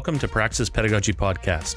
welcome 0.00 0.18
to 0.18 0.26
Praxis 0.26 0.70
Pedagogy 0.70 1.12
Podcast. 1.12 1.76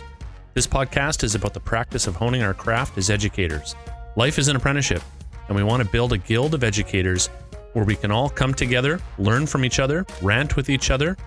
This 0.54 0.66
podcast 0.66 1.26
is 1.26 1.36
about 1.36 1.54
the 1.54 1.60
practice 1.60 2.08
of 2.08 2.16
honing 2.16 2.42
our 2.42 2.54
craft 2.54 2.98
as 2.98 3.10
educators. 3.10 3.76
Life 4.16 4.40
is 4.40 4.48
an 4.48 4.56
apprenticeship, 4.56 5.02
and 5.50 5.58
we 5.58 5.62
want 5.62 5.84
to 5.84 5.90
build 5.90 6.14
a 6.14 6.18
guild 6.18 6.54
of 6.54 6.64
educators 6.64 7.28
where 7.74 7.84
we 7.84 7.98
can 7.98 8.12
all 8.12 8.30
come 8.30 8.54
together, 8.54 9.02
learn 9.20 9.46
from 9.46 9.66
each 9.66 9.78
other, 9.78 10.06
rant 10.22 10.56
with 10.56 10.70
each 10.70 10.90
other, 10.90 11.18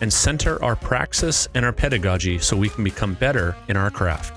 and 0.00 0.10
center 0.10 0.64
our 0.64 0.76
praxis 0.76 1.46
and 1.54 1.62
our 1.62 1.74
pedagogy 1.74 2.38
so 2.38 2.56
we 2.56 2.70
can 2.70 2.84
become 2.84 3.12
better 3.12 3.54
in 3.68 3.76
our 3.76 3.90
craft. 3.90 4.32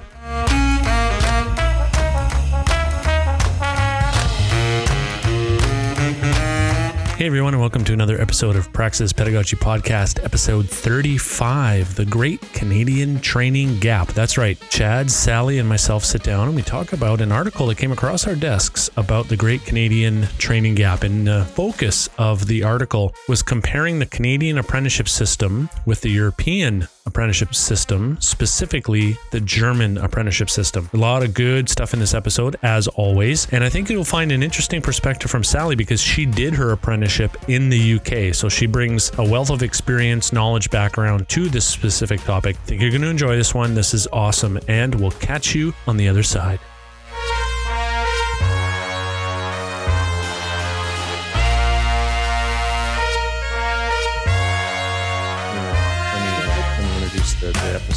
Hey 7.16 7.28
everyone, 7.28 7.54
and 7.54 7.62
welcome 7.62 7.84
to 7.84 7.94
another 7.94 8.20
episode 8.20 8.56
of 8.56 8.74
Praxis 8.74 9.14
Pedagogy 9.14 9.56
Podcast, 9.56 10.26
episode 10.26 10.68
35, 10.68 11.94
The 11.94 12.08
Great 12.08 12.42
Canadian 12.54 13.20
Training 13.20 13.78
Gap. 13.78 14.08
That's 14.10 14.36
right. 14.36 14.60
Chad, 14.72 15.12
Sally, 15.12 15.60
and 15.60 15.70
myself 15.70 16.04
sit 16.04 16.24
down 16.24 16.48
and 16.48 16.56
we 16.56 16.64
talk 16.64 16.92
about 16.92 17.22
an 17.22 17.32
article 17.32 17.68
that 17.68 17.78
came 17.78 17.92
across 17.92 18.26
our 18.26 18.34
desks 18.36 18.90
about 18.98 19.28
the 19.28 19.38
Great 19.38 19.64
Canadian 19.64 20.24
Training 20.40 20.74
Gap. 20.74 21.04
And 21.04 21.28
the 21.28 21.46
focus 21.54 22.10
of 22.18 22.48
the 22.48 22.64
article 22.64 23.14
was 23.30 23.44
comparing 23.44 24.00
the 24.00 24.08
Canadian 24.08 24.58
apprenticeship 24.58 25.08
system 25.08 25.70
with 25.86 26.02
the 26.02 26.10
European 26.10 26.88
apprenticeship 27.06 27.54
system, 27.54 28.18
specifically 28.22 29.18
the 29.32 29.42
German 29.42 29.98
apprenticeship 29.98 30.50
system. 30.50 30.90
A 30.94 30.98
lot 30.98 31.24
of 31.24 31.34
good 31.34 31.70
stuff 31.70 31.94
in 31.94 32.00
this 32.00 32.14
episode, 32.14 32.56
as 32.64 32.88
always. 32.88 33.48
And 33.52 33.64
I 33.64 33.70
think 33.70 33.90
you'll 33.90 34.04
find 34.04 34.32
an 34.32 34.42
interesting 34.42 34.82
perspective 34.82 35.30
from 35.30 35.44
Sally 35.44 35.76
because 35.76 36.02
she 36.02 36.26
did 36.26 36.54
her 36.54 36.72
apprenticeship 36.72 37.36
in 37.50 37.70
the 37.70 37.96
UK. 37.96 38.34
So 38.34 38.50
she 38.50 38.66
brings 38.66 39.12
a 39.18 39.24
wealth 39.24 39.50
of 39.50 39.64
experience, 39.64 40.32
knowledge, 40.32 40.70
background 40.70 41.28
to 41.30 41.50
this 41.50 41.66
specific 41.66 42.22
topic. 42.22 42.56
I 42.56 42.66
think 42.66 42.82
you're 42.82 42.92
going 42.92 43.02
to 43.02 43.10
enjoy 43.10 43.36
this 43.36 43.54
one. 43.54 43.74
This 43.74 43.94
is 43.94 44.08
awesome. 44.14 44.60
And 44.68 44.96
we'll 44.96 45.12
catch 45.12 45.54
you 45.54 45.74
on 45.88 45.98
the 45.98 46.08
other 46.08 46.24
side. 46.24 46.60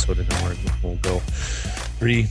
Episode 0.08 0.18
and 0.18 0.62
then 0.62 0.78
we'll 0.82 0.96
go 0.96 1.18
three, 1.98 2.26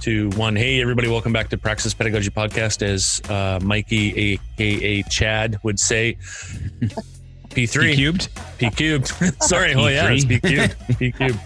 two, 0.00 0.30
one. 0.30 0.56
Hey, 0.56 0.80
everybody, 0.80 1.08
welcome 1.08 1.32
back 1.32 1.48
to 1.50 1.58
Praxis 1.58 1.94
Pedagogy 1.94 2.30
Podcast. 2.30 2.82
As 2.82 3.22
uh, 3.30 3.60
Mikey, 3.62 4.40
aka 4.58 5.02
Chad, 5.04 5.58
would 5.62 5.78
say, 5.78 6.16
P3. 7.50 7.80
P 7.82 7.94
cubed? 7.94 8.28
P 8.58 8.70
cubed. 8.70 9.08
Sorry. 9.42 9.74
oh, 9.74 9.86
yeah, 9.86 10.10
it's 10.10 10.24
P 10.24 10.40
cubed. 10.40 10.76
P 10.98 11.12
cubed. 11.12 11.38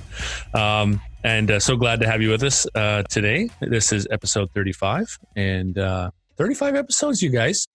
Um, 0.55 1.01
and 1.25 1.51
uh, 1.51 1.61
so 1.61 1.77
glad 1.77 2.01
to 2.01 2.07
have 2.07 2.23
you 2.23 2.31
with 2.31 2.43
us 2.45 2.67
uh, 2.75 3.03
today. 3.11 3.51
This 3.61 3.93
is 3.93 4.07
episode 4.11 4.51
35 4.55 5.19
and 5.37 5.77
uh, 5.77 6.11
35 6.39 6.77
episodes, 6.77 7.21
you 7.21 7.31
guys. 7.31 7.67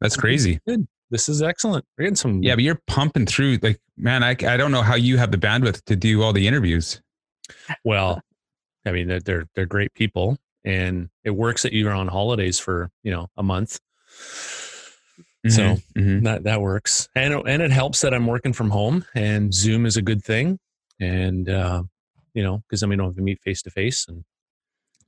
That's 0.00 0.16
crazy. 0.16 0.58
Good. 0.66 0.88
This 1.10 1.28
is 1.28 1.42
excellent. 1.42 1.84
We're 1.96 2.04
getting 2.04 2.16
some. 2.16 2.42
Yeah, 2.42 2.56
but 2.56 2.64
you're 2.64 2.80
pumping 2.88 3.26
through. 3.26 3.58
Like, 3.62 3.78
man, 3.96 4.24
I, 4.24 4.30
I 4.30 4.56
don't 4.56 4.72
know 4.72 4.82
how 4.82 4.96
you 4.96 5.16
have 5.18 5.30
the 5.30 5.38
bandwidth 5.38 5.84
to 5.84 5.94
do 5.94 6.22
all 6.22 6.32
the 6.32 6.48
interviews. 6.48 7.00
Well, 7.84 8.22
I 8.86 8.92
mean, 8.92 9.08
they're, 9.08 9.20
they're, 9.20 9.44
they're 9.54 9.66
great 9.66 9.94
people 9.94 10.38
and 10.64 11.08
it 11.24 11.30
works 11.30 11.62
that 11.62 11.72
you're 11.72 11.92
on 11.92 12.08
holidays 12.08 12.58
for, 12.58 12.90
you 13.02 13.10
know, 13.10 13.28
a 13.36 13.42
month. 13.42 13.78
Mm-hmm. 15.46 15.50
So 15.50 15.62
mm-hmm. 15.96 16.24
that, 16.24 16.44
that 16.44 16.60
works. 16.60 17.08
And, 17.14 17.34
and 17.46 17.62
it 17.62 17.70
helps 17.70 18.00
that 18.00 18.14
I'm 18.14 18.26
working 18.26 18.52
from 18.52 18.70
home 18.70 19.04
and 19.14 19.52
Zoom 19.52 19.86
is 19.86 19.96
a 19.96 20.02
good 20.02 20.22
thing. 20.24 20.58
And, 21.00 21.48
uh, 21.48 21.82
you 22.34 22.42
know, 22.42 22.62
cause 22.70 22.82
I 22.82 22.86
mean, 22.86 23.00
I 23.00 23.02
don't 23.02 23.10
have 23.10 23.16
to 23.16 23.22
meet 23.22 23.40
face 23.42 23.62
to 23.62 23.70
face 23.70 24.06
and 24.08 24.24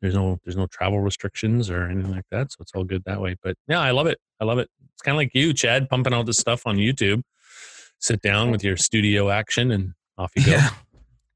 there's 0.01 0.15
no, 0.15 0.39
there's 0.45 0.57
no 0.57 0.67
travel 0.67 1.01
restrictions 1.01 1.71
or 1.71 1.85
anything 1.85 2.13
like 2.13 2.27
that. 2.31 2.53
So 2.53 2.59
it's 2.61 2.73
all 2.75 2.85
good 2.85 3.03
that 3.05 3.21
way, 3.21 3.37
but 3.43 3.57
yeah, 3.67 3.81
I 3.81 3.93
love 3.93 4.07
it. 4.07 4.19
I 4.41 4.45
love 4.45 4.59
it. 4.59 4.69
It's 4.93 5.03
kind 5.03 5.15
of 5.15 5.19
like 5.19 5.35
you, 5.35 5.55
Chad, 5.55 5.89
pumping 5.89 6.13
out 6.13 6.27
this 6.27 6.39
stuff 6.39 6.67
on 6.67 6.77
YouTube. 6.77 7.23
Sit 7.99 8.21
down 8.21 8.51
with 8.51 8.63
your 8.63 8.77
studio 8.77 9.31
action 9.31 9.71
and 9.71 9.95
off 10.19 10.33
you 10.37 10.45
go. 10.45 10.53
Yeah. 10.57 10.71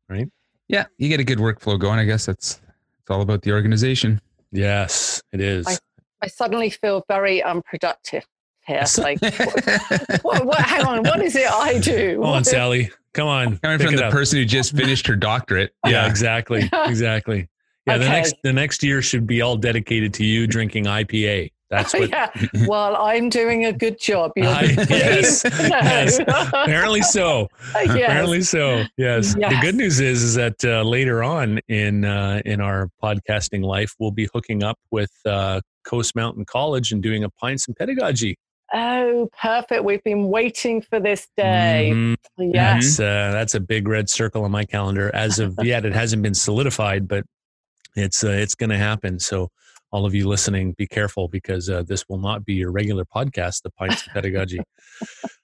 Right? 0.08 0.28
Yeah, 0.70 0.86
you 0.98 1.08
get 1.08 1.19
a 1.19 1.25
good 1.25 1.38
workflow 1.38 1.78
going. 1.78 1.98
I 1.98 2.04
guess 2.04 2.26
that's 2.26 2.60
it's 3.00 3.10
all 3.10 3.22
about 3.22 3.42
the 3.42 3.53
organization. 3.53 4.20
Yes, 4.53 5.20
it 5.32 5.41
is. 5.41 5.66
I, 5.66 5.76
I 6.22 6.28
suddenly 6.28 6.70
feel 6.70 7.04
very 7.08 7.42
unproductive 7.42 8.25
here. 8.66 8.84
Like, 8.98 9.20
what, 9.22 10.22
what, 10.22 10.47
what, 10.47 10.60
hang 10.60 10.84
on, 10.84 11.03
what 11.03 11.20
is 11.22 11.34
it 11.34 11.50
I 11.50 11.78
do? 11.78 12.16
Come 12.20 12.25
on, 12.25 12.44
Sally. 12.44 12.91
Come 13.14 13.26
on. 13.26 13.59
Coming 13.59 13.78
from 13.80 13.97
the 13.97 14.06
up. 14.06 14.12
person 14.12 14.38
who 14.38 14.44
just 14.44 14.76
finished 14.76 15.09
her 15.09 15.16
doctorate. 15.16 15.75
Yeah, 15.84 16.06
exactly. 16.06 16.70
Exactly. 16.86 17.48
Yeah, 17.86 17.94
okay. 17.94 18.04
the 18.04 18.10
next 18.10 18.34
the 18.44 18.53
next 18.53 18.82
year 18.84 19.03
should 19.03 19.26
be 19.26 19.41
all 19.41 19.56
dedicated 19.56 20.14
to 20.14 20.25
you 20.25 20.47
drinking 20.47 20.84
IPA. 20.84 21.50
That's 21.70 21.94
what. 21.98 22.10
yeah. 22.10 22.31
Well, 22.66 22.97
I'm 22.97 23.28
doing 23.28 23.64
a 23.64 23.72
good 23.72 23.98
job. 23.98 24.32
I, 24.36 24.62
yes. 24.88 25.42
yes. 25.44 26.19
Apparently 26.19 27.03
so. 27.03 27.48
Yes. 27.75 27.91
Apparently 27.91 28.42
so. 28.42 28.84
Yes. 28.97 29.34
yes. 29.38 29.53
The 29.53 29.58
good 29.60 29.76
news 29.76 30.00
is, 30.00 30.22
is 30.22 30.34
that 30.34 30.62
uh, 30.64 30.82
later 30.82 31.22
on 31.22 31.60
in 31.69 32.04
uh, 32.04 32.42
in 32.44 32.60
our 32.60 32.91
podcasting 33.03 33.64
life, 33.64 33.94
we'll 33.98 34.10
be 34.10 34.28
hooking 34.32 34.62
up 34.62 34.78
with 34.91 35.10
uh, 35.25 35.60
Coast 35.84 36.14
Mountain 36.14 36.44
College 36.44 36.92
and 36.92 37.03
doing 37.03 37.25
a 37.25 37.30
pints 37.30 37.66
and 37.66 37.76
pedagogy. 37.76 38.36
Oh, 38.72 39.28
perfect! 39.41 39.82
We've 39.82 40.03
been 40.04 40.28
waiting 40.28 40.80
for 40.80 41.00
this 41.00 41.26
day. 41.36 41.91
Mm-hmm. 41.92 42.50
Yes, 42.54 42.98
that's, 42.98 43.00
uh, 43.00 43.32
that's 43.32 43.54
a 43.54 43.60
big 43.60 43.88
red 43.88 44.09
circle 44.09 44.44
on 44.44 44.50
my 44.53 44.64
calendar. 44.64 45.12
As 45.14 45.41
of 45.41 45.56
yet, 45.62 45.84
it 45.84 45.92
hasn't 45.92 46.22
been 46.22 46.34
solidified, 46.34 47.09
but 47.09 47.25
it's 47.97 48.22
uh, 48.22 48.28
it's 48.30 48.54
going 48.54 48.70
to 48.70 48.78
happen. 48.78 49.19
So 49.19 49.50
all 49.92 50.06
of 50.06 50.14
you 50.14 50.28
listening, 50.28 50.72
be 50.78 50.86
careful 50.86 51.28
because 51.28 51.68
uh, 51.68 51.82
this 51.82 52.04
will 52.08 52.18
not 52.18 52.44
be 52.44 52.54
your 52.54 52.70
regular 52.70 53.04
podcast, 53.04 53.62
The 53.62 53.70
Pints 53.70 54.06
of 54.06 54.12
Pedagogy. 54.12 54.60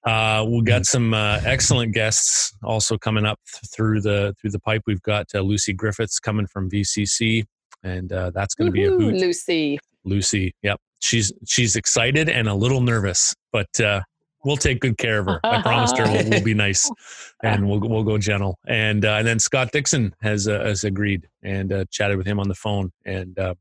Uh, 0.05 0.47
we've 0.49 0.65
got 0.65 0.87
some 0.87 1.13
uh, 1.15 1.41
excellent 1.45 1.93
guests 1.93 2.55
also 2.63 2.97
coming 2.97 3.27
up 3.27 3.41
th- 3.53 3.71
through 3.75 4.01
the 4.01 4.35
through 4.41 4.51
the 4.51 4.61
pipe. 4.61 4.83
We've 4.87 5.03
got 5.03 5.27
uh, 5.35 5.41
Lucy 5.41 5.73
Griffiths 5.73 6.21
coming 6.21 6.47
from 6.47 6.71
VCC, 6.71 7.45
and 7.83 8.13
uh, 8.13 8.31
that's 8.33 8.55
going 8.55 8.67
to 8.67 8.73
be 8.73 8.85
a 8.85 8.91
hoot. 8.91 9.15
Lucy. 9.15 9.79
Lucy, 10.05 10.55
yep. 10.63 10.79
She's 11.01 11.33
she's 11.47 11.75
excited 11.75 12.29
and 12.29 12.49
a 12.49 12.55
little 12.55 12.81
nervous, 12.81 13.35
but 13.53 13.81
uh, 13.81 14.01
we'll 14.45 14.57
take 14.57 14.81
good 14.81 14.97
care 14.97 15.19
of 15.19 15.27
her. 15.27 15.41
I 15.45 15.61
promised 15.61 15.99
her 15.99 16.05
we'll, 16.05 16.31
we'll, 16.31 16.43
be 16.43 16.55
nice 16.55 16.91
and 17.43 17.69
we'll 17.69 17.81
we'll 17.81 18.05
go 18.05 18.17
gentle. 18.17 18.59
And 18.67 19.05
uh, 19.05 19.15
and 19.15 19.27
then 19.27 19.39
Scott 19.39 19.73
Dixon 19.73 20.15
has 20.23 20.49
uh, 20.49 20.65
has 20.65 20.85
agreed 20.85 21.29
and 21.43 21.73
uh, 21.73 21.85
chatted 21.91 22.17
with 22.17 22.27
him 22.27 22.41
on 22.41 22.49
the 22.49 22.55
phone. 22.55 22.93
And 23.05 23.39
uh, 23.39 23.55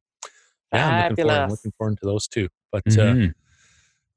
yeah, 0.75 0.87
I'm 0.87 1.09
looking, 1.09 1.25
forward, 1.25 1.41
I'm 1.41 1.49
looking 1.49 1.73
forward 1.77 1.97
to 1.99 2.05
those 2.05 2.27
two. 2.27 2.47
But 2.71 2.87
uh, 2.87 2.91
mm-hmm. 2.91 3.31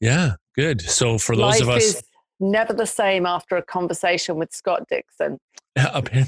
yeah, 0.00 0.32
good. 0.54 0.80
So 0.80 1.18
for 1.18 1.36
those 1.36 1.60
Life 1.60 1.62
of 1.62 1.68
us, 1.70 2.02
never 2.40 2.72
the 2.72 2.86
same 2.86 3.26
after 3.26 3.56
a 3.56 3.62
conversation 3.62 4.36
with 4.36 4.52
Scott 4.52 4.84
Dixon. 4.88 5.38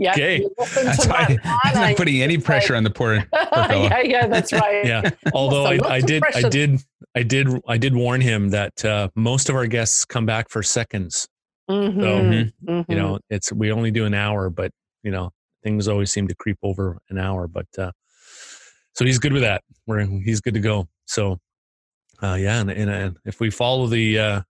Yeah, 0.00 0.14
okay. 0.14 0.44
that's 0.74 1.06
why 1.06 1.38
I'm 1.44 1.74
not 1.74 1.96
putting 1.96 2.20
any 2.20 2.38
pressure 2.38 2.74
on 2.74 2.82
the 2.82 2.90
poor, 2.90 3.24
poor 3.32 3.72
yeah, 3.72 4.00
yeah, 4.00 4.26
that's 4.26 4.52
right. 4.52 4.84
yeah. 4.84 5.10
Although 5.32 5.64
I, 5.64 5.78
I 5.84 6.00
did, 6.00 6.24
I 6.34 6.48
did, 6.48 6.80
I 7.14 7.22
did, 7.22 7.48
I 7.68 7.78
did 7.78 7.94
warn 7.94 8.20
him 8.20 8.48
that 8.48 8.84
uh, 8.84 9.10
most 9.14 9.48
of 9.48 9.54
our 9.54 9.68
guests 9.68 10.04
come 10.04 10.26
back 10.26 10.48
for 10.50 10.64
seconds. 10.64 11.28
Mm-hmm. 11.70 12.00
So 12.00 12.06
mm-hmm. 12.06 12.90
you 12.90 12.98
know, 12.98 13.20
it's 13.30 13.52
we 13.52 13.70
only 13.70 13.92
do 13.92 14.06
an 14.06 14.14
hour, 14.14 14.50
but 14.50 14.72
you 15.04 15.12
know, 15.12 15.30
things 15.62 15.86
always 15.86 16.10
seem 16.10 16.26
to 16.26 16.34
creep 16.34 16.58
over 16.64 16.98
an 17.10 17.18
hour. 17.18 17.46
But 17.46 17.66
uh, 17.78 17.92
so 18.96 19.04
he's 19.04 19.18
good 19.18 19.32
with 19.32 19.42
that. 19.42 19.62
We're 19.86 20.04
he's 20.04 20.40
good 20.40 20.54
to 20.54 20.60
go. 20.60 20.88
So 21.04 21.38
uh, 22.22 22.34
yeah, 22.40 22.60
and, 22.60 22.70
and, 22.70 22.90
and 22.90 23.16
if 23.26 23.40
we 23.40 23.50
follow 23.50 23.86
the 23.86 24.18
uh, 24.18 24.40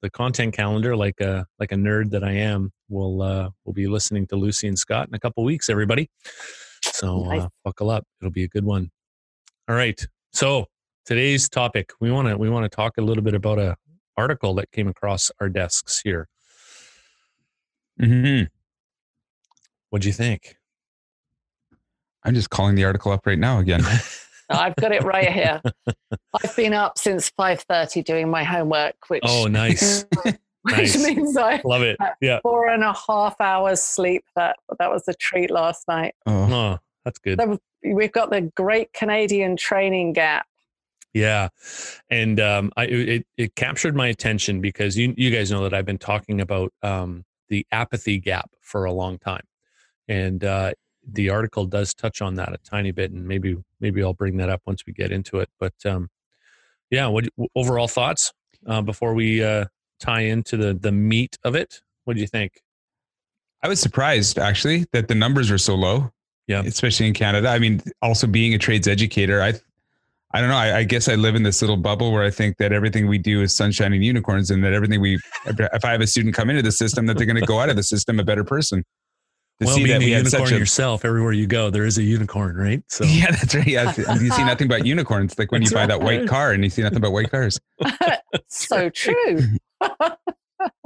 the 0.00 0.10
content 0.10 0.54
calendar 0.54 0.94
like 0.96 1.20
a 1.20 1.44
like 1.58 1.72
a 1.72 1.74
nerd 1.74 2.10
that 2.10 2.22
I 2.22 2.32
am, 2.32 2.70
we'll 2.88 3.20
uh, 3.20 3.50
we'll 3.64 3.74
be 3.74 3.88
listening 3.88 4.26
to 4.28 4.36
Lucy 4.36 4.68
and 4.68 4.78
Scott 4.78 5.08
in 5.08 5.14
a 5.14 5.18
couple 5.18 5.42
weeks, 5.42 5.68
everybody. 5.68 6.08
So 6.82 7.24
nice. 7.24 7.42
uh, 7.42 7.48
buckle 7.64 7.90
up; 7.90 8.04
it'll 8.20 8.30
be 8.30 8.44
a 8.44 8.48
good 8.48 8.64
one. 8.64 8.90
All 9.68 9.74
right. 9.74 10.00
So 10.32 10.66
today's 11.04 11.48
topic 11.48 11.90
we 12.00 12.12
want 12.12 12.28
to 12.28 12.36
we 12.36 12.48
want 12.48 12.64
to 12.70 12.74
talk 12.74 12.98
a 12.98 13.02
little 13.02 13.24
bit 13.24 13.34
about 13.34 13.58
a 13.58 13.76
article 14.16 14.54
that 14.54 14.70
came 14.70 14.86
across 14.86 15.32
our 15.40 15.48
desks 15.48 16.00
here. 16.00 16.28
Hmm. 17.98 18.42
What'd 19.90 20.04
you 20.04 20.12
think? 20.12 20.56
I'm 22.26 22.34
just 22.34 22.50
calling 22.50 22.74
the 22.74 22.84
article 22.84 23.12
up 23.12 23.24
right 23.24 23.38
now 23.38 23.60
again. 23.60 23.82
I've 24.50 24.76
got 24.76 24.92
it 24.92 25.04
right 25.04 25.30
here. 25.30 25.62
I've 26.42 26.56
been 26.56 26.72
up 26.72 26.98
since 26.98 27.30
5:30 27.30 28.04
doing 28.04 28.28
my 28.28 28.44
homework, 28.44 28.96
which 29.08 29.22
oh 29.24 29.46
nice, 29.46 30.04
which 30.22 30.36
nice. 30.66 31.04
means 31.04 31.36
I 31.36 31.60
love 31.64 31.82
it. 31.82 31.96
Yeah, 32.20 32.40
four 32.42 32.68
and 32.68 32.82
a 32.82 32.92
half 32.92 33.40
hours 33.40 33.80
sleep. 33.80 34.24
That 34.34 34.56
that 34.78 34.90
was 34.90 35.06
a 35.08 35.14
treat 35.14 35.50
last 35.50 35.86
night. 35.88 36.14
Oh, 36.26 36.52
oh 36.52 36.78
that's 37.04 37.18
good. 37.18 37.40
So 37.40 37.58
we've 37.84 38.12
got 38.12 38.30
the 38.30 38.52
Great 38.56 38.92
Canadian 38.92 39.56
Training 39.56 40.12
Gap. 40.12 40.46
Yeah, 41.14 41.48
and 42.10 42.38
um, 42.40 42.72
I 42.76 42.84
it, 42.86 43.26
it 43.36 43.54
captured 43.54 43.96
my 43.96 44.08
attention 44.08 44.60
because 44.60 44.98
you 44.98 45.14
you 45.16 45.30
guys 45.30 45.50
know 45.50 45.62
that 45.62 45.74
I've 45.74 45.86
been 45.86 45.98
talking 45.98 46.40
about 46.40 46.72
um, 46.82 47.24
the 47.48 47.66
apathy 47.72 48.18
gap 48.18 48.50
for 48.60 48.84
a 48.84 48.92
long 48.92 49.18
time. 49.18 49.44
and 50.08 50.44
uh, 50.44 50.72
the 51.10 51.30
article 51.30 51.66
does 51.66 51.94
touch 51.94 52.20
on 52.20 52.34
that 52.36 52.52
a 52.52 52.58
tiny 52.58 52.90
bit, 52.90 53.12
and 53.12 53.26
maybe 53.26 53.56
maybe 53.80 54.02
I'll 54.02 54.14
bring 54.14 54.36
that 54.38 54.48
up 54.48 54.62
once 54.66 54.84
we 54.86 54.92
get 54.92 55.12
into 55.12 55.38
it. 55.38 55.48
But 55.58 55.74
um, 55.84 56.08
yeah, 56.90 57.06
what 57.06 57.26
overall 57.54 57.88
thoughts 57.88 58.32
uh, 58.66 58.82
before 58.82 59.14
we 59.14 59.42
uh, 59.42 59.66
tie 60.00 60.22
into 60.22 60.56
the 60.56 60.74
the 60.74 60.92
meat 60.92 61.38
of 61.44 61.54
it? 61.54 61.80
What 62.04 62.14
do 62.14 62.20
you 62.20 62.26
think? 62.26 62.60
I 63.62 63.68
was 63.68 63.80
surprised 63.80 64.38
actually 64.38 64.86
that 64.92 65.08
the 65.08 65.14
numbers 65.14 65.50
are 65.50 65.58
so 65.58 65.74
low. 65.74 66.10
Yeah, 66.46 66.62
especially 66.62 67.08
in 67.08 67.14
Canada. 67.14 67.48
I 67.48 67.58
mean, 67.58 67.82
also 68.02 68.28
being 68.28 68.54
a 68.54 68.58
trades 68.58 68.86
educator, 68.86 69.42
I 69.42 69.54
I 70.32 70.40
don't 70.40 70.50
know. 70.50 70.56
I, 70.56 70.78
I, 70.78 70.84
guess 70.84 71.08
I 71.08 71.14
live 71.14 71.34
in 71.34 71.44
this 71.44 71.62
little 71.62 71.76
bubble 71.76 72.12
where 72.12 72.22
I 72.22 72.30
think 72.30 72.58
that 72.58 72.72
everything 72.72 73.06
we 73.06 73.16
do 73.16 73.42
is 73.42 73.56
sunshine 73.56 73.92
and 73.92 74.04
unicorns, 74.04 74.50
and 74.50 74.62
that 74.64 74.72
everything 74.72 75.00
we, 75.00 75.18
if 75.46 75.84
I 75.84 75.92
have 75.92 76.00
a 76.00 76.06
student 76.06 76.34
come 76.34 76.50
into 76.50 76.62
the 76.62 76.72
system, 76.72 77.06
that 77.06 77.16
they're 77.16 77.26
going 77.26 77.40
to 77.40 77.46
go 77.46 77.58
out 77.58 77.70
of 77.70 77.76
the 77.76 77.82
system 77.82 78.20
a 78.20 78.24
better 78.24 78.44
person. 78.44 78.84
To 79.60 79.66
well, 79.66 79.74
see 79.74 79.84
being 79.84 80.00
that 80.00 80.04
we 80.04 80.12
a 80.12 80.18
unicorn 80.18 80.52
a, 80.52 80.58
yourself, 80.58 81.04
everywhere 81.04 81.32
you 81.32 81.46
go, 81.46 81.70
there 81.70 81.86
is 81.86 81.96
a 81.96 82.02
unicorn, 82.02 82.56
right? 82.56 82.82
So 82.88 83.04
yeah, 83.06 83.30
that's 83.30 83.54
right. 83.54 83.66
Yeah, 83.66 83.94
you 83.96 84.30
see 84.30 84.44
nothing 84.44 84.68
but 84.68 84.84
unicorns, 84.84 85.38
like 85.38 85.50
when 85.50 85.62
you 85.62 85.70
buy 85.70 85.86
that 85.86 86.02
white 86.02 86.28
car, 86.28 86.52
and 86.52 86.62
you 86.62 86.68
see 86.68 86.82
nothing 86.82 87.00
but 87.00 87.10
white 87.10 87.30
cars. 87.30 87.58
so 88.48 88.90
true. 88.90 89.40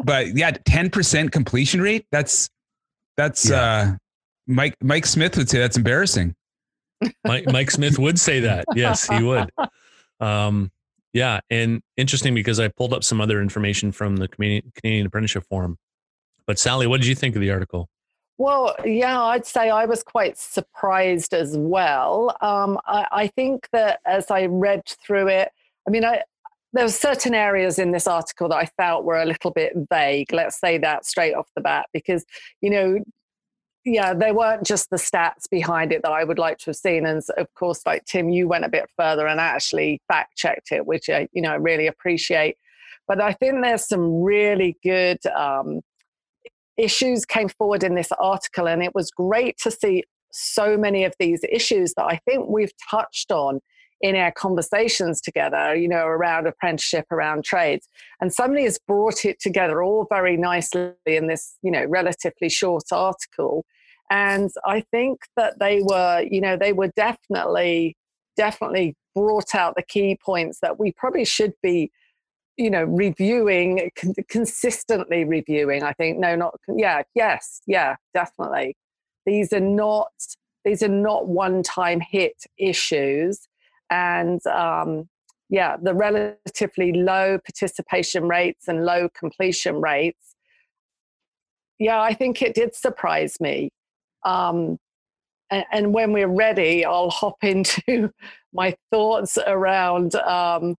but 0.04 0.36
yeah, 0.36 0.52
ten 0.64 0.88
percent 0.88 1.32
completion 1.32 1.80
rate. 1.80 2.06
That's 2.12 2.48
that's 3.16 3.50
yeah. 3.50 3.60
uh, 3.60 3.92
Mike 4.46 4.76
Mike 4.80 5.06
Smith 5.06 5.36
would 5.36 5.48
say 5.48 5.58
that's 5.58 5.76
embarrassing. 5.76 6.36
Mike, 7.24 7.50
Mike 7.50 7.70
Smith 7.72 7.98
would 7.98 8.20
say 8.20 8.40
that. 8.40 8.66
Yes, 8.76 9.08
he 9.08 9.22
would. 9.22 9.50
Um, 10.20 10.70
yeah, 11.12 11.40
and 11.50 11.82
interesting 11.96 12.34
because 12.34 12.60
I 12.60 12.68
pulled 12.68 12.92
up 12.92 13.02
some 13.02 13.20
other 13.20 13.40
information 13.40 13.90
from 13.90 14.16
the 14.16 14.28
Canadian, 14.28 14.70
Canadian 14.76 15.06
Apprenticeship 15.06 15.44
Forum. 15.48 15.76
But 16.46 16.58
Sally, 16.58 16.86
what 16.86 17.00
did 17.00 17.06
you 17.08 17.14
think 17.14 17.34
of 17.34 17.40
the 17.40 17.50
article? 17.50 17.88
Well, 18.40 18.74
yeah, 18.86 19.20
I'd 19.20 19.44
say 19.44 19.68
I 19.68 19.84
was 19.84 20.02
quite 20.02 20.38
surprised 20.38 21.34
as 21.34 21.58
well. 21.58 22.34
Um, 22.40 22.78
I, 22.86 23.06
I, 23.12 23.26
think 23.26 23.68
that 23.74 24.00
as 24.06 24.30
I 24.30 24.46
read 24.46 24.80
through 24.86 25.28
it, 25.28 25.50
I 25.86 25.90
mean, 25.90 26.06
I, 26.06 26.22
there 26.72 26.86
were 26.86 26.90
certain 26.90 27.34
areas 27.34 27.78
in 27.78 27.92
this 27.92 28.06
article 28.06 28.48
that 28.48 28.56
I 28.56 28.64
felt 28.78 29.04
were 29.04 29.20
a 29.20 29.26
little 29.26 29.50
bit 29.50 29.74
vague. 29.90 30.32
Let's 30.32 30.58
say 30.58 30.78
that 30.78 31.04
straight 31.04 31.34
off 31.34 31.50
the 31.54 31.60
bat, 31.60 31.88
because 31.92 32.24
you 32.62 32.70
know, 32.70 33.00
yeah, 33.84 34.14
they 34.14 34.32
weren't 34.32 34.64
just 34.64 34.88
the 34.88 34.96
stats 34.96 35.46
behind 35.50 35.92
it 35.92 36.00
that 36.02 36.12
I 36.12 36.24
would 36.24 36.38
like 36.38 36.56
to 36.60 36.70
have 36.70 36.76
seen. 36.76 37.04
And 37.04 37.22
of 37.36 37.52
course, 37.52 37.82
like 37.84 38.06
Tim, 38.06 38.30
you 38.30 38.48
went 38.48 38.64
a 38.64 38.70
bit 38.70 38.88
further 38.96 39.26
and 39.26 39.38
actually 39.38 40.00
fact 40.08 40.38
checked 40.38 40.72
it, 40.72 40.86
which 40.86 41.10
I, 41.10 41.28
you 41.34 41.42
know, 41.42 41.50
I 41.50 41.56
really 41.56 41.88
appreciate. 41.88 42.56
But 43.06 43.20
I 43.20 43.34
think 43.34 43.62
there's 43.62 43.86
some 43.86 44.22
really 44.22 44.78
good 44.82 45.18
um, 45.26 45.82
issues 46.82 47.24
came 47.24 47.48
forward 47.48 47.84
in 47.84 47.94
this 47.94 48.12
article, 48.18 48.66
and 48.66 48.82
it 48.82 48.94
was 48.94 49.10
great 49.10 49.58
to 49.58 49.70
see 49.70 50.04
so 50.32 50.76
many 50.76 51.04
of 51.04 51.14
these 51.18 51.40
issues 51.50 51.94
that 51.94 52.04
I 52.04 52.20
think 52.24 52.48
we've 52.48 52.72
touched 52.90 53.32
on 53.32 53.60
in 54.00 54.16
our 54.16 54.32
conversations 54.32 55.20
together, 55.20 55.74
you 55.74 55.88
know, 55.88 56.06
around 56.06 56.46
apprenticeship, 56.46 57.04
around 57.10 57.44
trades. 57.44 57.86
And 58.20 58.32
somebody 58.32 58.64
has 58.64 58.78
brought 58.78 59.24
it 59.24 59.40
together 59.40 59.82
all 59.82 60.06
very 60.08 60.36
nicely 60.36 60.92
in 61.04 61.26
this, 61.26 61.56
you 61.62 61.70
know, 61.70 61.84
relatively 61.84 62.48
short 62.48 62.84
article. 62.92 63.64
And 64.10 64.50
I 64.64 64.82
think 64.90 65.20
that 65.36 65.58
they 65.60 65.82
were, 65.82 66.24
you 66.28 66.40
know, 66.40 66.56
they 66.56 66.72
were 66.72 66.90
definitely, 66.96 67.96
definitely 68.36 68.96
brought 69.14 69.54
out 69.54 69.74
the 69.76 69.82
key 69.82 70.18
points 70.24 70.60
that 70.62 70.80
we 70.80 70.92
probably 70.92 71.26
should 71.26 71.52
be, 71.62 71.90
you 72.60 72.70
know, 72.70 72.84
reviewing, 72.84 73.90
consistently 74.28 75.24
reviewing. 75.24 75.82
I 75.82 75.92
think, 75.94 76.18
no, 76.18 76.36
not, 76.36 76.54
yeah, 76.68 77.02
yes, 77.14 77.62
yeah, 77.66 77.96
definitely. 78.12 78.76
These 79.24 79.52
are 79.54 79.60
not, 79.60 80.12
these 80.64 80.82
are 80.82 80.88
not 80.88 81.26
one 81.26 81.62
time 81.62 82.00
hit 82.00 82.36
issues 82.58 83.48
and 83.88 84.46
um, 84.46 85.08
yeah, 85.48 85.76
the 85.82 85.94
relatively 85.94 86.92
low 86.92 87.38
participation 87.38 88.28
rates 88.28 88.68
and 88.68 88.84
low 88.84 89.08
completion 89.08 89.80
rates. 89.80 90.36
Yeah, 91.78 92.00
I 92.00 92.12
think 92.12 92.42
it 92.42 92.54
did 92.54 92.74
surprise 92.74 93.40
me. 93.40 93.70
Um, 94.24 94.76
and, 95.50 95.64
and, 95.72 95.94
when 95.94 96.12
we're 96.12 96.28
ready, 96.28 96.84
I'll 96.84 97.08
hop 97.08 97.36
into 97.42 98.12
my 98.52 98.76
thoughts 98.90 99.38
around. 99.38 100.14
Um, 100.14 100.76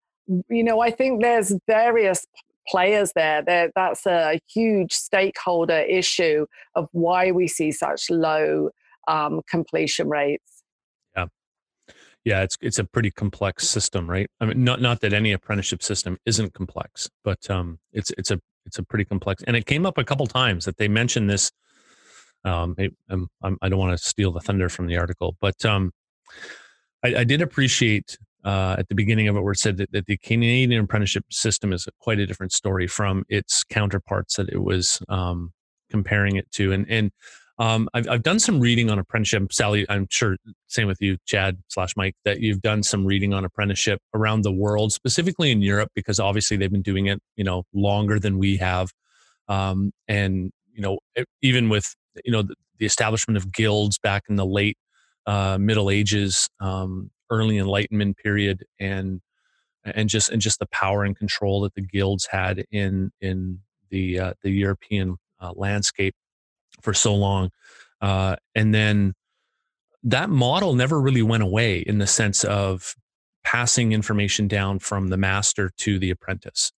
you 0.49 0.65
know, 0.65 0.81
I 0.81 0.91
think 0.91 1.23
there's 1.23 1.55
various 1.67 2.27
players 2.69 3.13
there. 3.15 3.43
That's 3.75 4.07
a 4.07 4.39
huge 4.53 4.93
stakeholder 4.93 5.81
issue 5.81 6.47
of 6.75 6.89
why 6.93 7.33
we 7.33 7.49
see 7.49 7.73
such 7.73 8.11
low 8.11 8.71
um, 9.09 9.41
completion 9.51 10.09
rates 10.09 10.61
yeah, 11.17 11.27
yeah, 12.25 12.43
it's 12.43 12.57
it's 12.61 12.79
a 12.79 12.85
pretty 12.85 13.11
complex 13.11 13.69
system, 13.69 14.09
right? 14.09 14.29
I 14.41 14.47
mean, 14.47 14.65
not 14.65 14.81
not 14.81 15.01
that 15.01 15.13
any 15.13 15.33
apprenticeship 15.33 15.83
system 15.83 16.19
isn't 16.27 16.55
complex, 16.55 17.09
but 17.25 17.51
um, 17.51 17.79
it's 17.93 18.11
it's 18.19 18.31
a 18.31 18.41
it's 18.67 18.79
a 18.79 18.83
pretty 18.83 19.05
complex. 19.05 19.43
And 19.47 19.57
it 19.57 19.67
came 19.67 19.87
up 19.87 19.99
a 19.99 20.05
couple 20.05 20.27
times 20.27 20.65
that 20.67 20.77
they 20.77 20.89
mentioned 20.89 21.31
this. 21.31 21.51
Um, 22.45 22.75
um 23.11 23.29
I'm, 23.43 23.59
I 23.61 23.69
do 23.69 23.77
not 23.77 23.79
want 23.81 23.99
to 23.99 24.05
steal 24.05 24.33
the 24.33 24.41
thunder 24.41 24.69
from 24.69 24.87
the 24.87 24.97
article, 24.97 25.37
but 25.41 25.65
um, 25.65 25.93
I, 27.05 27.17
I 27.17 27.25
did 27.25 27.43
appreciate 27.43 28.19
uh, 28.45 28.77
at 28.79 28.89
the 28.89 28.95
beginning 28.95 29.29
of 29.29 29.37
it 29.37 29.41
where 29.41 29.53
it 29.53 29.59
said 29.59 29.77
that, 29.79 29.93
that 29.93 30.07
the 30.07 30.17
Canadian 30.19 30.85
apprenticeship 30.85 31.25
system 31.31 31.73
is 31.73 31.87
quite 32.01 32.19
a 32.19 32.27
different 32.27 32.53
story 32.53 32.87
from 32.87 33.25
its 33.29 33.65
counterparts 33.65 34.37
that 34.37 34.49
it 34.49 34.63
was 34.63 35.01
um, 35.09 35.53
comparing 35.91 36.37
it 36.37 36.51
to, 36.53 36.73
and 36.73 36.87
and 36.89 37.13
um, 37.61 37.91
I've, 37.93 38.09
I've 38.09 38.23
done 38.23 38.39
some 38.39 38.59
reading 38.59 38.89
on 38.91 38.99
apprenticeship. 38.99 39.53
Sally, 39.53 39.85
I'm 39.91 40.07
sure, 40.09 40.39
same 40.69 40.87
with 40.87 40.97
you, 41.03 41.19
Chad 41.27 41.59
slash 41.69 41.95
Mike, 41.95 42.15
that 42.25 42.41
you've 42.41 42.63
done 42.63 42.83
some 42.83 43.05
reading 43.05 43.35
on 43.35 43.45
apprenticeship 43.45 44.01
around 44.15 44.45
the 44.45 44.51
world, 44.51 44.95
specifically 44.95 45.51
in 45.51 45.61
Europe, 45.61 45.91
because 45.95 46.19
obviously 46.19 46.57
they've 46.57 46.73
been 46.73 46.81
doing 46.81 47.07
it, 47.07 47.21
you 47.37 47.45
know, 47.45 47.65
longer 47.75 48.19
than 48.19 48.39
we 48.39 48.57
have. 48.57 48.91
Um, 49.47 49.93
and, 50.09 50.53
you 50.73 50.81
know, 50.81 51.01
even 51.43 51.69
with, 51.69 51.95
you 52.25 52.33
know, 52.33 52.41
the, 52.41 52.55
the, 52.79 52.87
establishment 52.87 53.37
of 53.37 53.53
guilds 53.53 53.99
back 53.99 54.23
in 54.31 54.37
the 54.37 54.47
late 54.47 54.79
uh, 55.27 55.59
Middle 55.61 55.91
Ages, 55.91 56.49
um, 56.61 57.11
early 57.31 57.59
Enlightenment 57.59 58.17
period, 58.17 58.65
and 58.79 59.21
and 59.85 60.09
just 60.09 60.31
and 60.31 60.41
just 60.41 60.59
the 60.59 60.67
power 60.67 61.05
and 61.05 61.17
control 61.17 61.63
that 61.63 61.75
the 61.75 61.83
guilds 61.83 62.27
had 62.31 62.65
in 62.71 63.13
in 63.21 63.61
the 63.91 64.19
uh, 64.19 64.35
the 64.43 64.51
European 64.51 65.17
uh, 65.41 65.53
landscape 65.55 66.15
for 66.83 66.95
so 66.95 67.15
long. 67.15 67.51
Uh, 68.01 68.37
and 68.55 68.75
then 68.75 69.15
that 70.03 70.31
model 70.31 70.75
never 70.75 71.01
really 71.01 71.23
went 71.23 71.43
away 71.43 71.79
in 71.79 71.99
the 71.99 72.07
sense 72.07 72.45
of 72.45 72.95
passing 73.45 73.93
information 73.93 74.49
down 74.49 74.79
from 74.79 75.09
the 75.09 75.17
master 75.17 75.71
to 75.77 75.99
the 75.99 76.11
apprentice. 76.11 76.73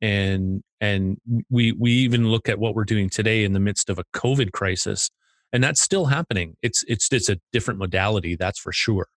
And 0.00 0.62
and 0.80 1.18
we 1.48 1.72
we 1.72 1.92
even 1.92 2.28
look 2.28 2.48
at 2.48 2.58
what 2.58 2.74
we're 2.74 2.84
doing 2.84 3.08
today 3.08 3.44
in 3.44 3.54
the 3.54 3.60
midst 3.60 3.88
of 3.88 3.98
a 3.98 4.04
COVID 4.14 4.52
crisis, 4.52 5.10
and 5.52 5.64
that's 5.64 5.80
still 5.80 6.06
happening. 6.06 6.56
It's 6.60 6.84
it's 6.86 7.10
it's 7.10 7.30
a 7.30 7.38
different 7.52 7.80
modality, 7.80 8.36
that's 8.36 8.58
for 8.58 8.72
sure. 8.72 9.08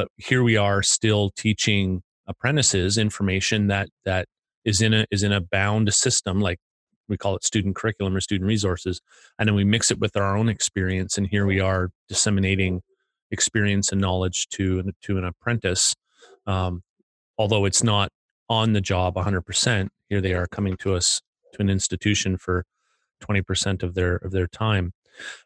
But 0.00 0.08
here 0.16 0.42
we 0.42 0.56
are 0.56 0.82
still 0.82 1.28
teaching 1.36 2.02
apprentices 2.26 2.96
information 2.96 3.66
that 3.66 3.90
that 4.06 4.28
is 4.64 4.80
in 4.80 4.94
a 4.94 5.04
is 5.10 5.22
in 5.22 5.30
a 5.30 5.42
bound 5.42 5.92
system 5.92 6.40
like 6.40 6.58
we 7.06 7.18
call 7.18 7.36
it 7.36 7.44
student 7.44 7.76
curriculum 7.76 8.16
or 8.16 8.20
student 8.22 8.48
resources 8.48 9.02
and 9.38 9.46
then 9.46 9.54
we 9.54 9.62
mix 9.62 9.90
it 9.90 9.98
with 9.98 10.16
our 10.16 10.38
own 10.38 10.48
experience 10.48 11.18
and 11.18 11.26
here 11.26 11.44
we 11.44 11.60
are 11.60 11.90
disseminating 12.08 12.80
experience 13.30 13.92
and 13.92 14.00
knowledge 14.00 14.48
to 14.48 14.82
to 15.02 15.18
an 15.18 15.24
apprentice 15.26 15.94
um, 16.46 16.82
although 17.36 17.66
it's 17.66 17.82
not 17.82 18.08
on 18.48 18.72
the 18.72 18.80
job 18.80 19.16
100% 19.16 19.88
here 20.08 20.22
they 20.22 20.32
are 20.32 20.46
coming 20.46 20.78
to 20.78 20.94
us 20.94 21.20
to 21.52 21.60
an 21.60 21.68
institution 21.68 22.38
for 22.38 22.64
20% 23.22 23.82
of 23.82 23.92
their 23.92 24.16
of 24.16 24.30
their 24.30 24.46
time. 24.46 24.94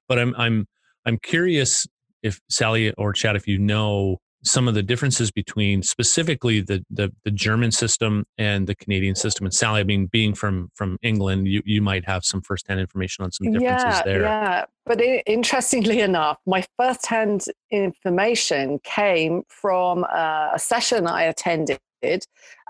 But 0.06 0.20
i'm 0.20 0.32
i'm 0.38 0.68
i'm 1.04 1.18
curious 1.18 1.88
if 2.22 2.38
sally 2.48 2.92
or 2.92 3.12
chad 3.12 3.34
if 3.34 3.48
you 3.48 3.58
know 3.58 4.20
some 4.44 4.68
of 4.68 4.74
the 4.74 4.82
differences 4.82 5.30
between 5.30 5.82
specifically 5.82 6.60
the, 6.60 6.84
the, 6.90 7.10
the 7.24 7.30
German 7.30 7.72
system 7.72 8.24
and 8.38 8.66
the 8.66 8.74
Canadian 8.74 9.14
system. 9.14 9.46
And 9.46 9.54
Sally, 9.54 9.80
I 9.80 9.84
mean, 9.84 10.06
being 10.06 10.34
from 10.34 10.70
from 10.74 10.98
England, 11.02 11.48
you 11.48 11.62
you 11.64 11.82
might 11.82 12.04
have 12.04 12.24
some 12.24 12.42
firsthand 12.42 12.80
information 12.80 13.24
on 13.24 13.32
some 13.32 13.52
differences 13.52 13.84
yeah, 13.84 14.02
there. 14.04 14.22
Yeah, 14.22 14.64
but 14.86 15.00
it, 15.00 15.22
interestingly 15.26 16.00
enough, 16.00 16.38
my 16.46 16.64
firsthand 16.76 17.44
information 17.70 18.78
came 18.84 19.42
from 19.48 20.04
uh, 20.04 20.50
a 20.54 20.58
session 20.58 21.06
I 21.06 21.24
attended 21.24 21.80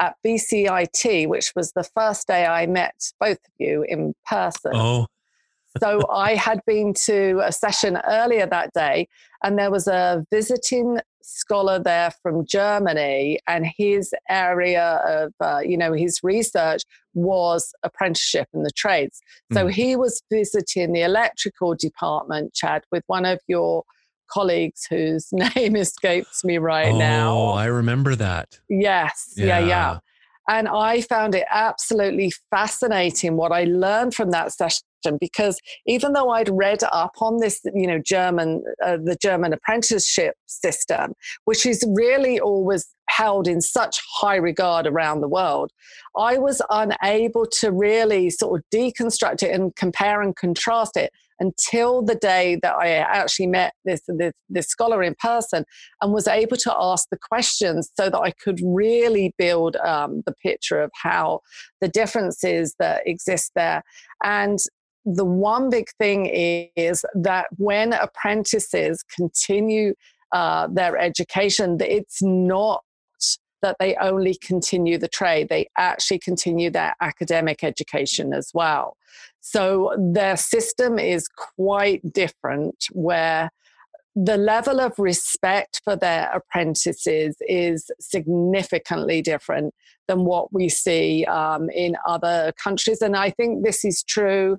at 0.00 0.14
BCIT, 0.24 1.28
which 1.28 1.52
was 1.56 1.72
the 1.72 1.84
first 1.94 2.28
day 2.28 2.46
I 2.46 2.66
met 2.66 2.94
both 3.18 3.38
of 3.38 3.52
you 3.58 3.84
in 3.88 4.14
person. 4.26 4.72
Oh. 4.74 5.06
so 5.80 6.06
I 6.12 6.34
had 6.36 6.60
been 6.66 6.94
to 7.06 7.40
a 7.44 7.50
session 7.50 7.98
earlier 8.06 8.46
that 8.46 8.72
day, 8.74 9.08
and 9.42 9.58
there 9.58 9.70
was 9.70 9.88
a 9.88 10.24
visiting 10.30 11.00
scholar 11.24 11.78
there 11.78 12.12
from 12.22 12.44
Germany, 12.44 13.38
and 13.48 13.66
his 13.66 14.14
area 14.28 15.00
of, 15.06 15.32
uh, 15.40 15.60
you 15.60 15.76
know, 15.76 15.92
his 15.92 16.20
research 16.22 16.82
was 17.14 17.72
apprenticeship 17.82 18.48
in 18.52 18.62
the 18.62 18.70
trades. 18.70 19.20
So 19.52 19.66
mm. 19.66 19.70
he 19.70 19.96
was 19.96 20.22
visiting 20.30 20.92
the 20.92 21.02
electrical 21.02 21.74
department, 21.74 22.54
Chad, 22.54 22.84
with 22.92 23.04
one 23.06 23.24
of 23.24 23.40
your 23.46 23.84
colleagues 24.28 24.86
whose 24.88 25.28
name 25.56 25.76
escapes 25.76 26.44
me 26.44 26.58
right 26.58 26.92
oh, 26.92 26.98
now. 26.98 27.32
Oh, 27.32 27.50
I 27.50 27.66
remember 27.66 28.14
that. 28.16 28.58
Yes. 28.68 29.34
Yeah. 29.36 29.58
yeah, 29.60 29.66
yeah. 29.66 29.98
And 30.46 30.68
I 30.68 31.00
found 31.00 31.34
it 31.34 31.46
absolutely 31.50 32.30
fascinating 32.50 33.36
what 33.36 33.50
I 33.50 33.64
learned 33.64 34.14
from 34.14 34.30
that 34.32 34.52
session 34.52 34.84
because 35.20 35.60
even 35.86 36.12
though 36.12 36.30
I'd 36.30 36.48
read 36.48 36.82
up 36.92 37.12
on 37.20 37.38
this, 37.38 37.60
you 37.74 37.86
know, 37.86 37.98
German, 37.98 38.64
uh, 38.84 38.98
the 39.02 39.16
German 39.20 39.52
apprenticeship 39.52 40.34
system, 40.46 41.14
which 41.44 41.66
is 41.66 41.84
really 41.94 42.40
always 42.40 42.86
held 43.08 43.46
in 43.46 43.60
such 43.60 44.00
high 44.18 44.36
regard 44.36 44.86
around 44.86 45.20
the 45.20 45.28
world, 45.28 45.70
I 46.16 46.38
was 46.38 46.62
unable 46.70 47.46
to 47.60 47.70
really 47.70 48.30
sort 48.30 48.60
of 48.60 48.64
deconstruct 48.72 49.42
it 49.42 49.50
and 49.54 49.74
compare 49.76 50.22
and 50.22 50.34
contrast 50.34 50.96
it 50.96 51.12
until 51.40 52.02
the 52.02 52.14
day 52.14 52.58
that 52.62 52.74
I 52.74 52.88
actually 52.90 53.46
met 53.46 53.72
this, 53.84 54.02
this, 54.06 54.32
this 54.48 54.66
scholar 54.66 55.02
in 55.02 55.14
person 55.18 55.64
and 56.00 56.12
was 56.12 56.28
able 56.28 56.56
to 56.58 56.74
ask 56.78 57.08
the 57.10 57.18
questions 57.18 57.90
so 57.96 58.10
that 58.10 58.18
I 58.18 58.30
could 58.32 58.60
really 58.64 59.34
build 59.38 59.76
um, 59.76 60.22
the 60.26 60.34
picture 60.42 60.80
of 60.80 60.90
how 60.94 61.40
the 61.80 61.88
differences 61.88 62.74
that 62.78 63.02
exist 63.06 63.52
there. 63.54 63.82
And 64.22 64.58
the 65.04 65.24
one 65.24 65.70
big 65.70 65.88
thing 65.98 66.26
is 66.76 67.04
that 67.14 67.46
when 67.56 67.92
apprentices 67.92 69.02
continue 69.02 69.94
uh, 70.32 70.66
their 70.68 70.96
education, 70.96 71.76
it's 71.80 72.22
not 72.22 72.82
that 73.62 73.76
they 73.80 73.96
only 73.96 74.36
continue 74.42 74.98
the 74.98 75.08
trade, 75.08 75.48
they 75.48 75.68
actually 75.78 76.18
continue 76.18 76.70
their 76.70 76.94
academic 77.00 77.64
education 77.64 78.34
as 78.34 78.50
well. 78.52 78.96
So 79.40 79.94
their 79.98 80.36
system 80.36 80.98
is 80.98 81.28
quite 81.28 82.12
different, 82.12 82.86
where 82.92 83.50
the 84.14 84.36
level 84.36 84.80
of 84.80 84.98
respect 84.98 85.80
for 85.82 85.96
their 85.96 86.30
apprentices 86.32 87.36
is 87.40 87.90
significantly 88.00 89.22
different 89.22 89.74
than 90.08 90.24
what 90.24 90.52
we 90.52 90.68
see 90.68 91.24
um, 91.24 91.68
in 91.70 91.96
other 92.06 92.52
countries. 92.62 93.00
And 93.00 93.16
I 93.16 93.30
think 93.30 93.64
this 93.64 93.84
is 93.84 94.02
true 94.02 94.58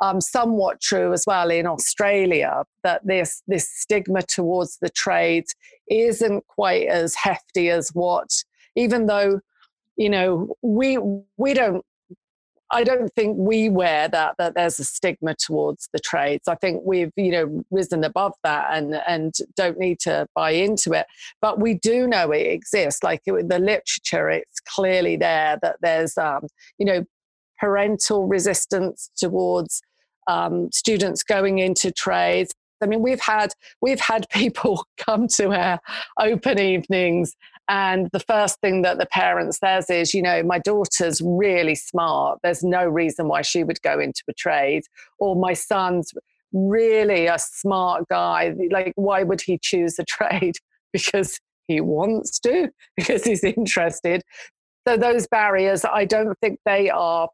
um, 0.00 0.20
somewhat 0.20 0.80
true 0.80 1.12
as 1.12 1.24
well 1.26 1.50
in 1.50 1.66
Australia 1.66 2.64
that 2.82 3.06
this 3.06 3.42
this 3.46 3.68
stigma 3.70 4.22
towards 4.22 4.78
the 4.80 4.90
trades 4.90 5.54
isn't 5.88 6.46
quite 6.46 6.88
as 6.88 7.14
hefty 7.14 7.70
as 7.70 7.90
what, 7.90 8.30
even 8.76 9.06
though 9.06 9.40
you 9.96 10.10
know 10.10 10.54
we 10.62 10.98
we 11.36 11.54
don't. 11.54 11.84
I 12.74 12.84
don't 12.84 13.12
think 13.12 13.36
we 13.38 13.68
wear 13.68 14.08
that 14.08 14.36
that 14.38 14.54
there's 14.54 14.80
a 14.80 14.84
stigma 14.84 15.34
towards 15.34 15.90
the 15.92 15.98
trades. 15.98 16.48
I 16.48 16.54
think 16.54 16.82
we've 16.86 17.12
you 17.16 17.30
know 17.30 17.64
risen 17.70 18.02
above 18.02 18.32
that 18.44 18.68
and 18.72 18.94
and 19.06 19.34
don't 19.56 19.78
need 19.78 20.00
to 20.00 20.26
buy 20.34 20.52
into 20.52 20.92
it. 20.92 21.06
But 21.42 21.60
we 21.60 21.74
do 21.74 22.06
know 22.06 22.32
it 22.32 22.46
exists. 22.46 23.02
Like 23.02 23.20
in 23.26 23.48
the 23.48 23.58
literature, 23.58 24.30
it's 24.30 24.60
clearly 24.60 25.16
there 25.16 25.58
that 25.60 25.76
there's 25.82 26.16
um, 26.16 26.46
you 26.78 26.86
know 26.86 27.04
parental 27.62 28.26
resistance 28.26 29.08
towards 29.16 29.82
um, 30.26 30.68
students 30.72 31.22
going 31.22 31.60
into 31.60 31.92
trades. 31.92 32.52
I 32.82 32.86
mean, 32.86 33.02
we've 33.02 33.20
had 33.20 33.54
we've 33.80 34.00
had 34.00 34.28
people 34.30 34.84
come 34.98 35.28
to 35.36 35.52
our 35.52 35.78
open 36.18 36.58
evenings, 36.58 37.36
and 37.68 38.08
the 38.12 38.18
first 38.18 38.60
thing 38.60 38.82
that 38.82 38.98
the 38.98 39.06
parent 39.06 39.54
says 39.54 39.88
is, 39.88 40.12
you 40.12 40.22
know, 40.22 40.42
my 40.42 40.58
daughter's 40.58 41.22
really 41.24 41.76
smart. 41.76 42.40
There's 42.42 42.64
no 42.64 42.84
reason 42.84 43.28
why 43.28 43.42
she 43.42 43.62
would 43.62 43.80
go 43.82 44.00
into 44.00 44.24
a 44.28 44.32
trade, 44.32 44.82
or 45.20 45.36
my 45.36 45.52
son's 45.52 46.12
really 46.52 47.26
a 47.26 47.38
smart 47.38 48.08
guy. 48.10 48.54
Like, 48.72 48.92
why 48.96 49.22
would 49.22 49.40
he 49.40 49.58
choose 49.62 50.00
a 50.00 50.04
trade? 50.16 50.56
Because 50.92 51.38
he 51.68 51.80
wants 51.80 52.40
to, 52.40 52.70
because 52.96 53.22
he's 53.22 53.44
interested. 53.44 54.22
So 54.88 54.96
those 54.96 55.28
barriers, 55.28 55.84
I 55.84 56.04
don't 56.04 56.36
think 56.40 56.58
they 56.66 56.90
are 56.90 57.28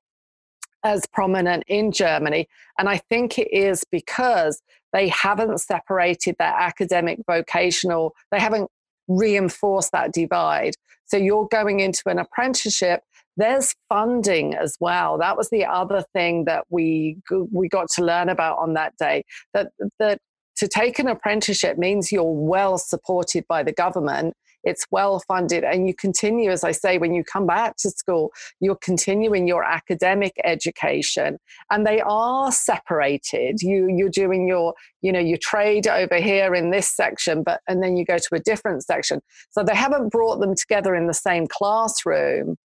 as 0.84 1.04
prominent 1.12 1.64
in 1.66 1.92
Germany. 1.92 2.48
And 2.78 2.88
I 2.88 2.98
think 3.08 3.38
it 3.38 3.52
is 3.52 3.84
because 3.90 4.62
they 4.92 5.08
haven't 5.08 5.58
separated 5.58 6.36
their 6.38 6.54
academic 6.58 7.20
vocational, 7.26 8.14
they 8.30 8.40
haven't 8.40 8.70
reinforced 9.08 9.92
that 9.92 10.12
divide. 10.12 10.74
So 11.06 11.16
you're 11.16 11.48
going 11.50 11.80
into 11.80 12.02
an 12.06 12.18
apprenticeship. 12.18 13.02
There's 13.36 13.74
funding 13.88 14.54
as 14.54 14.76
well. 14.80 15.18
That 15.18 15.36
was 15.36 15.48
the 15.50 15.64
other 15.64 16.04
thing 16.12 16.44
that 16.44 16.64
we 16.70 17.18
we 17.52 17.68
got 17.68 17.88
to 17.94 18.04
learn 18.04 18.28
about 18.28 18.58
on 18.58 18.74
that 18.74 18.94
day. 18.98 19.24
That 19.54 19.68
that 19.98 20.18
to 20.56 20.68
take 20.68 20.98
an 20.98 21.08
apprenticeship 21.08 21.78
means 21.78 22.10
you're 22.10 22.24
well 22.24 22.78
supported 22.78 23.44
by 23.48 23.62
the 23.62 23.72
government 23.72 24.34
it's 24.68 24.86
well 24.90 25.20
funded 25.26 25.64
and 25.64 25.86
you 25.86 25.94
continue 25.94 26.50
as 26.50 26.64
i 26.64 26.72
say 26.72 26.98
when 26.98 27.14
you 27.14 27.24
come 27.24 27.46
back 27.46 27.76
to 27.76 27.90
school 27.90 28.30
you're 28.60 28.76
continuing 28.76 29.46
your 29.48 29.64
academic 29.64 30.34
education 30.44 31.38
and 31.70 31.86
they 31.86 32.00
are 32.00 32.50
separated. 32.52 33.62
You 33.62 33.88
you're 33.88 34.08
doing 34.08 34.48
your 34.48 34.74
you 35.02 35.12
know 35.12 35.20
your 35.20 35.38
trade 35.38 35.86
over 35.86 36.16
here 36.16 36.54
in 36.54 36.70
this 36.70 36.88
section 36.88 37.42
but 37.42 37.60
and 37.68 37.82
then 37.82 37.96
you 37.96 38.04
go 38.04 38.18
to 38.18 38.28
a 38.34 38.40
different 38.40 38.84
section. 38.84 39.20
So 39.50 39.62
they 39.62 39.74
haven't 39.74 40.10
brought 40.10 40.40
them 40.40 40.54
together 40.54 40.94
in 40.94 41.06
the 41.06 41.14
same 41.14 41.46
classroom 41.46 42.56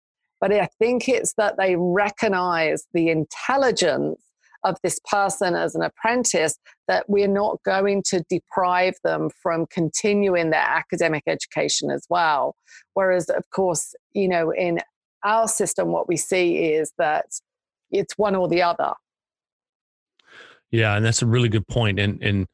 but 0.41 0.53
i 0.53 0.69
think 0.79 1.09
it's 1.09 1.35
that 1.35 1.57
they 1.57 1.77
recognize 1.77 2.87
the 2.93 3.09
intelligence 3.09 4.21
of 4.65 4.77
this 4.83 5.01
person 5.11 5.55
as 5.55 5.75
an 5.75 5.83
apprentice 5.83 6.57
that 6.89 7.09
we're 7.09 7.29
not 7.29 7.59
going 7.65 8.03
to 8.07 8.25
deprive 8.29 8.95
them 9.05 9.31
from 9.43 9.67
continuing 9.67 10.51
their 10.51 10.61
academic 10.61 11.25
education 11.27 11.91
as 11.91 12.07
well. 12.09 12.55
Whereas, 12.95 13.29
of 13.29 13.45
course, 13.51 13.95
you 14.13 14.29
know, 14.29 14.51
in 14.51 14.79
our 15.25 15.49
system, 15.49 15.89
what 15.89 16.09
we 16.09 16.17
see 16.17 16.73
is 16.73 16.93
that 16.99 17.27
it's 17.91 18.17
one 18.17 18.35
or 18.35 18.49
the 18.49 18.63
other. 18.63 18.95
Yeah, 20.71 20.97
and 20.97 21.05
that's 21.05 21.23
a 21.23 21.27
really 21.27 21.49
good 21.49 21.69
point. 21.69 21.99
And 21.99 22.23
and 22.23 22.47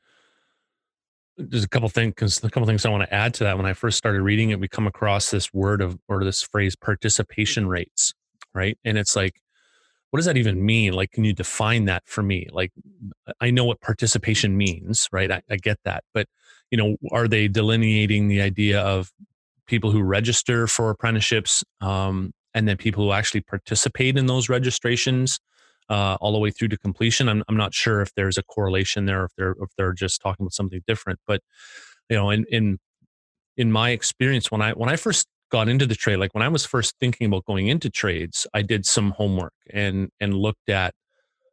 there's 1.36 1.64
a 1.64 1.68
couple 1.68 1.88
things 1.88 2.42
a 2.42 2.50
couple 2.50 2.66
things 2.66 2.84
I 2.84 2.90
want 2.90 3.08
to 3.08 3.14
add 3.14 3.32
to 3.34 3.44
that. 3.44 3.56
When 3.56 3.66
I 3.66 3.72
first 3.72 3.96
started 3.96 4.22
reading 4.22 4.50
it, 4.50 4.58
we 4.58 4.68
come 4.68 4.86
across 4.86 5.30
this 5.30 5.54
word 5.54 5.80
of 5.80 5.98
or 6.08 6.24
this 6.24 6.42
phrase 6.42 6.74
participation 6.74 7.68
rates, 7.68 8.12
right? 8.54 8.76
And 8.84 8.98
it's 8.98 9.14
like 9.14 9.40
what 10.10 10.18
does 10.18 10.26
that 10.26 10.36
even 10.36 10.64
mean? 10.64 10.94
Like, 10.94 11.12
can 11.12 11.24
you 11.24 11.34
define 11.34 11.84
that 11.84 12.02
for 12.06 12.22
me? 12.22 12.48
Like, 12.50 12.72
I 13.40 13.50
know 13.50 13.64
what 13.64 13.80
participation 13.80 14.56
means, 14.56 15.08
right? 15.12 15.30
I, 15.30 15.42
I 15.50 15.56
get 15.56 15.78
that. 15.84 16.04
But, 16.14 16.26
you 16.70 16.78
know, 16.78 16.96
are 17.10 17.28
they 17.28 17.46
delineating 17.46 18.28
the 18.28 18.40
idea 18.40 18.80
of 18.80 19.10
people 19.66 19.90
who 19.90 20.02
register 20.02 20.66
for 20.66 20.90
apprenticeships 20.90 21.62
um, 21.82 22.32
and 22.54 22.66
then 22.66 22.78
people 22.78 23.04
who 23.04 23.12
actually 23.12 23.42
participate 23.42 24.16
in 24.16 24.26
those 24.26 24.48
registrations 24.48 25.40
uh, 25.90 26.16
all 26.20 26.32
the 26.32 26.38
way 26.38 26.50
through 26.50 26.68
to 26.68 26.78
completion? 26.78 27.28
I'm, 27.28 27.42
I'm 27.46 27.56
not 27.56 27.74
sure 27.74 28.00
if 28.00 28.14
there's 28.14 28.38
a 28.38 28.42
correlation 28.42 29.04
there, 29.04 29.24
if 29.24 29.32
they're, 29.36 29.56
if 29.60 29.70
they're 29.76 29.92
just 29.92 30.22
talking 30.22 30.44
about 30.44 30.54
something 30.54 30.80
different. 30.86 31.18
But, 31.26 31.42
you 32.08 32.16
know, 32.16 32.30
in, 32.30 32.46
in, 32.50 32.78
in 33.58 33.70
my 33.72 33.90
experience, 33.90 34.50
when 34.50 34.62
I, 34.62 34.72
when 34.72 34.88
I 34.88 34.96
first 34.96 35.28
got 35.50 35.68
into 35.68 35.86
the 35.86 35.94
trade 35.94 36.16
like 36.16 36.34
when 36.34 36.42
i 36.42 36.48
was 36.48 36.66
first 36.66 36.94
thinking 37.00 37.26
about 37.26 37.44
going 37.44 37.68
into 37.68 37.88
trades 37.88 38.46
i 38.54 38.62
did 38.62 38.84
some 38.84 39.10
homework 39.12 39.54
and 39.72 40.10
and 40.20 40.34
looked 40.34 40.68
at 40.68 40.94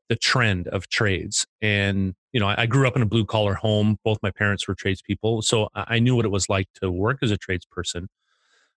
the 0.10 0.16
trend 0.16 0.68
of 0.68 0.88
trades. 0.90 1.46
And 1.62 2.14
you 2.32 2.40
know 2.40 2.48
I, 2.48 2.64
I 2.64 2.66
grew 2.66 2.88
up 2.88 2.96
in 2.96 3.02
a 3.02 3.08
blue 3.08 3.26
collar 3.26 3.56
home. 3.56 3.98
Both 4.04 4.20
my 4.22 4.32
parents 4.32 4.68
were 4.68 4.76
tradespeople 4.76 5.42
so 5.42 5.70
I, 5.76 5.96
I 5.96 6.00
knew 6.00 6.16
what 6.16 6.26
it 6.26 6.32
was 6.32 6.50
like 6.50 6.68
to 6.82 6.92
work 6.92 7.20
as 7.22 7.32
a 7.32 7.38
tradesperson. 7.38 8.08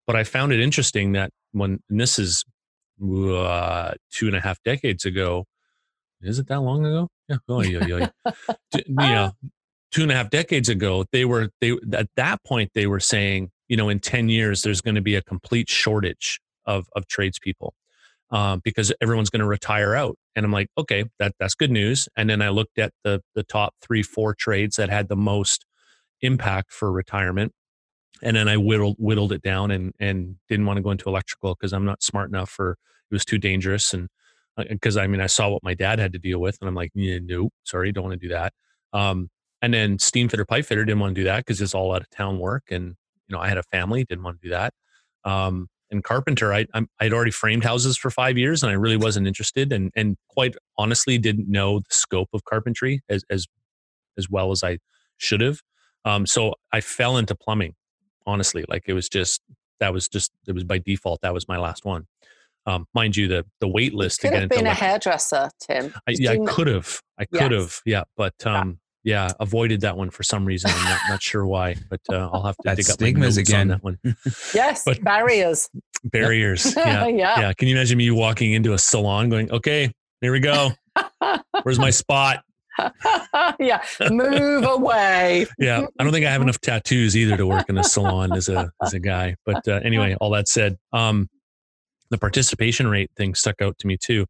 But 0.07 0.17
i 0.17 0.25
found 0.25 0.53
it 0.53 0.61
interesting 0.61 1.13
that 1.13 1.31
when 1.53 1.81
this 1.89 2.19
is 2.19 2.45
uh, 3.03 3.93
two 4.11 4.27
and 4.27 4.37
a 4.37 4.41
half 4.41 4.63
decades 4.63 5.05
ago 5.05 5.45
is 6.23 6.39
it 6.39 6.49
that 6.49 6.61
long 6.61 6.85
ago? 6.87 7.09
Yeah 7.29 7.37
oh, 7.49 7.63
yeah, 7.63 7.87
yeah, 7.87 8.09
yeah. 8.25 8.33
you 8.87 8.95
know 8.95 9.33
two 9.91 10.03
and 10.03 10.13
a 10.13 10.15
half 10.15 10.31
decades 10.31 10.69
ago 10.69 11.05
they 11.13 11.25
were 11.25 11.51
they 11.61 11.73
at 11.93 12.09
that 12.17 12.43
point 12.45 12.71
they 12.75 12.87
were 12.87 13.01
saying 13.01 13.51
you 13.69 13.77
know 13.77 13.89
in 13.89 14.01
10 14.01 14.29
years 14.29 14.63
there's 14.63 14.81
going 14.81 14.95
to 14.95 15.01
be 15.01 15.15
a 15.15 15.23
complete 15.23 15.69
shortage 15.69 16.41
of 16.67 16.87
of 16.95 17.07
tradespeople 17.07 17.75
um, 18.31 18.61
because 18.65 18.93
everyone's 19.01 19.31
going 19.31 19.41
to 19.41 19.47
retire 19.47 19.95
out. 19.95 20.17
And 20.35 20.45
i'm 20.45 20.53
like 20.53 20.69
okay 20.77 21.05
that 21.19 21.35
that's 21.39 21.55
good 21.55 21.71
news. 21.71 22.09
And 22.17 22.29
then 22.29 22.43
i 22.43 22.49
looked 22.49 22.79
at 22.79 22.93
the 23.05 23.23
the 23.35 23.43
top 23.43 23.75
three 23.81 24.03
four 24.03 24.35
trades 24.35 24.77
that 24.77 24.91
had 24.91 25.09
the 25.09 25.17
most 25.17 25.65
impact 26.23 26.73
for 26.73 26.91
retirement 26.91 27.53
and 28.23 28.37
then 28.37 28.49
i 28.49 28.57
whittled 28.57 28.97
whittled 28.99 29.33
it 29.33 29.43
down 29.43 29.71
and 29.71 29.93
and 30.01 30.37
didn't 30.49 30.65
want 30.65 30.79
to 30.79 30.83
go 30.83 30.91
into 30.91 31.09
electrical 31.09 31.55
because 31.55 31.73
i'm 31.73 31.85
not 31.85 32.03
smart 32.03 32.31
enough 32.31 32.49
for 32.49 32.79
it 33.11 33.15
was 33.15 33.25
too 33.25 33.39
dangerous. 33.39 33.95
And 33.95 34.09
because 34.69 34.97
uh, 34.97 35.03
i 35.03 35.07
mean 35.07 35.21
i 35.21 35.27
saw 35.27 35.49
what 35.51 35.63
my 35.63 35.75
dad 35.75 35.99
had 35.99 36.13
to 36.15 36.19
deal 36.19 36.39
with 36.41 36.59
and 36.61 36.69
i'm 36.69 36.75
like 36.75 36.91
yeah, 36.95 37.19
nope 37.23 37.53
sorry 37.65 37.93
don't 37.93 38.05
want 38.05 38.21
to 38.21 38.29
do 38.29 38.33
that. 38.33 38.53
Um, 38.93 39.29
and 39.63 39.75
then 39.75 39.99
steam 39.99 40.29
fitter 40.29 40.45
pipe 40.45 40.65
fitter 40.65 40.85
didn't 40.85 41.01
want 41.01 41.15
to 41.15 41.21
do 41.21 41.25
that 41.25 41.39
because 41.39 41.61
it's 41.61 41.75
all 41.75 41.95
out 41.95 42.03
of 42.03 42.11
town 42.11 42.39
work 42.39 42.65
and 42.71 42.97
you 43.29 43.37
know, 43.37 43.41
I 43.41 43.49
had 43.49 43.59
a 43.59 43.63
family, 43.65 44.05
didn't 44.05 44.25
want 44.25 44.41
to 44.41 44.49
do 44.49 44.51
that. 44.51 44.73
Um, 45.25 45.69
and 45.91 46.03
carpenter, 46.03 46.53
I, 46.53 46.67
I'm, 46.75 46.89
I'd 47.01 47.13
already 47.13 47.31
framed 47.31 47.65
houses 47.65 47.97
for 47.97 48.11
five 48.11 48.37
years 48.37 48.63
and 48.63 48.71
I 48.71 48.75
really 48.75 48.97
wasn't 48.97 49.27
interested 49.27 49.73
and, 49.73 49.93
and 49.95 50.17
quite 50.29 50.57
honestly 50.79 51.19
didn't 51.19 51.49
know 51.49 51.79
the 51.79 51.85
scope 51.91 52.29
of 52.33 52.45
carpentry 52.45 53.03
as, 53.09 53.25
as, 53.31 53.47
as 54.19 54.29
well 54.29 54.51
as 54.51 54.65
I 54.65 54.79
should 55.17 55.41
have. 55.41 55.61
Um, 56.05 56.27
so 56.27 56.55
I 56.73 56.81
fell 56.81 57.17
into 57.17 57.35
plumbing, 57.35 57.75
honestly, 58.27 58.65
like 58.69 58.85
it 58.87 58.93
was 58.95 59.09
just, 59.09 59.41
that 59.81 59.93
was 59.93 60.09
just, 60.09 60.33
it 60.47 60.53
was 60.53 60.65
by 60.65 60.79
default. 60.79 61.21
That 61.23 61.35
was 61.35 61.47
my 61.49 61.57
last 61.57 61.85
one. 61.85 62.07
Um, 62.69 62.87
mind 62.95 63.17
you, 63.17 63.29
the 63.29 63.47
the 63.61 63.69
wait 63.69 63.95
list 63.95 64.21
could 64.21 64.29
to 64.29 64.33
get 64.33 64.35
have 64.35 64.43
into 64.45 64.57
been 64.57 64.67
a 64.67 64.75
hairdresser, 64.75 65.51
Tim. 65.61 65.95
I, 66.09 66.17
yeah, 66.19 66.33
I 66.33 66.39
could 66.49 66.67
have. 66.67 67.01
I 67.17 67.25
could 67.25 67.53
Yes. 67.53 67.63
have. 67.63 67.81
Yeah, 67.85 68.03
but 68.17 68.35
um, 68.45 68.81
yeah, 69.07 69.31
avoided 69.39 69.83
that 69.83 69.97
one 69.97 70.11
for 70.11 70.25
some 70.25 70.45
reason. 70.45 70.69
I'm 70.75 70.85
not, 70.85 71.01
not 71.09 71.23
sure 71.23 71.47
why, 71.47 71.77
but 71.89 72.01
uh, 72.11 72.29
I'll 72.33 72.43
have 72.43 72.57
to 72.57 72.63
That's 72.65 72.79
dig 72.79 72.87
up 72.87 73.01
my 73.01 73.07
stigmas 73.07 73.37
notes 73.37 73.49
again. 73.49 73.61
on 73.61 73.69
that 73.69 73.85
one. 73.85 73.99
Yes, 74.55 74.83
but- 74.85 75.03
barriers. 75.03 75.71
Barriers. 76.03 76.75
Yeah, 76.77 77.07
yeah. 77.07 77.41
yeah. 77.41 77.53
Can 77.53 77.69
you 77.69 77.77
imagine 77.77 77.99
me 77.99 78.11
walking 78.11 78.53
into 78.53 78.73
a 78.73 78.79
salon, 78.79 79.29
going, 79.31 79.49
"Okay, 79.53 79.93
here 80.21 80.33
we 80.33 80.41
go. 80.41 80.71
Where's 81.63 81.79
my 81.79 81.91
spot?" 81.91 82.43
yeah. 83.61 83.81
Move 84.11 84.65
away. 84.65 85.47
Yeah, 85.57 85.87
I 86.01 86.03
don't 86.03 86.13
think 86.13 86.27
I 86.27 86.33
have 86.33 86.43
enough 86.43 86.61
tattoos 86.61 87.17
either 87.17 87.37
to 87.37 87.47
work 87.47 87.69
in 87.69 87.79
a 87.79 87.85
salon 87.85 88.33
as 88.33 88.49
a 88.49 88.73
as 88.83 88.93
a 88.93 88.99
guy. 88.99 89.37
But 89.47 89.69
uh, 89.69 89.81
anyway, 89.85 90.17
all 90.21 90.31
that 90.31 90.49
said, 90.49 90.79
um, 90.93 91.31
the 92.11 92.19
participation 92.19 92.89
rate 92.89 93.13
thing 93.17 93.37
stuck 93.37 93.63
out 93.63 93.79
to 93.79 93.87
me 93.87 93.97
too, 93.97 94.27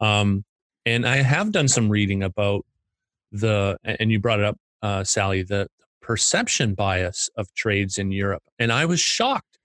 um, 0.00 0.46
and 0.86 1.06
I 1.06 1.16
have 1.16 1.52
done 1.52 1.68
some 1.68 1.90
reading 1.90 2.22
about 2.22 2.64
the 3.34 3.76
and 3.84 4.10
you 4.10 4.18
brought 4.20 4.40
it 4.40 4.46
up, 4.46 4.56
uh, 4.82 5.04
Sally, 5.04 5.42
the 5.42 5.68
perception 6.00 6.74
bias 6.74 7.28
of 7.36 7.52
trades 7.54 7.98
in 7.98 8.12
Europe, 8.12 8.42
and 8.58 8.72
I 8.72 8.84
was 8.86 9.00
shocked 9.00 9.58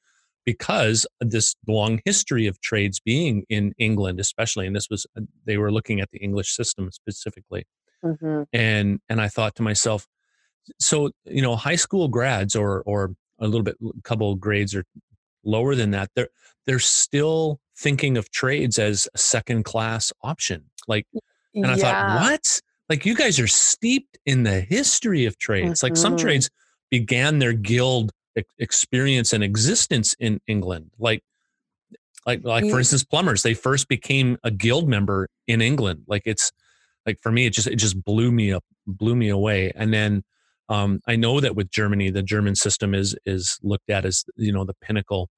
because 0.46 1.06
this 1.20 1.56
long 1.68 2.00
history 2.06 2.48
of 2.48 2.60
trades 2.62 3.00
being 3.00 3.44
in 3.50 3.74
England, 3.78 4.20
especially, 4.20 4.66
and 4.66 4.76
this 4.76 4.90
was 4.90 5.06
they 5.46 5.58
were 5.58 5.72
looking 5.72 6.00
at 6.02 6.10
the 6.12 6.20
English 6.20 6.52
system 6.56 6.92
specifically 6.92 7.66
Mhm. 8.04 8.46
and 8.54 9.00
and 9.10 9.22
I 9.22 9.28
thought 9.28 9.56
to 9.56 9.62
myself, 9.64 10.08
so 10.80 11.12
you 11.26 11.42
know, 11.42 11.56
high 11.56 11.76
school 11.76 12.08
grads 12.08 12.56
or 12.56 12.82
or 12.84 13.14
a 13.40 13.48
little 13.48 13.64
bit, 13.64 13.76
a 13.82 14.02
couple 14.04 14.36
grades 14.36 14.74
or 14.74 14.86
lower 15.44 15.76
than 15.76 15.92
that, 15.92 16.10
they're 16.16 16.30
they're 16.66 16.80
still 16.80 17.60
thinking 17.78 18.18
of 18.18 18.32
trades 18.32 18.80
as 18.80 19.08
a 19.14 19.18
second 19.18 19.64
class 19.64 20.12
option. 20.24 20.66
Like, 20.88 21.08
and 21.54 21.66
I 21.68 21.76
yeah. 21.76 21.84
thought, 21.84 22.22
what? 22.22 22.62
Like 22.90 23.06
you 23.06 23.16
guys 23.16 23.40
are 23.40 23.48
steeped 23.48 24.18
in 24.26 24.44
the 24.44 24.62
history 24.62 25.26
of 25.26 25.38
trades. 25.38 25.84
Like 25.84 25.96
some 25.96 26.16
Mhm. 26.16 26.20
trades 26.20 26.50
began 26.90 27.40
their 27.40 27.54
guild 27.54 28.12
ex- 28.36 28.54
experience 28.58 29.32
and 29.34 29.44
existence 29.44 30.16
in 30.20 30.40
England. 30.48 30.92
Like. 31.00 31.24
Like, 32.26 32.44
like 32.44 32.70
for 32.70 32.78
instance, 32.78 33.04
plumbers. 33.04 33.42
They 33.42 33.54
first 33.56 33.88
became 33.88 34.38
a 34.44 34.52
guild 34.52 34.88
member 34.88 35.30
in 35.48 35.62
England. 35.62 36.04
Like 36.06 36.24
it's, 36.26 36.52
like 37.06 37.18
for 37.22 37.32
me 37.32 37.46
it 37.48 37.54
just 37.54 37.66
it 37.66 37.78
just 37.78 38.04
blew 38.04 38.32
me 38.32 38.52
up 38.54 38.64
blew 38.86 39.16
me 39.16 39.30
away 39.30 39.72
and 39.76 39.92
then 39.94 40.22
um, 40.68 41.00
i 41.08 41.16
know 41.16 41.40
that 41.40 41.56
with 41.56 41.72
germany 41.72 42.10
the 42.12 42.22
german 42.22 42.56
system 42.56 42.94
is 42.94 43.16
is 43.26 43.58
looked 43.64 43.90
at 43.90 44.06
as 44.06 44.26
you 44.36 44.52
know 44.52 44.64
the 44.66 44.76
pinnacle 44.76 45.30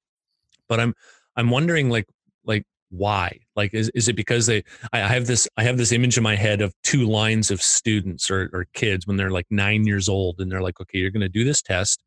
but 0.68 0.80
i'm 0.80 0.92
i'm 1.36 1.50
wondering 1.50 1.88
like 1.88 2.04
like 2.44 2.64
why 2.92 3.38
like 3.56 3.72
is, 3.74 3.88
is 3.94 4.06
it 4.08 4.14
because 4.16 4.46
they 4.46 4.62
I, 4.92 5.02
I 5.02 5.08
have 5.08 5.26
this 5.26 5.48
i 5.56 5.62
have 5.64 5.78
this 5.78 5.92
image 5.92 6.16
in 6.18 6.22
my 6.22 6.36
head 6.36 6.60
of 6.60 6.74
two 6.84 7.06
lines 7.06 7.50
of 7.50 7.62
students 7.62 8.30
or, 8.30 8.50
or 8.52 8.66
kids 8.74 9.06
when 9.06 9.16
they're 9.16 9.30
like 9.30 9.46
nine 9.50 9.86
years 9.86 10.08
old 10.08 10.40
and 10.40 10.52
they're 10.52 10.60
like 10.62 10.78
okay 10.80 10.98
you're 10.98 11.10
going 11.10 11.22
to 11.22 11.28
do 11.28 11.42
this 11.44 11.62
test 11.62 12.02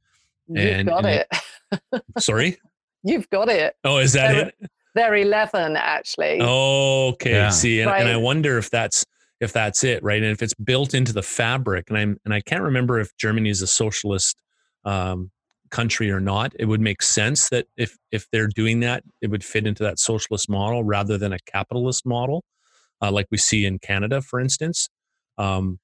You've 0.47 0.57
and- 0.65 0.87
got 0.87 1.05
and 1.05 1.25
it. 1.73 2.03
sorry 2.19 2.57
You've 3.03 3.29
got 3.29 3.49
it. 3.49 3.75
oh 3.83 3.97
is 3.97 4.13
that 4.13 4.31
They're- 4.33 4.47
it 4.61 4.69
They're 4.95 5.15
11, 5.15 5.75
actually. 5.75 6.39
Okay, 6.41 7.31
Yeah. 7.31 7.49
see, 7.49 7.81
and, 7.81 7.91
and 7.91 8.07
I 8.07 8.15
wonder 8.15 8.57
if 8.57 8.69
that's 8.69 9.03
if 9.41 9.51
that's 9.51 9.83
it, 9.83 10.01
right? 10.03 10.23
And 10.23 10.31
if 10.31 10.41
it's 10.41 10.53
built 10.53 10.93
into 10.93 11.11
the 11.11 11.21
fabric, 11.21 11.89
and 11.89 11.97
I'm 11.97 12.17
and 12.23 12.33
I 12.33 12.39
can't 12.39 12.61
remember 12.63 12.99
if 13.01 13.13
Germany 13.17 13.49
is 13.49 13.61
a 13.61 13.67
socialist 13.67 14.37
um, 14.85 15.31
country 15.71 16.11
or 16.11 16.19
not. 16.19 16.53
It 16.59 16.65
would 16.65 16.81
make 16.81 17.01
sense 17.01 17.49
that 17.49 17.67
if 17.77 17.97
if 18.11 18.27
they're 18.31 18.47
doing 18.47 18.79
that, 18.81 19.03
it 19.21 19.27
would 19.27 19.43
fit 19.43 19.67
into 19.67 19.83
that 19.83 19.99
socialist 19.99 20.49
model 20.49 20.83
rather 20.83 21.17
than 21.17 21.33
a 21.33 21.39
capitalist 21.45 22.05
model, 22.05 22.43
uh, 23.01 23.11
like 23.11 23.27
we 23.31 23.37
see 23.37 23.65
in 23.65 23.79
Canada, 23.79 24.21
for 24.21 24.39
instance. 24.39 24.89
Um, 25.37 25.79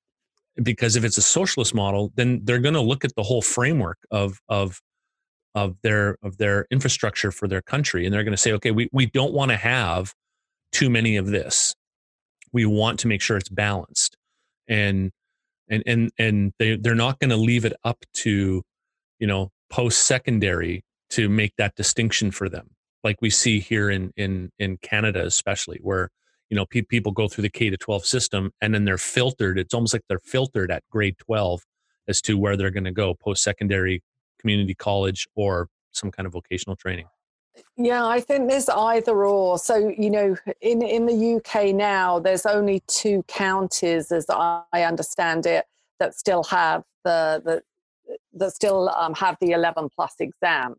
because 0.62 0.96
if 0.96 1.04
it's 1.04 1.17
a 1.17 1.22
socialist 1.22 1.74
model, 1.74 2.12
then 2.15 2.41
they're 2.44 2.60
going 2.60 2.74
to 2.74 2.82
look 2.82 3.06
at 3.06 3.15
the 3.15 3.24
whole 3.24 3.41
framework 3.41 3.98
of 4.12 4.39
of 4.50 4.82
of 5.56 5.76
their 5.82 6.17
of 6.24 6.38
their 6.38 6.65
infrastructure 6.72 7.32
for 7.32 7.48
their 7.48 7.62
country, 7.62 8.06
and 8.06 8.13
they're 8.13 8.24
going 8.24 8.34
to 8.34 8.41
say, 8.41 8.54
okay, 8.54 8.72
we 8.72 8.89
we 8.91 9.06
don't 9.06 9.34
want 9.34 9.52
to 9.52 9.58
have 9.58 10.13
too 10.72 10.89
many 10.89 11.17
of 11.17 11.28
this. 11.28 11.76
We 12.54 12.65
want 12.65 13.00
to 13.00 13.08
make 13.08 13.22
sure 13.22 13.38
it's 13.38 13.50
balanced, 13.50 14.17
and 14.67 15.12
and 15.70 15.84
and 15.86 16.12
and 16.17 16.54
they 16.60 16.78
they're 16.78 16.96
not 16.96 17.20
going 17.20 17.30
to 17.30 17.38
leave 17.38 17.65
it 17.65 17.74
up 17.84 18.04
to, 18.15 18.62
you 19.20 19.28
know, 19.28 19.50
post 19.72 20.06
secondary 20.06 20.84
to 21.10 21.30
make 21.30 21.56
that 21.58 21.76
distinction 21.76 22.30
for 22.30 22.48
them, 22.50 22.70
like 23.04 23.18
we 23.22 23.30
see 23.30 23.60
here 23.60 23.90
in 23.90 24.12
in 24.16 24.52
in 24.60 24.78
Canada, 24.78 25.26
especially 25.26 25.80
where 25.82 26.10
you 26.50 26.56
know 26.56 26.66
pe- 26.66 26.82
people 26.84 27.12
go 27.12 27.28
through 27.28 27.44
the 27.44 27.50
K 27.50 27.70
to 27.70 27.78
twelve 27.78 28.06
system 28.06 28.52
and 28.62 28.76
then 28.76 28.86
they're 28.86 28.98
filtered. 29.00 29.58
It's 29.58 29.74
almost 29.74 29.94
like 29.94 30.04
they're 30.08 30.20
filtered 30.20 30.72
at 30.72 30.84
grade 30.92 31.16
twelve 31.18 31.64
as 32.08 32.22
to 32.22 32.38
where 32.38 32.56
they're 32.56 32.72
going 32.72 32.84
to 32.84 32.92
go 32.92 33.16
post 33.16 33.44
secondary, 33.44 34.04
community 34.40 34.76
college, 34.76 35.28
or 35.36 35.68
some 35.92 36.12
kind 36.12 36.28
of 36.28 36.34
vocational 36.34 36.76
training. 36.76 37.08
Yeah, 37.78 38.06
I 38.06 38.22
think 38.22 38.50
there's 38.50 38.70
either 38.70 39.26
or. 39.26 39.58
So, 39.58 39.76
you 39.76 40.10
know, 40.10 40.38
in, 40.62 40.82
in 40.82 41.06
the 41.06 41.36
UK 41.36 41.76
now, 41.76 42.20
there's 42.20 42.46
only 42.46 42.82
two 42.88 43.24
counties, 43.28 44.12
as 44.12 44.26
I 44.30 44.84
understand 44.84 45.46
it, 45.46 45.66
that 46.00 46.16
still 46.16 46.44
have 46.46 46.84
the, 47.04 47.42
the 47.44 47.62
that 48.34 48.52
still 48.52 48.89
um, 48.89 49.13
have 49.15 49.38
the 49.41 49.52
11 49.52 49.89
plus 49.95 50.15
exam. 50.19 50.76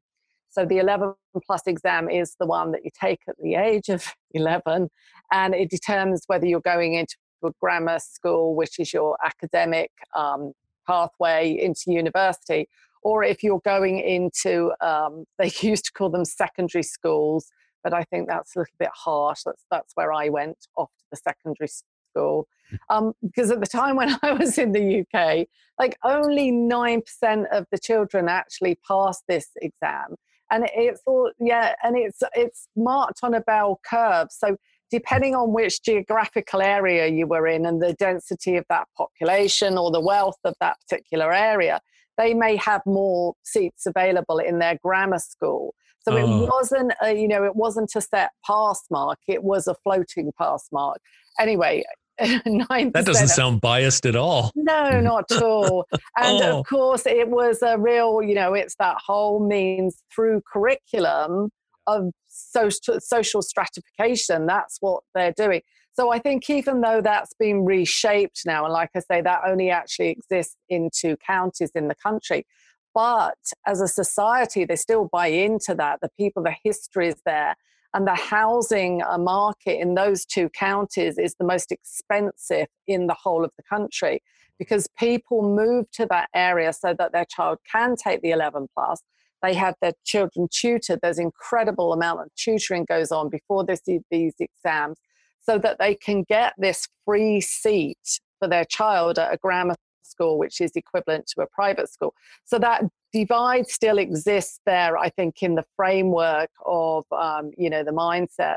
So 0.51 0.67
the 0.67 0.79
11 0.79 1.15
plus 1.47 1.63
exam 1.67 2.11
is 2.11 2.37
the 2.39 2.47
one 2.47 2.73
that 2.73 2.85
you 2.85 2.91
take 2.99 3.21
at 3.29 3.37
the 3.39 3.55
age 3.55 3.89
of 3.89 4.05
11, 4.33 4.89
and 5.31 5.55
it 5.55 5.71
determines 5.71 6.25
whether 6.27 6.47
you're 6.47 6.61
going 6.61 6.95
into 6.95 7.17
a 7.45 7.51
grammar 7.61 7.99
school, 7.99 8.55
which 8.55 8.79
is 8.79 8.93
your 8.93 9.17
academic 9.25 9.91
um, 10.15 10.53
pathway 10.87 11.51
into 11.51 11.93
university, 11.93 12.69
or 13.03 13.25
if 13.25 13.43
you're 13.43 13.61
going 13.65 13.99
into 13.99 14.73
um, 14.81 15.25
they 15.39 15.51
used 15.61 15.85
to 15.87 15.93
call 15.93 16.11
them 16.11 16.25
secondary 16.25 16.83
schools 16.83 17.51
but 17.83 17.93
i 17.93 18.03
think 18.05 18.29
that's 18.29 18.55
a 18.57 18.61
little 18.61 18.75
bit 18.79 18.91
harsh 18.95 19.43
that's 19.45 19.65
that's 19.71 19.93
where 19.95 20.13
i 20.13 20.29
went 20.29 20.67
off 20.77 20.91
to 20.99 21.05
the 21.11 21.17
secondary 21.17 21.69
school 22.13 22.47
um, 22.91 23.13
because 23.23 23.51
at 23.51 23.61
the 23.61 23.67
time 23.67 23.97
when 23.97 24.17
i 24.23 24.33
was 24.33 24.59
in 24.59 24.73
the 24.73 25.01
uk 25.01 25.47
like 25.79 25.97
only 26.05 26.53
9% 26.53 27.03
of 27.51 27.67
the 27.73 27.79
children 27.79 28.29
actually 28.29 28.79
passed 28.87 29.23
this 29.29 29.49
exam 29.61 30.15
and 30.51 30.69
it's 30.75 31.03
all 31.07 31.31
yeah 31.41 31.75
and 31.83 31.97
it's 31.97 32.23
it's 32.35 32.69
marked 32.77 33.21
on 33.23 33.35
a 33.35 33.41
bell 33.41 33.81
curve 33.89 34.29
so 34.31 34.57
depending 34.91 35.35
on 35.35 35.55
which 35.55 35.83
geographical 35.83 36.61
area 36.61 37.07
you 37.07 37.27
were 37.27 37.47
in 37.47 37.65
and 37.65 37.81
the 37.83 37.95
density 37.95 38.57
of 38.57 38.65
that 38.69 38.87
population 38.97 39.79
or 39.79 39.91
the 39.91 40.01
wealth 40.01 40.39
of 40.45 40.55
that 40.61 40.77
particular 40.87 41.33
area 41.33 41.81
they 42.19 42.35
may 42.35 42.57
have 42.57 42.83
more 42.87 43.35
seats 43.43 43.87
available 43.87 44.39
in 44.39 44.59
their 44.59 44.79
grammar 44.83 45.19
school. 45.19 45.75
So 46.03 46.17
Oh. 46.17 46.43
it 46.45 46.49
wasn't, 46.49 46.93
a, 47.01 47.13
you 47.13 47.29
know, 47.29 47.45
it 47.45 47.55
wasn't 47.55 47.93
a 47.95 48.01
set 48.01 48.33
pass 48.45 48.83
mark. 48.91 49.19
It 49.29 49.45
was 49.45 49.67
a 49.67 49.75
floating 49.83 50.33
pass 50.37 50.69
mark. 50.73 50.99
Anyway, 51.39 51.85
nine. 52.47 52.91
That 52.93 53.05
doesn't 53.07 53.29
sound 53.29 53.61
biased 53.61 54.07
at 54.07 54.17
all. 54.17 54.53
No, 54.55 55.01
not 55.03 55.31
at 55.31 55.43
all. 55.43 55.87
And 56.17 56.43
Oh. 56.43 56.61
of 56.61 56.67
course, 56.67 57.07
it 57.07 57.29
was 57.29 57.63
a 57.63 57.79
real, 57.79 58.23
you 58.23 58.35
know, 58.35 58.55
it's 58.55 58.75
that 58.77 58.97
whole 59.05 59.47
means 59.47 60.03
through 60.15 60.43
curriculum 60.51 61.51
of 61.87 62.11
social, 62.29 63.01
social 63.01 63.43
stratification. 63.43 64.47
That's 64.47 64.79
what 64.81 65.03
they're 65.15 65.33
doing. 65.33 65.63
So 65.95 66.11
I 66.11 66.19
think 66.19 66.49
even 66.49 66.81
though 66.81 67.01
that's 67.03 67.35
been 67.35 67.65
reshaped 67.65 68.43
now, 68.47 68.65
and 68.65 68.73
like 68.73 68.91
I 68.95 69.01
say, 69.01 69.21
that 69.21 69.41
only 69.47 69.71
actually 69.71 70.09
exists 70.09 70.57
in 70.69 70.89
two 70.95 71.17
counties 71.27 71.71
in 71.75 71.89
the 71.89 71.95
country, 71.95 72.47
but 72.95 73.37
as 73.67 73.81
a 73.81 73.89
society, 73.89 74.65
they 74.65 74.77
still 74.77 75.09
buy 75.11 75.27
into 75.29 75.75
that. 75.75 75.99
The 76.01 76.09
people, 76.17 76.43
the 76.43 76.55
history 76.65 77.09
is 77.09 77.17
there. 77.27 77.57
And 77.95 78.07
the 78.07 78.15
housing 78.15 79.03
uh, 79.03 79.19
market 79.19 79.81
in 79.81 79.95
those 79.95 80.25
two 80.25 80.49
counties 80.51 81.19
is 81.19 81.35
the 81.35 81.45
most 81.45 81.71
expensive 81.71 82.67
in 82.87 83.07
the 83.07 83.15
whole 83.15 83.45
of 83.45 83.51
the 83.57 83.63
country 83.63 84.23
because 84.59 84.89
people 84.99 85.43
move 85.43 85.91
to 85.93 86.07
that 86.07 86.29
area 86.35 86.73
so 86.73 86.95
that 86.99 87.13
their 87.13 87.27
child 87.27 87.59
can 87.71 87.97
take 87.97 88.23
the 88.23 88.31
11 88.31 88.69
plus. 88.75 89.03
They 89.43 89.55
have 89.55 89.75
their 89.83 89.93
children 90.05 90.49
tutored. 90.51 91.01
There's 91.03 91.19
incredible 91.19 91.93
amount 91.93 92.21
of 92.21 92.29
tutoring 92.37 92.87
goes 92.89 93.11
on 93.11 93.29
before 93.29 93.65
this, 93.65 93.81
these 94.11 94.35
exams 94.39 94.99
so 95.41 95.59
that 95.59 95.79
they 95.79 95.95
can 95.95 96.23
get 96.29 96.55
this 96.57 96.87
free 97.05 97.41
seat 97.41 98.21
for 98.39 98.49
their 98.49 98.65
child 98.65 99.19
at 99.19 99.35
a 99.35 99.37
grammar 99.37 99.75
school, 100.05 100.39
which 100.39 100.61
is 100.61 100.73
equivalent 100.75 101.27
to 101.29 101.43
a 101.43 101.47
private 101.47 101.91
school. 101.91 102.15
So 102.45 102.59
that 102.59 102.85
divide 103.13 103.69
still 103.69 103.99
exists 103.99 104.61
there, 104.67 104.97
I 104.97 105.09
think, 105.11 105.43
in 105.43 105.55
the 105.55 105.65
framework 105.77 106.51
of, 106.65 107.05
um, 107.13 107.51
you 107.57 107.71
know, 107.71 107.85
the 107.85 107.93
mindset 107.93 108.57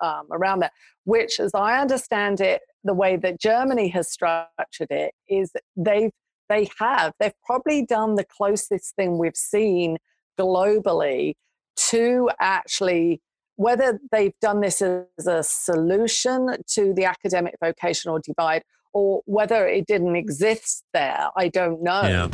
um, 0.00 0.26
around 0.30 0.60
that, 0.60 0.72
which, 1.04 1.38
as 1.40 1.52
I 1.54 1.80
understand 1.80 2.40
it, 2.40 2.62
the 2.84 2.94
way 2.94 3.16
that 3.16 3.40
Germany 3.40 3.88
has 3.88 4.10
structured 4.10 4.90
it 4.90 5.12
is 5.28 5.52
they've 5.76 6.12
they 6.48 6.68
have 6.78 7.12
they've 7.18 7.34
probably 7.44 7.84
done 7.84 8.14
the 8.14 8.24
closest 8.24 8.94
thing 8.94 9.18
we've 9.18 9.36
seen 9.36 9.98
globally 10.38 11.34
to 11.76 12.30
actually 12.40 13.20
whether 13.56 13.98
they've 14.12 14.38
done 14.40 14.60
this 14.60 14.82
as 14.82 15.26
a 15.26 15.42
solution 15.42 16.56
to 16.66 16.92
the 16.94 17.04
academic 17.04 17.54
vocational 17.60 18.20
divide 18.22 18.62
or 18.96 19.20
whether 19.26 19.66
it 19.66 19.86
didn't 19.86 20.16
exist 20.16 20.84
there 20.94 21.28
i 21.36 21.48
don't 21.48 21.82
know 21.82 22.02
Yeah. 22.02 22.28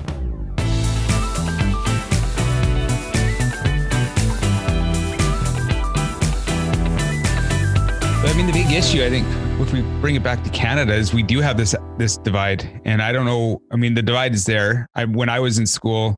I 8.25 8.35
mean, 8.37 8.47
the 8.47 8.53
big 8.53 8.71
issue, 8.71 9.03
I 9.05 9.11
think, 9.11 9.27
if 9.61 9.73
we 9.73 9.83
bring 10.01 10.15
it 10.15 10.23
back 10.23 10.43
to 10.45 10.51
Canada, 10.51 10.95
is 10.95 11.13
we 11.13 11.25
do 11.25 11.41
have 11.41 11.57
this 11.57 11.75
this 11.99 12.17
divide, 12.17 12.81
and 12.85 13.03
I 13.03 13.11
don't 13.13 13.27
know. 13.27 13.61
I 13.73 13.77
mean, 13.77 13.95
the 13.95 14.03
divide 14.03 14.33
is 14.33 14.47
there. 14.47 14.87
I, 14.95 15.05
when 15.05 15.29
I 15.29 15.41
was 15.41 15.59
in 15.59 15.67
school, 15.67 16.15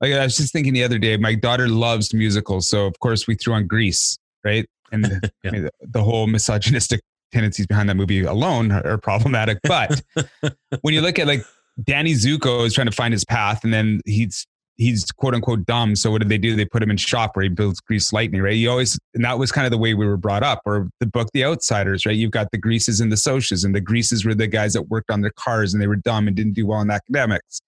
like 0.00 0.12
I 0.12 0.24
was 0.24 0.36
just 0.36 0.52
thinking 0.52 0.74
the 0.74 0.82
other 0.84 0.98
day, 0.98 1.16
my 1.16 1.34
daughter 1.34 1.68
loves 1.68 2.12
musicals, 2.12 2.68
so 2.68 2.84
of 2.86 2.98
course 2.98 3.26
we 3.28 3.36
threw 3.36 3.54
on 3.54 3.66
Grease, 3.68 4.18
right? 4.44 4.66
And 4.92 5.04
Yeah. 5.44 5.50
I 5.50 5.50
mean, 5.52 5.62
the, 5.62 5.70
the 5.80 6.02
whole 6.02 6.26
misogynistic 6.26 7.00
tendencies 7.36 7.66
behind 7.66 7.88
that 7.90 7.96
movie 7.96 8.22
alone 8.22 8.72
are, 8.72 8.86
are 8.86 8.98
problematic. 8.98 9.58
But 9.62 10.02
when 10.80 10.94
you 10.94 11.02
look 11.02 11.18
at 11.18 11.26
like 11.26 11.44
Danny 11.82 12.14
Zuko 12.14 12.64
is 12.64 12.72
trying 12.72 12.86
to 12.86 12.96
find 12.96 13.12
his 13.12 13.24
path, 13.26 13.62
and 13.62 13.74
then 13.74 14.00
he's 14.06 14.46
he's 14.76 15.04
quote 15.12 15.34
unquote 15.34 15.66
dumb. 15.66 15.96
So 15.96 16.10
what 16.10 16.22
did 16.22 16.30
they 16.30 16.38
do? 16.38 16.56
They 16.56 16.64
put 16.64 16.82
him 16.82 16.90
in 16.90 16.96
shop 16.96 17.36
where 17.36 17.42
he 17.42 17.50
builds 17.50 17.80
grease 17.80 18.10
lightning, 18.10 18.40
right? 18.40 18.54
You 18.54 18.70
always 18.70 18.98
and 19.12 19.22
that 19.24 19.38
was 19.38 19.52
kind 19.52 19.66
of 19.66 19.70
the 19.70 19.78
way 19.78 19.92
we 19.92 20.06
were 20.06 20.16
brought 20.16 20.42
up. 20.42 20.62
Or 20.64 20.88
the 21.00 21.06
book 21.06 21.28
The 21.34 21.44
Outsiders, 21.44 22.06
right? 22.06 22.16
You've 22.16 22.30
got 22.30 22.50
the 22.52 22.58
greasers 22.58 23.00
and 23.00 23.12
the 23.12 23.16
socias, 23.16 23.64
and 23.64 23.74
the 23.74 23.80
greasers 23.82 24.24
were 24.24 24.34
the 24.34 24.46
guys 24.46 24.72
that 24.72 24.88
worked 24.88 25.10
on 25.10 25.20
their 25.20 25.32
cars 25.36 25.74
and 25.74 25.82
they 25.82 25.88
were 25.88 25.96
dumb 25.96 26.26
and 26.26 26.34
didn't 26.34 26.54
do 26.54 26.66
well 26.66 26.80
in 26.80 26.90
academics. 26.90 27.60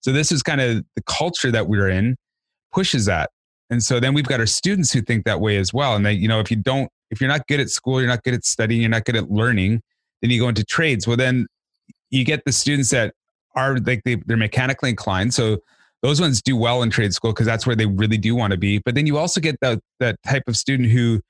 So 0.00 0.10
this 0.10 0.32
is 0.32 0.42
kind 0.42 0.60
of 0.60 0.84
the 0.96 1.02
culture 1.02 1.50
that 1.50 1.68
we're 1.68 1.90
in 1.90 2.16
pushes 2.72 3.04
that. 3.04 3.30
And 3.70 3.82
so 3.82 4.00
then 4.00 4.14
we've 4.14 4.26
got 4.26 4.40
our 4.40 4.46
students 4.46 4.92
who 4.92 5.00
think 5.00 5.24
that 5.24 5.40
way 5.40 5.56
as 5.56 5.72
well. 5.72 5.94
And 5.94 6.04
that, 6.04 6.14
you 6.14 6.28
know, 6.28 6.40
if 6.40 6.50
you 6.50 6.56
don't, 6.56 6.90
if 7.12 7.20
you're 7.20 7.30
not 7.30 7.46
good 7.46 7.60
at 7.60 7.68
school, 7.68 8.00
you're 8.00 8.08
not 8.08 8.24
good 8.24 8.34
at 8.34 8.44
studying, 8.44 8.80
you're 8.80 8.90
not 8.90 9.04
good 9.04 9.16
at 9.16 9.30
learning, 9.30 9.82
then 10.22 10.30
you 10.30 10.40
go 10.40 10.48
into 10.48 10.64
trades. 10.64 11.06
Well, 11.06 11.18
then 11.18 11.46
you 12.10 12.24
get 12.24 12.44
the 12.44 12.52
students 12.52 12.90
that 12.90 13.14
are 13.54 13.76
like 13.76 14.02
they, 14.04 14.16
they're 14.26 14.36
mechanically 14.36 14.90
inclined. 14.90 15.34
So 15.34 15.58
those 16.00 16.20
ones 16.20 16.42
do 16.42 16.56
well 16.56 16.82
in 16.82 16.90
trade 16.90 17.12
school 17.12 17.32
because 17.32 17.46
that's 17.46 17.66
where 17.66 17.76
they 17.76 17.86
really 17.86 18.16
do 18.16 18.34
want 18.34 18.52
to 18.52 18.56
be. 18.56 18.78
But 18.78 18.94
then 18.94 19.06
you 19.06 19.18
also 19.18 19.40
get 19.40 19.56
that 19.60 19.78
that 20.00 20.16
type 20.26 20.44
of 20.48 20.56
student 20.56 20.90
who 20.90 21.20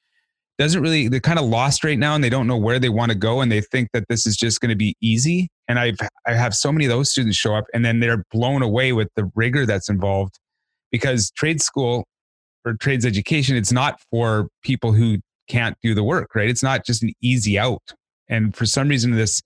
doesn't 0.57 0.81
really 0.81 1.09
they're 1.09 1.21
kind 1.21 1.38
of 1.38 1.47
lost 1.47 1.83
right 1.83 1.99
now 1.99 2.14
and 2.14 2.23
they 2.23 2.31
don't 2.31 2.47
know 2.47 2.57
where 2.57 2.79
they 2.79 2.88
want 2.88 3.11
to 3.11 3.18
go 3.18 3.40
and 3.40 3.51
they 3.51 3.61
think 3.61 3.88
that 3.92 4.05
this 4.09 4.27
is 4.27 4.37
just 4.37 4.61
going 4.61 4.71
to 4.71 4.77
be 4.77 4.95
easy. 5.03 5.49
And 5.66 5.81
I've 5.81 5.99
I 6.27 6.35
have 6.35 6.55
so 6.55 6.71
many 6.71 6.85
of 6.85 6.90
those 6.90 7.11
students 7.11 7.37
show 7.37 7.57
up 7.57 7.64
and 7.75 7.85
then 7.85 7.99
they're 7.99 8.25
blown 8.31 8.62
away 8.62 8.92
with 8.92 9.09
the 9.16 9.31
rigor 9.35 9.66
that's 9.66 9.88
involved 9.88 10.38
because 10.92 11.33
trade 11.33 11.61
school 11.61 12.05
or 12.64 12.75
trades 12.75 13.05
education 13.05 13.57
it's 13.57 13.73
not 13.73 14.01
for 14.11 14.47
people 14.62 14.92
who 14.92 15.18
can't 15.48 15.76
do 15.83 15.94
the 15.94 16.05
work, 16.05 16.35
right? 16.35 16.48
It's 16.48 16.62
not 16.62 16.85
just 16.85 17.02
an 17.02 17.12
easy 17.20 17.59
out. 17.59 17.94
And 18.28 18.57
for 18.57 18.66
some 18.66 18.88
reason 18.88 19.12
this 19.12 19.42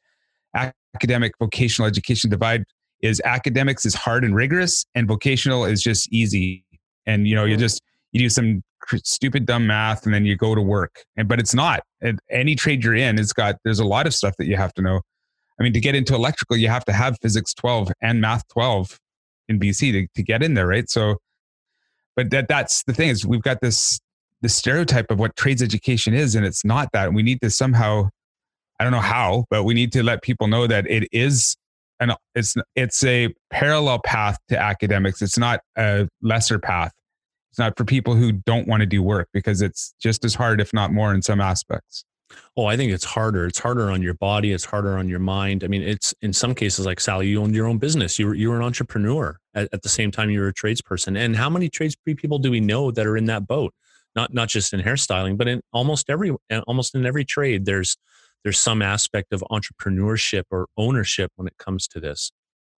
academic 0.94 1.32
vocational 1.38 1.87
education 1.87 2.30
divide 2.30 2.64
is 3.02 3.20
academics 3.24 3.85
is 3.85 3.94
hard 3.94 4.24
and 4.24 4.35
rigorous 4.35 4.87
and 4.94 5.06
vocational 5.06 5.64
is 5.64 5.82
just 5.82 6.11
easy. 6.12 6.64
And 7.06 7.26
you 7.26 7.35
know 7.35 7.44
you 7.44 7.56
just 7.56 7.82
you 8.12 8.20
do 8.20 8.28
some 8.28 8.62
stupid 9.02 9.46
dumb 9.46 9.66
math 9.66 10.04
and 10.04 10.14
then 10.14 10.24
you 10.24 10.37
go 10.37 10.54
to 10.54 10.62
work. 10.62 11.04
And 11.16 11.28
but 11.28 11.40
it's 11.40 11.54
not. 11.54 11.82
And 12.00 12.18
any 12.30 12.54
trade 12.54 12.85
you're 12.85 12.94
in 12.94 13.18
it's 13.18 13.32
got 13.32 13.56
there's 13.64 13.80
a 13.80 13.85
lot 13.85 14.06
of 14.06 14.14
stuff 14.14 14.35
that 14.38 14.46
you 14.46 14.56
have 14.56 14.72
to 14.74 14.82
know. 14.82 15.00
I 15.59 15.62
mean 15.62 15.72
to 15.72 15.80
get 15.80 15.94
into 15.94 16.14
electrical 16.14 16.56
you 16.56 16.68
have 16.68 16.85
to 16.87 16.92
have 16.92 17.16
physics 17.20 17.54
12 17.54 17.92
and 18.00 18.20
math 18.20 18.46
12 18.48 18.98
in 19.48 19.61
bc 19.61 19.92
to, 19.92 20.06
to 20.14 20.22
get 20.22 20.42
in 20.42 20.54
there 20.54 20.66
right? 20.66 20.88
So 20.88 21.16
but 22.14 22.30
that 22.30 22.48
that's 22.48 22.82
the 22.85 22.94
thing 22.94 23.11
is 23.11 23.26
we've 23.26 23.42
got 23.42 23.61
this 23.61 24.00
the 24.42 24.49
stereotype 24.49 25.11
of 25.11 25.18
what 25.18 25.35
trades 25.37 25.62
education 25.62 26.14
is 26.14 26.35
and 26.35 26.44
it's 26.44 26.64
not 26.64 26.90
that 26.92 27.12
we 27.12 27.22
need 27.22 27.40
to 27.40 27.51
somehow 27.51 28.09
i 28.79 28.85
don't 28.85 28.92
know 28.92 29.01
how 29.01 29.44
but 29.51 29.64
we 29.64 29.75
need 29.75 29.92
to 29.92 30.03
let 30.03 30.22
people 30.22 30.46
know 30.46 30.66
that 30.66 30.87
it 30.90 31.09
is 31.12 31.57
and 32.01 32.12
it's 32.35 32.55
it's 32.75 33.05
a 33.05 33.33
parallel 33.51 34.01
path 34.01 34.38
to 34.49 34.59
academics. 34.59 35.22
It's 35.22 35.38
not 35.38 35.61
a 35.77 36.09
lesser 36.22 36.59
path. 36.59 36.92
It's 37.51 37.59
not 37.59 37.77
for 37.77 37.85
people 37.85 38.14
who 38.14 38.33
don't 38.33 38.68
want 38.68 38.81
to 38.81 38.87
do 38.87 39.03
work 39.03 39.29
because 39.33 39.62
it's 39.62 39.94
just 40.01 40.25
as 40.25 40.35
hard, 40.35 40.61
if 40.61 40.75
not 40.75 40.92
more, 40.92 41.14
in 41.14 41.22
some 41.22 41.40
aspects. 41.40 42.05
Oh, 42.57 42.66
I 42.66 42.77
think 42.77 42.92
it's 42.92 43.05
harder. 43.05 43.46
It's 43.46 43.61
harder 43.61 43.90
on 43.90 44.03
your 44.03 44.14
body. 44.14 44.53
It's 44.53 44.64
harder 44.64 44.99
on 44.99 45.09
your 45.09 45.20
mind. 45.20 45.62
I 45.62 45.68
mean, 45.68 45.83
it's 45.83 46.12
in 46.20 46.33
some 46.33 46.55
cases 46.55 46.85
like 46.85 47.01
Sally, 47.01 47.29
you 47.29 47.40
owned 47.40 47.55
your 47.55 47.66
own 47.66 47.79
business. 47.79 48.18
You 48.18 48.27
were 48.27 48.35
you 48.35 48.51
were 48.51 48.57
an 48.57 48.62
entrepreneur 48.62 49.38
at, 49.55 49.68
at 49.72 49.83
the 49.83 49.88
same 49.88 50.11
time 50.11 50.29
you 50.29 50.40
were 50.40 50.49
a 50.49 50.55
tradesperson. 50.55 51.16
And 51.16 51.37
how 51.37 51.49
many 51.49 51.68
trades 51.68 51.96
people 52.05 52.38
do 52.38 52.51
we 52.51 52.61
know 52.61 52.90
that 52.90 53.07
are 53.07 53.16
in 53.16 53.27
that 53.27 53.46
boat? 53.46 53.72
Not 54.16 54.33
not 54.35 54.48
just 54.48 54.72
in 54.72 54.81
hairstyling, 54.81 55.37
but 55.37 55.46
in 55.46 55.61
almost 55.72 56.09
every 56.11 56.35
almost 56.66 56.94
in 56.94 57.07
every 57.07 57.24
trade. 57.24 57.66
There's 57.66 57.96
there's 58.42 58.59
some 58.59 58.81
aspect 58.81 59.33
of 59.33 59.44
entrepreneurship 59.50 60.44
or 60.50 60.66
ownership 60.76 61.33
when 61.37 61.46
it 61.46 61.59
comes 61.59 61.87
to 61.88 62.00
this. 62.00 62.33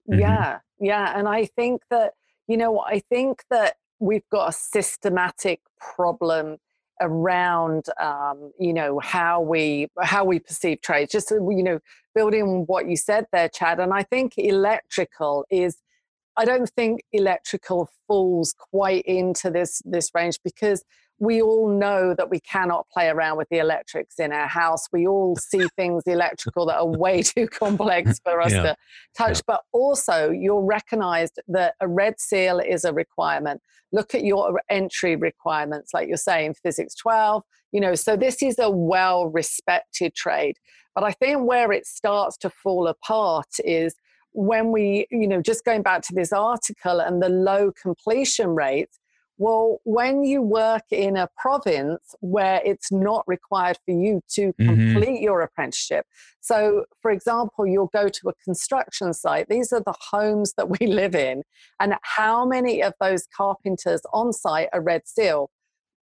Mhm. 0.10 0.19
Yeah, 0.19 0.60
yeah. 0.80 1.17
And 1.17 1.28
I 1.28 1.45
think 1.45 1.82
that, 1.89 2.13
you 2.47 2.58
know, 2.58 2.80
I 2.80 3.00
think 3.00 3.43
that 3.50 3.76
we've 4.00 4.28
got 4.32 4.50
a 4.50 4.54
systematic 4.54 5.62
problem 5.80 6.58
around 7.02 7.86
um, 8.00 8.52
you 8.60 8.73
know 8.73 9.00
how 9.00 9.39
we 9.41 9.88
how 10.02 10.26
we 10.26 10.39
perceive 10.39 10.82
trade 10.82 11.10
just 11.12 11.30
you 11.30 11.63
know 11.63 11.80
building 12.15 12.63
what 12.65 12.88
you 12.88 12.97
said 12.97 13.28
there 13.32 13.47
chad 13.50 13.80
and 13.80 13.93
i 13.93 14.02
think 14.02 14.34
electrical 14.36 15.45
is 15.52 15.78
i 16.38 16.45
don't 16.45 16.69
think 16.69 17.02
electrical 17.12 17.89
falls 18.08 18.54
quite 18.71 19.04
into 19.06 19.50
this 19.50 19.82
this 19.86 20.10
range 20.15 20.39
because 20.43 20.84
we 21.19 21.41
all 21.41 21.67
know 21.67 22.13
that 22.13 22.30
we 22.30 22.39
cannot 22.39 22.88
play 22.93 23.08
around 23.10 23.38
with 23.38 23.50
the 23.50 23.58
electrics 23.58 24.19
in 24.19 24.32
our 24.32 24.47
house. 24.47 24.86
We 24.93 25.08
all 25.08 25.36
see 25.39 25.67
things 25.76 26.04
electrical 26.06 26.67
that 26.67 26.78
are 26.78 26.86
way 26.86 27.23
too 27.23 27.47
complex 27.47 28.19
for 28.23 28.39
us 28.39 28.52
Yeah. 28.52 28.62
to 28.62 28.76
touch. 29.17 29.38
Yeah. 29.38 29.41
But 29.47 29.62
also, 29.71 30.30
you're 30.30 30.62
recognized 30.63 31.39
that 31.47 31.73
a 31.82 31.88
red 31.88 32.19
seal 32.19 32.60
is 32.60 32.84
a 32.86 32.93
requirement. 32.93 33.62
Look 33.91 34.13
at 34.13 34.23
your 34.23 34.62
entry 34.69 35.15
requirements, 35.15 35.91
like 35.93 36.08
you're 36.08 36.17
saying, 36.17 36.56
physics 36.62 36.93
12. 36.95 37.41
You 37.71 37.82
know, 37.82 37.95
so 37.95 38.15
this 38.15 38.43
is 38.43 38.60
a 38.60 38.69
well 38.69 39.26
respected 39.26 40.13
trade. 40.13 40.58
But 40.93 41.04
I 41.04 41.13
think 41.13 41.47
where 41.47 41.71
it 41.71 41.88
starts 41.88 42.38
to 42.39 42.50
fall 42.52 42.88
apart 42.88 43.47
is 43.63 43.95
when 44.38 44.71
we, 44.71 45.08
you 45.10 45.28
know, 45.28 45.41
just 45.41 45.65
going 45.65 45.82
back 45.82 46.04
to 46.04 46.13
this 46.13 46.32
article 46.32 47.00
and 47.00 47.23
the 47.23 47.30
low 47.30 47.71
completion 47.71 48.54
rates. 48.54 49.00
Well, 49.39 49.80
when 49.84 50.23
you 50.23 50.43
work 50.43 50.84
in 50.91 51.17
a 51.17 51.28
province 51.36 52.13
where 52.19 52.62
it's 52.63 52.91
not 52.91 53.23
required 53.28 53.78
for 53.84 53.91
you 53.91 54.21
to 54.34 54.54
Mhm. 54.54 54.93
complete 54.93 55.21
your 55.21 55.41
apprenticeship. 55.41 56.06
So, 56.39 56.86
for 57.02 57.10
example, 57.10 57.65
you'll 57.65 57.91
go 57.91 58.10
to 58.10 58.30
a 58.30 58.34
construction 58.43 59.12
site. 59.13 59.47
These 59.50 59.73
are 59.73 59.82
the 59.82 59.95
homes 60.12 60.54
that 60.54 60.69
we 60.69 60.86
live 60.86 61.15
in. 61.15 61.43
And 61.80 61.95
how 62.04 62.45
many 62.45 62.84
of 62.84 62.93
those 63.02 63.26
carpenters 63.36 64.02
on 64.13 64.34
site 64.34 64.69
are 64.71 64.82
Red 64.82 65.08
Seal? 65.08 65.50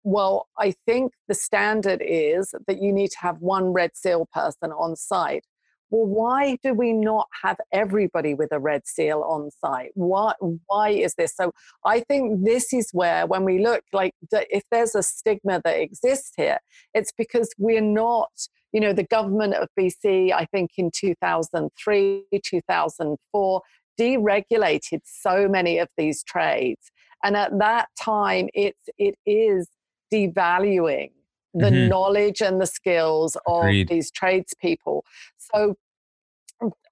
Well, 0.03 0.47
I 0.57 0.73
think 0.87 1.13
the 1.27 1.35
standard 1.35 2.01
is 2.03 2.53
that 2.67 2.81
you 2.81 2.91
need 2.91 3.11
to 3.11 3.19
have 3.19 3.39
one 3.39 3.71
Red 3.71 3.95
Seal 3.95 4.27
person 4.33 4.71
on 4.71 4.95
site. 4.95 5.45
Well, 5.91 6.05
why 6.05 6.57
do 6.63 6.73
we 6.73 6.93
not 6.93 7.27
have 7.43 7.57
everybody 7.71 8.33
with 8.33 8.51
a 8.51 8.59
red 8.59 8.87
seal 8.87 9.21
on 9.21 9.51
site? 9.51 9.91
Why, 9.93 10.33
why 10.67 10.89
is 10.89 11.13
this? 11.15 11.35
So 11.35 11.51
I 11.85 11.99
think 12.01 12.43
this 12.43 12.73
is 12.73 12.89
where, 12.91 13.27
when 13.27 13.43
we 13.43 13.59
look, 13.63 13.83
like 13.93 14.13
if 14.31 14.63
there's 14.71 14.95
a 14.95 15.03
stigma 15.03 15.61
that 15.63 15.79
exists 15.79 16.33
here, 16.35 16.59
it's 16.93 17.11
because 17.17 17.53
we're 17.57 17.81
not, 17.81 18.29
you 18.73 18.81
know, 18.81 18.93
the 18.93 19.03
government 19.03 19.53
of 19.53 19.69
BC, 19.79 20.31
I 20.31 20.45
think 20.45 20.71
in 20.77 20.89
2003, 20.91 22.23
2004, 22.43 23.61
deregulated 23.99 24.99
so 25.05 25.47
many 25.47 25.77
of 25.77 25.87
these 25.97 26.23
trades. 26.23 26.91
And 27.23 27.37
at 27.37 27.57
that 27.59 27.87
time, 27.99 28.49
it's, 28.53 28.89
it 28.97 29.15
is 29.25 29.69
devaluing 30.13 31.11
the 31.55 31.69
Mhm. 31.71 31.89
knowledge 31.89 32.41
and 32.41 32.59
the 32.61 32.65
skills 32.65 33.37
of 33.47 33.63
Agreed. 33.63 33.87
these 33.87 34.11
tradespeople. 34.11 35.05
So 35.37 35.75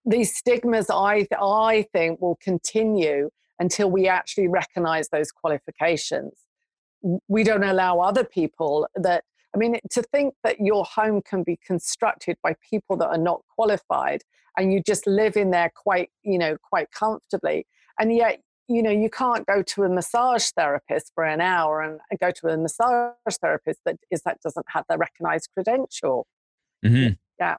these 0.06 0.36
stigmas, 0.36 0.90
I, 0.90 1.28
I 1.40 1.86
think, 1.94 2.22
will 2.22 2.38
continue 2.42 3.30
until 3.60 3.92
we 3.92 4.08
actually 4.08 4.48
recognize 4.48 5.10
those 5.10 5.32
qualifications. 5.32 6.34
We 7.28 7.44
don't 7.44 7.64
allow 7.64 8.00
other 8.00 8.24
people 8.24 8.88
that, 8.96 9.26
I 9.54 9.58
mean, 9.58 9.80
to 9.92 10.02
think 10.02 10.36
that 10.44 10.60
your 10.60 10.86
home 10.86 11.22
can 11.22 11.44
be 11.44 11.58
constructed 11.58 12.38
by 12.42 12.56
people 12.70 12.96
that 12.98 13.08
are 13.10 13.18
not 13.18 13.42
qualified 13.56 14.22
and 14.58 14.72
you 14.74 14.82
just 14.82 15.06
live 15.06 15.36
in 15.36 15.52
there 15.52 15.72
quite, 15.76 16.10
you 16.24 16.38
know, 16.38 16.58
quite 16.70 16.90
comfortably. 16.92 17.66
And 18.00 18.14
yet, 18.16 18.42
you 18.68 18.82
know, 18.82 18.90
you 18.92 19.10
can't 19.10 19.46
go 19.46 19.62
to 19.62 19.84
a 19.84 19.90
massage 19.90 20.50
therapist 20.52 21.12
for 21.16 21.24
an 21.24 21.42
hour 21.42 21.82
and 21.82 22.00
go 22.20 22.32
to 22.32 22.48
a 22.48 22.58
massage 22.58 23.14
therapist 23.42 23.80
that 23.86 23.98
is 24.12 24.22
that 24.24 24.40
doesn't 24.42 24.66
have 24.70 24.86
the 24.90 24.98
recognized 24.98 25.50
credential. 25.54 26.28
Mhm. 26.86 27.18
Yeah. 27.40 27.56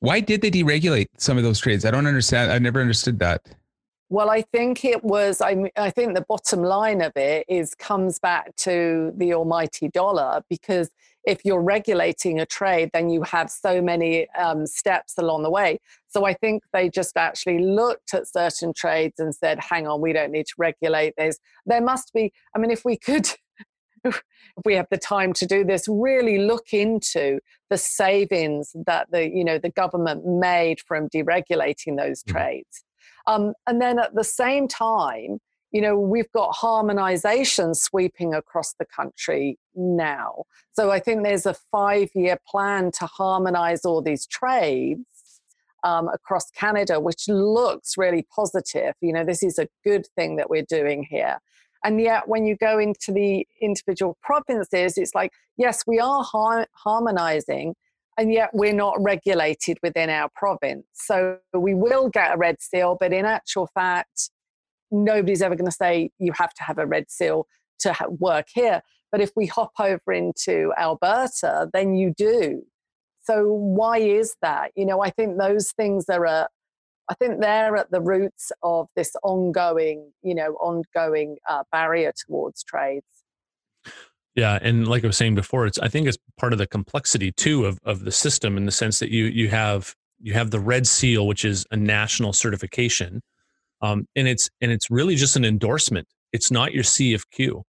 Why 0.00 0.20
did 0.20 0.42
they 0.42 0.50
deregulate 0.50 1.06
some 1.16 1.38
of 1.38 1.42
those 1.42 1.58
trades? 1.58 1.84
I 1.84 1.90
don't 1.90 2.06
understand. 2.06 2.52
I 2.52 2.58
never 2.58 2.80
understood 2.80 3.18
that. 3.20 3.42
Well, 4.08 4.30
I 4.30 4.42
think 4.42 4.84
it 4.84 5.02
was. 5.02 5.40
I, 5.40 5.54
mean, 5.54 5.70
I 5.76 5.90
think 5.90 6.14
the 6.14 6.20
bottom 6.28 6.62
line 6.62 7.00
of 7.02 7.12
it 7.16 7.44
is 7.48 7.74
comes 7.74 8.20
back 8.20 8.54
to 8.58 9.12
the 9.16 9.34
almighty 9.34 9.88
dollar 9.88 10.42
because 10.48 10.90
if 11.24 11.44
you're 11.44 11.60
regulating 11.62 12.38
a 12.38 12.46
trade, 12.46 12.90
then 12.92 13.10
you 13.10 13.22
have 13.24 13.50
so 13.50 13.82
many 13.82 14.28
um, 14.38 14.64
steps 14.64 15.14
along 15.18 15.42
the 15.42 15.50
way. 15.50 15.80
So 16.06 16.24
I 16.24 16.34
think 16.34 16.62
they 16.72 16.88
just 16.88 17.16
actually 17.16 17.58
looked 17.58 18.14
at 18.14 18.28
certain 18.28 18.72
trades 18.72 19.18
and 19.18 19.34
said, 19.34 19.58
"Hang 19.58 19.88
on, 19.88 20.00
we 20.00 20.12
don't 20.12 20.30
need 20.30 20.46
to 20.46 20.54
regulate 20.56 21.14
this. 21.18 21.38
There 21.66 21.80
must 21.80 22.12
be. 22.14 22.32
I 22.54 22.60
mean, 22.60 22.70
if 22.70 22.84
we 22.84 22.96
could." 22.96 23.28
if 24.04 24.22
we 24.64 24.74
have 24.74 24.86
the 24.88 24.96
time 24.98 25.32
to 25.32 25.46
do 25.46 25.64
this 25.64 25.88
really 25.88 26.38
look 26.38 26.72
into 26.72 27.40
the 27.70 27.76
savings 27.76 28.70
that 28.86 29.10
the 29.10 29.28
you 29.28 29.44
know 29.44 29.58
the 29.58 29.70
government 29.70 30.24
made 30.24 30.78
from 30.78 31.08
deregulating 31.08 31.96
those 31.96 32.22
Mhm. 32.22 32.32
trades 32.32 32.84
um, 33.26 33.52
and 33.66 33.80
then 33.80 33.98
at 33.98 34.14
the 34.14 34.24
same 34.24 34.68
time, 34.68 35.38
you 35.72 35.80
know, 35.80 35.98
we've 35.98 36.30
got 36.32 36.54
harmonization 36.54 37.74
sweeping 37.74 38.34
across 38.34 38.74
the 38.78 38.86
country 38.86 39.58
now. 39.74 40.44
So 40.72 40.90
I 40.90 41.00
think 41.00 41.22
there's 41.22 41.46
a 41.46 41.54
five 41.70 42.08
year 42.14 42.38
plan 42.48 42.92
to 42.92 43.06
harmonize 43.06 43.84
all 43.84 44.02
these 44.02 44.26
trades. 44.26 45.04
Um, 45.84 46.08
across 46.08 46.50
Canada, 46.50 46.98
which 46.98 47.28
looks 47.28 47.96
really 47.96 48.26
positive. 48.34 48.94
You 49.00 49.12
know, 49.12 49.24
this 49.24 49.44
is 49.44 49.56
a 49.56 49.68
good 49.84 50.04
thing 50.16 50.34
that 50.34 50.50
we're 50.50 50.64
doing 50.68 51.06
here. 51.08 51.38
And 51.84 52.00
yet, 52.00 52.26
when 52.26 52.44
you 52.44 52.56
go 52.56 52.80
into 52.80 53.12
the 53.12 53.46
individual 53.60 54.16
provinces, 54.20 54.98
it's 54.98 55.14
like, 55.14 55.30
yes, 55.56 55.84
we 55.86 56.00
are 56.00 56.24
har- 56.24 56.66
harmonizing, 56.72 57.76
and 58.18 58.32
yet 58.32 58.50
we're 58.52 58.72
not 58.72 58.96
regulated 58.98 59.78
within 59.82 60.10
our 60.10 60.30
province. 60.34 60.86
So 60.94 61.38
we 61.52 61.74
will 61.74 62.08
get 62.08 62.34
a 62.34 62.38
red 62.38 62.60
seal, 62.60 62.96
but 62.98 63.12
in 63.12 63.24
actual 63.24 63.68
fact, 63.74 64.30
nobody's 64.90 65.42
ever 65.42 65.54
going 65.54 65.70
to 65.70 65.76
say 65.76 66.10
you 66.18 66.32
have 66.32 66.54
to 66.54 66.62
have 66.62 66.78
a 66.78 66.86
red 66.86 67.10
seal 67.10 67.46
to 67.80 67.92
ha- 67.92 68.06
work 68.08 68.46
here. 68.54 68.82
But 69.12 69.20
if 69.20 69.32
we 69.36 69.46
hop 69.46 69.72
over 69.78 70.12
into 70.12 70.72
Alberta, 70.78 71.68
then 71.72 71.94
you 71.94 72.12
do. 72.16 72.62
So 73.22 73.46
why 73.46 73.98
is 73.98 74.36
that? 74.42 74.72
You 74.76 74.86
know, 74.86 75.02
I 75.02 75.10
think 75.10 75.38
those 75.38 75.72
things 75.72 76.06
are 76.08 76.48
I 77.08 77.14
think 77.14 77.40
they're 77.40 77.76
at 77.76 77.90
the 77.90 78.00
roots 78.00 78.50
of 78.62 78.88
this 78.96 79.12
ongoing, 79.22 80.12
you 80.22 80.34
know, 80.34 80.54
ongoing 80.54 81.36
uh, 81.48 81.62
barrier 81.70 82.12
towards 82.26 82.64
trades. 82.64 83.06
Yeah, 84.36 84.58
and 84.60 84.86
like 84.86 85.02
I 85.02 85.06
was 85.08 85.16
saying 85.16 85.34
before, 85.34 85.66
it's 85.66 85.78
I 85.78 85.88
think 85.88 86.06
it's 86.06 86.18
part 86.38 86.52
of 86.52 86.58
the 86.58 86.66
complexity 86.66 87.32
too 87.32 87.64
of 87.64 87.78
of 87.84 88.04
the 88.04 88.12
system 88.12 88.56
in 88.56 88.66
the 88.66 88.72
sense 88.72 88.98
that 88.98 89.10
you 89.10 89.24
you 89.24 89.48
have 89.48 89.94
you 90.20 90.34
have 90.34 90.50
the 90.50 90.60
red 90.60 90.86
seal, 90.86 91.26
which 91.26 91.44
is 91.44 91.64
a 91.70 91.76
national 91.76 92.32
certification, 92.34 93.22
um, 93.80 94.06
and 94.14 94.28
it's 94.28 94.48
and 94.60 94.70
it's 94.70 94.90
really 94.90 95.16
just 95.16 95.36
an 95.36 95.44
endorsement. 95.44 96.06
It's 96.32 96.50
not 96.50 96.74
your 96.74 96.82
CFQ, 96.84 97.62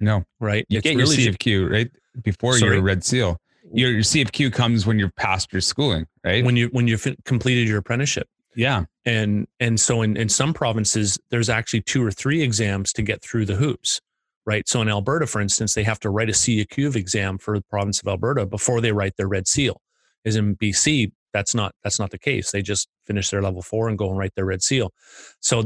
No, 0.00 0.22
right? 0.38 0.64
you 0.68 0.78
it's 0.78 0.84
get 0.84 0.92
your 0.92 1.02
really 1.02 1.16
ju- 1.16 1.32
CFQ 1.32 1.70
right 1.70 1.90
before 2.22 2.56
Sorry? 2.56 2.74
your 2.76 2.82
red 2.82 3.02
seal. 3.04 3.38
Your, 3.72 3.90
your 3.90 4.02
CFQ 4.02 4.52
comes 4.52 4.86
when 4.86 4.96
you're 5.00 5.10
past 5.16 5.52
your 5.52 5.60
schooling, 5.60 6.06
right? 6.22 6.44
when 6.44 6.54
you 6.56 6.68
when 6.68 6.86
you've 6.86 7.04
completed 7.24 7.66
your 7.66 7.78
apprenticeship. 7.78 8.28
yeah, 8.54 8.84
and 9.04 9.48
and 9.58 9.80
so 9.80 10.02
in, 10.02 10.16
in 10.16 10.28
some 10.28 10.54
provinces 10.54 11.18
there's 11.30 11.48
actually 11.48 11.82
two 11.82 12.04
or 12.04 12.12
three 12.12 12.42
exams 12.42 12.92
to 12.92 13.02
get 13.02 13.22
through 13.22 13.44
the 13.46 13.56
hoops 13.56 14.00
right? 14.46 14.68
So 14.68 14.80
in 14.80 14.88
alberta 14.88 15.26
for 15.26 15.40
instance 15.40 15.74
they 15.74 15.84
have 15.84 16.00
to 16.00 16.10
write 16.10 16.28
a 16.28 16.32
CEQ 16.32 16.96
exam 16.96 17.38
for 17.38 17.58
the 17.58 17.64
province 17.64 18.00
of 18.00 18.08
alberta 18.08 18.46
before 18.46 18.80
they 18.80 18.92
write 18.92 19.16
their 19.16 19.28
red 19.28 19.46
seal. 19.48 19.80
As 20.24 20.36
in 20.36 20.56
bc 20.56 21.12
that's 21.32 21.54
not 21.54 21.74
that's 21.84 21.98
not 21.98 22.10
the 22.10 22.18
case. 22.18 22.50
They 22.50 22.62
just 22.62 22.88
finish 23.06 23.30
their 23.30 23.42
level 23.42 23.62
four 23.62 23.88
and 23.88 23.98
go 23.98 24.08
and 24.08 24.18
write 24.18 24.34
their 24.36 24.46
red 24.46 24.62
seal. 24.62 24.92
So 25.40 25.64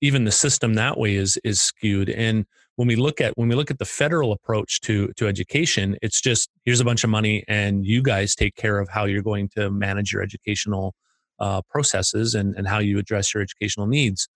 even 0.00 0.24
the 0.24 0.32
system 0.32 0.74
that 0.74 0.98
way 0.98 1.14
is 1.14 1.38
is 1.44 1.60
skewed. 1.60 2.08
And 2.10 2.46
when 2.76 2.88
we 2.88 2.96
look 2.96 3.20
at 3.20 3.32
when 3.36 3.48
we 3.48 3.54
look 3.54 3.70
at 3.70 3.78
the 3.78 3.84
federal 3.84 4.32
approach 4.32 4.80
to 4.80 5.12
to 5.16 5.28
education 5.28 5.96
it's 6.02 6.20
just 6.20 6.50
here's 6.64 6.80
a 6.80 6.84
bunch 6.84 7.04
of 7.04 7.10
money 7.10 7.44
and 7.46 7.86
you 7.86 8.02
guys 8.02 8.34
take 8.34 8.56
care 8.56 8.78
of 8.78 8.88
how 8.88 9.04
you're 9.04 9.22
going 9.22 9.48
to 9.50 9.70
manage 9.70 10.12
your 10.12 10.22
educational 10.22 10.94
uh, 11.38 11.60
processes 11.68 12.34
and, 12.34 12.54
and 12.56 12.66
how 12.68 12.78
you 12.78 12.98
address 12.98 13.34
your 13.34 13.42
educational 13.42 13.86
needs. 13.86 14.28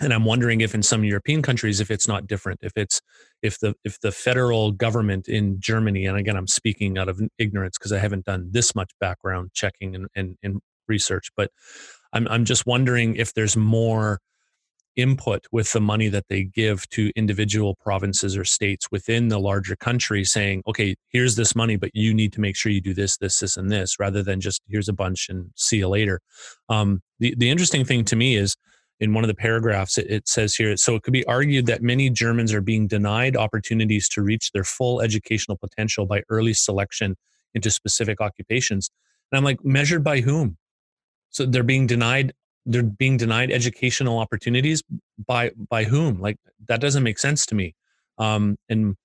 And 0.00 0.12
I'm 0.12 0.24
wondering 0.24 0.62
if 0.62 0.74
in 0.74 0.82
some 0.82 1.04
European 1.04 1.42
countries, 1.42 1.80
if 1.80 1.90
it's 1.90 2.08
not 2.08 2.26
different, 2.26 2.60
if 2.62 2.72
it's 2.76 3.00
if 3.42 3.60
the 3.60 3.74
if 3.84 4.00
the 4.00 4.10
federal 4.10 4.72
government 4.72 5.28
in 5.28 5.60
Germany, 5.60 6.06
and 6.06 6.16
again 6.16 6.36
I'm 6.36 6.46
speaking 6.46 6.98
out 6.98 7.08
of 7.08 7.20
ignorance 7.38 7.78
because 7.78 7.92
I 7.92 7.98
haven't 7.98 8.24
done 8.24 8.48
this 8.50 8.74
much 8.74 8.90
background 9.00 9.50
checking 9.52 9.94
and, 9.94 10.06
and, 10.14 10.36
and 10.42 10.60
research, 10.88 11.30
but 11.36 11.50
I'm 12.12 12.26
I'm 12.28 12.44
just 12.44 12.66
wondering 12.66 13.16
if 13.16 13.34
there's 13.34 13.56
more 13.56 14.18
input 14.96 15.46
with 15.52 15.72
the 15.72 15.80
money 15.80 16.08
that 16.08 16.24
they 16.28 16.44
give 16.44 16.86
to 16.90 17.10
individual 17.16 17.74
provinces 17.76 18.36
or 18.36 18.44
states 18.44 18.88
within 18.90 19.28
the 19.28 19.38
larger 19.38 19.74
country 19.74 20.22
saying 20.22 20.62
okay 20.66 20.94
here's 21.08 21.34
this 21.34 21.56
money 21.56 21.76
but 21.76 21.88
you 21.94 22.12
need 22.12 22.30
to 22.30 22.42
make 22.42 22.54
sure 22.54 22.70
you 22.70 22.78
do 22.78 22.92
this 22.92 23.16
this 23.16 23.38
this 23.38 23.56
and 23.56 23.70
this 23.72 23.98
rather 23.98 24.22
than 24.22 24.38
just 24.38 24.60
here's 24.68 24.90
a 24.90 24.92
bunch 24.92 25.28
and 25.30 25.50
see 25.56 25.78
you 25.78 25.88
later. 25.88 26.20
Um, 26.68 27.00
the, 27.20 27.34
the 27.38 27.50
interesting 27.50 27.84
thing 27.84 28.04
to 28.06 28.16
me 28.16 28.36
is 28.36 28.56
in 29.02 29.12
one 29.12 29.24
of 29.24 29.28
the 29.28 29.34
paragraphs 29.34 29.98
it, 29.98 30.06
it 30.08 30.28
says 30.28 30.54
here 30.54 30.76
so 30.76 30.94
it 30.94 31.02
could 31.02 31.12
be 31.12 31.26
argued 31.26 31.66
that 31.66 31.82
many 31.82 32.08
germans 32.08 32.52
are 32.54 32.60
being 32.60 32.86
denied 32.86 33.36
opportunities 33.36 34.08
to 34.08 34.22
reach 34.22 34.52
their 34.52 34.64
full 34.64 35.02
educational 35.02 35.56
potential 35.56 36.06
by 36.06 36.22
early 36.28 36.54
selection 36.54 37.16
into 37.54 37.70
specific 37.70 38.20
occupations. 38.20 38.90
And 39.30 39.38
i'm 39.38 39.44
like 39.44 39.64
measured 39.64 40.04
by 40.04 40.20
whom? 40.20 40.56
So 41.30 41.46
they're 41.46 41.62
being 41.62 41.86
denied 41.86 42.32
they're 42.64 42.84
being 42.84 43.16
denied 43.16 43.50
educational 43.50 44.18
opportunities 44.18 44.82
by 45.26 45.50
by 45.68 45.84
whom? 45.84 46.20
Like 46.20 46.36
that 46.68 46.80
doesn't 46.80 47.02
make 47.02 47.18
sense 47.18 47.44
to 47.46 47.54
me. 47.54 47.74
Um 48.18 48.56
and 48.68 48.96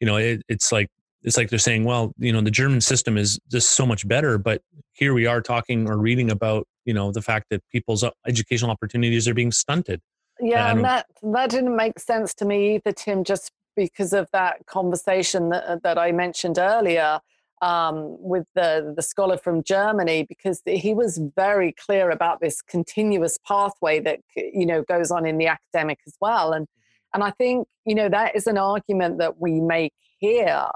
you 0.00 0.06
know 0.06 0.16
it, 0.16 0.42
it's 0.48 0.70
like 0.70 0.88
it's 1.22 1.36
like 1.36 1.48
they're 1.48 1.58
saying 1.58 1.84
well 1.84 2.12
you 2.18 2.32
know 2.32 2.40
the 2.40 2.50
german 2.50 2.80
system 2.80 3.16
is 3.16 3.40
just 3.50 3.70
so 3.70 3.86
much 3.86 4.06
better 4.06 4.38
but 4.38 4.60
here 4.92 5.14
we 5.14 5.26
are 5.26 5.40
talking 5.40 5.88
or 5.88 5.96
reading 5.96 6.30
about 6.30 6.68
you 6.86 6.94
know 6.94 7.12
the 7.12 7.20
fact 7.22 7.46
that 7.50 7.62
people's 7.70 8.02
uh, 8.02 8.10
educational 8.26 8.70
opportunities 8.70 9.28
are 9.28 9.34
being 9.34 9.52
stunted 9.52 10.00
Yeah, 10.40 10.70
And- 10.70 10.78
and 10.78 10.84
that 10.86 11.06
that 11.22 11.50
didn't 11.50 11.76
make 11.76 11.98
sense 11.98 12.32
to 12.34 12.44
me 12.44 12.76
either, 12.76 12.92
Tim. 12.92 13.24
Just 13.24 13.50
because 13.74 14.12
of 14.14 14.28
that 14.32 14.64
conversation 14.66 15.50
that 15.50 15.82
that 15.82 15.98
I 15.98 16.12
mentioned 16.12 16.58
earlier 16.58 17.20
um, 17.62 17.96
with 18.32 18.46
the 18.54 18.92
the 18.96 19.02
scholar 19.02 19.38
from 19.38 19.62
Germany, 19.62 20.24
because 20.28 20.62
he 20.66 20.92
was 20.94 21.18
very 21.36 21.72
clear 21.72 22.10
about 22.10 22.40
this 22.40 22.60
continuous 22.62 23.38
pathway 23.46 23.98
that 24.00 24.20
you 24.36 24.66
know 24.66 24.82
goes 24.82 25.10
on 25.10 25.26
in 25.26 25.36
the 25.38 25.46
academic 25.48 25.98
as 26.06 26.14
well, 26.20 26.52
and 26.52 26.66
and 27.14 27.22
I 27.24 27.30
think 27.30 27.66
you 27.86 27.94
know 27.94 28.08
that 28.10 28.36
is 28.36 28.46
an 28.46 28.58
argument 28.58 29.18
that 29.18 29.40
we 29.40 29.60
make 29.60 29.94
here 30.18 30.66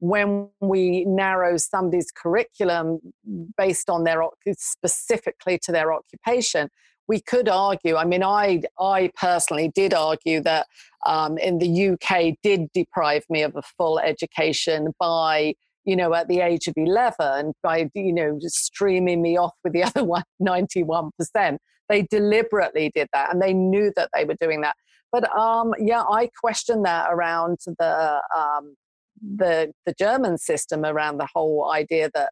when 0.00 0.48
we 0.60 1.04
narrow 1.04 1.56
somebody's 1.56 2.10
curriculum 2.10 3.00
based 3.56 3.88
on 3.88 4.04
their 4.04 4.22
specifically 4.56 5.58
to 5.62 5.72
their 5.72 5.92
occupation 5.92 6.68
we 7.08 7.20
could 7.20 7.48
argue. 7.48 7.96
I 7.96 8.04
mean, 8.04 8.22
I 8.22 8.62
I 8.78 9.10
personally 9.16 9.70
did 9.74 9.94
argue 9.94 10.40
that 10.42 10.66
um, 11.06 11.38
in 11.38 11.58
the 11.58 11.90
UK 11.90 12.34
did 12.42 12.72
deprive 12.72 13.24
me 13.28 13.42
of 13.42 13.54
a 13.56 13.62
full 13.62 13.98
education 13.98 14.92
by 14.98 15.54
you 15.84 15.96
know 15.96 16.14
at 16.14 16.28
the 16.28 16.40
age 16.40 16.66
of 16.66 16.74
11 16.76 17.52
by 17.62 17.90
you 17.94 18.12
know 18.12 18.38
streaming 18.40 19.20
me 19.20 19.36
off 19.36 19.54
with 19.62 19.72
the 19.72 19.82
other 19.84 20.04
one 20.04 20.24
91 20.40 21.10
percent. 21.18 21.60
They 21.88 22.02
deliberately 22.02 22.90
did 22.94 23.08
that, 23.12 23.32
and 23.32 23.42
they 23.42 23.52
knew 23.52 23.92
that 23.96 24.08
they 24.14 24.24
were 24.24 24.36
doing 24.40 24.62
that. 24.62 24.76
But 25.12 25.30
um, 25.36 25.74
yeah, 25.78 26.02
I 26.02 26.30
question 26.40 26.82
that 26.82 27.08
around 27.10 27.58
the 27.66 28.22
um, 28.36 28.74
the 29.36 29.72
the 29.86 29.94
German 29.98 30.38
system 30.38 30.84
around 30.84 31.18
the 31.18 31.28
whole 31.32 31.70
idea 31.72 32.10
that 32.14 32.30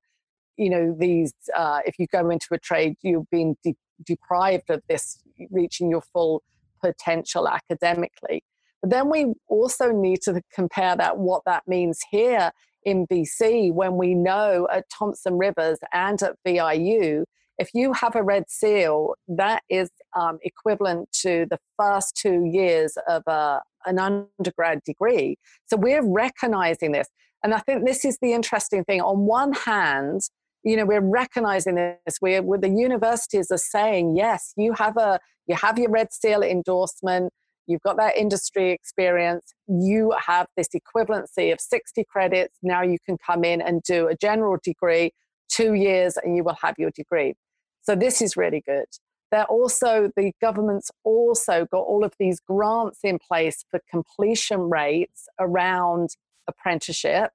you 0.56 0.70
know 0.70 0.94
these 0.98 1.32
uh, 1.56 1.80
if 1.86 1.98
you 1.98 2.06
go 2.06 2.30
into 2.30 2.48
a 2.52 2.58
trade 2.58 2.94
you've 3.02 3.28
been 3.30 3.56
de- 3.64 3.76
deprived 4.04 4.70
of 4.70 4.82
this 4.88 5.18
reaching 5.50 5.90
your 5.90 6.02
full 6.12 6.42
potential 6.80 7.48
academically. 7.48 8.42
But 8.80 8.90
then 8.90 9.08
we 9.08 9.32
also 9.48 9.92
need 9.92 10.22
to 10.22 10.42
compare 10.52 10.96
that 10.96 11.18
what 11.18 11.42
that 11.46 11.62
means 11.68 12.00
here 12.10 12.50
in 12.84 13.06
BC 13.06 13.72
when 13.72 13.96
we 13.96 14.14
know 14.14 14.66
at 14.72 14.90
Thompson 14.90 15.38
Rivers 15.38 15.78
and 15.92 16.20
at 16.20 16.34
VIU 16.44 17.24
if 17.58 17.70
you 17.74 17.92
have 17.92 18.16
a 18.16 18.22
red 18.22 18.44
seal 18.48 19.14
that 19.28 19.62
is 19.68 19.90
um, 20.18 20.38
equivalent 20.42 21.12
to 21.12 21.46
the 21.50 21.58
first 21.78 22.16
two 22.16 22.44
years 22.44 22.96
of 23.08 23.22
a, 23.26 23.60
an 23.86 23.98
undergrad 23.98 24.80
degree 24.84 25.36
so 25.66 25.76
we're 25.76 26.02
recognizing 26.02 26.92
this 26.92 27.08
And 27.42 27.54
I 27.54 27.58
think 27.58 27.84
this 27.84 28.04
is 28.04 28.18
the 28.22 28.32
interesting 28.32 28.84
thing. 28.84 29.00
On 29.00 29.26
one 29.26 29.52
hand, 29.52 30.20
you 30.62 30.76
know, 30.76 30.84
we're 30.84 31.00
recognizing 31.00 31.74
this. 31.74 32.18
We're, 32.20 32.42
the 32.42 32.68
universities 32.68 33.50
are 33.50 33.58
saying, 33.58 34.16
yes, 34.16 34.52
you 34.56 34.74
have 34.74 34.96
a 34.96 35.18
you 35.48 35.56
have 35.56 35.76
your 35.76 35.90
red 35.90 36.12
seal 36.12 36.42
endorsement, 36.42 37.32
you've 37.66 37.82
got 37.82 37.96
that 37.96 38.16
industry 38.16 38.70
experience, 38.70 39.52
you 39.66 40.14
have 40.24 40.46
this 40.56 40.68
equivalency 40.68 41.52
of 41.52 41.60
60 41.60 42.04
credits. 42.04 42.56
Now 42.62 42.82
you 42.82 42.98
can 43.04 43.16
come 43.26 43.42
in 43.42 43.60
and 43.60 43.82
do 43.82 44.06
a 44.06 44.14
general 44.14 44.56
degree, 44.62 45.10
two 45.48 45.74
years, 45.74 46.16
and 46.16 46.36
you 46.36 46.44
will 46.44 46.56
have 46.62 46.76
your 46.78 46.90
degree. 46.94 47.34
So 47.82 47.96
this 47.96 48.22
is 48.22 48.36
really 48.36 48.62
good. 48.64 48.86
They're 49.32 49.44
also, 49.46 50.12
the 50.14 50.32
government's 50.42 50.90
also 51.04 51.64
got 51.64 51.80
all 51.80 52.04
of 52.04 52.12
these 52.20 52.38
grants 52.38 53.00
in 53.02 53.18
place 53.18 53.64
for 53.70 53.80
completion 53.90 54.68
rates 54.68 55.26
around 55.40 56.10
apprenticeship. 56.46 57.30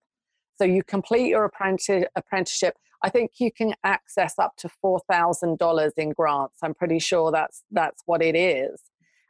So 0.59 0.63
you 0.63 0.83
complete 0.83 1.27
your 1.27 1.43
apprenticeship. 1.43 2.75
I 3.03 3.09
think 3.09 3.31
you 3.39 3.51
can 3.51 3.73
access 3.83 4.35
up 4.37 4.55
to 4.57 4.69
$4,000 4.83 5.91
in 5.97 6.11
grants. 6.11 6.59
I'm 6.61 6.75
pretty 6.75 6.99
sure 6.99 7.31
that's, 7.31 7.63
that's 7.71 8.03
what 8.05 8.21
it 8.21 8.35
is. 8.35 8.79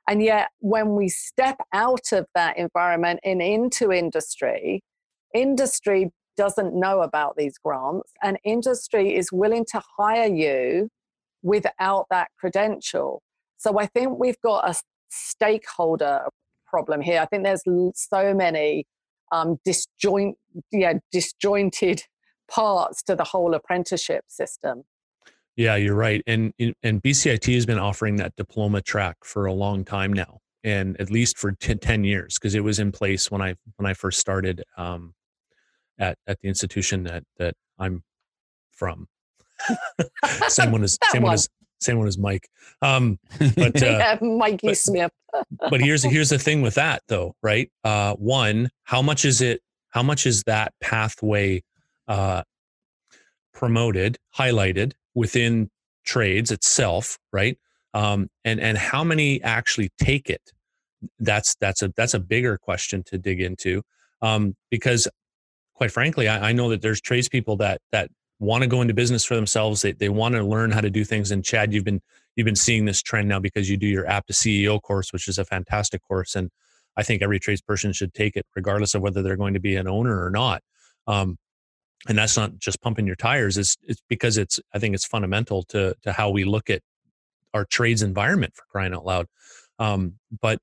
And 0.09 0.21
yet, 0.21 0.49
when 0.59 0.95
we 0.95 1.09
step 1.09 1.57
out 1.73 2.11
of 2.11 2.27
that 2.35 2.57
environment 2.57 3.21
and 3.23 3.41
into 3.41 3.91
industry, 3.91 4.83
industry 5.33 6.11
doesn't 6.37 6.73
know 6.73 7.01
about 7.01 7.35
these 7.35 7.57
grants, 7.57 8.13
and 8.23 8.37
industry 8.45 9.15
is 9.15 9.31
willing 9.31 9.65
to 9.71 9.81
hire 9.97 10.31
you 10.31 10.89
without 11.47 12.05
that 12.11 12.27
credential. 12.37 13.21
So 13.57 13.79
I 13.79 13.87
think 13.87 14.19
we've 14.19 14.39
got 14.43 14.69
a 14.69 14.75
stakeholder 15.09 16.21
problem 16.67 17.01
here. 17.01 17.21
I 17.21 17.25
think 17.25 17.43
there's 17.43 17.63
so 17.95 18.33
many 18.33 18.85
um, 19.31 19.57
disjoint, 19.65 20.35
yeah, 20.71 20.93
disjointed 21.11 22.03
parts 22.51 23.01
to 23.03 23.15
the 23.15 23.23
whole 23.23 23.53
apprenticeship 23.53 24.25
system. 24.27 24.83
Yeah, 25.55 25.75
you're 25.75 25.95
right. 25.95 26.21
And 26.27 26.53
and 26.83 27.01
BCIT 27.01 27.53
has 27.55 27.65
been 27.65 27.79
offering 27.79 28.17
that 28.17 28.35
diploma 28.35 28.81
track 28.81 29.17
for 29.23 29.47
a 29.47 29.53
long 29.53 29.83
time 29.83 30.13
now, 30.13 30.39
and 30.63 30.99
at 31.01 31.09
least 31.09 31.37
for 31.39 31.53
t- 31.53 31.73
ten 31.73 32.03
years 32.03 32.35
because 32.35 32.53
it 32.53 32.63
was 32.63 32.77
in 32.77 32.91
place 32.91 33.31
when 33.31 33.41
I 33.41 33.55
when 33.77 33.87
I 33.89 33.95
first 33.95 34.19
started 34.19 34.63
um, 34.77 35.15
at 35.97 36.17
at 36.27 36.37
the 36.41 36.47
institution 36.47 37.03
that 37.03 37.23
that 37.37 37.55
I'm 37.79 38.03
from. 38.71 39.07
Same 40.47 40.71
one 40.71 40.83
as 40.83 40.97
same 41.11 41.21
one. 41.21 41.29
one 41.29 41.33
as 41.35 41.49
same 41.79 41.97
one 41.99 42.07
as 42.07 42.17
Mike. 42.17 42.49
Um, 42.81 43.19
but 43.55 43.81
uh, 43.83 43.85
yeah, 43.85 44.17
Mikey 44.21 44.67
but, 44.67 44.77
Smith. 44.77 45.11
but 45.69 45.81
here's 45.81 46.03
here's 46.03 46.29
the 46.29 46.39
thing 46.39 46.61
with 46.61 46.75
that 46.75 47.03
though, 47.07 47.35
right? 47.41 47.71
Uh, 47.83 48.15
one, 48.15 48.69
how 48.83 49.01
much 49.01 49.25
is 49.25 49.41
it? 49.41 49.61
How 49.89 50.03
much 50.03 50.25
is 50.25 50.43
that 50.43 50.73
pathway 50.81 51.63
uh, 52.07 52.43
promoted, 53.53 54.17
highlighted 54.37 54.93
within 55.15 55.69
trades 56.05 56.51
itself, 56.51 57.17
right? 57.31 57.57
Um, 57.93 58.29
and 58.45 58.59
and 58.59 58.77
how 58.77 59.03
many 59.03 59.41
actually 59.43 59.89
take 59.99 60.29
it? 60.29 60.51
That's 61.19 61.55
that's 61.55 61.81
a 61.81 61.93
that's 61.95 62.13
a 62.13 62.19
bigger 62.19 62.57
question 62.57 63.03
to 63.07 63.17
dig 63.17 63.41
into, 63.41 63.83
um, 64.21 64.55
because 64.69 65.07
quite 65.73 65.91
frankly, 65.91 66.27
I, 66.27 66.49
I 66.49 66.51
know 66.53 66.69
that 66.69 66.81
there's 66.81 67.01
tradespeople 67.01 67.57
that 67.57 67.81
that 67.91 68.09
want 68.39 68.61
to 68.61 68.67
go 68.67 68.81
into 68.81 68.93
business 68.93 69.25
for 69.25 69.35
themselves. 69.35 69.81
They, 69.81 69.93
they 69.93 70.09
want 70.09 70.35
to 70.35 70.43
learn 70.43 70.71
how 70.71 70.81
to 70.81 70.89
do 70.89 71.03
things. 71.03 71.31
And 71.31 71.43
Chad, 71.43 71.73
you've 71.73 71.83
been 71.83 72.01
you've 72.35 72.45
been 72.45 72.55
seeing 72.55 72.85
this 72.85 73.01
trend 73.01 73.27
now 73.27 73.39
because 73.39 73.69
you 73.69 73.77
do 73.77 73.87
your 73.87 74.07
app 74.07 74.27
to 74.27 74.33
CEO 74.33 74.81
course, 74.81 75.11
which 75.11 75.27
is 75.27 75.37
a 75.37 75.45
fantastic 75.45 76.01
course. 76.03 76.35
And 76.35 76.51
I 76.95 77.03
think 77.03 77.21
every 77.21 77.39
tradesperson 77.39 77.95
should 77.95 78.13
take 78.13 78.35
it, 78.35 78.45
regardless 78.55 78.95
of 78.95 79.01
whether 79.01 79.21
they're 79.21 79.37
going 79.37 79.55
to 79.55 79.59
be 79.59 79.75
an 79.75 79.87
owner 79.87 80.23
or 80.23 80.29
not. 80.29 80.61
Um, 81.07 81.37
and 82.07 82.17
that's 82.17 82.37
not 82.37 82.57
just 82.59 82.81
pumping 82.81 83.07
your 83.07 83.15
tires. 83.15 83.57
It's 83.57 83.75
it's 83.83 84.01
because 84.07 84.37
it's 84.37 84.59
I 84.73 84.79
think 84.79 84.93
it's 84.93 85.05
fundamental 85.05 85.63
to 85.69 85.95
to 86.03 86.13
how 86.13 86.29
we 86.29 86.43
look 86.43 86.69
at 86.69 86.81
our 87.53 87.65
trades 87.65 88.01
environment 88.01 88.53
for 88.55 88.63
crying 88.69 88.93
out 88.93 89.05
loud. 89.05 89.27
Um, 89.79 90.13
but 90.41 90.59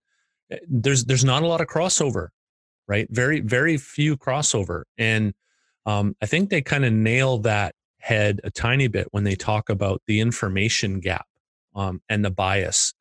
eh, 0.51 0.59
there's 0.69 1.05
there's 1.05 1.25
not 1.25 1.43
a 1.43 1.47
lot 1.47 1.61
of 1.61 1.67
crossover, 1.67 2.29
right? 2.87 3.09
Very 3.11 3.41
very 3.41 3.77
few 3.77 4.17
crossover, 4.17 4.85
and 4.97 5.35
um, 5.87 6.17
I 6.23 6.27
think 6.27 6.51
they 6.51 6.63
kind 6.63 6.85
of 6.85 6.93
nail 6.93 7.39
that 7.39 7.75
head 8.01 8.41
a 8.45 8.51
tiny 8.51 8.89
bit 8.89 9.09
when 9.13 9.25
they 9.25 9.35
talk 9.35 9.71
about 9.71 10.03
the 10.07 10.21
information 10.21 11.01
gap 11.01 11.27
um, 11.75 12.01
and 12.09 12.25
the 12.25 12.31
bias 12.31 12.93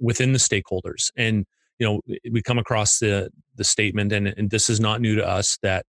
within 0.00 0.32
the 0.32 0.38
stakeholders. 0.38 1.10
And 1.16 1.46
you 1.78 1.86
know, 1.86 2.00
we 2.30 2.42
come 2.42 2.58
across 2.58 2.98
the 2.98 3.30
the 3.54 3.64
statement, 3.64 4.12
and, 4.12 4.28
and 4.28 4.50
this 4.50 4.68
is 4.68 4.80
not 4.80 5.00
new 5.00 5.14
to 5.16 5.26
us 5.26 5.58
that 5.62 5.86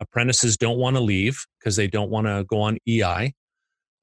apprentices 0.00 0.56
don't 0.56 0.78
want 0.78 0.96
to 0.96 1.00
leave 1.00 1.44
because 1.58 1.76
they 1.76 1.86
don't 1.86 2.10
want 2.10 2.26
to 2.26 2.44
go 2.48 2.60
on 2.60 2.78
EI. 2.88 3.32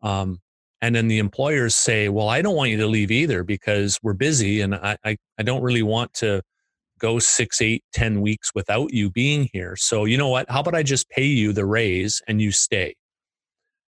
Um, 0.02 0.40
and 0.82 0.96
then 0.96 1.08
the 1.08 1.18
employers 1.18 1.76
say, 1.76 2.08
"Well, 2.08 2.30
I 2.30 2.42
don't 2.42 2.56
want 2.56 2.70
you 2.70 2.78
to 2.78 2.88
leave 2.88 3.12
either 3.12 3.44
because 3.44 4.00
we're 4.04 4.14
busy, 4.14 4.62
and 4.62 4.76
I 4.76 4.98
I, 5.04 5.18
I 5.38 5.44
don't 5.44 5.62
really 5.62 5.84
want 5.84 6.14
to." 6.16 6.42
Go 7.00 7.20
six, 7.20 7.62
eight, 7.62 7.84
ten 7.94 8.22
weeks 8.22 8.52
without 8.56 8.94
you 8.94 9.10
being 9.10 9.50
here. 9.54 9.76
So 9.76 10.06
you 10.06 10.18
know 10.18 10.30
what? 10.30 10.50
How 10.50 10.62
about 10.62 10.76
I 10.76 10.84
just 10.84 11.10
pay 11.10 11.26
you 11.26 11.54
the 11.54 11.66
raise 11.66 12.22
and 12.28 12.42
you 12.42 12.52
stay? 12.52 12.96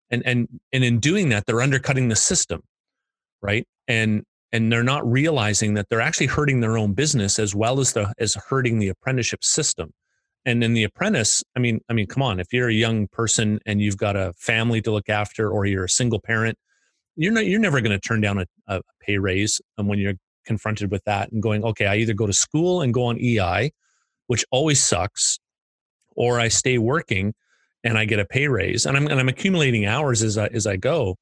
And 0.09 0.23
and 0.25 0.47
and 0.71 0.83
in 0.83 0.99
doing 0.99 1.29
that, 1.29 1.45
they're 1.45 1.61
undercutting 1.61 2.09
the 2.09 2.15
system, 2.15 2.61
right? 3.41 3.65
And 3.87 4.23
and 4.51 4.71
they're 4.71 4.83
not 4.83 5.09
realizing 5.09 5.73
that 5.73 5.87
they're 5.89 6.01
actually 6.01 6.27
hurting 6.27 6.61
their 6.61 6.77
own 6.77 6.93
business 6.93 7.39
as 7.39 7.53
well 7.53 7.79
as 7.79 7.93
the 7.93 8.13
as 8.19 8.35
hurting 8.35 8.79
the 8.79 8.89
apprenticeship 8.89 9.43
system. 9.43 9.91
And 10.45 10.63
then 10.63 10.73
the 10.73 10.83
apprentice, 10.83 11.43
I 11.57 11.59
mean, 11.59 11.81
I 11.89 11.93
mean, 11.93 12.07
come 12.07 12.23
on, 12.23 12.39
if 12.39 12.53
you're 12.53 12.69
a 12.69 12.73
young 12.73 13.07
person 13.07 13.59
and 13.65 13.81
you've 13.81 13.97
got 13.97 14.15
a 14.15 14.31
family 14.37 14.81
to 14.83 14.91
look 14.91 15.09
after, 15.09 15.49
or 15.49 15.65
you're 15.65 15.83
a 15.83 15.89
single 15.89 16.21
parent, 16.21 16.57
you're 17.17 17.33
not 17.33 17.45
you're 17.45 17.59
never 17.59 17.81
going 17.81 17.91
to 17.91 17.99
turn 17.99 18.21
down 18.21 18.37
a, 18.37 18.45
a 18.67 18.81
pay 19.01 19.17
raise 19.17 19.59
and 19.77 19.87
when 19.87 19.99
you're 19.99 20.13
confronted 20.47 20.89
with 20.91 21.03
that 21.03 21.31
and 21.31 21.43
going, 21.43 21.63
okay, 21.63 21.85
I 21.85 21.97
either 21.97 22.13
go 22.13 22.25
to 22.25 22.33
school 22.33 22.81
and 22.81 22.93
go 22.93 23.05
on 23.05 23.19
EI, 23.19 23.71
which 24.25 24.43
always 24.49 24.83
sucks, 24.83 25.39
or 26.15 26.39
I 26.39 26.47
stay 26.47 26.79
working 26.79 27.35
and 27.83 27.97
I 27.97 28.05
get 28.05 28.19
a 28.19 28.25
pay 28.25 28.47
raise, 28.47 28.85
and 28.85 28.97
I'm 28.97 29.07
and 29.07 29.19
I'm 29.19 29.29
accumulating 29.29 29.85
hours 29.85 30.23
as 30.23 30.37
I 30.37 30.47
as 30.47 30.65
I 30.65 30.77
go. 30.77 31.15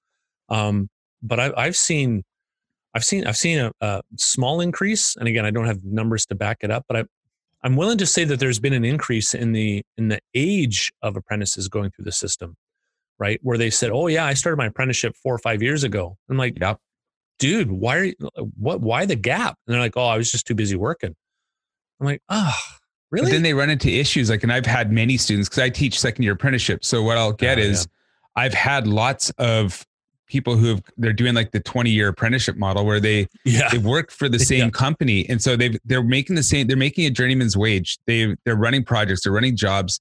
Um, 0.50 0.90
but 1.22 1.40
I've 1.40 1.54
I've 1.58 1.76
seen 1.76 2.24
I've 2.94 3.04
seen 3.04 3.28
I've 3.28 3.38
seen 3.38 3.60
a, 3.60 3.72
a, 3.82 4.02
small 4.18 4.62
increase, 4.62 5.16
and 5.18 5.28
again, 5.28 5.46
I 5.46 5.52
don't 5.52 5.66
have 5.66 5.84
numbers 5.84 6.26
to 6.28 6.36
back 6.36 6.60
it 6.62 6.72
up, 6.72 6.86
but 6.88 6.98
I 6.98 7.04
I'm 7.64 7.76
willing 7.76 7.98
to 7.98 8.06
say 8.06 8.24
that 8.26 8.40
there's 8.40 8.60
been 8.60 8.74
an 8.74 8.86
increase 8.86 9.34
in 9.34 9.52
the 9.52 9.84
in 9.98 10.08
the 10.08 10.20
age 10.34 10.94
of 11.02 11.18
apprentices 11.18 11.68
going 11.68 11.92
through 11.92 12.06
the 12.06 12.12
system, 12.12 12.56
right? 13.20 13.40
Where 13.44 13.58
they 13.58 13.70
said, 13.70 13.92
"Oh 13.92 14.08
yeah, 14.08 14.26
I 14.26 14.34
started 14.34 14.58
my 14.58 14.68
apprenticeship 14.68 15.16
four 15.22 15.36
or 15.36 15.40
five 15.40 15.62
years 15.62 15.84
ago." 15.84 16.16
I'm 16.30 16.38
like, 16.38 16.58
"Yep, 16.60 16.78
dude, 17.40 17.72
why 17.72 17.98
are 17.98 18.04
you, 18.06 18.16
uh, 18.38 18.44
what, 18.58 18.82
why 18.82 19.06
the 19.06 19.16
gap? 19.16 19.58
And 19.66 19.74
they're 19.74 19.82
like, 19.82 19.98
oh, 19.98 20.06
I 20.06 20.18
was 20.18 20.32
just 20.32 20.48
too 20.48 20.56
busy 20.56 20.76
working. 20.76 21.16
I'm 22.00 22.06
like, 22.06 22.22
oh, 22.30 22.56
really? 23.12 23.28
But 23.28 23.32
then 23.32 23.44
they 23.44 23.54
run 23.54 23.70
into 23.70 23.90
issues. 23.90 24.30
Like, 24.30 24.44
and 24.44 24.52
I've 24.52 24.66
had 24.66 24.92
many 24.92 25.18
students 25.18 25.50
because 25.50 25.64
I 25.64 25.70
teach 25.70 26.00
second 26.00 26.24
year 26.24 26.34
apprenticeship. 26.34 26.84
So 26.84 27.02
what 27.02 27.18
I'll 27.18 27.34
get 27.34 27.58
oh, 27.58 27.62
is 27.62 27.88
yeah. 28.38 28.44
I've 28.44 28.54
had 28.54 28.88
lots 28.88 29.32
of 29.38 29.86
people 30.28 30.56
who 30.58 30.68
have, 30.68 30.82
they're 30.98 31.14
doing 31.14 31.34
like 31.34 31.52
the 31.52 31.60
20 31.60 31.90
year 31.90 32.10
apprenticeship 32.10 32.58
model 32.58 32.86
where 32.86 33.00
they 33.00 33.28
yeah. 33.44 33.70
they 33.70 33.78
work 33.78 34.12
for 34.12 34.28
the 34.28 34.40
same 34.52 34.66
yeah. 34.66 34.70
company 34.70 35.28
and 35.30 35.42
so 35.42 35.56
they've, 35.56 35.78
they're 35.86 36.04
making 36.04 36.36
the 36.36 36.44
same 36.44 36.68
they're 36.68 36.78
making 36.78 37.06
a 37.06 37.10
journeyman's 37.10 37.56
wage 37.56 38.00
they 38.08 38.36
they're 38.44 38.56
running 38.56 38.84
projects 38.84 39.24
they're 39.24 39.34
running 39.34 39.56
jobs 39.56 40.00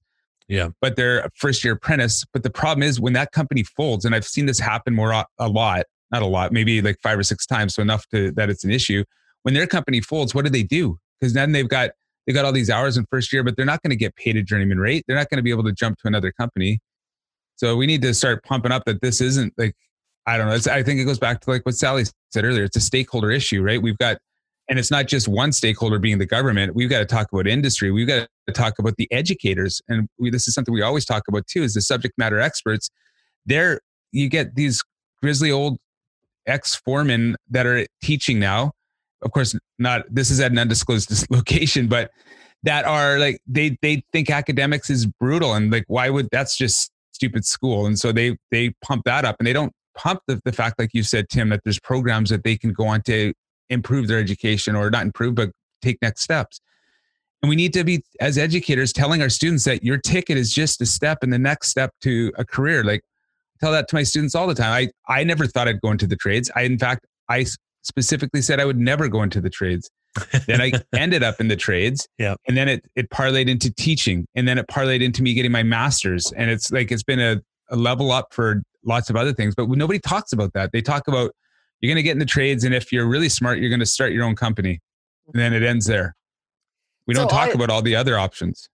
yeah 0.49 0.69
but 0.81 0.97
they're 0.97 1.21
a 1.21 1.31
first 1.35 1.63
year 1.63 1.75
apprentice 1.75 2.25
but 2.33 2.43
the 2.43 2.51
problem 2.51 2.83
is 2.83 2.99
when 2.99 3.13
that 3.13 3.33
company 3.33 3.63
folds 3.63 4.05
and 4.05 4.15
i've 4.15 4.27
seen 4.27 4.47
this 4.47 4.59
happen 4.59 4.95
more 4.95 5.13
a 5.39 5.49
lot 5.49 5.85
not 6.11 6.23
a 6.23 6.27
lot, 6.27 6.53
maybe 6.53 6.81
like 6.83 7.01
five 7.03 7.19
or 7.19 7.23
six 7.23 7.47
times, 7.47 7.75
so 7.75 7.83
enough 7.83 8.07
to 8.09 8.31
that 8.33 8.51
it's 8.51 8.65
an 8.65 8.71
issue. 8.71 9.05
When 9.43 9.55
their 9.55 9.67
company 9.67 10.01
folds, 10.01 10.35
what 10.35 10.45
do 10.45 10.51
they 10.51 10.63
do? 10.63 10.99
Because 11.21 11.35
then 11.35 11.53
they've 11.53 11.69
got 11.69 11.91
they 12.27 12.33
got 12.33 12.45
all 12.45 12.53
these 12.53 12.71
hours 12.71 12.97
in 12.97 13.07
first 13.11 13.33
year, 13.33 13.43
but 13.43 13.57
they're 13.57 13.67
not 13.67 13.83
going 13.83 13.91
to 13.91 13.97
get 13.97 14.17
paid 14.17 14.37
a 14.37 14.43
journeyman 14.43 14.79
rate. 14.79 15.05
They're 15.07 15.17
not 15.17 15.29
going 15.29 15.39
to 15.39 15.43
be 15.43 15.51
able 15.51 15.65
to 15.65 15.73
jump 15.73 15.99
to 15.99 16.09
another 16.09 16.33
company. 16.33 16.81
So 17.57 17.77
we 17.77 17.87
need 17.87 18.03
to 18.03 18.15
start 18.15 18.43
pumping 18.45 18.73
up 18.73 18.85
that 18.87 19.01
this 19.01 19.21
isn't 19.21 19.53
like 19.59 19.75
I 20.27 20.39
don't 20.39 20.49
know. 20.49 20.73
I 20.73 20.83
think 20.83 21.01
it 21.01 21.05
goes 21.05 21.19
back 21.19 21.41
to 21.43 21.51
like 21.51 21.67
what 21.67 21.75
Sally 21.75 22.05
said 22.31 22.45
earlier. 22.45 22.65
It's 22.65 22.77
a 22.77 22.81
stakeholder 22.81 23.31
issue, 23.31 23.63
right? 23.63 23.81
We've 23.81 23.99
got, 23.99 24.19
and 24.71 24.79
it's 24.79 24.91
not 24.91 25.07
just 25.07 25.29
one 25.29 25.53
stakeholder 25.53 25.99
being 25.99 26.19
the 26.19 26.27
government. 26.27 26.75
We've 26.75 26.89
got 26.89 27.01
to 27.01 27.05
talk 27.05 27.31
about 27.31 27.47
industry. 27.47 27.91
We've 27.91 28.09
got 28.09 28.29
to 28.47 28.53
talk 28.53 28.79
about 28.79 28.95
the 28.97 29.11
educators, 29.13 29.83
and 29.89 30.09
we, 30.19 30.31
this 30.31 30.49
is 30.49 30.55
something 30.55 30.73
we 30.73 30.81
always 30.81 31.05
talk 31.05 31.25
about 31.29 31.47
too. 31.47 31.63
Is 31.63 31.75
the 31.75 31.83
subject 31.83 32.17
matter 32.17 32.41
experts? 32.41 32.89
There, 33.45 33.81
you 34.13 34.31
get 34.31 34.55
these 34.55 34.83
grizzly 35.23 35.51
old 35.51 35.79
ex 36.47 36.75
foremen 36.75 37.37
that 37.51 37.67
are 37.67 37.87
teaching 38.03 38.39
now. 38.39 38.73
Of 39.23 39.33
course, 39.33 39.57
not 39.79 40.03
this 40.11 40.31
is 40.31 40.41
at 40.41 40.53
an 40.53 40.59
undisclosed 40.59 41.27
location, 41.31 41.89
but 41.89 42.11
that 42.63 42.85
are 42.85 43.19
like 43.19 43.39
they 43.47 43.77
they 43.83 44.03
think 44.13 44.31
academics 44.31 44.91
is 44.91 45.07
brutal 45.07 45.55
and 45.55 45.71
like 45.71 45.85
why 45.87 46.09
would 46.11 46.29
that's 46.33 46.57
just 46.57 46.91
stupid 47.13 47.45
school 47.45 47.87
and 47.87 47.99
so 47.99 48.11
they 48.11 48.37
they 48.51 48.75
pump 48.83 49.03
that 49.05 49.25
up 49.25 49.37
and 49.39 49.47
they 49.47 49.53
don't 49.53 49.73
pump 49.97 50.21
the, 50.27 50.41
the 50.45 50.53
fact 50.53 50.79
like 50.79 50.91
you 50.95 51.03
said 51.03 51.29
tim 51.29 51.51
that 51.51 51.61
there's 51.63 51.79
programs 51.79 52.31
that 52.31 52.43
they 52.43 52.57
can 52.57 52.73
go 52.73 52.87
on 52.87 53.03
to 53.03 53.33
improve 53.69 54.09
their 54.09 54.19
education 54.19 54.75
or 54.75 54.91
not 54.91 55.03
improve 55.03 55.35
but 55.35 55.51
take 55.83 55.99
next 56.03 56.23
steps 56.23 56.61
And 57.43 57.51
we 57.51 57.57
need 57.57 57.75
to 57.75 57.85
be, 57.85 58.03
as 58.21 58.39
educators, 58.39 58.91
telling 58.91 59.21
our 59.21 59.29
students 59.29 59.65
that 59.65 59.85
your 59.85 59.99
ticket 59.99 60.39
is 60.39 60.51
just 60.51 60.81
a 60.81 60.87
step 60.87 61.19
and 61.23 61.31
the 61.31 61.39
next 61.39 61.69
step 61.69 61.91
to 62.01 62.33
a 62.39 62.45
career. 62.45 62.83
Like, 62.83 63.03
tell 63.65 63.73
that 63.73 63.89
to 63.89 63.95
my 63.95 64.03
students 64.03 64.35
all 64.35 64.47
the 64.47 64.55
time. 64.55 64.91
I, 65.09 65.13
I 65.13 65.25
never 65.25 65.47
thought 65.47 65.69
I'd 65.69 65.81
go 65.81 65.91
into 65.91 66.07
the 66.07 66.17
trades. 66.17 66.51
I, 66.55 66.63
in 66.63 66.79
fact, 66.79 67.07
I 67.29 67.47
specifically 67.83 68.43
said 68.43 68.61
I 68.61 68.67
would 68.67 68.79
never 68.79 69.09
go 69.09 69.23
into 69.23 69.41
the 69.41 69.49
trades. 69.49 69.91
then 70.47 70.61
I 70.61 70.73
ended 70.95 71.23
up 71.23 71.41
in 71.41 71.49
the 71.49 71.57
trades. 71.57 72.07
Yeah. 72.19 72.35
And 72.47 72.57
then 72.57 72.69
it, 72.69 72.85
it 72.95 73.09
parlayed 73.11 73.49
into 73.49 73.73
teaching. 73.73 74.27
And 74.35 74.47
then 74.47 74.59
it 74.59 74.67
parlayed 74.69 75.03
into 75.03 75.23
me 75.23 75.33
getting 75.33 75.53
my 75.53 75.63
master's. 75.63 76.31
And 76.33 76.51
it's 76.51 76.71
like, 76.71 76.93
it's 76.93 77.03
been 77.03 77.21
a, 77.21 77.41
a 77.71 77.77
level 77.77 78.13
up 78.13 78.33
for 78.33 78.63
lots 78.85 79.09
of 79.09 79.17
other 79.17 79.33
things, 79.33 79.55
but 79.55 79.69
nobody 79.69 79.99
talks 79.99 80.33
about 80.33 80.53
that. 80.53 80.71
They 80.73 80.83
talk 80.83 81.09
about 81.09 81.33
you're 81.81 81.89
going 81.89 81.97
to 81.97 82.03
get 82.03 82.13
in 82.13 82.19
the 82.19 82.27
trades. 82.27 82.65
And 82.65 82.75
if 82.75 82.93
you're 82.93 83.07
really 83.07 83.31
smart, 83.31 83.59
you're 83.59 83.71
going 83.71 83.81
to 83.81 83.87
start 83.87 84.13
your 84.13 84.25
own 84.25 84.37
company. 84.37 84.81
And 85.33 85.41
then 85.41 85.55
it 85.55 85.63
ends 85.63 85.87
there. 85.87 86.15
We 87.07 87.15
don't 87.15 87.29
talk 87.29 87.49
I- 87.49 87.53
about 87.53 87.71
all 87.71 87.83
the 87.83 87.97
other 87.97 88.19
options. 88.19 88.69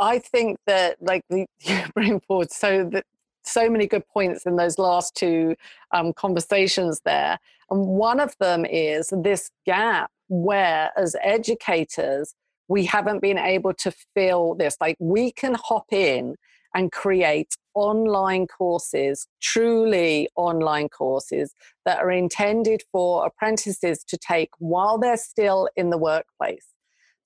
I 0.00 0.20
think 0.20 0.58
that 0.66 0.96
like 1.00 1.22
the, 1.28 1.46
you 1.60 1.80
bring 1.92 2.20
forward 2.20 2.52
so 2.52 2.88
that 2.92 3.04
so 3.48 3.68
many 3.68 3.86
good 3.86 4.06
points 4.08 4.46
in 4.46 4.56
those 4.56 4.78
last 4.78 5.14
two 5.14 5.56
um, 5.92 6.12
conversations 6.12 7.00
there, 7.04 7.38
and 7.70 7.86
one 7.86 8.20
of 8.20 8.34
them 8.38 8.64
is 8.64 9.12
this 9.22 9.50
gap 9.66 10.10
where, 10.28 10.90
as 10.96 11.16
educators, 11.22 12.34
we 12.68 12.84
haven't 12.84 13.20
been 13.20 13.38
able 13.38 13.72
to 13.74 13.92
fill 14.14 14.54
this. 14.54 14.76
Like 14.80 14.96
we 14.98 15.32
can 15.32 15.54
hop 15.54 15.86
in 15.90 16.36
and 16.74 16.92
create 16.92 17.56
online 17.74 18.46
courses, 18.46 19.26
truly 19.40 20.28
online 20.36 20.88
courses 20.88 21.54
that 21.84 21.98
are 21.98 22.10
intended 22.10 22.82
for 22.92 23.24
apprentices 23.24 24.04
to 24.04 24.18
take 24.18 24.50
while 24.58 24.98
they're 24.98 25.16
still 25.16 25.68
in 25.76 25.90
the 25.90 25.98
workplace. 25.98 26.66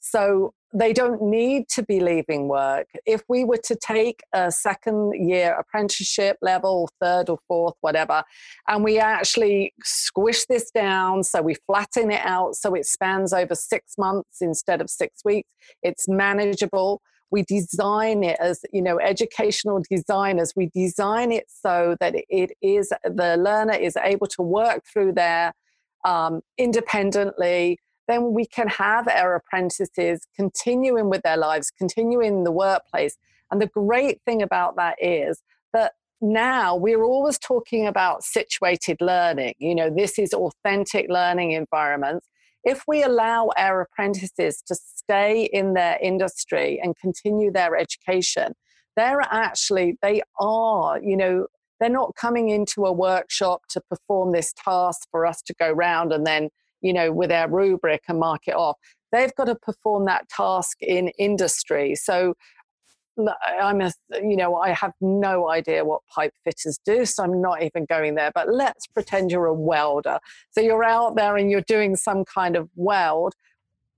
So 0.05 0.53
they 0.75 0.93
don't 0.93 1.23
need 1.23 1.69
to 1.69 1.83
be 1.83 2.01
leaving 2.01 2.49
work. 2.49 2.89
If 3.07 3.23
we 3.29 3.45
were 3.45 3.61
to 3.65 3.77
take 3.77 4.23
a 4.33 4.51
second 4.51 5.13
year 5.29 5.55
apprenticeship 5.59 6.39
level, 6.43 6.89
third 7.01 7.29
or 7.29 7.39
fourth, 7.47 7.75
whatever, 7.83 8.25
and 8.67 8.83
we 8.83 8.99
actually 8.99 9.75
squish 9.85 10.47
this 10.47 10.71
down, 10.73 11.23
so 11.23 11.41
we 11.41 11.55
flatten 11.67 12.11
it 12.11 12.21
out 12.25 12.57
so 12.57 12.75
it 12.75 12.87
spans 12.87 13.33
over 13.33 13.55
six 13.55 13.97
months 13.97 14.41
instead 14.41 14.81
of 14.81 14.91
six 14.91 15.25
weeks, 15.25 15.51
it's 15.83 16.09
manageable. 16.09 17.01
We 17.31 17.45
design 17.45 18.25
it 18.25 18.39
as, 18.41 18.65
you 18.73 18.83
know, 18.83 18.99
educational 18.99 19.83
designers, 19.89 20.53
we 20.57 20.69
design 20.75 21.31
it 21.31 21.45
so 21.49 21.97
that 22.01 22.17
it 22.29 22.51
is, 22.61 22.93
the 23.05 23.37
learner 23.37 23.75
is 23.75 23.97
able 24.03 24.27
to 24.29 24.43
work 24.43 24.83
through 24.93 25.13
there 25.13 25.53
um, 26.05 26.41
independently 26.59 27.79
then 28.09 28.33
we 28.33 28.47
can 28.47 28.69
have 28.69 29.09
our 29.09 29.35
apprentices 29.35 30.27
continuing 30.37 31.09
with 31.09 31.23
their 31.23 31.37
lives, 31.37 31.71
continuing 31.71 32.39
in 32.39 32.45
the 32.45 32.53
workplace. 32.53 33.17
And 33.51 33.61
the 33.61 33.67
great 33.67 34.21
thing 34.25 34.43
about 34.43 34.77
that 34.77 34.97
is 35.01 35.43
that 35.73 35.93
now 36.21 36.77
we're 36.77 37.03
always 37.03 37.39
talking 37.39 37.87
about 37.87 38.25
situated 38.25 38.99
learning. 39.01 39.55
You 39.59 39.75
know, 39.75 39.91
this 39.91 40.19
is 40.19 40.33
authentic 40.33 41.07
learning 41.09 41.53
environments. 41.53 42.29
If 42.65 42.85
we 42.87 43.03
allow 43.03 43.51
our 43.57 43.81
apprentices 43.81 44.63
to 44.69 44.75
stay 44.75 45.49
in 45.53 45.75
their 45.75 45.99
industry 46.01 46.81
and 46.83 46.97
continue 46.97 47.51
their 47.51 47.77
education, 47.77 48.55
they're 48.97 49.23
actually, 49.23 49.97
they 50.01 50.23
are, 50.39 51.01
you 51.03 51.17
know, 51.17 51.47
they're 51.81 51.91
not 51.91 52.15
coming 52.15 52.51
into 52.51 52.85
a 52.85 52.93
workshop 52.93 53.63
to 53.71 53.81
perform 53.81 54.33
this 54.33 54.53
task 54.53 55.09
for 55.11 55.27
us 55.27 55.43
to 55.43 55.55
go 55.59 55.73
round 55.73 56.13
and 56.13 56.25
then 56.25 56.51
you 56.83 56.93
know, 56.93 57.12
with 57.12 57.33
our 57.33 57.49
rubric 57.49 58.03
and 58.09 58.18
mark 58.18 58.49
it 58.49 58.55
off. 58.55 58.76
They've 59.12 59.35
got 59.35 59.45
to 59.45 59.55
perform 59.55 60.07
that 60.07 60.28
task 60.28 60.78
in 60.83 61.09
industry. 61.18 61.95
So 61.95 62.35
I'm 63.61 63.83
a, 63.83 63.93
you 64.14 64.37
know, 64.37 64.57
I 64.57 64.70
have 64.70 64.93
no 65.01 65.51
idea 65.51 65.85
what 65.85 66.01
pipe 66.09 66.33
fitters 66.45 66.78
do, 66.85 67.05
so 67.05 67.22
I'm 67.22 67.43
not 67.43 67.62
even 67.62 67.85
going 67.85 68.14
there. 68.14 68.33
But 68.35 68.49
let's 68.49 68.87
pretend 68.87 69.30
you're 69.30 69.47
a 69.47 69.55
welder. 69.55 70.18
So 70.51 70.62
you're 70.62 70.85
out 70.85 71.16
there 71.16 71.37
and 71.37 71.51
you're 71.51 71.61
doing 71.61 71.95
some 71.97 72.24
kind 72.24 72.57
of 72.57 72.70
weld. 72.74 73.35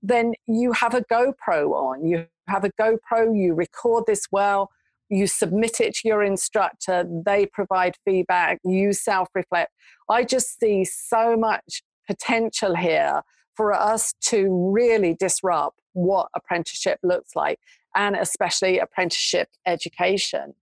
Then 0.03 0.33
you 0.47 0.73
have 0.73 0.93
a 0.93 1.01
GoPro 1.01 1.71
on. 1.71 2.05
You 2.05 2.27
have 2.47 2.65
a 2.65 2.71
GoPro. 2.71 3.35
You 3.35 3.53
record 3.53 4.03
this 4.05 4.27
well. 4.31 4.69
You 5.09 5.27
submit 5.27 5.79
it 5.79 5.95
to 5.95 6.07
your 6.07 6.21
instructor. 6.21 7.07
They 7.25 7.45
provide 7.45 7.95
feedback. 8.03 8.59
You 8.65 8.91
self-reflect. 8.91 9.71
I 10.09 10.25
just 10.25 10.59
see 10.59 10.83
so 10.83 11.37
much 11.37 11.83
potential 12.07 12.75
here 12.75 13.21
for 13.55 13.73
us 13.73 14.13
to 14.21 14.71
really 14.71 15.13
disrupt 15.13 15.79
what 15.93 16.29
apprenticeship 16.35 16.99
looks 17.03 17.35
like 17.35 17.59
and 17.95 18.15
especially 18.15 18.79
apprenticeship 18.79 19.49
education. 19.65 20.53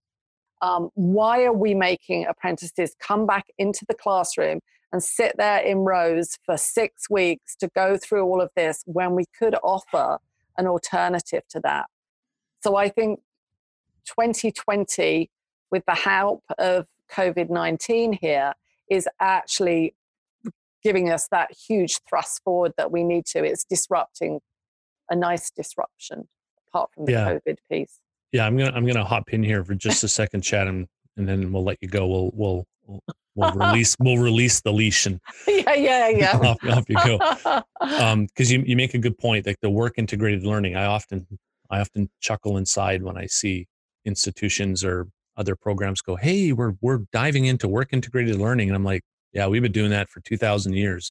Um, 0.62 0.90
why 0.94 1.44
are 1.44 1.52
we 1.52 1.74
making 1.74 2.26
apprentices 2.26 2.94
come 3.00 3.26
back 3.26 3.46
into 3.58 3.84
the 3.86 3.94
classroom 3.94 4.60
and 4.92 5.02
sit 5.02 5.34
there 5.36 5.58
in 5.58 5.78
rows 5.78 6.38
for 6.46 6.56
six 6.56 7.10
weeks 7.10 7.56
to 7.56 7.68
go 7.74 7.96
through 7.96 8.22
all 8.22 8.40
of 8.40 8.50
this 8.56 8.82
when 8.86 9.14
we 9.14 9.24
could 9.36 9.56
offer 9.62 10.18
an 10.56 10.66
alternative 10.66 11.42
to 11.50 11.60
that? 11.60 11.86
So 12.62 12.76
I 12.76 12.88
think 12.88 13.20
2020, 14.06 15.30
with 15.70 15.84
the 15.86 15.94
help 15.94 16.44
of 16.58 16.86
COVID 17.12 17.50
19 17.50 18.18
here, 18.20 18.54
is 18.88 19.08
actually 19.20 19.94
giving 20.84 21.10
us 21.10 21.26
that 21.30 21.50
huge 21.52 21.98
thrust 22.08 22.42
forward 22.44 22.72
that 22.76 22.92
we 22.92 23.02
need 23.02 23.24
to. 23.26 23.42
It's 23.42 23.64
disrupting 23.64 24.40
a 25.10 25.16
nice 25.16 25.50
disruption 25.50 26.28
apart 26.68 26.90
from 26.94 27.06
the 27.06 27.12
Yeah. 27.12 27.34
COVID 27.46 27.56
piece. 27.70 28.00
Yeah, 28.32 28.46
I'm 28.46 28.56
gonna 28.56 28.72
I'm 28.72 28.84
gonna 28.86 29.04
hop 29.04 29.32
in 29.32 29.42
here 29.42 29.64
for 29.64 29.74
just 29.74 30.02
a 30.04 30.08
second, 30.08 30.42
Chad, 30.42 30.66
and, 30.66 30.86
and 31.16 31.28
then 31.28 31.52
we'll 31.52 31.62
let 31.64 31.78
you 31.80 31.88
go. 31.88 32.06
We'll 32.06 32.30
we'll 32.34 32.66
we'll, 32.86 33.00
we'll 33.36 33.52
release 33.52 33.94
we'll 34.00 34.18
release 34.18 34.60
the 34.60 34.72
leash 34.72 35.06
and 35.06 35.20
yeah, 35.46 35.74
yeah, 35.74 36.08
yeah. 36.08 36.36
off, 36.38 36.58
off 36.64 36.84
you 36.88 36.96
go. 36.96 37.62
Um, 38.00 38.26
because 38.26 38.50
you 38.50 38.62
you 38.66 38.76
make 38.76 38.94
a 38.94 38.98
good 38.98 39.16
point. 39.18 39.46
Like 39.46 39.60
the 39.60 39.70
work 39.70 39.94
integrated 39.98 40.44
learning, 40.44 40.74
I 40.74 40.86
often 40.86 41.26
I 41.70 41.80
often 41.80 42.10
chuckle 42.20 42.56
inside 42.56 43.02
when 43.02 43.16
I 43.16 43.26
see 43.26 43.68
institutions 44.04 44.82
or 44.84 45.06
other 45.36 45.54
programs 45.54 46.00
go, 46.00 46.16
"Hey, 46.16 46.52
we're 46.52 46.72
we're 46.80 47.00
diving 47.12 47.44
into 47.44 47.68
work 47.68 47.92
integrated 47.92 48.36
learning," 48.36 48.68
and 48.68 48.76
I'm 48.76 48.84
like, 48.84 49.02
"Yeah, 49.34 49.46
we've 49.48 49.62
been 49.62 49.72
doing 49.72 49.90
that 49.90 50.08
for 50.08 50.20
two 50.20 50.36
thousand 50.36 50.74
years." 50.74 51.10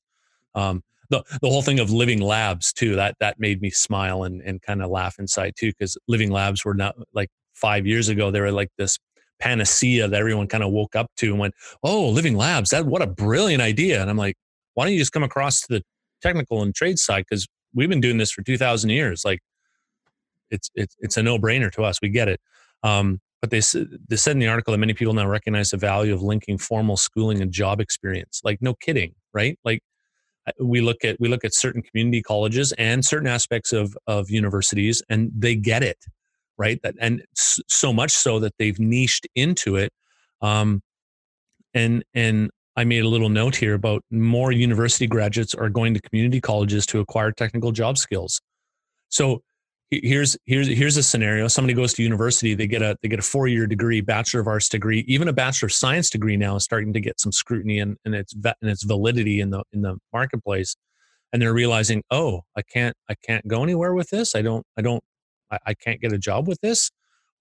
Um, 0.55 0.84
the 1.09 1.24
the 1.41 1.49
whole 1.49 1.61
thing 1.61 1.80
of 1.80 1.91
living 1.91 2.21
labs 2.21 2.74
too 2.74 2.95
that 2.95 3.15
that 3.19 3.39
made 3.39 3.61
me 3.61 3.69
smile 3.69 4.24
and 4.24 4.41
and 4.41 4.61
kind 4.61 4.82
of 4.82 4.89
laugh 4.89 5.19
inside 5.19 5.53
too 5.57 5.69
because 5.71 5.97
living 6.07 6.32
labs 6.32 6.65
were 6.65 6.74
not 6.74 6.95
like 7.13 7.30
five 7.53 7.86
years 7.86 8.09
ago 8.09 8.32
they 8.32 8.41
were 8.41 8.51
like 8.51 8.69
this 8.78 8.97
panacea 9.39 10.07
that 10.07 10.19
everyone 10.19 10.47
kind 10.47 10.63
of 10.63 10.71
woke 10.71 10.95
up 10.95 11.07
to 11.17 11.28
and 11.32 11.39
went 11.39 11.53
oh 11.84 12.09
living 12.09 12.36
labs 12.36 12.69
that 12.69 12.86
what 12.86 13.01
a 13.01 13.07
brilliant 13.07 13.61
idea. 13.61 14.01
And 14.01 14.09
i'm 14.09 14.17
like 14.17 14.36
why 14.74 14.86
don't 14.86 14.93
you 14.93 14.99
just 14.99 15.11
come 15.11 15.24
across 15.24 15.61
to 15.61 15.67
the 15.69 15.84
technical 16.21 16.63
and 16.63 16.74
trade 16.74 16.97
side? 16.97 17.26
Because 17.30 17.47
we've 17.76 17.89
been 17.89 18.01
doing 18.01 18.17
this 18.17 18.32
for 18.32 18.41
2000 18.41 18.89
years 18.89 19.24
like 19.26 19.39
it's 20.49 20.69
it's 20.76 20.95
it's 20.99 21.17
a 21.17 21.24
no-brainer 21.24 21.71
to 21.71 21.84
us 21.84 21.99
we 22.01 22.09
get 22.09 22.28
it. 22.28 22.39
Um, 22.84 23.19
but 23.44 23.50
they, 23.50 23.60
they 24.08 24.16
said 24.16 24.32
in 24.32 24.39
the 24.39 24.48
article 24.48 24.72
that 24.72 24.78
many 24.78 24.94
people 24.94 25.14
now 25.14 25.28
recognize 25.28 25.72
the 25.72 25.78
value 25.78 26.14
of 26.14 26.22
linking 26.22 26.58
formal 26.58 26.96
schooling 26.96 27.41
and 27.41 27.52
job 27.52 27.82
experience. 27.82 28.39
Like 28.41 28.62
no 28.62 28.74
kidding 28.74 29.16
right? 29.34 29.58
Like 29.66 29.82
we 30.60 30.82
look 30.82 31.04
at 31.04 31.20
we 31.20 31.28
look 31.28 31.44
at 31.44 31.54
certain 31.54 31.82
community 31.82 32.22
colleges 32.22 32.72
and 32.78 33.04
certain 33.04 33.28
aspects 33.28 33.74
of 33.74 33.98
of 34.08 34.30
universities 34.30 35.02
and 35.10 35.32
they 35.36 35.56
get 35.56 35.84
it 35.84 35.98
right? 36.58 36.80
That 36.84 36.96
and 37.02 37.24
so 37.36 37.91
much 37.91 38.12
so 38.12 38.39
that 38.39 38.54
they've 38.60 38.80
niched 38.80 39.28
into 39.36 39.76
it. 39.76 39.91
Um 40.41 40.82
and 41.74 42.04
and 42.14 42.52
i 42.76 42.84
made 42.84 43.04
a 43.04 43.08
little 43.10 43.30
note 43.30 43.56
here 43.56 43.74
about 43.74 44.04
more 44.12 44.52
university 44.52 45.08
graduates 45.08 45.56
are 45.56 45.70
going 45.70 45.94
to 45.96 46.02
community 46.02 46.39
colleges 46.39 46.86
to 46.86 47.00
acquire 47.00 47.32
technical 47.32 47.72
job 47.72 47.98
skills. 47.98 48.39
So 49.10 49.41
here's 50.04 50.38
here's 50.46 50.68
here's 50.68 50.98
a 50.98 51.04
scenario. 51.04 51.48
Somebody 51.48 51.74
goes 51.74 51.94
to 51.94 52.04
university 52.04 52.54
they 52.54 52.68
get 52.68 52.82
a 52.82 52.98
they 53.02 53.10
get 53.10 53.20
a 53.20 53.24
four 53.24 53.48
year 53.48 53.68
degree 53.68 54.02
bachelor 54.02 54.41
of 54.41 54.48
arts 54.48 54.70
degree 54.70 55.04
even 55.08 55.28
a 55.28 55.34
bachelor 55.34 55.68
of 55.68 55.74
science 55.74 56.10
degree 56.10 56.38
now 56.38 56.56
is 56.56 56.64
starting 56.64 56.94
to 56.94 57.00
get 57.00 57.20
some 57.20 57.32
scrutiny 57.32 57.80
and, 57.80 57.98
and 58.06 58.16
its 58.16 58.34
and 58.34 58.70
its 58.70 58.84
validity 58.84 59.39
in 59.39 59.50
the 59.50 59.64
in 59.74 59.82
the 59.82 59.98
marketplace. 60.12 60.76
And 61.32 61.41
they're 61.41 61.54
realizing 61.54 62.04
oh 62.12 62.41
i 62.56 62.62
can't 62.62 62.96
i 63.10 63.16
can't 63.16 63.48
go 63.48 63.64
anywhere 63.64 63.94
with 63.94 64.10
this. 64.10 64.36
I 64.36 64.41
don't 64.41 64.66
i 64.78 64.82
don't 64.82 65.04
i, 65.52 65.60
I 65.68 65.74
can't 65.74 66.00
get 66.00 66.14
a 66.14 66.18
job 66.18 66.48
with 66.48 66.60
this. 66.62 66.91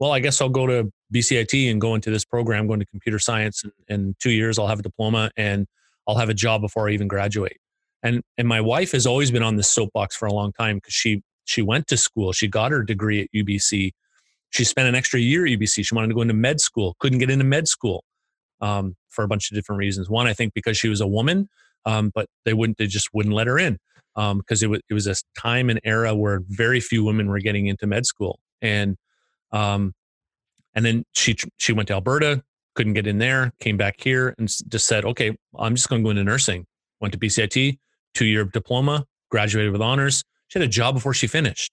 Well 0.01 0.13
i 0.13 0.21
guess 0.21 0.41
i'll 0.41 0.49
go 0.49 0.67
to 0.67 0.91
bcit 1.15 1.71
and 1.71 1.81
go 1.81 1.95
into 1.95 2.11
this 2.11 2.25
program 2.25 2.67
go 2.67 2.73
into 2.73 2.87
computer 2.87 3.19
science 3.19 3.63
and 3.65 3.73
in 3.89 4.17
two 4.19 4.31
years 4.31 4.59
i'll 4.59 4.67
have 4.67 4.79
a 4.79 4.83
diploma 4.83 5.31
and 5.37 5.67
i'll 6.09 6.17
have 6.17 6.31
a 6.31 6.35
job 6.35 6.61
before 6.61 6.89
i 6.89 6.93
even 6.93 7.09
graduate. 7.09 7.59
And 8.03 8.23
and 8.37 8.49
my 8.49 8.61
wife 8.61 8.93
has 8.93 9.07
always 9.07 9.31
been 9.31 9.43
on 9.43 9.57
this 9.57 9.69
soapbox 9.69 10.17
for 10.17 10.27
a 10.27 10.33
long 10.33 10.53
time 10.53 10.77
because 10.77 10.95
she 10.95 11.23
she 11.45 11.63
went 11.63 11.87
to 11.87 11.97
school 11.97 12.33
she 12.33 12.49
got 12.49 12.73
her 12.73 12.83
degree 12.83 13.23
at 13.23 13.29
ubc 13.35 13.93
she 14.51 14.65
spent 14.65 14.89
an 14.89 14.95
extra 14.95 15.21
year 15.21 15.47
at 15.47 15.53
ubc 15.53 15.87
she 15.87 15.95
wanted 15.95 16.09
to 16.09 16.15
go 16.15 16.23
into 16.23 16.35
med 16.35 16.61
school 16.61 16.97
couldn't 16.99 17.19
get 17.19 17.31
into 17.31 17.45
med 17.45 17.67
school 17.69 18.05
um, 18.61 18.95
for 19.09 19.25
a 19.25 19.29
bunch 19.29 19.51
of 19.51 19.55
different 19.55 19.79
reasons 19.79 20.09
one 20.09 20.27
i 20.27 20.33
think 20.33 20.53
because 20.55 20.77
she 20.77 20.89
was 20.89 21.01
a 21.01 21.07
woman 21.07 21.49
um, 21.85 22.11
but 22.15 22.27
they 22.45 22.53
wouldn't 22.53 22.79
they 22.79 22.87
just 22.87 23.09
wouldn't 23.13 23.35
let 23.35 23.47
her 23.47 23.59
in 23.59 23.79
because 24.15 24.63
um, 24.63 24.67
it 24.67 24.69
was 24.69 24.81
it 24.91 24.95
was 24.95 25.07
a 25.07 25.15
time 25.39 25.71
and 25.71 25.81
era 25.85 26.15
where 26.15 26.43
very 26.49 26.81
few 26.81 27.05
women 27.05 27.29
were 27.29 27.39
getting 27.39 27.67
into 27.67 27.87
med 27.87 28.05
school, 28.07 28.39
and 28.61 28.97
um, 29.53 29.95
and 30.75 30.85
then 30.85 31.05
she 31.13 31.37
she 31.59 31.73
went 31.73 31.89
to 31.89 31.95
Alberta, 31.95 32.43
couldn't 32.75 32.93
get 32.93 33.07
in 33.07 33.19
there, 33.19 33.53
came 33.61 33.77
back 33.77 33.97
here, 33.99 34.35
and 34.39 34.49
just 34.69 34.87
said, 34.87 35.05
okay, 35.05 35.37
I'm 35.59 35.75
just 35.75 35.89
going 35.89 36.03
to 36.03 36.05
go 36.05 36.11
into 36.11 36.25
nursing. 36.25 36.67
Went 37.01 37.13
to 37.13 37.19
BCIT, 37.19 37.79
two 38.15 38.27
year 38.27 38.45
diploma, 38.45 39.07
graduated 39.31 39.73
with 39.73 39.83
honors. 39.83 40.25
She 40.53 40.59
had 40.59 40.69
a 40.69 40.71
job 40.71 40.95
before 40.95 41.15
she 41.15 41.27
finished. 41.27 41.73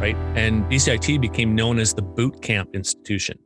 right? 0.00 0.16
And 0.34 0.64
BCIT 0.64 1.20
became 1.20 1.54
known 1.54 1.78
as 1.78 1.92
the 1.92 2.00
boot 2.00 2.40
camp 2.40 2.70
institution, 2.72 3.38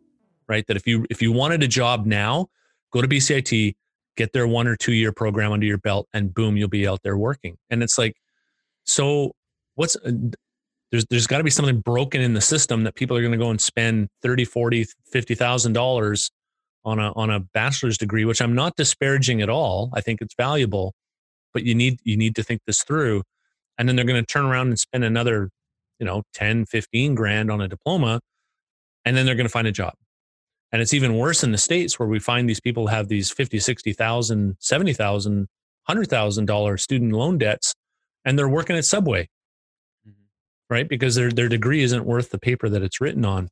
right? 0.47 0.65
That 0.69 0.77
if 0.77 0.87
you 0.87 1.05
if 1.11 1.21
you 1.21 1.33
wanted 1.33 1.65
a 1.65 1.67
job 1.67 2.07
now, 2.07 2.47
go 2.93 3.03
to 3.03 3.09
BCIT, 3.09 3.75
get 4.17 4.33
their 4.33 4.47
one 4.47 4.69
or 4.69 4.77
two 4.77 4.93
year 4.93 5.11
program 5.11 5.51
under 5.51 5.67
your 5.67 5.79
belt, 5.79 6.07
and 6.13 6.33
boom, 6.33 6.57
you'll 6.57 6.69
be 6.69 6.87
out 6.87 7.01
there 7.03 7.19
working. 7.19 7.57
And 7.71 7.83
it's 7.83 7.99
like, 7.99 8.15
so 8.85 9.33
what's 9.75 9.97
there's 10.95 11.07
there's 11.07 11.27
got 11.27 11.39
to 11.39 11.45
be 11.45 11.51
something 11.51 11.81
broken 11.81 12.21
in 12.21 12.35
the 12.35 12.41
system 12.41 12.85
that 12.85 12.95
people 12.95 13.17
are 13.17 13.21
going 13.21 13.33
to 13.33 13.39
go 13.39 13.51
and 13.51 13.61
spend 13.61 14.09
30 14.23 14.45
40 14.45 14.87
50000 15.13 15.73
dollars 15.73 16.31
on 16.85 17.01
a 17.01 17.13
on 17.15 17.31
a 17.31 17.41
bachelor's 17.41 17.99
degree 17.99 18.25
which 18.25 18.41
i'm 18.41 18.55
not 18.55 18.77
disparaging 18.77 19.43
at 19.43 19.49
all. 19.49 19.91
I 19.93 20.01
think 20.01 20.21
it's 20.23 20.35
valuable 20.37 20.95
but 21.53 21.65
you 21.65 21.75
need 21.75 21.99
you 22.05 22.17
need 22.17 22.37
to 22.37 22.45
think 22.45 22.61
this 22.67 22.85
through. 22.85 23.23
And 23.77 23.89
then 23.89 23.97
they're 23.97 24.05
going 24.05 24.23
to 24.23 24.27
turn 24.27 24.45
around 24.45 24.69
and 24.69 24.79
spend 24.79 25.03
another 25.03 25.51
you 25.99 26.07
know 26.07 26.23
10 26.35 26.67
15 26.67 27.17
grand 27.17 27.51
on 27.51 27.61
a 27.61 27.67
diploma 27.67 28.21
and 29.05 29.17
then 29.17 29.27
they're 29.27 29.35
going 29.35 29.47
to 29.47 29.53
find 29.53 29.67
a 29.67 29.73
job. 29.73 29.95
And 30.71 30.81
it's 30.81 30.95
even 30.95 31.19
worse 31.19 31.43
in 31.43 31.51
the 31.51 31.59
states 31.59 31.99
where 31.99 32.09
we 32.09 32.21
find 32.21 32.49
these 32.49 32.61
people 32.61 32.87
have 32.87 33.09
these 33.09 33.33
50 33.33 33.59
60,000 33.59 34.57
70,000 34.61 35.49
100,000 35.87 36.47
dollar 36.47 36.77
student 36.77 37.13
loan 37.13 37.37
debts 37.37 37.75
and 38.25 38.39
they're 38.39 38.49
working 38.49 38.77
at 38.77 38.85
Subway. 38.85 39.29
Right 40.71 40.89
because 40.89 41.15
their 41.15 41.31
their 41.31 41.49
degree 41.49 41.83
isn't 41.83 42.05
worth 42.05 42.31
the 42.31 42.39
paper 42.39 42.69
that 42.69 42.83
it's 42.83 43.01
written 43.01 43.25
on 43.25 43.49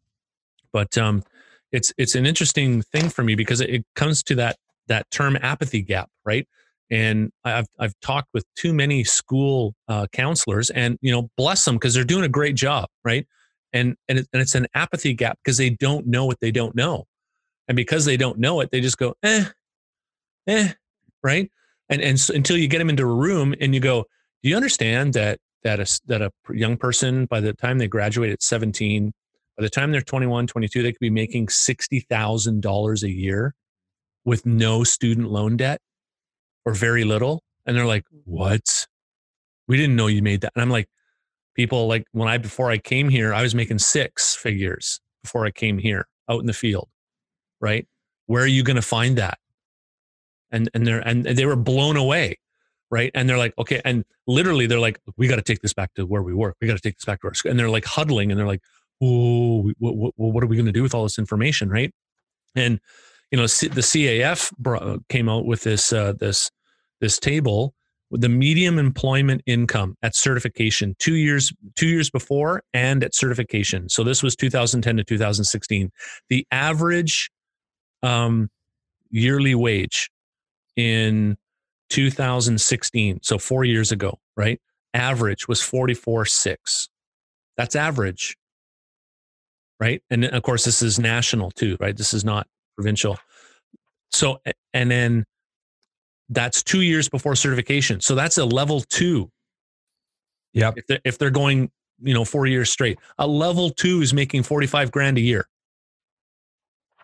but 0.72 0.96
um 0.98 1.22
it's 1.70 1.92
it's 1.98 2.14
an 2.14 2.26
interesting 2.26 2.82
thing 2.82 3.08
for 3.08 3.22
me 3.22 3.34
because 3.34 3.60
it, 3.60 3.70
it 3.70 3.84
comes 3.94 4.22
to 4.22 4.34
that 4.34 4.56
that 4.88 5.10
term 5.10 5.36
apathy 5.40 5.82
gap 5.82 6.10
right 6.24 6.46
and 6.92 7.32
I've 7.42 7.66
I've 7.78 7.98
talked 8.02 8.28
with 8.34 8.44
too 8.54 8.74
many 8.74 9.02
school 9.02 9.74
uh, 9.88 10.06
counselors, 10.12 10.68
and 10.68 10.98
you 11.00 11.10
know, 11.10 11.30
bless 11.38 11.64
them 11.64 11.76
because 11.76 11.94
they're 11.94 12.04
doing 12.04 12.22
a 12.22 12.28
great 12.28 12.54
job, 12.54 12.88
right? 13.02 13.26
And 13.72 13.96
and, 14.08 14.18
it, 14.18 14.28
and 14.32 14.42
it's 14.42 14.54
an 14.54 14.66
apathy 14.74 15.14
gap 15.14 15.38
because 15.42 15.56
they 15.56 15.70
don't 15.70 16.06
know 16.06 16.26
what 16.26 16.38
they 16.40 16.50
don't 16.50 16.76
know, 16.76 17.06
and 17.66 17.76
because 17.76 18.04
they 18.04 18.18
don't 18.18 18.38
know 18.38 18.60
it, 18.60 18.70
they 18.70 18.82
just 18.82 18.98
go 18.98 19.14
eh, 19.22 19.46
eh, 20.46 20.72
right? 21.22 21.50
And 21.88 22.02
and 22.02 22.20
so, 22.20 22.34
until 22.34 22.58
you 22.58 22.68
get 22.68 22.78
them 22.78 22.90
into 22.90 23.04
a 23.04 23.14
room 23.14 23.54
and 23.58 23.74
you 23.74 23.80
go, 23.80 24.04
do 24.42 24.50
you 24.50 24.56
understand 24.56 25.14
that 25.14 25.40
that 25.64 25.80
a 25.80 26.00
that 26.06 26.22
a 26.22 26.30
young 26.50 26.76
person 26.76 27.26
by 27.26 27.40
the 27.40 27.52
time 27.52 27.78
they 27.78 27.88
graduate 27.88 28.30
at 28.30 28.42
17 28.42 29.12
by 29.56 29.62
the 29.62 29.70
time 29.70 29.92
they're 29.92 30.00
21 30.00 30.46
22 30.46 30.82
they 30.82 30.92
could 30.92 30.98
be 31.00 31.10
making 31.10 31.46
$60000 31.46 33.02
a 33.02 33.10
year 33.10 33.54
with 34.24 34.46
no 34.46 34.84
student 34.84 35.30
loan 35.30 35.56
debt 35.56 35.80
or 36.64 36.74
very 36.74 37.04
little. 37.04 37.42
And 37.66 37.76
they're 37.76 37.86
like, 37.86 38.04
what? 38.24 38.86
We 39.68 39.76
didn't 39.76 39.96
know 39.96 40.06
you 40.06 40.22
made 40.22 40.42
that. 40.42 40.52
And 40.54 40.62
I'm 40.62 40.70
like, 40.70 40.88
people 41.54 41.86
like 41.86 42.06
when 42.12 42.28
I, 42.28 42.38
before 42.38 42.70
I 42.70 42.78
came 42.78 43.08
here, 43.08 43.32
I 43.32 43.42
was 43.42 43.54
making 43.54 43.78
six 43.78 44.34
figures 44.34 45.00
before 45.22 45.46
I 45.46 45.50
came 45.50 45.78
here 45.78 46.06
out 46.28 46.40
in 46.40 46.46
the 46.46 46.52
field, 46.52 46.88
right? 47.60 47.86
Where 48.26 48.42
are 48.42 48.48
you 48.48 48.62
going 48.62 48.76
to 48.76 48.82
find 48.82 49.18
that? 49.18 49.38
And, 50.50 50.68
and 50.74 50.86
they're, 50.86 51.00
and 51.00 51.24
they 51.24 51.46
were 51.46 51.56
blown 51.56 51.96
away. 51.96 52.38
Right. 52.93 53.11
And 53.14 53.26
they're 53.26 53.38
like, 53.38 53.55
okay. 53.59 53.80
And 53.86 54.05
literally 54.26 54.66
they're 54.66 54.78
like, 54.78 55.01
we 55.16 55.26
got 55.26 55.36
to 55.36 55.43
take 55.43 55.62
this 55.62 55.72
back 55.72 55.95
to 55.95 56.05
where 56.05 56.22
we 56.22 56.34
work. 56.34 56.57
We 56.61 56.68
got 56.68 56.76
to 56.76 56.82
take 56.82 56.99
this 56.99 57.07
back 57.07 57.22
to 57.22 57.28
our 57.28 57.34
school. 57.34 57.51
And 57.51 57.59
they're 57.59 57.70
like 57.70 57.86
huddling 57.86 58.30
and 58.30 58.38
they're 58.38 58.47
like, 58.47 58.61
oh, 59.03 59.72
what, 59.78 59.97
what, 59.97 60.12
what 60.16 60.45
are 60.45 60.47
we 60.47 60.57
going 60.57 60.66
to 60.66 60.72
do 60.72 60.82
with 60.82 60.95
all 60.95 61.03
this 61.03 61.18
information? 61.18 61.70
Right. 61.70 61.90
And, 62.55 62.78
you 63.30 63.38
know, 63.38 63.45
the 63.45 63.80
CAF 63.80 64.53
came 65.09 65.30
out 65.30 65.47
with 65.47 65.62
this, 65.62 65.90
uh, 65.90 66.12
this, 66.20 66.51
this 67.01 67.18
table 67.18 67.72
with 68.11 68.20
the 68.20 68.28
medium 68.28 68.78
employment 68.78 69.40
income 69.47 69.97
at 70.03 70.14
certification 70.14 70.95
two 70.99 71.16
years 71.16 71.51
two 71.76 71.88
years 71.88 72.11
before 72.11 72.62
and 72.74 73.03
at 73.03 73.14
certification 73.14 73.88
so 73.88 74.05
this 74.05 74.22
was 74.22 74.36
2010 74.36 74.99
to 74.99 75.03
2016 75.03 75.90
the 76.28 76.47
average 76.53 77.30
um, 78.03 78.51
yearly 79.11 79.55
wage 79.55 80.11
in 80.76 81.38
2016 81.93 83.20
so 83.22 83.38
four 83.38 83.64
years 83.64 83.93
ago 83.93 84.18
right 84.36 84.61
average 84.95 85.47
was 85.47 85.62
44 85.62 86.24
6 86.24 86.88
that's 87.57 87.76
average 87.76 88.36
right 89.78 90.03
and 90.11 90.24
of 90.24 90.43
course 90.43 90.64
this 90.64 90.82
is 90.82 90.99
national 90.99 91.51
too 91.51 91.76
right 91.80 91.97
this 91.97 92.14
is 92.14 92.24
not 92.24 92.47
provincial 92.76 93.18
so 94.11 94.40
and 94.72 94.90
then 94.90 95.24
that's 96.32 96.62
two 96.62 96.80
years 96.80 97.09
before 97.09 97.36
certification. 97.36 98.01
So 98.01 98.14
that's 98.14 98.38
a 98.38 98.45
level 98.45 98.80
two. 98.80 99.30
Yeah. 100.53 100.72
If 100.76 100.86
they're, 100.86 101.01
if 101.05 101.18
they're 101.18 101.30
going, 101.30 101.70
you 102.03 102.14
know, 102.14 102.24
four 102.24 102.47
years 102.47 102.70
straight, 102.70 102.99
a 103.18 103.26
level 103.26 103.70
two 103.70 104.01
is 104.01 104.12
making 104.12 104.43
45 104.43 104.90
grand 104.90 105.18
a 105.18 105.20
year. 105.20 105.47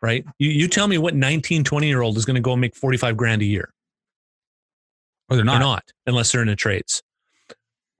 Right. 0.00 0.24
You, 0.38 0.50
you 0.50 0.68
tell 0.68 0.86
me 0.86 0.96
what 0.96 1.14
19, 1.14 1.64
20 1.64 1.86
year 1.86 2.02
old 2.02 2.16
is 2.16 2.24
going 2.24 2.36
to 2.36 2.40
go 2.40 2.52
and 2.52 2.60
make 2.60 2.74
45 2.74 3.16
grand 3.16 3.42
a 3.42 3.44
year. 3.44 3.72
Oh, 5.30 5.36
they're 5.36 5.44
not. 5.44 5.52
They're 5.54 5.60
not 5.60 5.84
unless 6.06 6.32
they're 6.32 6.42
in 6.42 6.48
the 6.48 6.56
trades. 6.56 7.02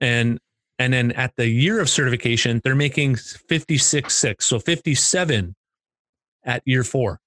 And, 0.01 0.39
and 0.79 0.93
then 0.93 1.11
at 1.11 1.33
the 1.35 1.47
year 1.47 1.79
of 1.79 1.89
certification, 1.89 2.61
they're 2.63 2.75
making 2.75 3.15
56, 3.15 4.13
six. 4.13 4.45
So 4.45 4.59
57 4.59 5.55
at 6.45 6.61
year 6.65 6.83
four. 6.83 7.19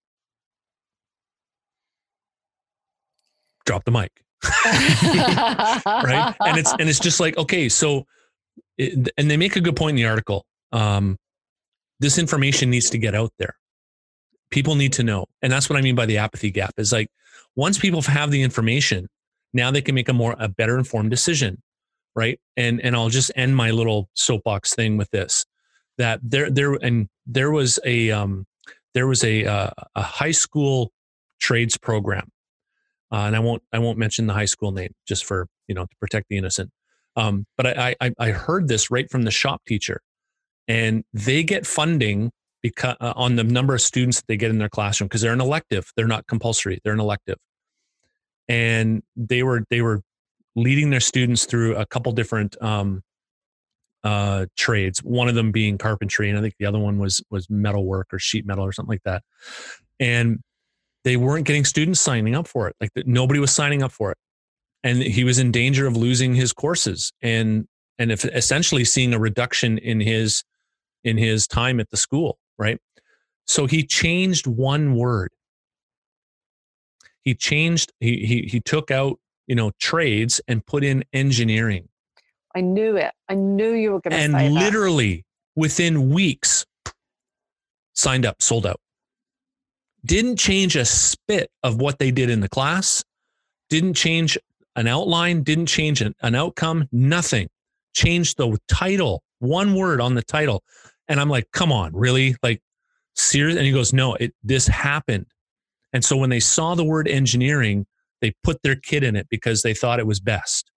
drop 3.65 3.85
the 3.85 3.91
mic. 3.91 4.11
right. 5.85 6.35
And 6.41 6.59
it's, 6.59 6.73
and 6.79 6.89
it's 6.89 6.99
just 6.99 7.21
like, 7.21 7.37
okay, 7.39 7.69
so, 7.69 8.07
it, 8.79 9.11
and 9.17 9.31
they 9.31 9.37
make 9.37 9.57
a 9.57 9.61
good 9.61 9.77
point 9.77 9.91
in 9.91 9.97
the 9.97 10.07
article. 10.07 10.45
Um, 10.73 11.19
this 12.01 12.19
information 12.19 12.71
needs 12.71 12.91
to 12.91 12.99
get 12.99 13.15
out 13.15 13.33
there. 13.39 13.55
People 14.51 14.75
need 14.75 14.93
to 14.95 15.03
know. 15.03 15.27
And 15.41 15.53
that's 15.53 15.71
what 15.71 15.79
I 15.79 15.83
mean 15.83 15.95
by 15.95 16.07
the 16.07 16.19
apathy 16.19 16.51
gap 16.51 16.75
is 16.77 16.93
like, 16.93 17.09
once 17.55 17.79
people 17.79 18.03
have 18.03 18.31
the 18.31 18.43
information, 18.43 19.09
now 19.53 19.71
they 19.71 19.83
can 19.83 19.95
make 19.95 20.09
a 20.09 20.13
more, 20.13 20.37
a 20.39 20.49
better 20.49 20.79
informed 20.79 21.11
decision. 21.11 21.63
Right. 22.15 22.39
And, 22.57 22.81
and 22.83 22.95
I'll 22.95 23.09
just 23.09 23.31
end 23.37 23.57
my 23.57 23.71
little 23.71 24.11
soapbox 24.15 24.75
thing 24.75 24.99
with 24.99 25.11
this, 25.11 25.47
that 25.97 26.21
there, 26.23 26.51
there, 26.51 26.75
and 26.75 27.09
there 27.27 27.51
was 27.51 27.79
a, 27.85 28.11
um, 28.11 28.47
there 28.93 29.07
was 29.07 29.25
a, 29.25 29.47
uh, 29.47 29.71
a 29.95 30.03
high 30.03 30.31
school 30.33 30.93
trades 31.41 31.79
program 31.79 32.31
uh, 33.13 33.27
and 33.27 33.37
I 33.37 33.41
won't 33.41 33.63
I 33.73 33.79
won't 33.79 33.99
mention 33.99 34.27
the 34.27 34.33
high 34.33 34.47
school 34.47 34.73
name 34.73 34.95
just 35.07 35.25
for 35.27 35.47
you 35.69 35.75
know 35.75 35.85
to 35.85 35.97
protect 36.01 36.29
the 36.31 36.39
innocent. 36.39 36.71
Um, 37.15 37.45
but 37.59 37.79
I, 37.79 37.95
I, 38.01 38.13
I 38.19 38.31
heard 38.31 38.69
this 38.69 38.91
right 38.91 39.09
from 39.11 39.25
the 39.25 39.31
shop 39.31 39.61
teacher, 39.67 40.01
and 40.67 41.05
they 41.13 41.43
get 41.43 41.67
funding 41.67 42.31
because 42.63 42.97
uh, 43.01 43.13
on 43.15 43.37
the 43.37 43.45
number 43.45 43.75
of 43.75 43.83
students 43.83 44.19
that 44.19 44.29
they 44.29 44.39
get 44.39 44.51
in 44.51 44.57
their 44.57 44.71
classroom 44.71 45.09
because 45.09 45.21
they're 45.21 45.33
an 45.35 45.43
elective. 45.43 45.93
They're 45.95 46.07
not 46.07 46.27
compulsory. 46.27 46.81
They're 46.83 46.95
an 46.95 47.01
elective, 47.01 47.37
and 48.49 49.03
they 49.17 49.43
were 49.43 49.65
they 49.71 49.81
were 49.81 50.03
leading 50.55 50.91
their 50.91 51.01
students 51.01 51.47
through 51.47 51.77
a 51.77 51.87
couple 51.87 52.13
different 52.13 52.61
um, 52.63 53.03
uh, 54.05 54.47
trades. 54.57 55.03
One 55.03 55.29
of 55.29 55.35
them 55.35 55.53
being 55.53 55.79
carpentry, 55.79 56.29
and 56.29 56.39
I 56.39 56.43
think 56.43 56.55
the 56.59 56.67
other 56.67 56.79
one 56.79 56.99
was 56.99 57.23
was 57.31 57.49
metal 57.49 57.85
work 57.85 58.09
or 58.13 58.19
sheet 58.19 58.47
metal 58.47 58.65
or 58.65 58.73
something 58.73 58.93
like 58.93 59.05
that. 59.05 59.23
And 60.01 60.41
they 61.05 61.17
weren't 61.17 61.47
getting 61.47 61.65
students 61.65 62.01
signing 62.01 62.35
up 62.35 62.47
for 62.47 62.69
it. 62.69 62.77
Like 62.81 62.91
nobody 63.07 63.41
was 63.41 63.51
signing 63.51 63.83
up 63.83 63.93
for 63.93 64.11
it. 64.13 64.19
And 64.85 65.03
he 65.03 65.25
was 65.25 65.39
in 65.39 65.53
danger 65.53 65.87
of 65.87 65.97
losing 65.97 66.35
his 66.35 66.53
courses 66.53 67.13
and 67.23 67.67
and 67.99 68.11
if 68.11 68.25
essentially 68.25 68.85
seeing 68.85 69.15
a 69.15 69.19
reduction 69.19 69.79
in 69.79 70.01
his 70.01 70.43
in 71.05 71.19
his 71.19 71.47
time 71.47 71.81
at 71.81 71.91
the 71.91 71.97
school, 71.97 72.39
right? 72.59 72.79
So 73.47 73.67
he 73.67 73.85
changed 73.85 74.47
one 74.47 74.95
word. 74.95 75.31
He 77.23 77.35
changed 77.35 77.93
he 78.01 78.27
he 78.27 78.43
he 78.43 78.61
took 78.61 78.91
out, 78.91 79.19
you 79.47 79.55
know, 79.55 79.73
trades 79.79 80.41
and 80.49 80.65
put 80.65 80.85
in 80.85 81.05
engineering. 81.13 81.89
I 82.55 82.61
knew 82.61 82.97
it. 82.97 83.13
I 83.29 83.35
knew 83.35 83.73
you 83.73 83.93
were 83.93 84.01
going 84.01 84.13
to 84.13 84.19
say 84.19 84.47
And 84.47 84.55
literally 84.55 85.25
within 85.57 86.11
weeks 86.11 86.67
signed 87.95 88.27
up, 88.27 88.43
sold 88.43 88.67
out 88.67 88.81
didn't 90.05 90.37
change 90.37 90.77
a 90.77 90.85
spit 90.85 91.51
of 91.63 91.81
what 91.81 91.99
they 91.99 92.11
did 92.11 92.31
in 92.31 92.41
the 92.41 92.49
class, 92.49 93.05
didn't 93.69 93.95
change 93.95 94.37
an 94.77 94.87
outline, 94.87 95.43
didn't 95.43 95.67
change 95.67 96.01
an, 96.01 96.15
an 96.23 96.35
outcome, 96.35 96.89
nothing. 96.93 97.49
Changed 97.95 98.39
the 98.39 98.57
title, 98.69 99.23
one 99.39 99.75
word 99.75 100.01
on 100.01 100.15
the 100.15 100.23
title. 100.23 100.63
And 101.09 101.21
I'm 101.21 101.29
like, 101.29 101.51
come 101.53 101.71
on, 101.71 101.93
really? 101.95 102.37
Like, 102.43 102.63
serious? 103.15 103.57
And 103.57 103.67
he 103.67 103.73
goes, 103.73 103.93
no, 103.93 104.15
it 104.15 104.35
this 104.43 104.67
happened. 104.67 105.27
And 105.93 106.05
so 106.05 106.17
when 106.17 106.31
they 106.31 106.41
saw 106.41 106.75
the 106.75 106.85
word 106.85 107.07
engineering, 107.09 107.87
they 108.21 108.33
put 108.43 108.63
their 108.63 108.77
kid 108.77 109.03
in 109.03 109.17
it 109.17 109.27
because 109.29 109.63
they 109.63 109.75
thought 109.75 109.99
it 109.99 110.07
was 110.07 110.21
best. 110.21 110.71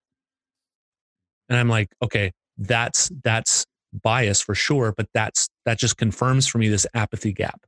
And 1.50 1.58
I'm 1.58 1.70
like, 1.70 1.90
okay, 2.02 2.32
that's 2.58 3.12
that's 3.24 3.66
bias 3.94 4.42
for 4.42 4.56
sure, 4.56 4.94
but 4.96 5.08
that's 5.14 5.48
that 5.66 5.78
just 5.78 5.98
confirms 5.98 6.48
for 6.48 6.58
me 6.58 6.70
this 6.70 6.88
apathy 6.94 7.34
gap. 7.34 7.62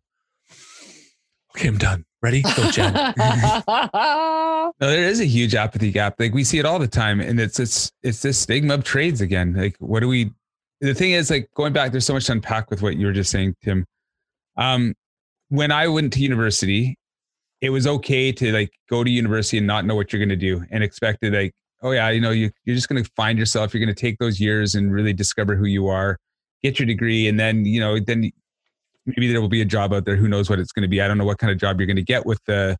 Okay, 1.55 1.67
I'm 1.67 1.77
done. 1.77 2.05
Ready? 2.21 2.41
Go, 2.41 2.71
Jen. 2.71 2.93
no, 3.17 4.71
there 4.79 5.07
is 5.07 5.19
a 5.19 5.25
huge 5.25 5.55
apathy 5.55 5.91
gap. 5.91 6.15
Like 6.19 6.33
we 6.33 6.43
see 6.43 6.59
it 6.59 6.65
all 6.65 6.79
the 6.79 6.87
time, 6.87 7.19
and 7.19 7.39
it's 7.39 7.59
it's 7.59 7.91
it's 8.03 8.21
this 8.21 8.39
stigma 8.39 8.73
of 8.73 8.83
trades 8.83 9.21
again. 9.21 9.53
Like, 9.53 9.75
what 9.79 9.99
do 10.01 10.07
we? 10.07 10.31
The 10.81 10.93
thing 10.93 11.11
is, 11.11 11.29
like 11.29 11.49
going 11.55 11.73
back, 11.73 11.91
there's 11.91 12.05
so 12.05 12.13
much 12.13 12.25
to 12.25 12.33
unpack 12.33 12.69
with 12.69 12.81
what 12.81 12.97
you 12.97 13.05
were 13.05 13.13
just 13.13 13.31
saying, 13.31 13.55
Tim. 13.63 13.85
Um, 14.57 14.95
when 15.49 15.71
I 15.71 15.87
went 15.87 16.13
to 16.13 16.19
university, 16.19 16.97
it 17.61 17.69
was 17.69 17.87
okay 17.87 18.31
to 18.31 18.51
like 18.51 18.71
go 18.89 19.03
to 19.03 19.09
university 19.09 19.57
and 19.57 19.67
not 19.67 19.85
know 19.85 19.95
what 19.95 20.13
you're 20.13 20.19
going 20.19 20.29
to 20.29 20.35
do 20.35 20.63
and 20.71 20.83
expected 20.83 21.33
like, 21.33 21.53
oh 21.81 21.91
yeah, 21.91 22.09
you 22.09 22.21
know, 22.21 22.31
you 22.31 22.51
you're 22.65 22.75
just 22.75 22.89
going 22.89 23.03
to 23.03 23.09
find 23.15 23.37
yourself. 23.39 23.73
You're 23.73 23.83
going 23.83 23.93
to 23.93 23.99
take 23.99 24.17
those 24.19 24.39
years 24.39 24.75
and 24.75 24.91
really 24.91 25.13
discover 25.13 25.55
who 25.55 25.65
you 25.65 25.87
are, 25.87 26.17
get 26.63 26.79
your 26.79 26.85
degree, 26.85 27.27
and 27.27 27.39
then 27.39 27.65
you 27.65 27.79
know, 27.79 27.99
then 27.99 28.31
maybe 29.05 29.31
there 29.31 29.41
will 29.41 29.49
be 29.49 29.61
a 29.61 29.65
job 29.65 29.93
out 29.93 30.05
there. 30.05 30.15
Who 30.15 30.27
knows 30.27 30.49
what 30.49 30.59
it's 30.59 30.71
going 30.71 30.83
to 30.83 30.87
be? 30.87 31.01
I 31.01 31.07
don't 31.07 31.17
know 31.17 31.25
what 31.25 31.39
kind 31.39 31.51
of 31.51 31.57
job 31.57 31.79
you're 31.79 31.87
going 31.87 31.97
to 31.97 32.03
get 32.03 32.25
with 32.25 32.43
the 32.45 32.77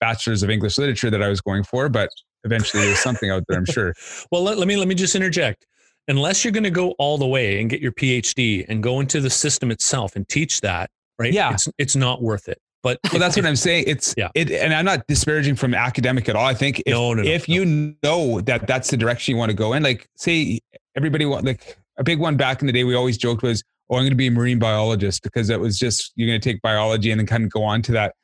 bachelor's 0.00 0.42
of 0.42 0.50
English 0.50 0.78
literature 0.78 1.10
that 1.10 1.22
I 1.22 1.28
was 1.28 1.40
going 1.40 1.64
for, 1.64 1.88
but 1.88 2.10
eventually 2.44 2.84
there's 2.84 3.00
something 3.00 3.30
out 3.30 3.44
there, 3.48 3.58
I'm 3.58 3.64
sure. 3.64 3.94
well, 4.30 4.42
let, 4.42 4.58
let 4.58 4.68
me 4.68 4.76
let 4.76 4.88
me 4.88 4.94
just 4.94 5.14
interject. 5.14 5.66
Unless 6.08 6.42
you're 6.42 6.52
going 6.52 6.64
to 6.64 6.70
go 6.70 6.92
all 6.92 7.18
the 7.18 7.26
way 7.26 7.60
and 7.60 7.68
get 7.68 7.82
your 7.82 7.92
PhD 7.92 8.64
and 8.68 8.82
go 8.82 9.00
into 9.00 9.20
the 9.20 9.28
system 9.28 9.70
itself 9.70 10.16
and 10.16 10.26
teach 10.26 10.62
that, 10.62 10.90
right? 11.18 11.32
Yeah, 11.32 11.52
it's 11.52 11.68
it's 11.78 11.96
not 11.96 12.22
worth 12.22 12.48
it. 12.48 12.60
But 12.82 12.98
that's 13.12 13.36
what 13.36 13.46
I'm 13.46 13.56
saying. 13.56 13.84
It's 13.86 14.14
yeah. 14.16 14.28
it, 14.34 14.50
and 14.50 14.72
I'm 14.72 14.84
not 14.84 15.06
disparaging 15.06 15.56
from 15.56 15.74
academic 15.74 16.28
at 16.28 16.36
all. 16.36 16.46
I 16.46 16.54
think 16.54 16.80
if, 16.80 16.92
no, 16.92 17.12
no, 17.14 17.22
no, 17.22 17.28
if 17.28 17.48
you 17.48 17.96
know 18.02 18.40
that 18.42 18.66
that's 18.66 18.90
the 18.90 18.96
direction 18.96 19.32
you 19.32 19.38
want 19.38 19.50
to 19.50 19.56
go 19.56 19.72
in, 19.72 19.82
like 19.82 20.08
say 20.16 20.60
everybody 20.96 21.24
want 21.26 21.44
like 21.44 21.76
a 21.98 22.04
big 22.04 22.20
one 22.20 22.36
back 22.36 22.60
in 22.60 22.66
the 22.66 22.72
day, 22.72 22.84
we 22.84 22.94
always 22.94 23.18
joked 23.18 23.42
was 23.42 23.62
oh, 23.90 23.96
I'm 23.96 24.02
going 24.02 24.10
to 24.10 24.16
be 24.16 24.26
a 24.26 24.30
marine 24.30 24.58
biologist 24.58 25.22
because 25.22 25.50
it 25.50 25.60
was 25.60 25.78
just 25.78 26.12
you're 26.16 26.28
going 26.28 26.40
to 26.40 26.52
take 26.52 26.60
biology 26.62 27.10
and 27.10 27.18
then 27.18 27.26
kind 27.26 27.44
of 27.44 27.50
go 27.50 27.62
on 27.64 27.82
to 27.82 27.92
that. 27.92 28.14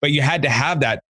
But 0.00 0.12
you 0.12 0.22
had 0.22 0.42
to 0.42 0.50
have 0.50 0.80
that 0.80 1.02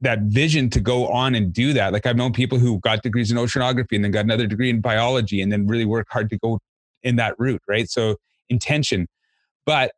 that 0.00 0.20
vision 0.22 0.70
to 0.70 0.80
go 0.80 1.08
on 1.08 1.34
and 1.34 1.52
do 1.52 1.72
that. 1.72 1.92
Like 1.92 2.06
I've 2.06 2.16
known 2.16 2.32
people 2.32 2.58
who 2.58 2.78
got 2.80 3.02
degrees 3.02 3.30
in 3.32 3.36
oceanography 3.36 3.92
and 3.92 4.04
then 4.04 4.12
got 4.12 4.24
another 4.24 4.46
degree 4.46 4.70
in 4.70 4.80
biology 4.80 5.42
and 5.42 5.50
then 5.50 5.66
really 5.66 5.84
work 5.84 6.06
hard 6.08 6.30
to 6.30 6.38
go 6.38 6.60
in 7.02 7.16
that 7.16 7.34
route, 7.38 7.60
right? 7.66 7.90
So 7.90 8.16
intention. 8.48 9.08
But 9.66 9.92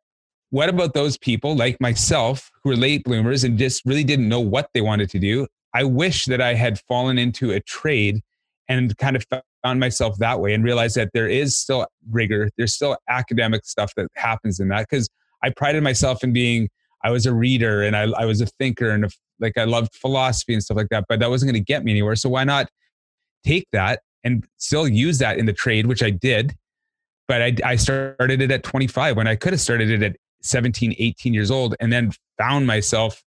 what 0.51 0.69
about 0.69 0.93
those 0.93 1.17
people 1.17 1.55
like 1.55 1.79
myself 1.81 2.51
who 2.63 2.71
are 2.71 2.75
late 2.75 3.03
bloomers 3.03 3.43
and 3.43 3.57
just 3.57 3.85
really 3.85 4.03
didn't 4.03 4.29
know 4.29 4.39
what 4.39 4.69
they 4.73 4.81
wanted 4.81 5.09
to 5.11 5.19
do? 5.19 5.47
I 5.73 5.83
wish 5.83 6.25
that 6.25 6.41
I 6.41 6.53
had 6.53 6.79
fallen 6.87 7.17
into 7.17 7.51
a 7.51 7.59
trade 7.61 8.21
and 8.67 8.95
kind 8.97 9.15
of 9.15 9.25
found 9.63 9.79
myself 9.79 10.17
that 10.19 10.39
way 10.39 10.53
and 10.53 10.63
realized 10.63 10.95
that 10.97 11.11
there 11.13 11.27
is 11.27 11.57
still 11.57 11.87
rigor, 12.09 12.49
there's 12.57 12.73
still 12.73 12.97
academic 13.09 13.65
stuff 13.65 13.93
that 13.95 14.07
happens 14.15 14.59
in 14.59 14.67
that 14.69 14.87
because 14.89 15.09
I 15.43 15.49
prided 15.49 15.83
myself 15.83 16.23
in 16.23 16.33
being 16.33 16.69
I 17.03 17.09
was 17.09 17.25
a 17.25 17.33
reader 17.33 17.81
and 17.81 17.95
I, 17.95 18.03
I 18.11 18.25
was 18.25 18.41
a 18.41 18.45
thinker 18.45 18.91
and 18.91 19.05
a, 19.05 19.09
like 19.39 19.57
I 19.57 19.63
loved 19.63 19.95
philosophy 19.95 20.53
and 20.53 20.61
stuff 20.61 20.77
like 20.77 20.89
that, 20.89 21.05
but 21.09 21.19
that 21.19 21.29
wasn't 21.29 21.51
going 21.51 21.61
to 21.61 21.65
get 21.65 21.83
me 21.83 21.91
anywhere. 21.91 22.15
So 22.15 22.29
why 22.29 22.43
not 22.43 22.69
take 23.43 23.67
that 23.71 24.01
and 24.23 24.45
still 24.57 24.87
use 24.87 25.17
that 25.19 25.37
in 25.37 25.45
the 25.45 25.53
trade, 25.53 25.87
which 25.87 26.03
I 26.03 26.09
did. 26.09 26.55
But 27.27 27.41
I, 27.41 27.55
I 27.63 27.75
started 27.75 28.41
it 28.41 28.51
at 28.51 28.63
25 28.63 29.17
when 29.17 29.27
I 29.27 29.35
could 29.35 29.53
have 29.53 29.61
started 29.61 29.89
it 29.89 30.03
at 30.03 30.15
17, 30.41 30.95
18 30.97 31.33
years 31.33 31.51
old, 31.51 31.75
and 31.79 31.91
then 31.91 32.11
found 32.37 32.67
myself 32.67 33.23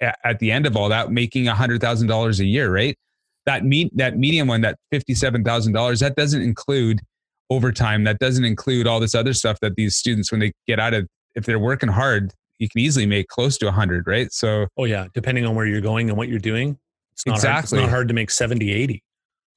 at, 0.00 0.18
at 0.24 0.38
the 0.38 0.50
end 0.50 0.66
of 0.66 0.76
all 0.76 0.88
that 0.88 1.10
making 1.10 1.46
$100,000 1.46 2.38
a 2.40 2.44
year, 2.44 2.72
right? 2.72 2.96
that 3.46 3.64
meet 3.64 3.94
that 3.96 4.16
medium 4.16 4.48
one, 4.48 4.60
that 4.62 4.78
fifty-seven 4.90 5.44
thousand 5.44 5.72
dollars, 5.72 6.00
that 6.00 6.16
doesn't 6.16 6.42
include 6.42 7.00
overtime. 7.50 8.04
That 8.04 8.18
doesn't 8.18 8.44
include 8.44 8.86
all 8.86 9.00
this 9.00 9.14
other 9.14 9.34
stuff 9.34 9.58
that 9.60 9.76
these 9.76 9.96
students, 9.96 10.30
when 10.30 10.40
they 10.40 10.52
get 10.66 10.80
out 10.80 10.94
of, 10.94 11.06
if 11.34 11.44
they're 11.44 11.58
working 11.58 11.90
hard, 11.90 12.32
you 12.58 12.68
can 12.68 12.80
easily 12.80 13.06
make 13.06 13.28
close 13.28 13.58
to 13.58 13.68
a 13.68 13.72
hundred, 13.72 14.06
right? 14.06 14.32
So, 14.32 14.66
oh 14.76 14.84
yeah, 14.84 15.06
depending 15.14 15.44
on 15.44 15.54
where 15.54 15.66
you're 15.66 15.80
going 15.80 16.08
and 16.08 16.16
what 16.16 16.28
you're 16.28 16.38
doing, 16.38 16.78
it's 17.12 17.26
not 17.26 17.36
exactly 17.36 17.50
hard, 17.50 17.62
it's 17.62 17.72
not 17.72 17.90
hard 17.90 18.08
to 18.08 18.14
make 18.14 18.30
70, 18.30 18.72
80. 18.72 19.02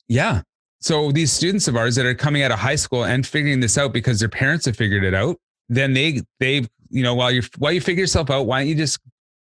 Yeah. 0.07 0.41
So 0.79 1.11
these 1.11 1.31
students 1.31 1.67
of 1.67 1.75
ours 1.75 1.95
that 1.95 2.05
are 2.05 2.13
coming 2.13 2.43
out 2.43 2.51
of 2.51 2.59
high 2.59 2.75
school 2.75 3.05
and 3.05 3.25
figuring 3.25 3.61
this 3.61 3.77
out 3.77 3.93
because 3.93 4.19
their 4.19 4.29
parents 4.29 4.65
have 4.65 4.75
figured 4.75 5.03
it 5.03 5.13
out, 5.13 5.37
then 5.69 5.93
they 5.93 6.21
they 6.39 6.65
you 6.89 7.03
know 7.03 7.15
while 7.15 7.31
you 7.31 7.41
while 7.57 7.71
you 7.71 7.81
figure 7.81 8.01
yourself 8.01 8.29
out, 8.29 8.45
why 8.45 8.59
don't 8.59 8.67
you 8.67 8.75
just 8.75 8.99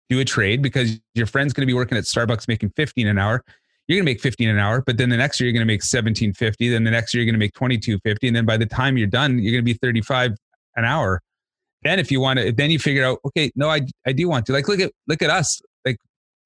do 0.09 0.21
a 0.21 0.25
trade 0.25 0.63
because 0.63 0.99
your 1.15 1.27
friend's 1.27 1.53
going 1.53 1.63
to 1.63 1.67
be 1.67 1.75
working 1.75 1.97
at 1.97 2.05
Starbucks 2.05 2.49
making 2.49 2.71
15 2.71 3.07
an 3.07 3.19
hour 3.19 3.45
you're 3.91 3.97
going 3.97 4.07
to 4.07 4.13
make 4.13 4.21
15 4.21 4.49
an 4.49 4.59
hour, 4.61 4.85
but 4.87 4.99
then 4.99 5.09
the 5.09 5.17
next 5.17 5.41
year 5.41 5.49
you're 5.49 5.53
going 5.53 5.67
to 5.67 5.73
make 5.73 5.81
1750. 5.81 6.69
Then 6.69 6.85
the 6.85 6.93
next 6.93 7.13
year 7.13 7.25
you're 7.25 7.27
going 7.27 7.35
to 7.35 7.45
make 7.45 7.55
2250. 7.55 8.29
And 8.29 8.37
then 8.37 8.47
by 8.47 8.57
the 8.57 8.65
time 8.65 8.97
you're 8.97 9.09
done, 9.09 9.41
you're 9.41 9.51
going 9.51 9.65
to 9.65 9.75
be 9.75 9.75
35 9.75 10.37
an 10.77 10.85
hour. 10.85 11.21
Then 11.83 11.99
if 11.99 12.09
you 12.13 12.21
want 12.21 12.39
to, 12.39 12.53
then 12.53 12.71
you 12.71 12.79
figure 12.79 13.05
out, 13.05 13.19
okay, 13.25 13.51
no, 13.57 13.69
I, 13.69 13.81
I 14.07 14.13
do 14.13 14.29
want 14.29 14.47
to 14.47 14.53
like, 14.53 14.69
look 14.69 14.79
at, 14.79 14.93
look 15.09 15.23
at 15.23 15.31
us. 15.31 15.61
Like 15.85 15.97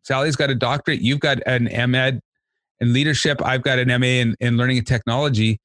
Sally's 0.05 0.36
got 0.36 0.49
a 0.49 0.55
doctorate. 0.55 1.03
You've 1.03 1.20
got 1.20 1.38
an 1.45 1.64
MEd 1.90 2.20
in 2.80 2.95
leadership. 2.95 3.45
I've 3.45 3.62
got 3.62 3.78
an 3.78 3.88
MA 3.88 4.07
in, 4.07 4.36
in 4.40 4.57
learning 4.57 4.78
and 4.78 4.86
technology. 4.86 5.61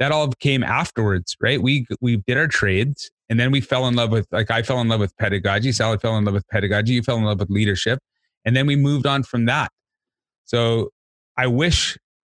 That 0.00 0.10
all 0.10 0.32
came 0.40 0.64
afterwards, 0.64 1.36
right? 1.40 1.62
We, 1.62 1.86
we 2.00 2.16
did 2.26 2.38
our 2.38 2.48
trades 2.48 3.08
and 3.30 3.38
then 3.38 3.52
we 3.52 3.60
fell 3.60 3.86
in 3.86 3.94
love 3.94 4.10
with, 4.10 4.26
like 4.32 4.50
I 4.50 4.62
fell 4.62 4.80
in 4.80 4.88
love 4.88 4.98
with 4.98 5.16
pedagogy. 5.16 5.70
Sally 5.70 5.98
fell 5.98 6.18
in 6.18 6.24
love 6.24 6.34
with 6.34 6.46
pedagogy. 6.48 6.94
You 6.94 7.02
fell 7.02 7.16
in 7.16 7.24
love 7.24 7.38
with 7.38 7.48
leadership. 7.48 8.00
And 8.44 8.56
then 8.56 8.66
we 8.66 8.74
moved 8.74 9.06
on 9.06 9.22
from 9.22 9.44
that. 9.44 9.70
So 10.44 10.90
I 11.36 11.46
wish, 11.46 11.96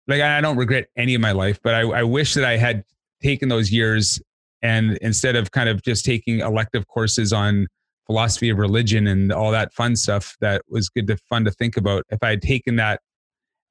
like, 0.08 0.20
I 0.20 0.40
don't 0.40 0.56
regret 0.56 0.86
any 0.96 1.14
of 1.14 1.20
my 1.20 1.30
life, 1.30 1.60
but 1.62 1.74
I, 1.74 1.82
I 1.82 2.02
wish 2.02 2.34
that 2.34 2.44
I 2.44 2.56
had 2.56 2.82
taken 3.22 3.48
those 3.48 3.70
years 3.70 4.20
and 4.62 4.98
instead 5.00 5.36
of 5.36 5.52
kind 5.52 5.68
of 5.68 5.80
just 5.82 6.04
taking 6.04 6.40
elective 6.40 6.86
courses 6.88 7.32
on 7.32 7.68
philosophy 8.06 8.50
of 8.50 8.58
religion 8.58 9.06
and 9.06 9.32
all 9.32 9.52
that 9.52 9.72
fun 9.72 9.94
stuff 9.94 10.36
that 10.40 10.62
was 10.68 10.88
good 10.88 11.06
to 11.06 11.16
fun 11.28 11.44
to 11.44 11.52
think 11.52 11.76
about, 11.76 12.04
if 12.10 12.18
I 12.20 12.30
had 12.30 12.42
taken 12.42 12.76
that 12.76 13.00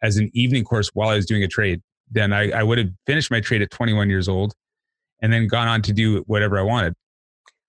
as 0.02 0.16
an 0.16 0.32
evening 0.34 0.64
course 0.64 0.90
while 0.94 1.10
I 1.10 1.16
was 1.16 1.26
doing 1.26 1.44
a 1.44 1.48
trade, 1.50 1.82
then 2.10 2.32
I, 2.32 2.50
I 2.52 2.64
would 2.64 2.78
have 2.78 2.90
finished 3.06 3.30
my 3.30 3.42
trade 3.42 3.62
at 3.62 3.70
21 3.72 4.10
years 4.10 4.30
old 4.30 4.54
and 5.22 5.34
then 5.34 5.48
gone 5.48 5.68
on 5.68 5.82
to 5.82 5.92
do 5.92 6.24
whatever 6.28 6.58
I 6.58 6.62
wanted. 6.62 6.94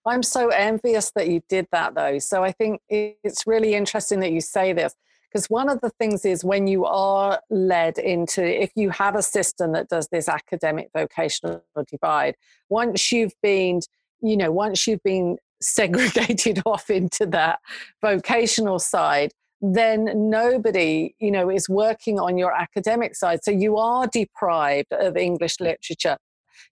I'm 0.06 0.22
so 0.22 0.48
envious 0.48 1.10
that 1.14 1.28
you 1.28 1.42
did 1.48 1.66
that 1.72 1.94
though. 1.94 2.18
So 2.18 2.42
I 2.42 2.52
think 2.52 2.80
it's 2.88 3.46
really 3.46 3.74
interesting 3.74 4.20
that 4.20 4.32
you 4.32 4.40
say 4.40 4.72
this 4.72 4.94
because 5.30 5.46
one 5.46 5.68
of 5.68 5.80
the 5.80 5.90
things 5.90 6.24
is 6.24 6.44
when 6.44 6.66
you 6.66 6.84
are 6.86 7.40
led 7.50 7.98
into, 7.98 8.44
if 8.44 8.72
you 8.74 8.90
have 8.90 9.14
a 9.14 9.22
system 9.22 9.72
that 9.72 9.88
does 9.88 10.08
this 10.08 10.28
academic 10.28 10.90
vocational 10.92 11.62
divide, 11.88 12.34
once 12.68 13.12
you've 13.12 13.34
been, 13.42 13.80
you 14.20 14.36
know, 14.36 14.50
once 14.50 14.86
you've 14.86 15.02
been 15.04 15.36
segregated 15.62 16.62
off 16.66 16.90
into 16.90 17.26
that 17.26 17.60
vocational 18.00 18.78
side, 18.78 19.32
then 19.60 20.30
nobody, 20.30 21.14
you 21.20 21.30
know, 21.30 21.50
is 21.50 21.68
working 21.68 22.18
on 22.18 22.38
your 22.38 22.52
academic 22.52 23.14
side. 23.14 23.44
So 23.44 23.50
you 23.50 23.76
are 23.76 24.06
deprived 24.06 24.90
of 24.90 25.16
English 25.18 25.60
literature. 25.60 26.16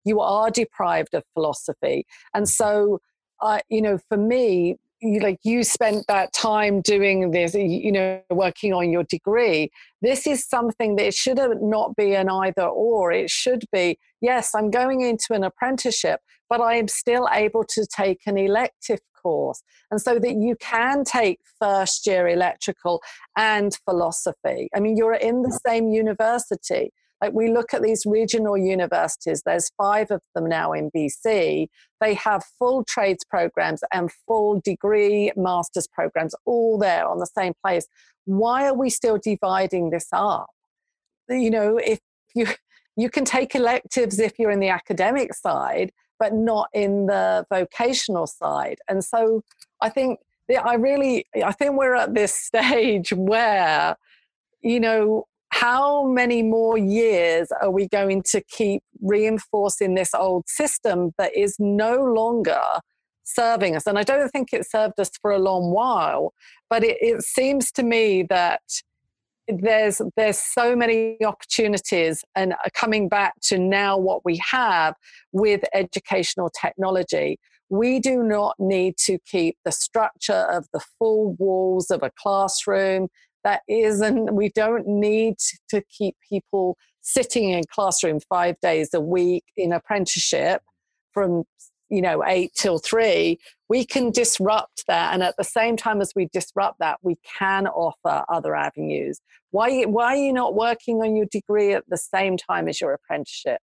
You 0.05 0.21
are 0.21 0.51
deprived 0.51 1.15
of 1.15 1.23
philosophy. 1.35 2.07
And 2.35 2.49
so, 2.49 3.01
you 3.69 3.83
know, 3.83 3.99
for 4.09 4.17
me, 4.17 4.77
you, 5.01 5.21
like 5.21 5.39
you 5.45 5.63
spent 5.63 6.07
that 6.09 6.33
time 6.33 6.81
doing 6.81 7.31
this 7.31 7.55
you 7.55 7.93
know 7.93 8.21
working 8.31 8.73
on 8.73 8.91
your 8.91 9.05
degree. 9.05 9.71
This 10.03 10.27
is 10.27 10.45
something 10.45 10.97
that 10.97 11.07
it 11.07 11.15
should 11.15 11.39
not 11.61 11.95
be 11.95 12.15
an 12.15 12.29
either 12.29 12.67
or. 12.67 13.13
It 13.13 13.31
should 13.31 13.65
be 13.73 13.99
yes 14.21 14.55
i'm 14.55 14.71
going 14.71 15.03
into 15.03 15.33
an 15.33 15.45
apprenticeship 15.45 16.21
but 16.51 16.61
i 16.61 16.75
am 16.75 16.89
still 16.89 17.29
able 17.33 17.63
to 17.63 17.87
take 17.87 18.19
an 18.27 18.37
elective 18.37 18.99
course. 19.23 19.63
And 19.91 20.01
so 20.01 20.19
that 20.19 20.37
you 20.37 20.57
can 20.61 21.05
take 21.05 21.41
first 21.61 22.07
year 22.07 22.29
electrical 22.29 23.03
and 23.37 23.77
philosophy. 23.85 24.69
I 24.75 24.81
mean 24.81 24.97
you're 24.97 25.15
in 25.15 25.43
the 25.43 25.59
same 25.67 25.89
university 25.89 26.93
like 27.21 27.33
we 27.33 27.51
look 27.51 27.75
at 27.75 27.83
these 27.83 28.05
regional 28.07 28.57
universities, 28.57 29.43
there's 29.45 29.71
five 29.77 30.11
of 30.11 30.21
them 30.35 30.49
now 30.49 30.73
in 30.73 30.91
BC. 30.91 31.69
They 32.01 32.15
have 32.15 32.45
full 32.59 32.85
trades 32.85 33.25
programs 33.25 33.83
and 33.93 34.11
full 34.27 34.61
degree 34.61 35.33
master's 35.37 35.89
programs 35.89 36.35
all 36.45 36.79
there 36.79 37.07
on 37.07 37.19
the 37.19 37.27
same 37.27 37.55
place. 37.65 37.87
Why 38.25 38.67
are 38.67 38.75
we 38.75 38.91
still 38.91 39.19
dividing 39.19 39.91
this 39.91 40.09
up? 40.13 40.51
You 41.29 41.51
know, 41.51 41.77
if 41.77 41.99
you 42.35 42.47
you 42.97 43.11
can 43.11 43.25
take 43.25 43.55
electives 43.55 44.19
if 44.19 44.39
you're 44.39 44.51
in 44.51 44.61
the 44.61 44.71
academic 44.71 45.33
side, 45.35 45.93
but 46.19 46.35
not 46.35 46.69
in 46.73 47.07
the 47.07 47.47
vocational 47.49 48.27
side. 48.27 48.79
And 48.89 49.05
so 49.05 49.43
I 49.81 49.89
think 49.89 50.19
I 50.57 50.75
really 50.75 51.27
I 51.45 51.53
think 51.53 51.77
we're 51.77 51.95
at 51.95 52.15
this 52.15 52.35
stage 52.49 53.13
where 53.13 53.97
you 54.63 54.81
know 54.81 55.27
how 55.51 56.07
many 56.07 56.43
more 56.43 56.79
years 56.79 57.49
are 57.61 57.71
we 57.71 57.89
going 57.89 58.23
to 58.23 58.43
keep 58.43 58.83
reinforcing 59.01 59.95
this 59.95 60.15
old 60.15 60.49
system 60.49 61.13
that 61.19 61.37
is 61.37 61.57
no 61.59 61.97
longer 61.97 62.61
serving 63.25 63.77
us. 63.77 63.87
And 63.87 63.99
I 63.99 64.03
don't 64.03 64.31
think 64.31 64.53
it 64.53 64.69
served 64.69 64.99
us 64.99 65.11
for 65.21 65.31
a 65.31 65.39
long 65.39 65.71
while, 65.71 66.33
but 66.71 66.83
it, 66.83 66.97
it 67.01 67.23
seems 67.23 67.71
to 67.73 67.83
me 67.83 68.23
that 68.25 68.63
there's 69.49 70.03
there's 70.17 70.39
so 70.39 70.77
many 70.77 71.17
opportunities 71.25 72.23
and 72.37 72.55
coming 72.75 73.09
back 73.09 73.33
to 73.41 73.59
now 73.59 73.97
what 73.97 74.23
we 74.23 74.39
have 74.51 74.95
with 75.33 75.63
educational 75.73 76.51
technology 76.51 77.39
we 77.71 77.99
do 77.99 78.23
not 78.23 78.55
need 78.59 78.97
to 78.97 79.19
keep 79.27 79.57
the 79.65 79.73
structure 79.73 80.47
of 80.51 80.67
the 80.73 80.81
full 80.99 81.35
walls 81.39 81.91
of 81.91 82.03
a 82.03 82.11
classroom 82.19 83.09
that 83.49 83.63
isn't 83.67 84.35
we 84.35 84.51
don't 84.51 84.87
need 84.87 85.37
to 85.71 85.83
keep 85.89 86.15
people 86.29 86.77
sitting 87.01 87.49
in 87.49 87.63
classroom 87.71 88.21
5 88.29 88.57
days 88.61 88.93
a 88.93 89.01
week 89.01 89.45
in 89.57 89.73
apprenticeship 89.73 90.61
from 91.13 91.45
you 91.89 92.03
know 92.03 92.23
8 92.27 92.53
till 92.55 92.79
3 92.79 93.39
we 93.71 93.87
can 93.87 94.11
disrupt 94.11 94.85
that 94.87 95.15
and 95.15 95.23
at 95.23 95.35
the 95.39 95.45
same 95.45 95.79
time 95.79 96.03
as 96.03 96.13
we 96.15 96.29
disrupt 96.31 96.79
that 96.81 96.99
we 97.03 97.17
can 97.39 97.67
offer 97.67 98.25
other 98.29 98.55
avenues. 98.55 99.21
Why 99.51 99.85
why 99.85 100.07
are 100.15 100.17
you 100.17 100.33
not 100.33 100.55
working 100.55 100.97
on 101.03 101.17
your 101.17 101.27
degree 101.31 101.73
at 101.73 101.85
the 101.89 101.97
same 101.97 102.37
time 102.37 102.69
as 102.69 102.81
your 102.81 102.93
apprenticeship? 102.93 103.61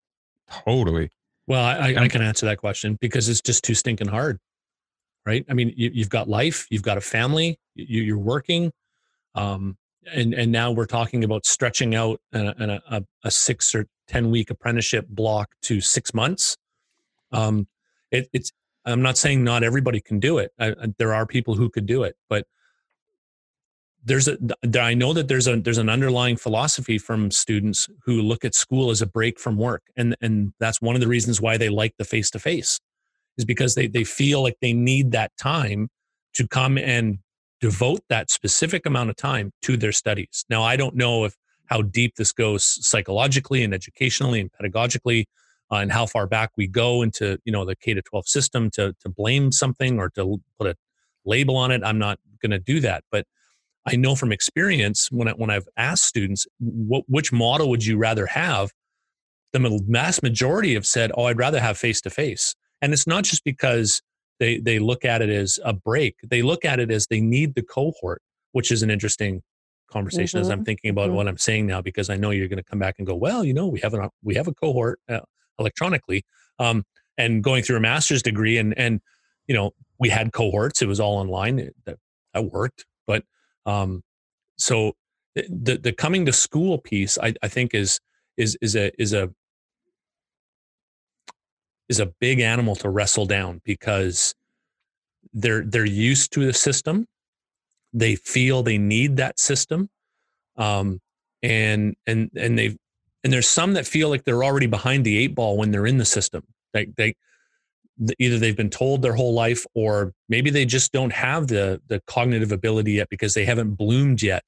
Totally. 0.66 1.10
Well 1.48 1.64
i, 1.64 1.96
I 1.96 2.08
can 2.08 2.24
answer 2.24 2.48
that 2.48 2.58
question 2.58 2.98
because 3.00 3.30
it's 3.30 3.42
just 3.42 3.64
too 3.64 3.76
stinking 3.76 4.08
hard 4.08 4.40
right? 5.28 5.46
I 5.50 5.54
mean 5.54 5.74
you, 5.76 6.04
have 6.04 6.10
got 6.10 6.28
life 6.28 6.66
you've 6.72 6.88
got 6.92 6.98
a 6.98 7.02
family 7.02 7.60
you, 7.76 8.02
you're 8.02 8.26
working 8.36 8.72
um, 9.36 9.78
and 10.12 10.34
and 10.34 10.52
now 10.52 10.72
we're 10.72 10.86
talking 10.86 11.24
about 11.24 11.46
stretching 11.46 11.96
out 11.96 12.20
a, 12.34 12.82
a, 12.90 13.04
a 13.24 13.32
six 13.32 13.74
or 13.76 13.88
ten 14.08 14.32
week 14.32 14.50
apprenticeship 14.50 15.08
block 15.08 15.50
to 15.64 15.82
six 15.82 16.14
months. 16.14 16.58
Um, 17.32 17.68
it, 18.12 18.30
it's 18.34 18.52
i'm 18.86 19.02
not 19.02 19.18
saying 19.18 19.44
not 19.44 19.64
everybody 19.64 20.00
can 20.00 20.20
do 20.20 20.38
it. 20.38 20.52
I, 20.60 20.74
there 20.98 21.14
are 21.14 21.26
people 21.26 21.56
who 21.56 21.70
could 21.70 21.86
do 21.86 22.04
it 22.04 22.16
but 22.30 22.46
there's 24.04 24.28
a 24.28 24.38
i 24.80 24.94
know 24.94 25.14
that 25.14 25.28
there's 25.28 25.48
a 25.48 25.60
there's 25.60 25.80
an 25.80 25.90
underlying 25.90 26.38
philosophy 26.38 26.98
from 26.98 27.32
students 27.32 27.88
who 28.06 28.22
look 28.22 28.46
at 28.46 28.54
school 28.54 28.92
as 28.92 29.02
a 29.02 29.08
break 29.08 29.40
from 29.40 29.58
work 29.58 29.84
and 29.98 30.16
and 30.22 30.54
that's 30.60 30.82
one 30.82 30.96
of 30.96 31.02
the 31.02 31.08
reasons 31.08 31.42
why 31.42 31.58
they 31.58 31.70
like 31.70 31.96
the 31.98 32.06
face 32.06 32.30
to 32.30 32.40
face 32.40 32.80
is 33.38 33.46
because 33.46 33.76
they 33.76 33.88
they 33.88 34.04
feel 34.04 34.44
like 34.44 34.58
they 34.62 34.74
need 34.74 35.12
that 35.12 35.32
time 35.38 35.90
to 36.34 36.48
come 36.48 36.78
and 36.78 37.18
devote 37.62 38.02
that 38.10 38.30
specific 38.30 38.86
amount 38.86 39.10
of 39.10 39.16
time 39.16 39.52
to 39.62 39.78
their 39.78 39.92
studies 39.92 40.46
now 40.50 40.62
i 40.62 40.76
don't 40.76 40.96
know 40.96 41.26
if 41.26 41.36
how 41.68 41.82
deep 41.82 42.16
this 42.16 42.32
goes 42.32 42.64
psychologically 42.86 43.64
and 43.64 43.74
educationally 43.74 44.40
and 44.40 44.52
pedagogically 44.52 45.26
uh, 45.72 45.78
and 45.78 45.92
how 45.92 46.06
far 46.06 46.28
back 46.28 46.52
we 46.58 46.68
go 46.68 47.02
into 47.02 47.40
you 47.46 47.52
know 47.52 47.66
the 47.66 47.76
K 47.76 47.94
to 47.94 48.02
12 48.02 48.28
system 48.28 48.70
to 48.72 48.94
to 49.02 49.10
blame 49.10 49.52
something 49.52 50.00
or 50.00 50.10
to 50.12 50.42
put 50.60 50.68
a 50.68 50.76
label 51.26 51.58
on 51.58 51.72
it. 51.72 51.82
I'm 51.84 51.98
not 51.98 52.20
going 52.42 52.52
to 52.52 52.60
do 52.60 52.80
that, 52.82 53.04
but 53.12 53.26
I 53.88 53.96
know 53.96 54.16
from 54.16 54.32
experience 54.32 55.12
when 55.12 55.28
I, 55.28 55.32
when 55.32 55.50
I've 55.50 55.68
asked 55.78 56.06
students 56.06 56.48
what 56.60 57.04
which 57.08 57.32
model 57.32 57.70
would 57.70 57.86
you 57.86 57.98
rather 57.98 58.26
have, 58.28 58.72
the 59.54 59.80
vast 59.88 60.24
majority 60.24 60.74
have 60.76 60.86
said, 60.86 61.12
"Oh, 61.16 61.26
I'd 61.26 61.38
rather 61.38 61.60
have 61.60 61.78
face 61.78 62.02
to 62.02 62.10
face." 62.10 62.56
And 62.82 62.94
it's 62.94 63.08
not 63.08 63.24
just 63.24 63.44
because 63.44 64.02
they 64.40 64.60
they 64.60 64.80
look 64.80 65.06
at 65.06 65.22
it 65.22 65.30
as 65.30 65.60
a 65.64 65.74
break; 65.74 66.16
they 66.24 66.42
look 66.42 66.66
at 66.66 66.80
it 66.80 66.92
as 66.92 67.08
they 67.08 67.22
need 67.22 67.56
the 67.56 67.64
cohort, 67.64 68.22
which 68.52 68.72
is 68.72 68.84
an 68.84 68.90
interesting 68.90 69.42
conversation 69.90 70.38
mm-hmm. 70.38 70.46
as 70.46 70.50
I'm 70.50 70.66
thinking 70.66 70.90
about 70.90 71.08
mm-hmm. 71.08 71.16
what 71.16 71.28
I'm 71.28 71.38
saying 71.38 71.68
now 71.68 71.82
because 71.82 72.10
I 72.10 72.18
know 72.18 72.32
you're 72.32 72.48
going 72.48 72.58
to 72.58 72.64
come 72.64 72.80
back 72.80 72.96
and 72.98 73.06
go, 73.06 73.16
well, 73.16 73.44
you 73.46 73.54
know, 73.54 73.68
we 73.68 73.80
have 73.82 73.94
a 73.94 74.10
we 74.24 74.36
have 74.36 74.48
a 74.48 74.54
cohort. 74.54 75.00
Uh, 75.08 75.20
electronically 75.60 76.24
um, 76.60 76.84
and 77.18 77.44
going 77.44 77.64
through 77.64 77.78
a 77.78 77.82
master's 77.82 78.22
degree 78.22 78.58
and 78.58 78.78
and 78.78 79.02
you 79.48 79.56
know 79.56 79.72
we 80.00 80.10
had 80.10 80.34
cohorts 80.34 80.82
it 80.82 80.88
was 80.88 81.00
all 81.00 81.18
online 81.18 81.72
that, 81.86 81.98
that 82.34 82.46
worked 82.46 82.86
but 83.08 83.24
um, 83.66 84.02
so 84.58 84.94
the 85.36 85.78
the 85.82 85.92
coming 85.92 86.26
to 86.26 86.34
school 86.34 86.78
piece 86.78 87.18
I, 87.18 87.34
I 87.42 87.48
think 87.48 87.74
is 87.74 88.00
is 88.38 88.58
is 88.62 88.76
a 88.76 88.92
is 89.02 89.14
a 89.14 89.30
is 91.90 92.00
a 92.00 92.08
big 92.20 92.40
animal 92.40 92.76
to 92.78 92.90
wrestle 92.90 93.26
down 93.26 93.62
because 93.64 94.34
they're 95.34 95.64
they're 95.64 95.86
used 95.86 96.32
to 96.34 96.46
the 96.46 96.54
system. 96.54 97.06
They 97.94 98.16
feel 98.16 98.64
they 98.64 98.78
need 98.78 99.18
that 99.18 99.40
system. 99.40 99.90
Um, 100.58 101.00
and 101.44 101.96
and 102.08 102.30
and 102.36 102.58
they've 102.58 102.78
and 103.24 103.34
there's 103.34 103.48
some 103.48 103.74
that 103.74 103.88
feel 103.88 104.10
like 104.10 104.24
they're 104.24 104.44
already 104.44 104.68
behind 104.68 105.04
the 105.04 105.18
eight 105.18 105.36
ball 105.36 105.58
when 105.58 105.72
they're 105.72 105.88
in 105.88 105.98
the 105.98 106.06
system. 106.06 106.44
They, 106.74 106.88
they 106.96 107.16
either 108.20 108.38
they've 108.38 108.56
been 108.56 108.70
told 108.70 109.02
their 109.02 109.16
whole 109.16 109.34
life 109.34 109.66
or 109.74 110.14
maybe 110.30 110.50
they 110.50 110.66
just 110.66 110.92
don't 110.92 111.14
have 111.14 111.48
the 111.48 111.82
the 111.88 112.02
cognitive 112.08 112.52
ability 112.52 112.94
yet 112.94 113.10
because 113.10 113.34
they 113.34 113.46
haven't 113.46 113.76
bloomed 113.76 114.22
yet. 114.22 114.44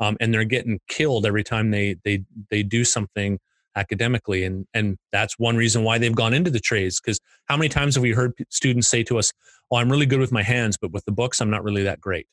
Um, 0.00 0.16
and 0.20 0.32
they're 0.32 0.44
getting 0.44 0.78
killed 0.88 1.26
every 1.26 1.44
time 1.44 1.70
they 1.70 1.96
they 2.04 2.24
they 2.50 2.62
do 2.62 2.84
something 2.84 3.38
academically 3.78 4.44
and 4.44 4.66
and 4.74 4.96
that's 5.12 5.38
one 5.38 5.56
reason 5.56 5.84
why 5.84 5.98
they've 5.98 6.14
gone 6.14 6.34
into 6.34 6.50
the 6.50 6.60
trades 6.60 7.00
because 7.00 7.18
how 7.46 7.56
many 7.56 7.68
times 7.68 7.94
have 7.94 8.02
we 8.02 8.12
heard 8.12 8.32
students 8.50 8.88
say 8.88 9.02
to 9.02 9.18
us 9.18 9.32
oh 9.70 9.76
i'm 9.76 9.90
really 9.90 10.06
good 10.06 10.20
with 10.20 10.32
my 10.32 10.42
hands 10.42 10.76
but 10.76 10.90
with 10.92 11.04
the 11.04 11.12
books 11.12 11.40
i'm 11.40 11.50
not 11.50 11.62
really 11.62 11.82
that 11.82 12.00
great 12.00 12.26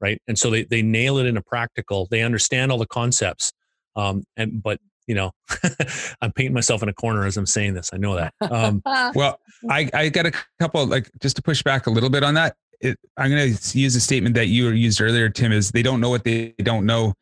right 0.00 0.20
and 0.28 0.38
so 0.38 0.50
they, 0.50 0.64
they 0.64 0.82
nail 0.82 1.18
it 1.18 1.26
in 1.26 1.36
a 1.36 1.42
practical 1.42 2.06
they 2.10 2.22
understand 2.22 2.70
all 2.70 2.78
the 2.78 2.86
concepts 2.86 3.52
um, 3.96 4.22
and 4.36 4.62
but 4.62 4.78
you 5.06 5.14
know, 5.14 5.30
I'm 6.20 6.32
painting 6.32 6.52
myself 6.52 6.82
in 6.82 6.88
a 6.88 6.92
corner 6.92 7.26
as 7.26 7.36
I'm 7.36 7.46
saying 7.46 7.74
this. 7.74 7.90
I 7.92 7.96
know 7.96 8.16
that. 8.16 8.34
Um, 8.40 8.82
well, 9.14 9.38
I, 9.70 9.88
I 9.94 10.08
got 10.08 10.26
a 10.26 10.32
couple, 10.60 10.84
like, 10.86 11.10
just 11.20 11.36
to 11.36 11.42
push 11.42 11.62
back 11.62 11.86
a 11.86 11.90
little 11.90 12.10
bit 12.10 12.22
on 12.22 12.34
that. 12.34 12.56
It, 12.80 12.98
I'm 13.16 13.30
going 13.30 13.54
to 13.54 13.78
use 13.78 13.96
a 13.96 14.00
statement 14.00 14.34
that 14.34 14.48
you 14.48 14.68
used 14.68 15.00
earlier, 15.00 15.28
Tim, 15.28 15.52
is 15.52 15.70
they 15.70 15.82
don't 15.82 16.00
know 16.00 16.10
what 16.10 16.24
they 16.24 16.54
don't 16.62 16.84
know. 16.84 17.14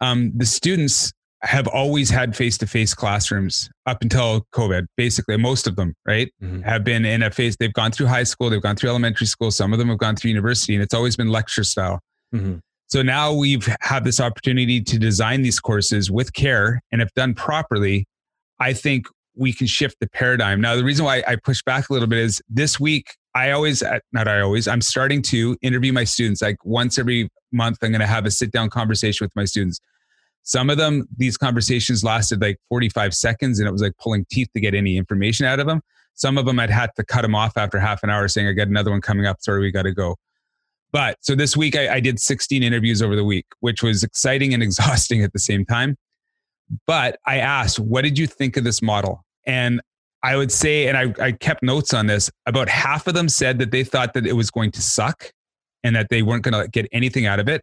Um, 0.00 0.32
the 0.34 0.46
students 0.46 1.12
have 1.42 1.66
always 1.68 2.10
had 2.10 2.36
face-to-face 2.36 2.94
classrooms 2.94 3.70
up 3.86 4.02
until 4.02 4.46
COVID. 4.52 4.86
Basically, 4.96 5.36
most 5.36 5.66
of 5.66 5.76
them, 5.76 5.94
right, 6.06 6.30
mm-hmm. 6.42 6.60
have 6.60 6.84
been 6.84 7.04
in 7.04 7.22
a 7.22 7.30
phase. 7.30 7.56
They've 7.58 7.72
gone 7.72 7.92
through 7.92 8.06
high 8.06 8.24
school, 8.24 8.50
they've 8.50 8.60
gone 8.60 8.76
through 8.76 8.90
elementary 8.90 9.26
school. 9.26 9.50
Some 9.50 9.72
of 9.72 9.78
them 9.78 9.88
have 9.88 9.98
gone 9.98 10.16
through 10.16 10.28
university, 10.28 10.74
and 10.74 10.82
it's 10.82 10.94
always 10.94 11.16
been 11.16 11.28
lecture 11.28 11.64
style. 11.64 12.00
Mm-hmm. 12.34 12.56
So 12.88 13.02
now 13.02 13.32
we've 13.32 13.68
had 13.80 14.04
this 14.04 14.20
opportunity 14.20 14.80
to 14.80 14.98
design 14.98 15.42
these 15.42 15.60
courses 15.60 16.10
with 16.10 16.32
care 16.32 16.82
and 16.90 17.00
if 17.00 17.12
done 17.14 17.34
properly, 17.34 18.04
I 18.58 18.72
think 18.72 19.06
we 19.36 19.52
can 19.52 19.68
shift 19.68 19.96
the 20.00 20.08
paradigm. 20.08 20.60
Now, 20.60 20.74
the 20.74 20.84
reason 20.84 21.04
why 21.04 21.22
I 21.26 21.36
push 21.36 21.62
back 21.62 21.88
a 21.88 21.92
little 21.92 22.08
bit 22.08 22.18
is 22.18 22.42
this 22.48 22.80
week, 22.80 23.14
I 23.34 23.52
always, 23.52 23.82
uh, 23.82 24.00
not 24.12 24.26
I 24.26 24.40
always, 24.40 24.66
I'm 24.66 24.80
starting 24.80 25.22
to 25.22 25.56
interview 25.62 25.92
my 25.92 26.02
students. 26.02 26.42
Like 26.42 26.56
once 26.64 26.98
every 26.98 27.28
month, 27.52 27.78
I'm 27.80 27.92
going 27.92 28.00
to 28.00 28.06
have 28.08 28.26
a 28.26 28.30
sit 28.30 28.50
down 28.50 28.70
conversation 28.70 29.24
with 29.24 29.34
my 29.36 29.44
students. 29.44 29.80
Some 30.42 30.70
of 30.70 30.78
them, 30.78 31.06
these 31.16 31.36
conversations 31.36 32.02
lasted 32.02 32.40
like 32.40 32.58
45 32.68 33.14
seconds 33.14 33.58
and 33.58 33.68
it 33.68 33.72
was 33.72 33.82
like 33.82 33.92
pulling 33.98 34.24
teeth 34.30 34.48
to 34.54 34.60
get 34.60 34.74
any 34.74 34.96
information 34.96 35.46
out 35.46 35.60
of 35.60 35.66
them. 35.66 35.80
Some 36.14 36.38
of 36.38 36.46
them 36.46 36.58
I'd 36.58 36.70
had 36.70 36.90
to 36.96 37.04
cut 37.04 37.22
them 37.22 37.34
off 37.34 37.56
after 37.56 37.78
half 37.78 38.02
an 38.02 38.10
hour 38.10 38.26
saying, 38.28 38.48
I 38.48 38.52
got 38.52 38.68
another 38.68 38.90
one 38.90 39.00
coming 39.00 39.26
up. 39.26 39.40
Sorry, 39.40 39.60
we 39.60 39.70
got 39.70 39.82
to 39.82 39.92
go. 39.92 40.16
But 40.92 41.18
so 41.20 41.34
this 41.34 41.56
week 41.56 41.76
I, 41.76 41.94
I 41.94 42.00
did 42.00 42.18
16 42.18 42.62
interviews 42.62 43.00
over 43.00 43.14
the 43.14 43.24
week, 43.24 43.46
which 43.60 43.82
was 43.82 44.02
exciting 44.02 44.52
and 44.54 44.62
exhausting 44.62 45.22
at 45.22 45.32
the 45.32 45.38
same 45.38 45.64
time. 45.64 45.96
But 46.86 47.18
I 47.26 47.38
asked, 47.38 47.78
what 47.78 48.02
did 48.02 48.18
you 48.18 48.26
think 48.26 48.56
of 48.56 48.64
this 48.64 48.80
model? 48.80 49.24
And 49.46 49.80
I 50.22 50.36
would 50.36 50.52
say, 50.52 50.86
and 50.86 50.96
I, 50.96 51.24
I 51.24 51.32
kept 51.32 51.62
notes 51.62 51.94
on 51.94 52.06
this, 52.06 52.30
about 52.46 52.68
half 52.68 53.06
of 53.06 53.14
them 53.14 53.28
said 53.28 53.58
that 53.58 53.70
they 53.70 53.84
thought 53.84 54.14
that 54.14 54.26
it 54.26 54.34
was 54.34 54.50
going 54.50 54.70
to 54.72 54.82
suck 54.82 55.32
and 55.82 55.96
that 55.96 56.08
they 56.10 56.22
weren't 56.22 56.44
going 56.44 56.62
to 56.62 56.68
get 56.68 56.86
anything 56.92 57.26
out 57.26 57.40
of 57.40 57.48
it. 57.48 57.62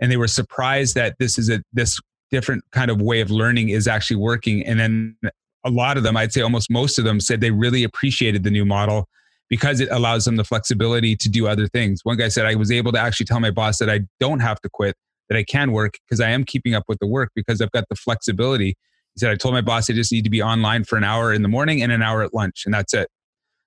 And 0.00 0.10
they 0.10 0.16
were 0.16 0.28
surprised 0.28 0.96
that 0.96 1.14
this 1.18 1.38
is 1.38 1.48
a 1.48 1.62
this 1.72 2.00
different 2.32 2.64
kind 2.72 2.90
of 2.90 3.00
way 3.00 3.20
of 3.20 3.30
learning 3.30 3.68
is 3.68 3.86
actually 3.86 4.16
working. 4.16 4.66
And 4.66 4.80
then 4.80 5.16
a 5.64 5.70
lot 5.70 5.96
of 5.96 6.02
them, 6.02 6.16
I'd 6.16 6.32
say 6.32 6.40
almost 6.40 6.70
most 6.70 6.98
of 6.98 7.04
them 7.04 7.20
said 7.20 7.40
they 7.40 7.52
really 7.52 7.84
appreciated 7.84 8.42
the 8.42 8.50
new 8.50 8.64
model 8.64 9.06
because 9.48 9.80
it 9.80 9.88
allows 9.92 10.24
them 10.24 10.36
the 10.36 10.44
flexibility 10.44 11.14
to 11.14 11.28
do 11.28 11.46
other 11.46 11.68
things. 11.68 12.00
One 12.02 12.16
guy 12.16 12.28
said, 12.28 12.46
I 12.46 12.54
was 12.54 12.72
able 12.72 12.90
to 12.92 12.98
actually 12.98 13.26
tell 13.26 13.38
my 13.38 13.50
boss 13.50 13.78
that 13.78 13.90
I 13.90 14.00
don't 14.18 14.40
have 14.40 14.60
to 14.62 14.70
quit, 14.72 14.96
that 15.28 15.36
I 15.36 15.44
can 15.44 15.72
work 15.72 15.98
because 16.08 16.20
I 16.20 16.30
am 16.30 16.44
keeping 16.44 16.74
up 16.74 16.84
with 16.88 16.98
the 16.98 17.06
work 17.06 17.30
because 17.36 17.60
I've 17.60 17.70
got 17.70 17.84
the 17.90 17.94
flexibility. 17.94 18.74
He 19.14 19.18
said, 19.18 19.30
I 19.30 19.36
told 19.36 19.52
my 19.52 19.60
boss 19.60 19.90
I 19.90 19.92
just 19.92 20.10
need 20.10 20.24
to 20.24 20.30
be 20.30 20.42
online 20.42 20.84
for 20.84 20.96
an 20.96 21.04
hour 21.04 21.34
in 21.34 21.42
the 21.42 21.48
morning 21.48 21.82
and 21.82 21.92
an 21.92 22.02
hour 22.02 22.22
at 22.22 22.32
lunch, 22.32 22.62
and 22.64 22.72
that's 22.72 22.94
it. 22.94 23.08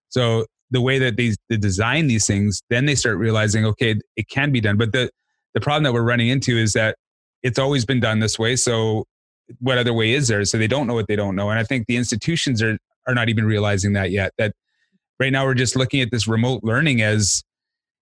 So 0.10 0.48
the 0.72 0.82
way 0.82 0.98
that 0.98 1.18
they, 1.18 1.36
they 1.50 1.58
design 1.58 2.08
these 2.08 2.26
things, 2.26 2.62
then 2.72 2.88
they 2.88 2.96
start 2.96 3.18
realizing, 3.18 3.64
okay, 3.66 3.96
it 4.16 4.28
can 4.28 4.52
be 4.52 4.60
done. 4.60 4.78
But 4.78 4.92
the, 4.92 5.12
the 5.54 5.62
problem 5.62 5.84
that 5.84 5.94
we're 5.94 6.02
running 6.02 6.30
into 6.30 6.58
is 6.58 6.74
that 6.74 6.98
it's 7.46 7.60
always 7.60 7.86
been 7.86 8.02
done 8.02 8.20
this 8.20 8.40
way. 8.40 8.56
So 8.56 9.06
what 9.60 9.78
other 9.78 9.94
way 9.94 10.14
is 10.14 10.28
there? 10.28 10.44
So 10.46 10.58
they 10.58 10.68
don't 10.68 10.88
know 10.88 10.96
what 10.96 11.08
they 11.08 11.16
don't 11.16 11.36
know. 11.36 11.50
And 11.52 11.60
I 11.60 11.64
think 11.64 11.86
the 11.88 11.98
institutions 11.98 12.64
are, 12.64 12.78
are 13.08 13.14
not 13.14 13.30
even 13.30 13.46
realizing 13.46 13.94
that 13.94 14.12
yet, 14.12 14.34
that 14.38 14.54
right 15.20 15.32
now 15.32 15.46
we're 15.46 15.54
just 15.54 15.76
looking 15.76 16.02
at 16.02 16.12
this 16.12 16.28
remote 16.28 16.64
learning 16.64 17.02
as 17.02 17.44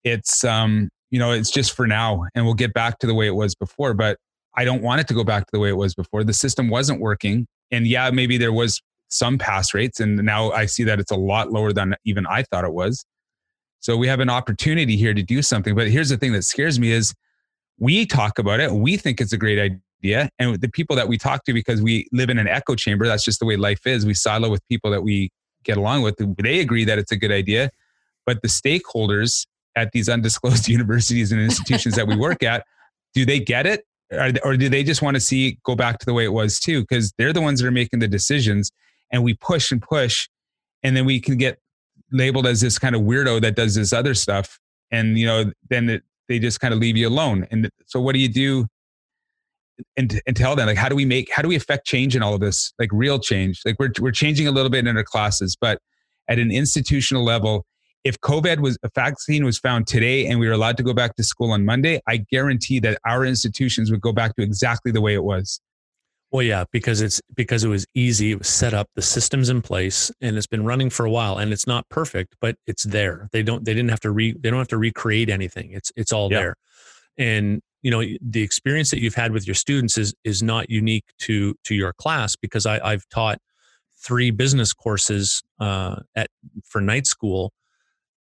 it's 0.05 0.45
um 0.45 0.89
you 1.11 1.19
know 1.19 1.33
it's 1.33 1.51
just 1.51 1.73
for 1.73 1.87
now 1.87 2.25
and 2.35 2.45
we'll 2.45 2.55
get 2.55 2.73
back 2.75 2.99
to 2.99 3.07
the 3.07 3.15
way 3.15 3.27
it 3.27 3.35
was 3.35 3.55
before 3.55 3.95
but 3.95 4.19
i 4.57 4.65
don't 4.65 4.83
want 4.83 5.01
it 5.01 5.09
to 5.09 5.15
go 5.15 5.25
back 5.25 5.43
to 5.45 5.51
the 5.53 5.59
way 5.59 5.69
it 5.71 5.77
was 5.77 5.95
before 5.95 6.25
the 6.25 6.33
system 6.33 6.69
wasn't 6.69 7.01
working 7.01 7.47
and 7.71 7.87
yeah 7.87 8.11
maybe 8.11 8.39
there 8.39 8.53
was 8.53 8.81
some 9.09 9.39
pass 9.39 9.75
rates 9.75 10.01
and 10.01 10.17
now 10.17 10.51
i 10.53 10.67
see 10.67 10.85
that 10.85 11.01
it's 11.01 11.11
a 11.13 11.17
lot 11.17 11.53
lower 11.53 11.73
than 11.73 11.95
even 12.05 12.27
i 12.27 12.43
thought 12.43 12.65
it 12.65 12.73
was 12.73 13.05
So 13.81 13.97
we 13.99 14.09
have 14.09 14.21
an 14.21 14.31
opportunity 14.31 14.97
here 14.97 15.13
to 15.13 15.23
do 15.23 15.43
something. 15.43 15.75
But 15.75 15.89
here's 15.89 16.09
the 16.09 16.17
thing 16.17 16.33
that 16.33 16.45
scares 16.45 16.81
me 16.81 16.91
is 16.91 17.13
we 17.79 18.07
talk 18.07 18.39
about 18.39 18.61
it, 18.61 18.73
we 18.73 18.97
think 18.97 19.21
it's 19.21 19.33
a 19.33 19.37
great 19.37 19.59
idea. 19.59 20.29
And 20.39 20.61
the 20.61 20.69
people 20.69 20.97
that 20.97 21.09
we 21.09 21.19
talk 21.19 21.45
to, 21.45 21.53
because 21.53 21.83
we 21.83 22.09
live 22.13 22.31
in 22.31 22.39
an 22.39 22.49
echo 22.49 22.75
chamber, 22.75 23.07
that's 23.07 23.25
just 23.25 23.41
the 23.41 23.47
way 23.47 23.57
life 23.57 23.87
is. 23.87 24.07
We 24.07 24.15
silo 24.15 24.51
with 24.51 24.67
people 24.69 24.91
that 24.91 25.03
we 25.03 25.31
get 25.65 25.77
along 25.77 26.03
with. 26.03 26.17
They 26.39 26.61
agree 26.61 26.85
that 26.85 26.99
it's 26.99 27.13
a 27.13 27.17
good 27.17 27.33
idea. 27.33 27.71
But 28.27 28.43
the 28.43 28.49
stakeholders 28.49 29.47
at 29.77 29.93
these 29.93 30.09
undisclosed 30.09 30.69
universities 30.69 31.33
and 31.33 31.41
institutions 31.41 31.97
that 31.97 32.07
we 32.07 32.17
work 32.17 32.43
at, 32.43 32.65
do 33.15 33.25
they 33.25 33.41
get 33.41 33.67
it? 33.67 33.85
Or, 34.13 34.31
or 34.45 34.57
do 34.57 34.69
they 34.69 34.85
just 34.85 35.03
want 35.03 35.17
to 35.17 35.21
see 35.21 35.59
go 35.65 35.75
back 35.75 35.99
to 35.99 36.07
the 36.07 36.13
way 36.13 36.25
it 36.25 36.33
was 36.33 36.61
too? 36.61 36.83
Because 36.83 37.13
they're 37.19 37.33
the 37.33 37.41
ones 37.41 37.61
that 37.61 37.67
are 37.67 37.73
making 37.73 38.01
the 38.01 38.09
decisions 38.09 38.71
and 39.11 39.25
we 39.25 39.35
push 39.35 39.73
and 39.73 39.81
push 39.81 40.29
and 40.83 40.97
then 40.97 41.05
we 41.05 41.21
can 41.21 41.37
get 41.37 41.59
labeled 42.13 42.47
as 42.47 42.61
this 42.61 42.79
kind 42.79 42.95
of 42.95 43.03
weirdo 43.03 43.41
that 43.41 43.57
does 43.57 43.75
this 43.75 43.93
other 43.93 44.15
stuff 44.15 44.61
and 44.91 45.19
you 45.19 45.27
know 45.27 45.51
then 45.71 45.89
it, 45.89 46.03
they 46.29 46.39
just 46.39 46.61
kind 46.61 46.73
of 46.75 46.81
leave 46.81 46.97
you 46.97 47.09
alone 47.09 47.47
and 47.51 47.69
so 47.87 48.01
what 48.01 48.15
do 48.15 48.19
you 48.19 48.29
do 48.29 48.67
and, 49.97 50.21
and 50.27 50.37
tell 50.37 50.55
them 50.57 50.67
like 50.67 50.77
how 50.77 50.89
do 50.89 50.97
we 50.97 51.05
make 51.05 51.31
how 51.33 51.43
do 51.43 51.49
we 51.49 51.57
affect 51.57 51.87
change 51.87 52.15
in 52.15 52.23
all 52.23 52.35
of 52.35 52.41
this 52.41 52.73
like 52.79 52.91
real 52.93 53.19
change? 53.19 53.61
Like 53.65 53.77
we're, 53.79 53.91
we're 54.01 54.13
changing 54.13 54.47
a 54.47 54.51
little 54.51 54.71
bit 54.71 54.87
in 54.87 54.97
our 54.97 55.05
classes 55.05 55.57
but 55.61 55.81
at 56.29 56.39
an 56.39 56.51
institutional 56.51 57.25
level 57.25 57.67
if 58.05 58.19
covid 58.21 58.61
was 58.61 58.79
a 58.83 58.91
vaccine 58.95 59.45
was 59.45 59.59
found 59.59 59.87
today 59.87 60.27
and 60.27 60.39
we 60.39 60.47
were 60.47 60.53
allowed 60.53 60.77
to 60.77 60.83
go 60.83 60.95
back 60.95 61.17
to 61.17 61.23
school 61.23 61.53
on 61.53 61.65
monday 61.65 62.01
i 62.07 62.17
guarantee 62.17 62.79
that 62.81 62.99
our 63.07 63.25
institutions 63.25 63.91
would 63.91 64.01
go 64.01 64.13
back 64.13 64.35
to 64.37 64.43
exactly 64.43 64.93
the 64.93 65.01
way 65.01 65.15
it 65.15 65.25
was 65.25 65.61
well, 66.35 66.43
yeah, 66.43 66.65
because 66.73 67.01
it's 67.01 67.23
because 67.37 67.63
it 67.63 67.69
was 67.69 67.87
easy. 67.95 68.33
It 68.33 68.41
was 68.41 68.49
set 68.49 68.75
up, 68.75 68.89
the 68.97 69.03
systems 69.03 69.51
in 69.51 69.63
place, 69.63 70.11
and 70.21 70.37
it's 70.37 70.49
been 70.49 70.65
running 70.65 70.91
for 70.91 71.07
a 71.07 71.11
while. 71.11 71.39
And 71.39 71.53
it's 71.53 71.65
not 71.65 71.89
perfect, 71.91 72.35
but 72.41 72.57
it's 72.67 72.83
there. 72.83 73.29
They 73.31 73.45
don't. 73.45 73.65
They 73.65 73.73
didn't 73.73 73.91
have 73.91 74.01
to 74.01 74.11
re. 74.11 74.33
They 74.33 74.51
don't 74.51 74.59
have 74.59 74.67
to 74.69 74.77
recreate 74.77 75.31
anything. 75.31 75.71
It's 75.71 75.93
it's 75.95 76.13
all 76.13 76.33
yeah. 76.33 76.39
there. 76.41 76.55
And 77.17 77.63
you 77.83 77.91
know 77.93 78.03
the 78.21 78.43
experience 78.43 78.91
that 78.91 79.01
you've 79.01 79.15
had 79.15 79.31
with 79.31 79.47
your 79.47 79.55
students 79.55 79.97
is 79.97 80.13
is 80.25 80.43
not 80.43 80.69
unique 80.69 81.05
to 81.21 81.55
to 81.67 81.75
your 81.77 81.93
class 81.93 82.35
because 82.35 82.67
I, 82.67 82.81
I've 82.85 83.09
taught 83.11 83.39
three 84.05 84.33
business 84.33 84.73
courses 84.73 85.41
uh, 85.61 86.01
at 86.17 86.31
for 86.65 86.81
night 86.81 87.07
school, 87.07 87.53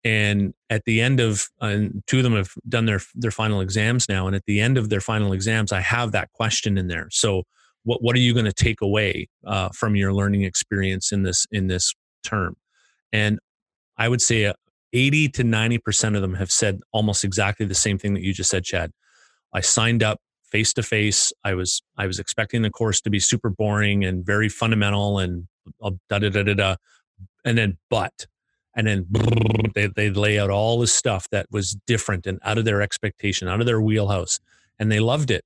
and 0.05 0.53
at 0.69 0.85
the 0.85 1.01
end 1.01 1.19
of 1.19 1.49
and 1.63 2.03
two 2.07 2.19
of 2.19 2.25
them 2.25 2.35
have 2.35 2.51
done 2.69 2.85
their 2.85 3.01
their 3.15 3.31
final 3.31 3.63
exams 3.63 4.07
now. 4.07 4.27
And 4.27 4.37
at 4.37 4.45
the 4.45 4.61
end 4.61 4.77
of 4.77 4.91
their 4.91 5.01
final 5.01 5.33
exams, 5.33 5.73
I 5.73 5.81
have 5.81 6.13
that 6.13 6.31
question 6.33 6.77
in 6.77 6.89
there. 6.89 7.09
So 7.11 7.45
what 7.85 8.03
what 8.03 8.17
are 8.17 8.21
you 8.21 8.33
going 8.33 8.47
to 8.47 8.53
take 8.53 8.81
away 8.81 9.29
uh, 9.47 9.69
from 9.75 9.97
your 9.97 10.13
learning 10.13 10.43
experience 10.43 11.13
in 11.13 11.23
this 11.23 11.47
in 11.51 11.67
this 11.67 11.95
term? 12.25 12.57
And 13.13 13.39
i 13.99 14.09
would 14.09 14.23
say 14.23 14.47
uh, 14.47 14.55
80 14.95 15.29
to 15.31 15.43
90% 15.43 16.17
of 16.17 16.23
them 16.23 16.35
have 16.35 16.51
said 16.51 16.81
almost 16.93 17.25
exactly 17.25 17.65
the 17.65 17.75
same 17.75 17.99
thing 17.99 18.13
that 18.15 18.23
you 18.23 18.35
just 18.35 18.51
said 18.51 18.65
chad. 18.65 18.93
I 19.55 19.61
signed 19.63 20.03
up 20.03 20.19
face 20.53 20.75
to 20.75 20.83
face 20.83 21.33
i 21.45 21.55
was 21.55 21.83
i 21.97 22.07
was 22.07 22.19
expecting 22.19 22.61
the 22.61 22.71
course 22.71 23.01
to 23.01 23.09
be 23.09 23.19
super 23.19 23.49
boring 23.49 24.05
and 24.05 24.25
very 24.25 24.51
fundamental 24.51 25.19
and 25.19 25.49
da 25.81 26.19
da 26.19 26.29
da 26.29 26.43
da 26.43 26.53
da 26.53 26.77
and 27.47 27.57
then 27.57 27.79
but 27.89 28.27
and 28.77 28.87
then 28.87 29.07
they, 29.75 29.87
they 29.87 30.11
lay 30.11 30.39
out 30.39 30.51
all 30.51 30.79
this 30.79 30.93
stuff 30.93 31.27
that 31.31 31.47
was 31.51 31.75
different 31.87 32.27
and 32.27 32.39
out 32.45 32.59
of 32.59 32.67
their 32.67 32.83
expectation 32.83 33.49
out 33.49 33.61
of 33.61 33.67
their 33.67 33.81
wheelhouse 33.81 34.41
and 34.79 34.93
they 34.93 35.01
loved 35.01 35.31
it 35.31 35.43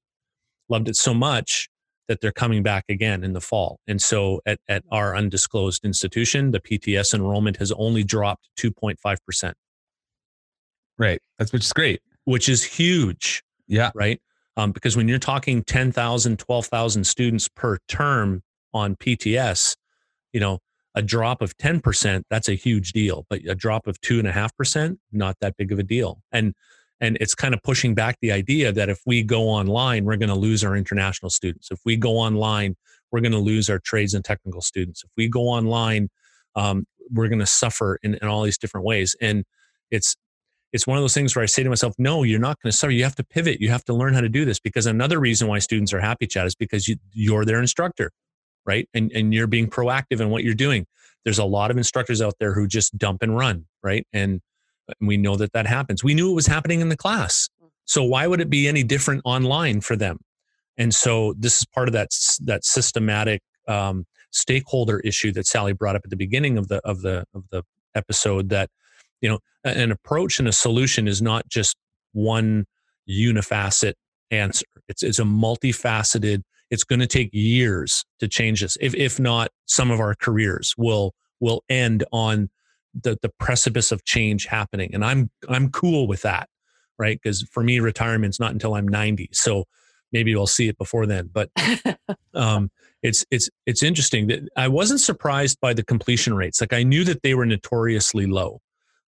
loved 0.68 0.88
it 0.88 0.96
so 0.96 1.14
much 1.14 1.68
that 2.08 2.20
they're 2.20 2.32
coming 2.32 2.62
back 2.62 2.84
again 2.88 3.24
in 3.24 3.32
the 3.32 3.40
fall. 3.40 3.80
And 3.86 4.00
so 4.00 4.40
at, 4.46 4.58
at 4.68 4.84
our 4.90 5.16
undisclosed 5.16 5.84
institution, 5.84 6.50
the 6.50 6.60
PTS 6.60 7.14
enrollment 7.14 7.56
has 7.58 7.72
only 7.72 8.04
dropped 8.04 8.48
2.5%. 8.58 9.52
Right. 10.98 11.20
That's 11.38 11.52
which 11.52 11.64
is 11.64 11.72
great. 11.72 12.00
Which 12.24 12.48
is 12.48 12.62
huge. 12.62 13.42
Yeah. 13.66 13.90
Right. 13.94 14.20
Um, 14.56 14.72
because 14.72 14.96
when 14.96 15.08
you're 15.08 15.18
talking 15.18 15.62
10,000, 15.62 16.38
12,000 16.38 17.04
students 17.04 17.48
per 17.48 17.78
term 17.88 18.42
on 18.72 18.96
PTS, 18.96 19.76
you 20.32 20.40
know, 20.40 20.60
a 20.94 21.02
drop 21.02 21.42
of 21.42 21.56
10%, 21.58 22.22
that's 22.30 22.48
a 22.48 22.54
huge 22.54 22.92
deal. 22.92 23.26
But 23.28 23.40
a 23.46 23.54
drop 23.54 23.86
of 23.86 24.00
two 24.00 24.18
and 24.18 24.26
a 24.26 24.32
half 24.32 24.56
percent, 24.56 24.98
not 25.12 25.36
that 25.40 25.56
big 25.58 25.72
of 25.72 25.78
a 25.78 25.82
deal. 25.82 26.22
And 26.32 26.54
and 27.00 27.16
it's 27.20 27.34
kind 27.34 27.54
of 27.54 27.62
pushing 27.62 27.94
back 27.94 28.16
the 28.20 28.32
idea 28.32 28.72
that 28.72 28.88
if 28.88 29.00
we 29.06 29.22
go 29.22 29.42
online 29.42 30.04
we're 30.04 30.16
going 30.16 30.28
to 30.28 30.34
lose 30.34 30.64
our 30.64 30.76
international 30.76 31.30
students. 31.30 31.70
If 31.70 31.80
we 31.84 31.96
go 31.96 32.12
online 32.12 32.76
we're 33.12 33.20
going 33.20 33.32
to 33.32 33.38
lose 33.38 33.70
our 33.70 33.78
trades 33.78 34.14
and 34.14 34.24
technical 34.24 34.60
students. 34.60 35.02
If 35.04 35.10
we 35.16 35.28
go 35.28 35.42
online 35.42 36.08
um, 36.54 36.86
we're 37.10 37.28
going 37.28 37.40
to 37.40 37.46
suffer 37.46 37.98
in, 38.02 38.14
in 38.14 38.28
all 38.28 38.42
these 38.42 38.58
different 38.58 38.86
ways. 38.86 39.14
And 39.20 39.44
it's 39.90 40.16
it's 40.72 40.86
one 40.86 40.98
of 40.98 41.02
those 41.02 41.14
things 41.14 41.34
where 41.34 41.42
i 41.42 41.46
say 41.46 41.62
to 41.62 41.68
myself 41.68 41.94
no 41.96 42.22
you're 42.22 42.40
not 42.40 42.60
going 42.60 42.70
to 42.70 42.76
suffer. 42.76 42.90
You 42.90 43.04
have 43.04 43.16
to 43.16 43.24
pivot. 43.24 43.60
You 43.60 43.70
have 43.70 43.84
to 43.84 43.94
learn 43.94 44.14
how 44.14 44.20
to 44.20 44.28
do 44.28 44.44
this. 44.44 44.58
Because 44.58 44.86
another 44.86 45.20
reason 45.20 45.48
why 45.48 45.58
students 45.58 45.92
are 45.92 46.00
happy 46.00 46.26
chad 46.26 46.46
is 46.46 46.54
because 46.54 46.88
you, 46.88 46.96
you're 47.12 47.44
their 47.44 47.60
instructor 47.60 48.10
right? 48.66 48.88
And, 48.92 49.12
and 49.12 49.32
you're 49.32 49.46
being 49.46 49.70
proactive 49.70 50.20
in 50.20 50.28
what 50.28 50.42
you're 50.42 50.52
doing. 50.52 50.86
There's 51.24 51.38
a 51.38 51.44
lot 51.44 51.70
of 51.70 51.76
instructors 51.76 52.20
out 52.20 52.34
there 52.40 52.52
who 52.52 52.66
just 52.66 52.98
dump 52.98 53.22
and 53.22 53.36
run 53.36 53.66
right? 53.82 54.06
And 54.12 54.40
and 54.88 55.08
we 55.08 55.16
know 55.16 55.36
that 55.36 55.52
that 55.52 55.66
happens. 55.66 56.04
We 56.04 56.14
knew 56.14 56.30
it 56.30 56.34
was 56.34 56.46
happening 56.46 56.80
in 56.80 56.88
the 56.88 56.96
class. 56.96 57.48
So 57.84 58.02
why 58.02 58.26
would 58.26 58.40
it 58.40 58.50
be 58.50 58.68
any 58.68 58.82
different 58.82 59.22
online 59.24 59.80
for 59.80 59.96
them? 59.96 60.18
And 60.76 60.94
so 60.94 61.34
this 61.38 61.58
is 61.58 61.64
part 61.66 61.88
of 61.88 61.92
that 61.94 62.08
that 62.44 62.64
systematic 62.64 63.42
um, 63.66 64.04
stakeholder 64.30 65.00
issue 65.00 65.32
that 65.32 65.46
Sally 65.46 65.72
brought 65.72 65.96
up 65.96 66.02
at 66.04 66.10
the 66.10 66.16
beginning 66.16 66.58
of 66.58 66.68
the 66.68 66.80
of 66.84 67.02
the 67.02 67.24
of 67.34 67.44
the 67.50 67.62
episode. 67.94 68.50
That 68.50 68.68
you 69.20 69.28
know 69.28 69.38
an 69.64 69.90
approach 69.90 70.38
and 70.38 70.48
a 70.48 70.52
solution 70.52 71.08
is 71.08 71.22
not 71.22 71.48
just 71.48 71.76
one 72.12 72.66
unifacet 73.08 73.94
answer. 74.30 74.66
It's 74.88 75.02
it's 75.02 75.18
a 75.18 75.24
multifaceted. 75.24 76.42
It's 76.70 76.84
going 76.84 77.00
to 77.00 77.06
take 77.06 77.30
years 77.32 78.04
to 78.18 78.28
change 78.28 78.60
this. 78.60 78.76
If 78.80 78.94
if 78.94 79.18
not, 79.18 79.50
some 79.66 79.90
of 79.90 80.00
our 80.00 80.14
careers 80.14 80.74
will 80.76 81.14
will 81.40 81.62
end 81.68 82.04
on 82.12 82.50
the 83.02 83.16
the 83.22 83.30
precipice 83.38 83.92
of 83.92 84.04
change 84.04 84.46
happening. 84.46 84.94
And 84.94 85.04
i'm 85.04 85.30
i'm 85.48 85.70
cool 85.70 86.06
with 86.06 86.22
that 86.22 86.48
right? 86.98 87.20
Because 87.22 87.42
for 87.52 87.62
me 87.62 87.80
retirement's 87.80 88.40
not 88.40 88.52
until 88.52 88.74
i'm 88.74 88.88
90 88.88 89.30
so 89.32 89.64
maybe 90.12 90.34
we'll 90.34 90.46
see 90.46 90.68
it 90.68 90.78
before 90.78 91.06
then. 91.06 91.28
But 91.32 91.50
um 92.34 92.70
it's 93.02 93.24
it's 93.30 93.48
it's 93.66 93.82
interesting 93.82 94.28
that 94.28 94.40
i 94.56 94.68
wasn't 94.68 95.00
surprised 95.00 95.58
by 95.60 95.74
the 95.74 95.84
completion 95.84 96.34
rates. 96.34 96.60
Like 96.60 96.72
i 96.72 96.82
knew 96.82 97.04
that 97.04 97.22
they 97.22 97.34
were 97.34 97.46
notoriously 97.46 98.26
low 98.26 98.60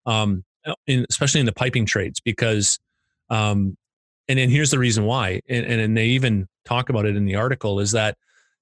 um 0.06 0.44
in, 0.86 1.06
especially 1.10 1.40
in 1.40 1.46
the 1.46 1.52
piping 1.52 1.86
trades 1.86 2.20
because 2.20 2.78
um 3.30 3.76
and 4.28 4.38
then 4.38 4.50
here's 4.50 4.70
the 4.70 4.78
reason 4.78 5.04
why 5.04 5.40
and, 5.48 5.64
and 5.64 5.96
they 5.96 6.06
even 6.06 6.46
talk 6.64 6.90
about 6.90 7.06
it 7.06 7.16
in 7.16 7.24
the 7.24 7.36
article 7.36 7.80
is 7.80 7.92
that 7.92 8.16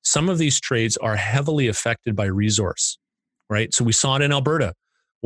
some 0.04 0.28
of 0.28 0.38
these 0.38 0.60
trades 0.60 0.96
are 0.98 1.16
heavily 1.16 1.66
affected 1.66 2.14
by 2.14 2.26
resource 2.26 2.98
right? 3.48 3.72
So 3.72 3.84
we 3.84 3.92
saw 3.92 4.16
it 4.16 4.22
in 4.22 4.32
alberta 4.32 4.74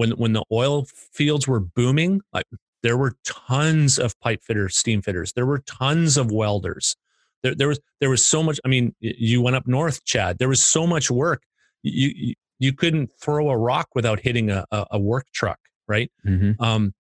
when 0.01 0.13
when 0.13 0.33
the 0.33 0.43
oil 0.51 0.87
fields 1.13 1.47
were 1.47 1.61
booming, 1.61 2.23
like 2.33 2.47
there 2.83 2.97
were 2.97 3.13
tons 3.23 3.99
of 3.99 4.19
pipe 4.21 4.43
fitters, 4.43 4.75
steam 4.75 5.03
fitters. 5.03 5.35
There 5.35 5.45
were 5.45 5.59
tons 5.59 6.17
of 6.17 6.31
welders. 6.33 6.97
There, 7.43 7.55
there 7.55 7.69
was 7.69 7.81
there 8.01 8.09
was 8.09 8.25
so 8.25 8.43
much. 8.43 8.59
I 8.65 8.69
mean, 8.69 8.95
you 9.01 9.43
went 9.43 9.57
up 9.57 9.67
north, 9.67 10.03
Chad. 10.07 10.39
There 10.39 10.49
was 10.49 10.65
so 10.65 10.87
much 10.87 11.11
work. 11.11 11.43
You 11.83 12.13
you, 12.17 12.35
you 12.59 12.73
couldn't 12.73 13.11
throw 13.21 13.51
a 13.51 13.59
rock 13.59 13.89
without 13.95 14.21
hitting 14.21 14.51
a, 14.51 14.65
a, 14.71 14.87
a 14.93 14.99
work 14.99 15.27
truck, 15.35 15.59
right? 15.87 16.11
Mm-hmm. 16.27 16.63
Um, 16.63 16.95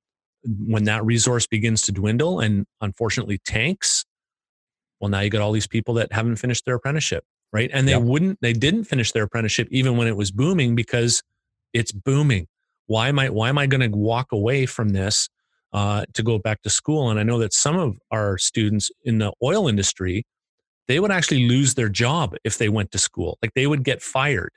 when 0.66 0.84
that 0.84 1.02
resource 1.02 1.46
begins 1.46 1.80
to 1.82 1.92
dwindle 1.92 2.40
and 2.40 2.66
unfortunately 2.82 3.38
tanks, 3.46 4.04
well, 5.00 5.08
now 5.08 5.20
you 5.20 5.30
got 5.30 5.40
all 5.40 5.52
these 5.52 5.66
people 5.66 5.94
that 5.94 6.12
haven't 6.12 6.36
finished 6.36 6.66
their 6.66 6.74
apprenticeship, 6.74 7.24
right? 7.50 7.70
And 7.72 7.88
they 7.88 7.92
yep. 7.92 8.02
wouldn't, 8.02 8.38
they 8.40 8.54
didn't 8.54 8.84
finish 8.84 9.12
their 9.12 9.24
apprenticeship 9.24 9.68
even 9.70 9.98
when 9.98 10.06
it 10.06 10.16
was 10.16 10.30
booming 10.30 10.74
because 10.74 11.22
it's 11.74 11.92
booming 11.92 12.46
why 12.90 13.08
am 13.08 13.20
I 13.20 13.30
why 13.30 13.48
am 13.48 13.56
I 13.56 13.68
going 13.68 13.88
to 13.88 13.96
walk 13.96 14.32
away 14.32 14.66
from 14.66 14.88
this 14.88 15.28
uh, 15.72 16.06
to 16.12 16.24
go 16.24 16.40
back 16.40 16.60
to 16.62 16.70
school? 16.70 17.08
And 17.08 17.20
I 17.20 17.22
know 17.22 17.38
that 17.38 17.54
some 17.54 17.78
of 17.78 17.96
our 18.10 18.36
students 18.36 18.90
in 19.04 19.18
the 19.18 19.32
oil 19.44 19.68
industry, 19.68 20.26
they 20.88 20.98
would 20.98 21.12
actually 21.12 21.46
lose 21.46 21.74
their 21.74 21.88
job 21.88 22.34
if 22.42 22.58
they 22.58 22.68
went 22.68 22.90
to 22.90 22.98
school. 22.98 23.38
Like 23.42 23.54
they 23.54 23.68
would 23.68 23.84
get 23.84 24.02
fired. 24.02 24.50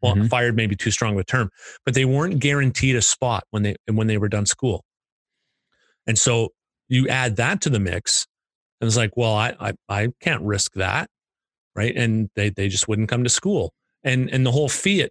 Well, 0.00 0.14
mm-hmm. 0.14 0.26
fired 0.26 0.54
may 0.54 0.68
be 0.68 0.76
too 0.76 0.92
strong 0.92 1.14
of 1.14 1.18
a 1.18 1.24
term, 1.24 1.50
but 1.84 1.94
they 1.94 2.04
weren't 2.04 2.38
guaranteed 2.38 2.94
a 2.94 3.02
spot 3.02 3.42
when 3.50 3.64
they 3.64 3.74
when 3.90 4.06
they 4.06 4.18
were 4.18 4.28
done 4.28 4.46
school. 4.46 4.84
And 6.06 6.16
so 6.16 6.50
you 6.86 7.08
add 7.08 7.34
that 7.36 7.60
to 7.62 7.70
the 7.70 7.80
mix, 7.80 8.24
and 8.80 8.86
it's 8.86 8.96
like, 8.96 9.16
well, 9.16 9.34
I 9.34 9.56
I, 9.58 9.72
I 9.88 10.08
can't 10.20 10.42
risk 10.42 10.74
that, 10.74 11.10
right? 11.74 11.96
And 11.96 12.30
they 12.36 12.50
they 12.50 12.68
just 12.68 12.86
wouldn't 12.86 13.08
come 13.08 13.24
to 13.24 13.30
school. 13.30 13.72
And 14.04 14.30
and 14.30 14.46
the 14.46 14.52
whole 14.52 14.68
Fiat 14.68 15.10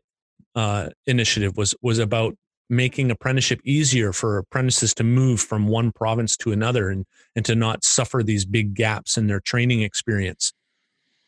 uh, 0.55 0.91
initiative 1.05 1.57
was 1.57 1.75
was 1.81 1.99
about 1.99 2.37
making 2.75 3.11
apprenticeship 3.11 3.61
easier 3.63 4.13
for 4.13 4.37
apprentices 4.37 4.93
to 4.95 5.03
move 5.03 5.39
from 5.39 5.67
one 5.67 5.91
province 5.91 6.35
to 6.37 6.51
another 6.51 6.89
and, 6.89 7.05
and 7.35 7.45
to 7.45 7.55
not 7.55 7.83
suffer 7.83 8.23
these 8.23 8.45
big 8.45 8.73
gaps 8.73 9.17
in 9.17 9.27
their 9.27 9.39
training 9.39 9.81
experience. 9.81 10.53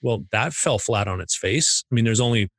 Well, 0.02 0.26
that 0.32 0.54
fell 0.54 0.80
flat 0.80 1.08
on 1.08 1.22
its 1.22 1.36
face. 1.36 1.84
I 1.92 1.96
mean, 1.96 2.06
there's 2.06 2.20
only 2.20 2.50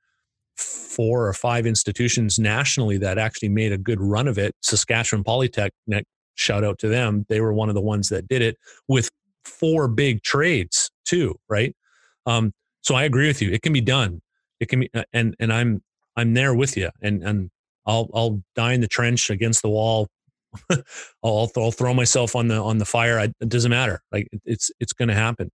four 0.56 1.26
or 1.26 1.32
five 1.32 1.66
institutions 1.66 2.38
nationally 2.38 2.96
that 2.98 3.18
actually 3.18 3.50
made 3.50 3.72
a 3.72 3.78
good 3.78 4.00
run 4.00 4.26
of 4.26 4.38
it. 4.38 4.54
Saskatchewan 4.62 5.22
Polytechnic, 5.22 6.06
shout 6.34 6.64
out 6.64 6.78
to 6.78 6.88
them. 6.88 7.26
They 7.28 7.40
were 7.40 7.52
one 7.52 7.68
of 7.68 7.74
the 7.74 7.80
ones 7.80 8.08
that 8.08 8.26
did 8.26 8.42
it 8.42 8.56
with 8.88 9.10
four 9.44 9.86
big 9.86 10.22
trades 10.22 10.90
too, 11.04 11.36
right? 11.48 11.74
Um, 12.24 12.52
so 12.82 12.94
I 12.94 13.04
agree 13.04 13.26
with 13.26 13.42
you. 13.42 13.50
It 13.50 13.62
can 13.62 13.72
be 13.72 13.80
done. 13.80 14.22
It 14.60 14.68
can 14.68 14.80
be, 14.80 14.90
uh, 14.94 15.04
and 15.12 15.34
and 15.38 15.52
I'm 15.52 15.82
I'm 16.16 16.34
there 16.34 16.54
with 16.54 16.76
you. 16.76 16.90
And 17.02 17.22
and 17.22 17.50
I'll 17.86 18.10
I'll 18.14 18.42
die 18.56 18.72
in 18.72 18.80
the 18.80 18.88
trench 18.88 19.30
against 19.30 19.62
the 19.62 19.68
wall. 19.68 20.08
I'll 21.22 21.50
I'll 21.56 21.70
throw 21.70 21.94
myself 21.94 22.34
on 22.34 22.48
the 22.48 22.56
on 22.56 22.78
the 22.78 22.84
fire. 22.84 23.18
I, 23.18 23.24
it 23.40 23.48
doesn't 23.48 23.70
matter. 23.70 24.00
Like 24.10 24.28
it's 24.44 24.70
it's 24.80 24.92
going 24.92 25.08
to 25.08 25.14
happen. 25.14 25.50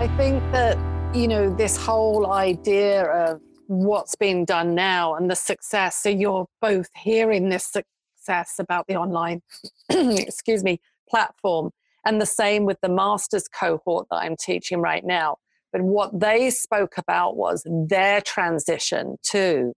I 0.00 0.16
think 0.16 0.42
that, 0.52 0.78
you 1.14 1.28
know, 1.28 1.54
this 1.54 1.76
whole 1.76 2.32
idea 2.32 3.04
of 3.04 3.40
what's 3.66 4.14
being 4.14 4.44
done 4.44 4.74
now 4.74 5.14
and 5.14 5.30
the 5.30 5.34
success. 5.36 5.96
So 5.96 6.08
you're 6.08 6.46
both 6.60 6.88
hearing 6.94 7.48
this 7.48 7.66
success 7.66 8.58
about 8.58 8.86
the 8.86 8.96
online, 8.96 9.42
excuse 9.90 10.62
me, 10.62 10.80
platform. 11.08 11.70
And 12.06 12.20
the 12.20 12.26
same 12.26 12.64
with 12.66 12.78
the 12.82 12.88
master's 12.88 13.48
cohort 13.48 14.06
that 14.10 14.16
I'm 14.16 14.36
teaching 14.36 14.80
right 14.80 15.04
now. 15.04 15.36
But 15.72 15.82
what 15.82 16.18
they 16.18 16.50
spoke 16.50 16.98
about 16.98 17.36
was 17.36 17.66
their 17.66 18.20
transition 18.20 19.16
too. 19.22 19.72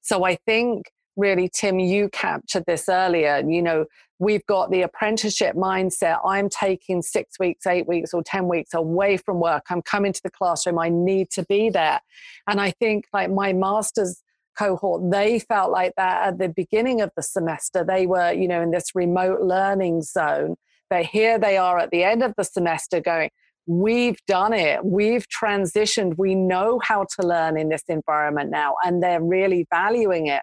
So 0.00 0.24
I 0.24 0.36
think 0.46 0.86
really, 1.16 1.50
Tim, 1.52 1.78
you 1.78 2.08
captured 2.08 2.64
this 2.66 2.88
earlier. 2.88 3.42
You 3.46 3.62
know, 3.62 3.84
we've 4.18 4.44
got 4.46 4.70
the 4.70 4.82
apprenticeship 4.82 5.56
mindset. 5.56 6.18
I'm 6.24 6.48
taking 6.48 7.02
six 7.02 7.38
weeks, 7.38 7.66
eight 7.66 7.86
weeks, 7.86 8.14
or 8.14 8.22
10 8.22 8.48
weeks 8.48 8.72
away 8.72 9.16
from 9.16 9.40
work. 9.40 9.64
I'm 9.68 9.82
coming 9.82 10.12
to 10.12 10.22
the 10.22 10.30
classroom. 10.30 10.78
I 10.78 10.88
need 10.88 11.30
to 11.30 11.44
be 11.44 11.70
there. 11.70 12.00
And 12.46 12.60
I 12.60 12.70
think, 12.70 13.06
like, 13.12 13.30
my 13.30 13.52
master's 13.52 14.22
cohort, 14.56 15.10
they 15.10 15.38
felt 15.38 15.70
like 15.70 15.94
that 15.96 16.28
at 16.28 16.38
the 16.38 16.48
beginning 16.48 17.00
of 17.00 17.10
the 17.16 17.22
semester. 17.22 17.84
They 17.84 18.06
were, 18.06 18.32
you 18.32 18.48
know, 18.48 18.62
in 18.62 18.70
this 18.70 18.94
remote 18.94 19.40
learning 19.40 20.02
zone. 20.02 20.56
But 20.92 21.06
here 21.06 21.38
they 21.38 21.56
are 21.56 21.78
at 21.78 21.90
the 21.90 22.04
end 22.04 22.22
of 22.22 22.34
the 22.36 22.44
semester 22.44 23.00
going, 23.00 23.30
We've 23.66 24.18
done 24.26 24.52
it. 24.52 24.84
We've 24.84 25.24
transitioned. 25.28 26.18
We 26.18 26.34
know 26.34 26.80
how 26.84 27.06
to 27.16 27.26
learn 27.26 27.56
in 27.56 27.70
this 27.70 27.84
environment 27.88 28.50
now, 28.50 28.74
and 28.84 29.02
they're 29.02 29.22
really 29.22 29.66
valuing 29.72 30.26
it. 30.26 30.42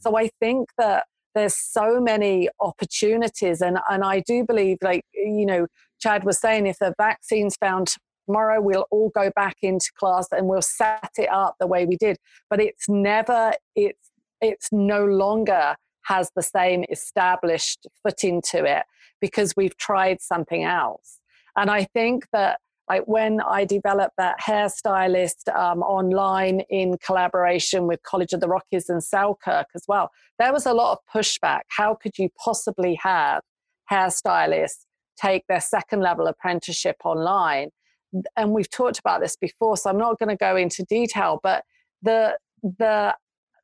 So 0.00 0.10
mm-hmm. 0.10 0.16
I 0.16 0.30
think 0.40 0.68
that 0.76 1.04
there's 1.34 1.56
so 1.56 2.00
many 2.00 2.50
opportunities 2.60 3.62
and 3.62 3.78
and 3.88 4.04
I 4.04 4.20
do 4.20 4.44
believe 4.44 4.76
like 4.82 5.04
you 5.14 5.46
know 5.46 5.66
Chad 5.98 6.24
was 6.24 6.38
saying 6.38 6.66
if 6.66 6.78
the 6.78 6.92
vaccine's 6.98 7.56
found 7.56 7.88
tomorrow 8.26 8.60
we'll 8.60 8.84
all 8.90 9.08
go 9.14 9.30
back 9.34 9.56
into 9.62 9.90
class 9.98 10.26
and 10.30 10.46
we'll 10.46 10.60
set 10.60 11.12
it 11.16 11.30
up 11.32 11.54
the 11.58 11.66
way 11.66 11.86
we 11.86 11.96
did 11.96 12.18
but 12.50 12.60
it's 12.60 12.86
never 12.86 13.54
it's 13.74 14.10
it's 14.42 14.68
no 14.72 15.06
longer 15.06 15.74
has 16.04 16.30
the 16.36 16.42
same 16.42 16.84
established 16.90 17.86
footing 18.02 18.42
to 18.50 18.64
it 18.66 18.82
because 19.22 19.54
we've 19.56 19.76
tried 19.78 20.20
something 20.20 20.64
else 20.64 21.20
and 21.56 21.70
I 21.70 21.84
think 21.84 22.26
that 22.32 22.58
like 22.88 23.04
when 23.06 23.40
I 23.40 23.64
developed 23.64 24.16
that 24.18 24.40
hairstylist 24.40 25.54
um, 25.56 25.82
online 25.82 26.60
in 26.68 26.98
collaboration 26.98 27.86
with 27.86 28.02
College 28.02 28.32
of 28.32 28.40
the 28.40 28.48
Rockies 28.48 28.88
and 28.88 29.02
Selkirk 29.02 29.68
as 29.74 29.84
well, 29.86 30.10
there 30.38 30.52
was 30.52 30.66
a 30.66 30.74
lot 30.74 30.92
of 30.92 30.98
pushback. 31.14 31.60
How 31.68 31.94
could 31.94 32.18
you 32.18 32.28
possibly 32.44 32.98
have 33.02 33.42
hairstylists 33.90 34.84
take 35.20 35.44
their 35.48 35.60
second 35.60 36.00
level 36.00 36.26
apprenticeship 36.26 36.96
online? 37.04 37.70
And 38.36 38.50
we've 38.50 38.68
talked 38.68 38.98
about 38.98 39.22
this 39.22 39.36
before, 39.36 39.76
so 39.76 39.88
I'm 39.88 39.98
not 39.98 40.18
going 40.18 40.28
to 40.28 40.36
go 40.36 40.56
into 40.56 40.84
detail, 40.84 41.40
but 41.42 41.64
the 42.02 42.36
the 42.62 43.14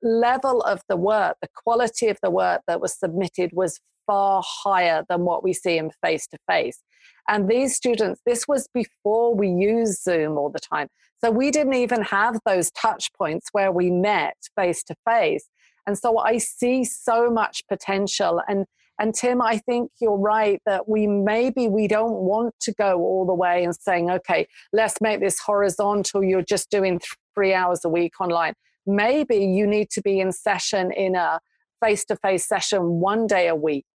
level 0.00 0.62
of 0.62 0.80
the 0.88 0.96
work, 0.96 1.36
the 1.42 1.48
quality 1.54 2.08
of 2.08 2.18
the 2.22 2.30
work 2.30 2.62
that 2.66 2.80
was 2.80 2.98
submitted 2.98 3.50
was 3.52 3.80
far 4.08 4.42
higher 4.44 5.04
than 5.08 5.24
what 5.24 5.44
we 5.44 5.52
see 5.52 5.78
in 5.78 5.92
face 6.02 6.26
to 6.28 6.38
face. 6.50 6.82
And 7.28 7.48
these 7.48 7.76
students, 7.76 8.20
this 8.26 8.48
was 8.48 8.68
before 8.74 9.34
we 9.34 9.48
used 9.48 10.02
Zoom 10.02 10.38
all 10.38 10.50
the 10.50 10.58
time. 10.58 10.88
So 11.20 11.30
we 11.30 11.50
didn't 11.50 11.74
even 11.74 12.02
have 12.02 12.40
those 12.46 12.70
touch 12.70 13.12
points 13.12 13.48
where 13.52 13.70
we 13.70 13.90
met 13.90 14.36
face 14.56 14.82
to 14.84 14.94
face. 15.08 15.48
And 15.86 15.98
so 15.98 16.18
I 16.18 16.38
see 16.38 16.84
so 16.84 17.30
much 17.30 17.62
potential. 17.68 18.40
And 18.48 18.66
and 19.00 19.14
Tim, 19.14 19.40
I 19.40 19.58
think 19.58 19.92
you're 20.00 20.18
right 20.18 20.60
that 20.66 20.88
we 20.88 21.06
maybe 21.06 21.68
we 21.68 21.86
don't 21.86 22.16
want 22.16 22.54
to 22.62 22.74
go 22.74 23.00
all 23.00 23.24
the 23.26 23.34
way 23.34 23.62
and 23.62 23.72
saying, 23.74 24.10
okay, 24.10 24.48
let's 24.72 25.00
make 25.00 25.20
this 25.20 25.38
horizontal. 25.38 26.24
You're 26.24 26.42
just 26.42 26.68
doing 26.68 27.00
three 27.32 27.54
hours 27.54 27.84
a 27.84 27.88
week 27.88 28.20
online. 28.20 28.54
Maybe 28.86 29.36
you 29.36 29.68
need 29.68 29.90
to 29.90 30.02
be 30.02 30.18
in 30.18 30.32
session 30.32 30.90
in 30.90 31.14
a 31.14 31.38
face 31.84 32.04
to 32.06 32.16
face 32.16 32.48
session 32.48 32.98
one 33.00 33.28
day 33.28 33.46
a 33.46 33.54
week 33.54 33.86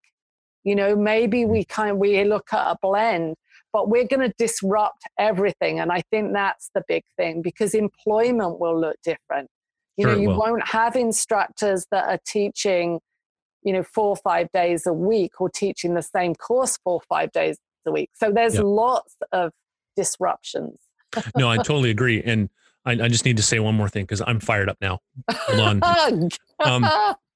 you 0.64 0.74
know, 0.74 0.96
maybe 0.96 1.44
we 1.44 1.64
kind 1.64 1.90
of, 1.90 1.98
we 1.98 2.22
look 2.24 2.52
at 2.52 2.70
a 2.70 2.76
blend, 2.80 3.36
but 3.72 3.88
we're 3.88 4.06
going 4.06 4.28
to 4.28 4.34
disrupt 4.38 5.04
everything. 5.18 5.78
And 5.80 5.92
I 5.92 6.02
think 6.10 6.32
that's 6.32 6.70
the 6.74 6.82
big 6.88 7.04
thing 7.16 7.42
because 7.42 7.74
employment 7.74 8.58
will 8.58 8.80
look 8.80 8.96
different. 9.04 9.48
You 9.96 10.06
sure 10.06 10.14
know, 10.14 10.20
you 10.20 10.28
will. 10.30 10.38
won't 10.38 10.66
have 10.68 10.96
instructors 10.96 11.86
that 11.90 12.08
are 12.08 12.20
teaching, 12.26 13.00
you 13.62 13.72
know, 13.72 13.82
four 13.82 14.08
or 14.08 14.16
five 14.16 14.48
days 14.52 14.86
a 14.86 14.92
week 14.92 15.40
or 15.40 15.48
teaching 15.48 15.94
the 15.94 16.02
same 16.02 16.34
course 16.34 16.78
four 16.82 16.94
or 16.94 17.02
five 17.08 17.30
days 17.32 17.58
a 17.86 17.92
week. 17.92 18.10
So 18.14 18.30
there's 18.30 18.54
yep. 18.54 18.64
lots 18.64 19.16
of 19.32 19.52
disruptions. 19.96 20.78
no, 21.36 21.48
I 21.48 21.56
totally 21.58 21.90
agree. 21.90 22.22
And 22.22 22.48
I, 22.84 22.92
I, 22.92 23.08
just 23.08 23.24
need 23.24 23.36
to 23.38 23.42
say 23.42 23.58
one 23.60 23.74
more 23.74 23.88
thing 23.88 24.04
because 24.04 24.22
I'm 24.26 24.40
fired 24.40 24.68
up 24.68 24.78
now. 24.80 25.00
Hold 25.30 25.82
on. 25.82 26.28
um, 26.64 26.84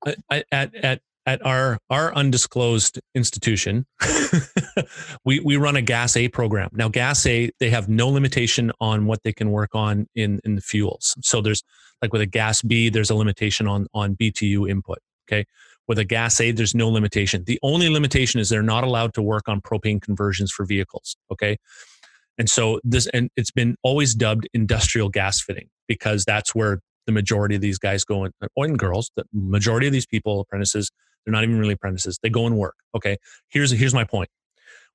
at, 0.31 0.75
at 0.75 1.01
at 1.29 1.45
our 1.45 1.79
our 1.91 2.15
undisclosed 2.15 2.99
institution, 3.15 3.85
we 5.27 5.41
we 5.41 5.59
run 5.59 5.77
a 5.77 5.83
gas 5.83 6.17
A 6.17 6.29
program. 6.29 6.71
Now, 6.73 6.89
gas 6.89 7.27
A 7.27 7.51
they 7.61 7.69
have 7.69 7.89
no 7.89 8.09
limitation 8.09 8.73
on 8.81 9.05
what 9.05 9.23
they 9.25 9.35
can 9.35 9.51
work 9.51 9.75
on 9.75 10.07
in 10.15 10.41
in 10.45 10.55
the 10.55 10.63
fuels. 10.63 11.15
So 11.21 11.43
there's 11.43 11.63
like 12.01 12.15
with 12.15 12.23
a 12.23 12.27
gas 12.27 12.63
B, 12.63 12.89
there's 12.89 13.11
a 13.11 13.15
limitation 13.15 13.69
on 13.69 13.87
on 13.93 14.17
BTU 14.17 14.69
input. 14.71 14.99
Okay, 15.29 15.45
with 15.87 15.99
a 15.99 16.05
gas 16.05 16.41
A, 16.41 16.51
there's 16.51 16.75
no 16.75 16.89
limitation. 16.89 17.45
The 17.45 17.59
only 17.63 17.91
limitation 17.91 18.41
is 18.41 18.49
they're 18.49 18.63
not 18.63 18.83
allowed 18.83 19.13
to 19.15 19.23
work 19.23 19.49
on 19.49 19.61
propane 19.61 20.01
conversions 20.01 20.51
for 20.51 20.65
vehicles. 20.65 21.17
Okay. 21.31 21.59
And 22.41 22.49
so 22.49 22.79
this, 22.85 23.09
and 23.09 23.31
it's 23.37 23.51
been 23.51 23.75
always 23.83 24.15
dubbed 24.15 24.49
industrial 24.55 25.09
gas 25.09 25.41
fitting 25.41 25.69
because 25.89 26.25
that's 26.25 26.55
where 26.55 26.79
the 27.07 27.13
majority 27.13 27.57
of 27.57 27.63
these 27.63 27.79
guys 27.79 28.05
go 28.05 28.25
and 28.25 28.79
girls, 28.79 29.11
the 29.17 29.25
majority 29.33 29.89
of 29.89 29.93
these 29.93 30.07
people, 30.07 30.41
apprentices, 30.41 30.93
they're 31.29 31.33
not 31.35 31.45
even 31.45 31.59
really 31.59 31.75
apprentices. 31.75 32.19
They 32.23 32.31
go 32.31 32.47
and 32.47 32.57
work. 32.57 32.77
Okay. 32.95 33.19
Here's 33.49 33.71
here's 33.71 33.93
my 33.93 34.05
point. 34.05 34.31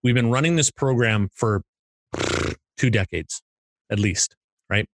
We've 0.01 0.15
been 0.15 0.31
running 0.31 0.55
this 0.55 0.71
program 0.71 1.29
for 1.31 1.61
two 2.75 2.89
decades, 2.89 3.43
at 3.91 3.99
least, 3.99 4.35
right? 4.67 4.89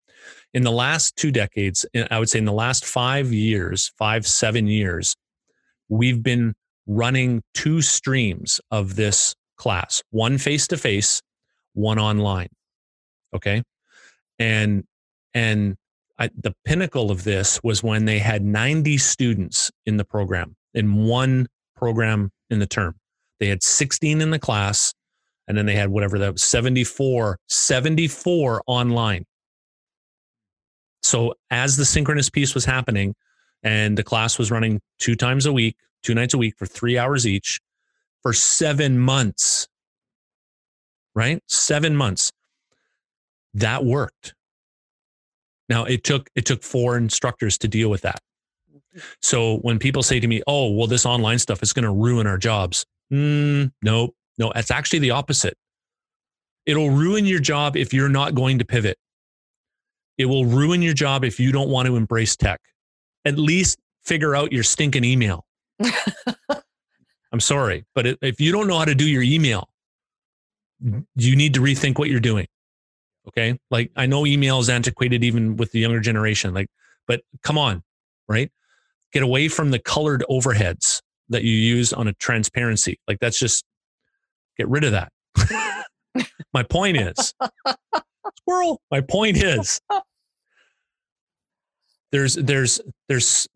In 0.53 0.63
the 0.63 0.71
last 0.71 1.15
two 1.15 1.31
decades, 1.31 1.85
eh, 1.93 2.05
I 2.11 2.19
would 2.19 2.29
say 2.29 2.39
in 2.39 2.45
the 2.45 2.51
last 2.51 2.83
five 2.83 3.31
years, 3.31 3.93
five, 3.97 4.27
seven 4.27 4.67
years, 4.67 5.15
we've 5.87 6.21
been 6.21 6.55
running 6.87 7.41
two 7.53 7.81
streams 7.81 8.59
of 8.69 8.97
this 8.97 9.33
class 9.55 10.03
one 10.09 10.37
face 10.37 10.67
to 10.67 10.77
face, 10.77 11.21
one 11.71 11.99
online. 11.99 12.49
Okay. 13.33 13.63
And, 14.39 14.83
and 15.33 15.77
I, 16.17 16.31
the 16.37 16.53
pinnacle 16.65 17.11
of 17.11 17.23
this 17.23 17.61
was 17.63 17.81
when 17.81 18.03
they 18.03 18.19
had 18.19 18.43
90 18.43 18.97
students 18.97 19.71
in 19.85 19.95
the 19.95 20.03
program 20.03 20.57
in 20.73 21.05
one 21.05 21.47
program 21.75 22.31
in 22.49 22.59
the 22.59 22.67
term. 22.67 22.95
They 23.39 23.47
had 23.47 23.63
16 23.63 24.21
in 24.21 24.31
the 24.31 24.39
class, 24.39 24.93
and 25.47 25.57
then 25.57 25.65
they 25.65 25.75
had 25.75 25.89
whatever 25.89 26.19
that 26.19 26.33
was 26.33 26.43
74, 26.43 27.39
74 27.47 28.61
online. 28.67 29.25
So 31.01 31.33
as 31.49 31.77
the 31.77 31.85
synchronous 31.85 32.29
piece 32.29 32.53
was 32.53 32.65
happening, 32.65 33.15
and 33.63 33.97
the 33.97 34.03
class 34.03 34.37
was 34.37 34.51
running 34.51 34.79
two 34.99 35.15
times 35.15 35.45
a 35.45 35.53
week, 35.53 35.75
two 36.03 36.13
nights 36.13 36.33
a 36.33 36.37
week 36.37 36.55
for 36.57 36.65
three 36.65 36.97
hours 36.97 37.27
each 37.27 37.59
for 38.21 38.33
seven 38.33 38.99
months, 38.99 39.67
right? 41.15 41.41
Seven 41.47 41.95
months. 41.95 42.31
That 43.53 43.83
worked. 43.83 44.33
Now 45.67 45.85
it 45.85 46.03
took 46.03 46.29
it 46.35 46.45
took 46.45 46.63
four 46.63 46.97
instructors 46.97 47.57
to 47.59 47.67
deal 47.67 47.89
with 47.89 48.01
that. 48.01 48.19
So 49.21 49.57
when 49.57 49.79
people 49.79 50.03
say 50.03 50.19
to 50.19 50.27
me, 50.27 50.41
"Oh, 50.47 50.71
well, 50.71 50.87
this 50.87 51.05
online 51.05 51.39
stuff 51.39 51.63
is 51.63 51.73
going 51.73 51.83
to 51.85 51.91
ruin 51.91 52.27
our 52.27 52.37
jobs," 52.37 52.85
mm, 53.11 53.71
no, 53.81 54.13
no, 54.37 54.51
it's 54.51 54.71
actually 54.71 54.99
the 54.99 55.11
opposite. 55.11 55.57
It'll 56.65 56.89
ruin 56.89 57.25
your 57.25 57.39
job 57.39 57.75
if 57.75 57.93
you're 57.93 58.09
not 58.09 58.35
going 58.35 58.59
to 58.59 58.65
pivot. 58.65 58.97
It 60.17 60.25
will 60.25 60.45
ruin 60.45 60.81
your 60.81 60.93
job 60.93 61.23
if 61.23 61.39
you 61.39 61.51
don't 61.51 61.69
want 61.69 61.87
to 61.87 61.95
embrace 61.95 62.35
tech. 62.35 62.59
At 63.25 63.37
least 63.37 63.79
figure 64.03 64.35
out 64.35 64.51
your 64.51 64.63
stinking 64.63 65.03
email. 65.03 65.45
I'm 65.81 65.91
I'm 67.31 67.39
sorry, 67.39 67.85
but 67.95 68.17
if 68.21 68.39
you 68.41 68.51
don't 68.51 68.67
know 68.67 68.77
how 68.77 68.85
to 68.85 68.95
do 68.95 69.07
your 69.07 69.23
email, 69.23 69.69
you 71.15 71.35
need 71.35 71.53
to 71.53 71.61
rethink 71.61 71.99
what 71.99 72.09
you're 72.09 72.19
doing. 72.19 72.47
Okay. 73.27 73.59
Like 73.69 73.91
I 73.95 74.05
know 74.05 74.25
email 74.25 74.59
is 74.59 74.69
antiquated 74.69 75.23
even 75.23 75.57
with 75.57 75.71
the 75.71 75.79
younger 75.79 75.99
generation, 75.99 76.53
like, 76.53 76.67
but 77.07 77.21
come 77.43 77.57
on, 77.57 77.83
right? 78.27 78.51
Get 79.11 79.23
away 79.23 79.47
from 79.47 79.71
the 79.71 79.79
colored 79.79 80.23
overheads 80.29 81.01
that 81.29 81.43
you 81.43 81.53
use 81.53 81.93
on 81.93 82.07
a 82.07 82.13
transparency. 82.13 82.99
Like 83.07 83.19
that's 83.19 83.39
just 83.39 83.63
get 84.57 84.67
rid 84.67 84.83
of 84.83 84.91
that. 84.91 85.11
My 86.53 86.63
point 86.63 86.97
is, 86.97 87.33
squirrel. 88.37 88.81
My 88.91 89.01
point 89.01 89.37
is, 89.37 89.79
there's 92.11 92.35
there's 92.35 92.81
there's 93.07 93.47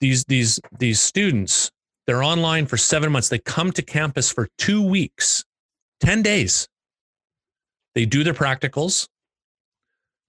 these 0.00 0.24
these 0.24 0.60
these 0.78 1.00
students. 1.00 1.70
They're 2.06 2.22
online 2.22 2.66
for 2.66 2.76
seven 2.76 3.10
months. 3.10 3.28
They 3.28 3.38
come 3.38 3.72
to 3.72 3.82
campus 3.82 4.30
for 4.30 4.48
two 4.58 4.82
weeks, 4.82 5.44
ten 6.00 6.22
days. 6.22 6.68
They 7.94 8.04
do 8.04 8.22
their 8.22 8.34
practicals, 8.34 9.08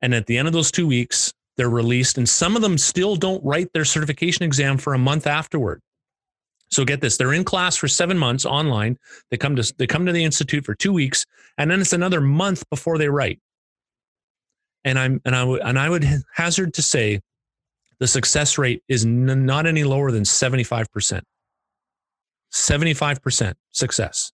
and 0.01 0.15
at 0.15 0.25
the 0.25 0.37
end 0.37 0.47
of 0.47 0.53
those 0.53 0.71
two 0.71 0.87
weeks, 0.87 1.33
they're 1.57 1.69
released. 1.69 2.17
And 2.17 2.27
some 2.27 2.55
of 2.55 2.61
them 2.61 2.77
still 2.77 3.15
don't 3.15 3.43
write 3.43 3.73
their 3.73 3.85
certification 3.85 4.43
exam 4.43 4.77
for 4.77 4.93
a 4.93 4.97
month 4.97 5.27
afterward. 5.27 5.81
So 6.69 6.85
get 6.85 7.01
this, 7.01 7.17
they're 7.17 7.33
in 7.33 7.43
class 7.43 7.77
for 7.77 7.87
7 7.87 8.17
months 8.17 8.45
online. 8.45 8.97
They 9.31 9.37
come 9.37 9.55
to 9.55 9.73
they 9.77 9.87
come 9.87 10.05
to 10.05 10.11
the 10.11 10.23
institute 10.23 10.65
for 10.65 10.75
2 10.75 10.91
weeks 10.91 11.25
and 11.57 11.71
then 11.71 11.81
it's 11.81 11.93
another 11.93 12.21
month 12.21 12.63
before 12.69 12.97
they 12.97 13.09
write. 13.09 13.39
And 14.83 14.99
I'm 14.99 15.21
and 15.25 15.35
I 15.35 15.43
would 15.43 15.61
and 15.61 15.79
I 15.79 15.89
would 15.89 16.05
hazard 16.33 16.73
to 16.75 16.81
say 16.81 17.21
the 17.99 18.07
success 18.07 18.57
rate 18.57 18.83
is 18.87 19.05
n- 19.05 19.45
not 19.45 19.65
any 19.65 19.83
lower 19.83 20.11
than 20.11 20.23
75%. 20.23 21.21
75% 22.53 23.53
success. 23.71 24.31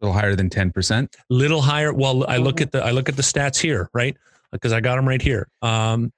A 0.00 0.06
little 0.06 0.18
higher 0.18 0.36
than 0.36 0.48
10%. 0.48 1.08
Little 1.30 1.62
higher. 1.62 1.92
Well, 1.92 2.24
I 2.28 2.36
look 2.36 2.60
at 2.60 2.72
the 2.72 2.84
I 2.84 2.90
look 2.90 3.08
at 3.08 3.16
the 3.16 3.22
stats 3.22 3.58
here, 3.58 3.88
right? 3.94 4.16
Because 4.52 4.72
I 4.72 4.80
got 4.80 4.96
them 4.96 5.08
right 5.08 5.22
here. 5.22 5.48
Um, 5.62 6.12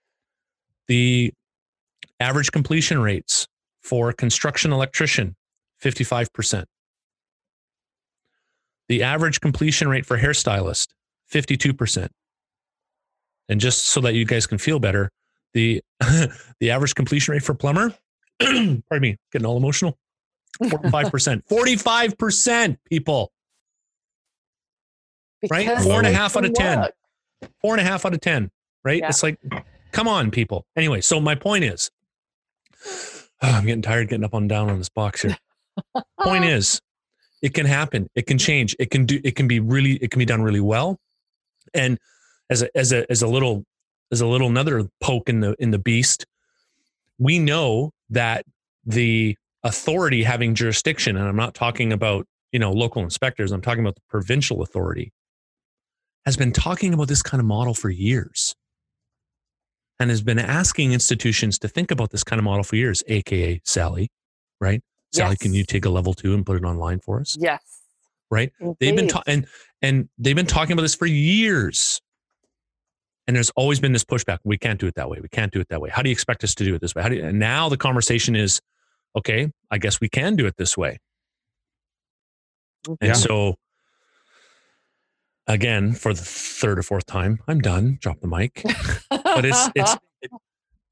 the 0.88 1.32
average 2.20 2.52
completion 2.52 3.00
rates 3.00 3.46
for 3.82 4.12
construction 4.12 4.72
electrician, 4.72 5.36
55%. 5.82 6.64
The 8.88 9.02
average 9.02 9.40
completion 9.40 9.88
rate 9.88 10.06
for 10.06 10.18
hairstylist, 10.18 10.88
52%. 11.32 12.08
And 13.48 13.60
just 13.60 13.86
so 13.86 14.00
that 14.00 14.14
you 14.14 14.24
guys 14.24 14.46
can 14.46 14.58
feel 14.58 14.78
better, 14.78 15.10
the 15.54 15.80
the 16.60 16.70
average 16.70 16.94
completion 16.94 17.32
rate 17.32 17.42
for 17.42 17.54
plumber, 17.54 17.94
pardon 18.40 18.80
me, 19.00 19.16
getting 19.32 19.46
all 19.46 19.56
emotional, 19.56 19.96
45%. 20.62 21.42
45% 21.48 22.76
people. 22.90 23.32
Because 25.40 25.66
right? 25.66 25.78
Four 25.82 25.98
and 25.98 26.06
a 26.06 26.12
half 26.12 26.36
out 26.36 26.44
of 26.44 26.54
10. 26.54 26.86
Four 27.60 27.74
and 27.74 27.80
a 27.80 27.84
half 27.84 28.04
out 28.04 28.14
of 28.14 28.20
10, 28.20 28.50
right? 28.84 29.00
Yeah. 29.00 29.08
It's 29.08 29.22
like, 29.22 29.38
come 29.96 30.08
on, 30.08 30.30
people. 30.30 30.66
Anyway, 30.76 31.00
so 31.00 31.18
my 31.18 31.34
point 31.34 31.64
is, 31.64 31.90
oh, 32.84 33.18
I'm 33.42 33.64
getting 33.64 33.82
tired 33.82 34.08
getting 34.10 34.24
up 34.24 34.34
and 34.34 34.48
down 34.48 34.68
on 34.68 34.78
this 34.78 34.90
box 34.90 35.22
here. 35.22 35.38
Point 36.20 36.44
is, 36.44 36.80
it 37.42 37.54
can 37.54 37.66
happen. 37.66 38.08
It 38.14 38.26
can 38.26 38.36
change. 38.36 38.76
It 38.78 38.90
can 38.90 39.06
do. 39.06 39.20
It 39.24 39.36
can 39.36 39.48
be 39.48 39.58
really. 39.58 39.94
It 39.94 40.10
can 40.10 40.18
be 40.18 40.24
done 40.26 40.42
really 40.42 40.60
well. 40.60 40.98
And 41.72 41.98
as 42.50 42.62
a 42.62 42.76
as 42.76 42.92
a 42.92 43.10
as 43.10 43.22
a 43.22 43.26
little 43.26 43.64
as 44.12 44.20
a 44.20 44.26
little 44.26 44.48
another 44.48 44.86
poke 45.00 45.28
in 45.28 45.40
the 45.40 45.54
in 45.58 45.70
the 45.70 45.78
beast, 45.78 46.26
we 47.18 47.38
know 47.38 47.92
that 48.10 48.44
the 48.84 49.36
authority 49.64 50.22
having 50.22 50.54
jurisdiction, 50.54 51.16
and 51.16 51.26
I'm 51.26 51.36
not 51.36 51.54
talking 51.54 51.92
about 51.92 52.26
you 52.52 52.58
know 52.58 52.72
local 52.72 53.02
inspectors. 53.02 53.52
I'm 53.52 53.62
talking 53.62 53.80
about 53.80 53.94
the 53.96 54.02
provincial 54.08 54.62
authority, 54.62 55.12
has 56.24 56.36
been 56.36 56.52
talking 56.52 56.92
about 56.92 57.08
this 57.08 57.22
kind 57.22 57.40
of 57.40 57.46
model 57.46 57.74
for 57.74 57.90
years 57.90 58.54
and 59.98 60.10
has 60.10 60.22
been 60.22 60.38
asking 60.38 60.92
institutions 60.92 61.58
to 61.60 61.68
think 61.68 61.90
about 61.90 62.10
this 62.10 62.24
kind 62.24 62.38
of 62.38 62.44
model 62.44 62.64
for 62.64 62.76
years, 62.76 63.02
aka 63.06 63.60
Sally, 63.64 64.10
right? 64.60 64.82
Sally, 65.12 65.36
can 65.36 65.54
you 65.54 65.64
take 65.64 65.84
a 65.84 65.88
level 65.88 66.12
two 66.12 66.34
and 66.34 66.44
put 66.44 66.56
it 66.56 66.64
online 66.64 67.00
for 67.00 67.20
us? 67.20 67.36
Yes. 67.40 67.62
Right. 68.30 68.52
Indeed. 68.60 68.76
They've 68.80 68.96
been 68.96 69.08
ta- 69.08 69.22
and 69.26 69.46
and 69.80 70.08
they've 70.18 70.36
been 70.36 70.46
talking 70.46 70.72
about 70.72 70.82
this 70.82 70.94
for 70.94 71.06
years. 71.06 72.00
And 73.28 73.34
there's 73.34 73.50
always 73.50 73.80
been 73.80 73.92
this 73.92 74.04
pushback. 74.04 74.38
We 74.44 74.56
can't 74.56 74.78
do 74.78 74.86
it 74.86 74.94
that 74.94 75.10
way. 75.10 75.18
We 75.20 75.28
can't 75.28 75.52
do 75.52 75.58
it 75.60 75.68
that 75.70 75.80
way. 75.80 75.90
How 75.90 76.00
do 76.02 76.08
you 76.08 76.12
expect 76.12 76.44
us 76.44 76.54
to 76.56 76.64
do 76.64 76.74
it 76.76 76.80
this 76.80 76.94
way? 76.94 77.02
How 77.02 77.08
do 77.08 77.16
you, 77.16 77.24
and 77.24 77.40
now 77.40 77.68
the 77.68 77.76
conversation 77.76 78.36
is, 78.36 78.60
okay, 79.16 79.50
I 79.68 79.78
guess 79.78 80.00
we 80.00 80.08
can 80.08 80.36
do 80.36 80.46
it 80.46 80.56
this 80.56 80.76
way. 80.76 80.98
And 83.00 83.16
so 83.16 83.56
again 85.46 85.92
for 85.92 86.12
the 86.12 86.22
third 86.22 86.78
or 86.78 86.82
fourth 86.82 87.06
time 87.06 87.38
i'm 87.48 87.60
done. 87.60 87.98
Drop 88.00 88.20
the 88.20 88.28
mic. 88.28 88.62
But 89.10 89.44
it's 89.44 89.68
it's 89.74 89.96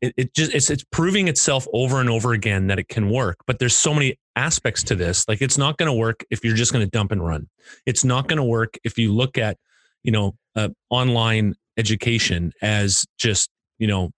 it, 0.00 0.14
it, 0.16 0.34
just 0.34 0.54
it's 0.54 0.70
it's 0.70 0.84
proving 0.90 1.28
itself 1.28 1.66
over 1.72 2.00
and 2.00 2.10
over 2.10 2.32
again 2.32 2.66
that 2.68 2.78
it 2.78 2.88
can 2.88 3.10
work. 3.10 3.38
But 3.46 3.58
there's 3.58 3.74
so 3.74 3.94
many 3.94 4.18
aspects 4.36 4.82
to 4.84 4.94
this. 4.94 5.26
Like 5.28 5.40
it's 5.40 5.58
not 5.58 5.78
going 5.78 5.86
to 5.86 5.94
work 5.94 6.24
if 6.30 6.44
you're 6.44 6.56
just 6.56 6.72
going 6.72 6.84
to 6.84 6.90
dump 6.90 7.12
and 7.12 7.24
run. 7.24 7.48
It's 7.86 8.04
not 8.04 8.28
going 8.28 8.36
to 8.36 8.44
work 8.44 8.78
if 8.84 8.98
you 8.98 9.12
look 9.12 9.38
at 9.38 9.56
you 10.02 10.12
know 10.12 10.34
uh, 10.56 10.68
online 10.90 11.54
education 11.76 12.52
as 12.62 13.04
just 13.18 13.50
you 13.78 13.86
know 13.86 14.10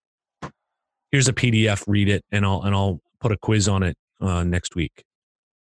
here's 1.10 1.28
a 1.28 1.32
pdf 1.32 1.82
read 1.86 2.08
it 2.08 2.22
and 2.30 2.44
i'll 2.44 2.60
and 2.62 2.74
i'll 2.74 3.00
put 3.20 3.32
a 3.32 3.36
quiz 3.38 3.66
on 3.66 3.82
it 3.82 3.96
uh, 4.20 4.44
next 4.44 4.74
week 4.74 5.06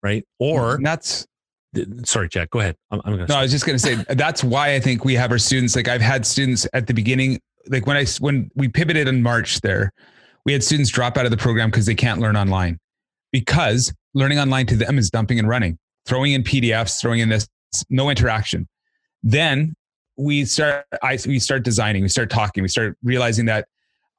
right? 0.03 0.25
Or 0.39 0.79
that's 0.81 1.25
sorry 2.03 2.27
jack 2.27 2.49
go 2.49 2.59
ahead 2.59 2.75
i'm, 2.91 3.01
I'm 3.05 3.13
gonna 3.13 3.27
no 3.27 3.35
i 3.35 3.41
was 3.41 3.51
just 3.51 3.65
gonna 3.65 3.79
say 3.79 3.95
that's 4.09 4.43
why 4.43 4.75
i 4.75 4.79
think 4.79 5.05
we 5.05 5.15
have 5.15 5.31
our 5.31 5.37
students 5.37 5.75
like 5.75 5.87
i've 5.87 6.01
had 6.01 6.25
students 6.25 6.67
at 6.73 6.87
the 6.87 6.93
beginning 6.93 7.39
like 7.67 7.87
when 7.87 7.97
i 7.97 8.05
when 8.19 8.51
we 8.55 8.67
pivoted 8.67 9.07
in 9.07 9.21
march 9.23 9.61
there 9.61 9.91
we 10.45 10.53
had 10.53 10.63
students 10.63 10.89
drop 10.89 11.17
out 11.17 11.25
of 11.25 11.31
the 11.31 11.37
program 11.37 11.69
because 11.69 11.85
they 11.85 11.95
can't 11.95 12.19
learn 12.19 12.35
online 12.35 12.77
because 13.31 13.93
learning 14.13 14.39
online 14.39 14.65
to 14.65 14.75
them 14.75 14.97
is 14.97 15.09
dumping 15.09 15.39
and 15.39 15.47
running 15.47 15.77
throwing 16.05 16.33
in 16.33 16.43
pdfs 16.43 16.99
throwing 16.99 17.19
in 17.19 17.29
this 17.29 17.47
no 17.89 18.09
interaction 18.09 18.67
then 19.23 19.73
we 20.17 20.43
start 20.43 20.85
i 21.03 21.17
we 21.25 21.39
start 21.39 21.63
designing 21.63 22.01
we 22.01 22.09
start 22.09 22.29
talking 22.29 22.63
we 22.63 22.67
start 22.67 22.97
realizing 23.01 23.45
that 23.45 23.65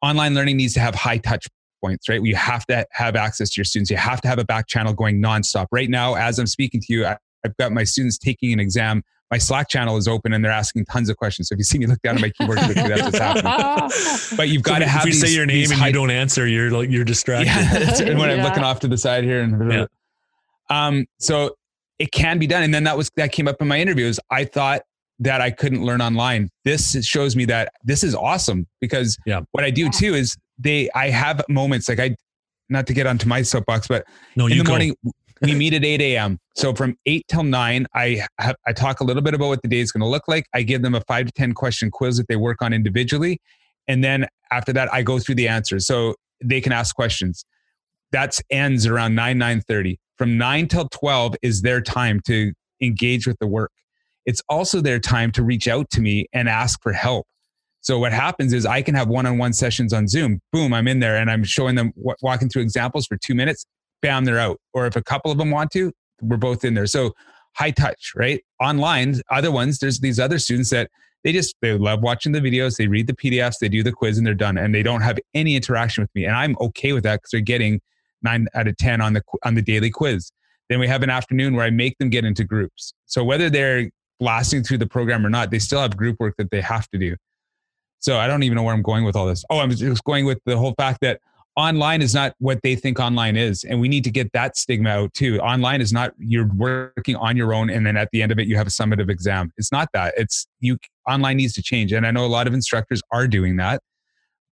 online 0.00 0.34
learning 0.34 0.56
needs 0.56 0.72
to 0.74 0.80
have 0.80 0.94
high 0.94 1.18
touch 1.18 1.46
points, 1.82 2.08
right? 2.08 2.22
You 2.22 2.36
have 2.36 2.64
to 2.66 2.86
have 2.92 3.16
access 3.16 3.50
to 3.50 3.60
your 3.60 3.64
students. 3.64 3.90
You 3.90 3.96
have 3.96 4.20
to 4.22 4.28
have 4.28 4.38
a 4.38 4.44
back 4.44 4.68
channel 4.68 4.92
going 4.92 5.20
nonstop. 5.20 5.66
Right 5.72 5.90
now, 5.90 6.14
as 6.14 6.38
I'm 6.38 6.46
speaking 6.46 6.80
to 6.80 6.92
you, 6.92 7.06
I, 7.06 7.16
I've 7.44 7.56
got 7.56 7.72
my 7.72 7.84
students 7.84 8.18
taking 8.18 8.52
an 8.52 8.60
exam. 8.60 9.02
My 9.30 9.38
Slack 9.38 9.68
channel 9.68 9.96
is 9.96 10.06
open 10.06 10.34
and 10.34 10.44
they're 10.44 10.52
asking 10.52 10.84
tons 10.84 11.08
of 11.08 11.16
questions. 11.16 11.48
So 11.48 11.54
if 11.54 11.58
you 11.58 11.64
see 11.64 11.78
me 11.78 11.86
look 11.86 12.02
down 12.02 12.16
at 12.16 12.20
my 12.20 12.30
keyboard 12.30 12.58
quickly, 12.64 12.82
that's 12.82 13.02
what's 13.02 13.18
happening. 13.18 14.36
But 14.36 14.48
you've 14.50 14.62
got 14.62 14.74
so 14.74 14.78
to 14.80 14.88
have. 14.88 15.02
If 15.02 15.06
you 15.06 15.12
say 15.12 15.34
your 15.34 15.46
name 15.46 15.70
and 15.70 15.80
hi, 15.80 15.88
you 15.88 15.92
don't 15.92 16.10
answer, 16.10 16.46
you're 16.46 16.70
like 16.70 16.90
you're 16.90 17.04
distracted. 17.04 17.46
Yeah, 17.46 18.06
and 18.10 18.18
when 18.18 18.28
yeah. 18.28 18.36
I'm 18.36 18.42
looking 18.42 18.62
off 18.62 18.80
to 18.80 18.88
the 18.88 18.98
side 18.98 19.24
here, 19.24 19.40
and 19.42 19.72
yeah. 19.72 19.86
um, 20.68 21.06
so 21.18 21.56
it 21.98 22.12
can 22.12 22.38
be 22.38 22.46
done. 22.46 22.62
And 22.62 22.74
then 22.74 22.84
that 22.84 22.96
was 22.96 23.10
that 23.16 23.32
came 23.32 23.48
up 23.48 23.60
in 23.60 23.68
my 23.68 23.80
interviews. 23.80 24.20
I 24.30 24.44
thought 24.44 24.82
that 25.20 25.40
I 25.40 25.50
couldn't 25.50 25.84
learn 25.84 26.00
online. 26.00 26.50
This 26.64 27.02
shows 27.04 27.36
me 27.36 27.44
that 27.46 27.72
this 27.84 28.02
is 28.04 28.14
awesome 28.14 28.66
because 28.80 29.16
yeah. 29.24 29.40
what 29.52 29.64
I 29.64 29.70
do 29.70 29.88
too 29.88 30.14
is 30.14 30.36
they 30.58 30.90
I 30.94 31.10
have 31.10 31.42
moments 31.48 31.88
like 31.88 32.00
I 32.00 32.16
not 32.68 32.86
to 32.86 32.94
get 32.94 33.06
onto 33.06 33.28
my 33.28 33.42
soapbox, 33.42 33.86
but 33.86 34.04
no, 34.36 34.46
in 34.46 34.58
the 34.58 34.64
go. 34.64 34.70
morning 34.70 34.94
we 35.42 35.54
meet 35.54 35.74
at 35.74 35.84
8 35.84 36.00
a.m. 36.00 36.38
So 36.56 36.74
from 36.74 36.96
8 37.04 37.24
till 37.28 37.42
9, 37.42 37.86
I 37.94 38.26
have, 38.38 38.56
I 38.66 38.72
talk 38.72 39.00
a 39.00 39.04
little 39.04 39.22
bit 39.22 39.34
about 39.34 39.48
what 39.48 39.62
the 39.62 39.68
day 39.68 39.80
is 39.80 39.90
going 39.90 40.02
to 40.02 40.06
look 40.06 40.28
like. 40.28 40.46
I 40.54 40.62
give 40.62 40.82
them 40.82 40.94
a 40.94 41.00
five 41.02 41.26
to 41.26 41.32
10 41.32 41.52
question 41.54 41.90
quiz 41.90 42.16
that 42.18 42.28
they 42.28 42.36
work 42.36 42.62
on 42.62 42.72
individually. 42.72 43.40
And 43.88 44.04
then 44.04 44.26
after 44.50 44.72
that, 44.72 44.92
I 44.92 45.02
go 45.02 45.18
through 45.18 45.34
the 45.34 45.48
answers. 45.48 45.86
So 45.86 46.14
they 46.42 46.60
can 46.60 46.72
ask 46.72 46.94
questions. 46.94 47.44
That 48.12 48.38
ends 48.50 48.86
around 48.86 49.14
9, 49.14 49.38
9.30. 49.38 49.96
From 50.16 50.38
9 50.38 50.68
till 50.68 50.88
12 50.88 51.34
is 51.42 51.62
their 51.62 51.80
time 51.80 52.20
to 52.26 52.52
engage 52.80 53.26
with 53.26 53.38
the 53.40 53.46
work. 53.46 53.72
It's 54.26 54.42
also 54.48 54.80
their 54.80 55.00
time 55.00 55.32
to 55.32 55.42
reach 55.42 55.66
out 55.66 55.90
to 55.90 56.00
me 56.00 56.26
and 56.32 56.48
ask 56.48 56.80
for 56.82 56.92
help. 56.92 57.26
So 57.80 57.98
what 57.98 58.12
happens 58.12 58.52
is 58.52 58.64
I 58.64 58.82
can 58.82 58.94
have 58.94 59.08
one-on-one 59.08 59.54
sessions 59.54 59.92
on 59.92 60.06
Zoom. 60.06 60.40
Boom, 60.52 60.72
I'm 60.72 60.86
in 60.86 61.00
there 61.00 61.16
and 61.16 61.28
I'm 61.28 61.42
showing 61.42 61.74
them 61.74 61.92
walking 61.96 62.48
through 62.48 62.62
examples 62.62 63.06
for 63.06 63.16
two 63.16 63.34
minutes 63.34 63.66
bam, 64.02 64.24
they're 64.24 64.38
out. 64.38 64.60
Or 64.74 64.86
if 64.86 64.96
a 64.96 65.02
couple 65.02 65.30
of 65.30 65.38
them 65.38 65.50
want 65.50 65.70
to, 65.72 65.92
we're 66.20 66.36
both 66.36 66.64
in 66.64 66.74
there. 66.74 66.86
So 66.86 67.12
high 67.54 67.70
touch, 67.70 68.12
right? 68.14 68.42
Online, 68.60 69.20
other 69.30 69.50
ones, 69.50 69.78
there's 69.78 70.00
these 70.00 70.20
other 70.20 70.38
students 70.38 70.70
that 70.70 70.90
they 71.24 71.32
just 71.32 71.54
they 71.62 71.76
love 71.78 72.02
watching 72.02 72.32
the 72.32 72.40
videos, 72.40 72.76
they 72.76 72.88
read 72.88 73.06
the 73.06 73.12
PDFs, 73.14 73.58
they 73.60 73.68
do 73.68 73.82
the 73.82 73.92
quiz, 73.92 74.18
and 74.18 74.26
they're 74.26 74.34
done, 74.34 74.58
and 74.58 74.74
they 74.74 74.82
don't 74.82 75.02
have 75.02 75.18
any 75.34 75.54
interaction 75.54 76.02
with 76.02 76.10
me, 76.14 76.24
and 76.24 76.34
I'm 76.34 76.56
okay 76.60 76.92
with 76.92 77.04
that 77.04 77.20
because 77.20 77.30
they're 77.30 77.40
getting 77.40 77.80
nine 78.22 78.46
out 78.54 78.66
of 78.66 78.76
ten 78.76 79.00
on 79.00 79.12
the 79.12 79.22
on 79.44 79.54
the 79.54 79.62
daily 79.62 79.90
quiz. 79.90 80.32
Then 80.68 80.80
we 80.80 80.88
have 80.88 81.02
an 81.02 81.10
afternoon 81.10 81.54
where 81.54 81.64
I 81.64 81.70
make 81.70 81.98
them 81.98 82.10
get 82.10 82.24
into 82.24 82.44
groups. 82.44 82.94
So 83.06 83.22
whether 83.22 83.50
they're 83.50 83.90
blasting 84.18 84.62
through 84.62 84.78
the 84.78 84.86
program 84.86 85.26
or 85.26 85.30
not, 85.30 85.50
they 85.50 85.58
still 85.58 85.80
have 85.80 85.96
group 85.96 86.16
work 86.18 86.34
that 86.38 86.50
they 86.50 86.60
have 86.60 86.88
to 86.90 86.98
do. 86.98 87.16
So 87.98 88.18
I 88.18 88.26
don't 88.26 88.42
even 88.42 88.56
know 88.56 88.62
where 88.62 88.74
I'm 88.74 88.82
going 88.82 89.04
with 89.04 89.14
all 89.14 89.26
this. 89.26 89.44
Oh, 89.50 89.58
I'm 89.58 89.70
just 89.70 90.04
going 90.04 90.24
with 90.24 90.38
the 90.46 90.56
whole 90.56 90.74
fact 90.78 91.00
that 91.02 91.20
online 91.56 92.00
is 92.00 92.14
not 92.14 92.34
what 92.38 92.60
they 92.62 92.74
think 92.74 92.98
online 92.98 93.36
is. 93.36 93.64
And 93.64 93.80
we 93.80 93.88
need 93.88 94.04
to 94.04 94.10
get 94.10 94.32
that 94.32 94.56
stigma 94.56 94.90
out 94.90 95.14
too. 95.14 95.38
Online 95.40 95.80
is 95.80 95.92
not 95.92 96.12
you're 96.18 96.50
working 96.54 97.16
on 97.16 97.36
your 97.36 97.52
own 97.52 97.68
and 97.68 97.86
then 97.86 97.96
at 97.96 98.08
the 98.12 98.22
end 98.22 98.32
of 98.32 98.38
it 98.38 98.48
you 98.48 98.56
have 98.56 98.66
a 98.66 98.70
summative 98.70 99.10
exam. 99.10 99.52
It's 99.56 99.70
not 99.70 99.88
that. 99.92 100.14
It's 100.16 100.46
you 100.60 100.78
online 101.08 101.36
needs 101.36 101.52
to 101.54 101.62
change. 101.62 101.92
And 101.92 102.06
I 102.06 102.10
know 102.10 102.24
a 102.24 102.26
lot 102.26 102.46
of 102.46 102.54
instructors 102.54 103.02
are 103.10 103.28
doing 103.28 103.56
that, 103.56 103.82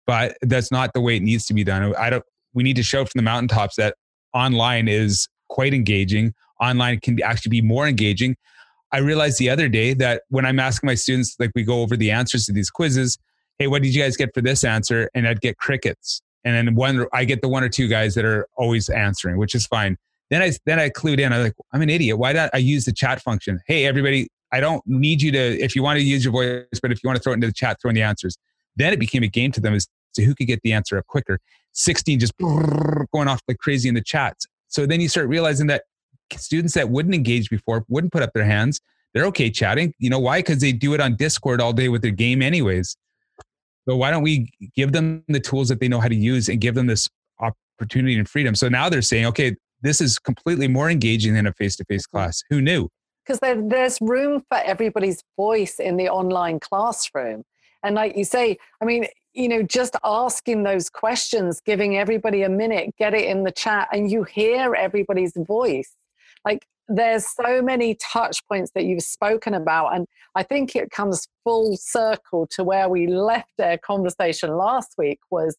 but 0.07 0.37
that's 0.43 0.71
not 0.71 0.93
the 0.93 1.01
way 1.01 1.17
it 1.17 1.23
needs 1.23 1.47
to 1.47 1.55
be 1.55 1.65
done. 1.65 1.95
I 1.97 2.11
don't 2.11 2.25
we 2.53 2.63
need 2.63 2.77
to 2.77 2.83
show 2.83 3.05
from 3.05 3.19
the 3.19 3.23
mountaintops 3.23 3.77
that 3.77 3.95
online 4.35 4.89
is 4.89 5.29
quite 5.49 5.73
engaging. 5.73 6.35
Online 6.61 7.01
can 7.01 7.23
actually 7.23 7.51
be 7.51 7.63
more 7.63 7.89
engaging. 7.89 8.37
I 8.93 8.99
realized 8.99 9.39
the 9.39 9.49
other 9.49 9.69
day 9.69 9.95
that 9.95 10.23
when 10.29 10.45
I'm 10.45 10.59
asking 10.59 10.89
my 10.89 10.97
students, 10.97 11.37
like 11.39 11.53
we 11.55 11.63
go 11.63 11.81
over 11.81 11.97
the 11.97 12.11
answers 12.11 12.45
to 12.47 12.53
these 12.53 12.71
quizzes, 12.71 13.17
hey, 13.59 13.69
what 13.69 13.83
did 13.83 13.95
you 13.95 14.03
guys 14.03 14.17
get 14.17 14.35
for 14.35 14.41
this 14.41 14.65
answer? 14.65 15.09
And 15.15 15.29
I'd 15.29 15.41
get 15.41 15.57
crickets 15.59 16.21
and 16.45 16.55
then 16.55 16.75
one 16.75 17.07
I 17.13 17.25
get 17.25 17.43
the 17.43 17.49
one 17.49 17.63
or 17.63 17.69
two 17.69 17.89
guys 17.89 18.15
that 18.15 18.25
are 18.25 18.47
always 18.57 18.89
answering, 18.89 19.37
which 19.37 19.55
is 19.55 19.67
fine. 19.67 19.97
Then 20.31 20.43
I 20.43 20.53
then 20.67 20.79
I 20.79 20.91
clued 20.91 21.19
in. 21.19 21.33
I 21.33 21.37
am 21.37 21.43
like, 21.43 21.55
I'm 21.73 21.83
an 21.83 21.91
idiot. 21.91 22.19
Why 22.19 22.33
don't 22.33 22.51
I 22.55 22.59
use 22.59 22.85
the 22.85 22.93
chat 22.93 23.21
function? 23.21 23.61
Hey, 23.67 23.87
everybody, 23.87 24.29
I 24.53 24.61
don't 24.61 24.83
need 24.87 25.23
you 25.23 25.33
to 25.33 25.39
if 25.39 25.75
you 25.75 25.83
want 25.83 25.99
to 25.99 26.05
use 26.05 26.25
your 26.25 26.33
voice, 26.33 26.65
but 26.81 26.93
if 26.93 27.03
you 27.03 27.09
want 27.09 27.17
to 27.17 27.23
throw 27.23 27.33
it 27.33 27.35
into 27.35 27.47
the 27.47 27.53
chat, 27.53 27.81
throw 27.81 27.89
in 27.89 27.95
the 27.95 28.03
answers. 28.03 28.39
Then 28.77 28.93
it 28.93 29.01
became 29.01 29.23
a 29.23 29.29
game 29.29 29.53
to 29.53 29.61
them 29.61 29.75
as 29.75 29.89
to 30.15 30.23
who 30.23 30.35
could 30.35 30.47
get 30.47 30.61
the 30.63 30.73
answer 30.73 30.97
up 30.99 31.07
quicker. 31.07 31.39
16 31.73 32.19
just 32.19 32.37
going 32.39 33.29
off 33.29 33.41
like 33.47 33.59
crazy 33.59 33.89
in 33.89 33.95
the 33.95 34.03
chats. 34.03 34.47
So 34.69 34.87
then 34.87 35.01
you 35.01 35.09
start 35.09 35.29
realizing 35.29 35.67
that 35.69 35.83
students 36.33 36.75
that 36.75 36.91
wouldn't 36.91 37.15
engage 37.15 37.51
before 37.51 37.85
wouldn't 37.89 38.13
put 38.13 38.23
up 38.23 38.33
their 38.33 38.45
hands. 38.45 38.81
They're 39.13 39.27
okay 39.27 39.51
chatting. 39.51 39.93
You 39.99 40.11
know 40.11 40.21
why? 40.21 40.39
Because 40.39 40.61
they 40.61 40.73
do 40.73 40.95
it 40.95 41.01
on 41.01 41.17
Discord 41.17 41.61
all 41.61 41.73
day 41.73 41.89
with 41.89 42.03
their 42.03 42.13
game, 42.13 42.43
anyways. 42.43 42.97
So 43.89 43.97
why 43.97 44.11
don't 44.11 44.23
we 44.23 44.51
give 44.77 44.93
them 44.93 45.25
the 45.29 45.41
tools 45.41 45.69
that 45.69 45.81
they 45.81 45.89
know 45.89 46.01
how 46.01 46.09
to 46.09 46.15
use 46.15 46.49
and 46.49 46.61
give 46.61 46.75
them 46.75 46.87
this 46.87 47.09
opportunity 47.41 48.17
and 48.19 48.29
freedom? 48.29 48.55
So 48.55 48.69
now 48.69 48.89
they're 48.89 49.03
saying, 49.03 49.27
okay, 49.27 49.57
this 49.83 50.01
is 50.01 50.19
completely 50.19 50.69
more 50.69 50.91
engaging 50.91 51.35
than 51.35 51.47
a 51.47 51.53
face-to-face 51.53 52.07
mm-hmm. 52.07 52.17
class. 52.17 52.43
Who 52.51 52.61
knew? 52.61 52.89
Because 53.25 53.41
there, 53.41 53.61
there's 53.61 53.99
room 54.01 54.43
for 54.49 54.59
everybody's 54.59 55.23
voice 55.37 55.79
in 55.79 55.97
the 55.97 56.09
online 56.09 56.61
classroom. 56.61 57.45
And 57.83 57.95
like 57.95 58.17
you 58.17 58.25
say, 58.25 58.59
I 58.83 58.85
mean, 58.85 59.07
you 59.33 59.49
know, 59.49 59.63
just 59.63 59.97
asking 60.05 60.65
those 60.65 60.91
questions, 60.91 61.61
giving 61.65 61.97
everybody 61.97 62.43
a 62.43 62.49
minute, 62.49 62.95
get 62.99 63.15
it 63.15 63.25
in 63.25 63.45
the 63.45 63.53
chat, 63.53 63.89
and 63.93 64.11
you 64.11 64.25
hear 64.25 64.75
everybody's 64.75 65.33
voice. 65.37 65.97
Like 66.45 66.67
there's 66.89 67.27
so 67.27 67.63
many 67.63 67.97
touch 67.97 68.47
points 68.49 68.73
that 68.75 68.85
you've 68.85 69.05
spoken 69.05 69.55
about 69.55 69.95
and 69.95 70.09
i 70.35 70.43
think 70.43 70.75
it 70.75 70.91
comes 70.91 71.29
full 71.45 71.77
circle 71.77 72.49
to 72.51 72.65
where 72.65 72.89
we 72.89 73.07
left 73.07 73.53
our 73.63 73.79
conversation 73.79 74.57
last 74.57 74.95
week 74.99 75.21
was 75.31 75.57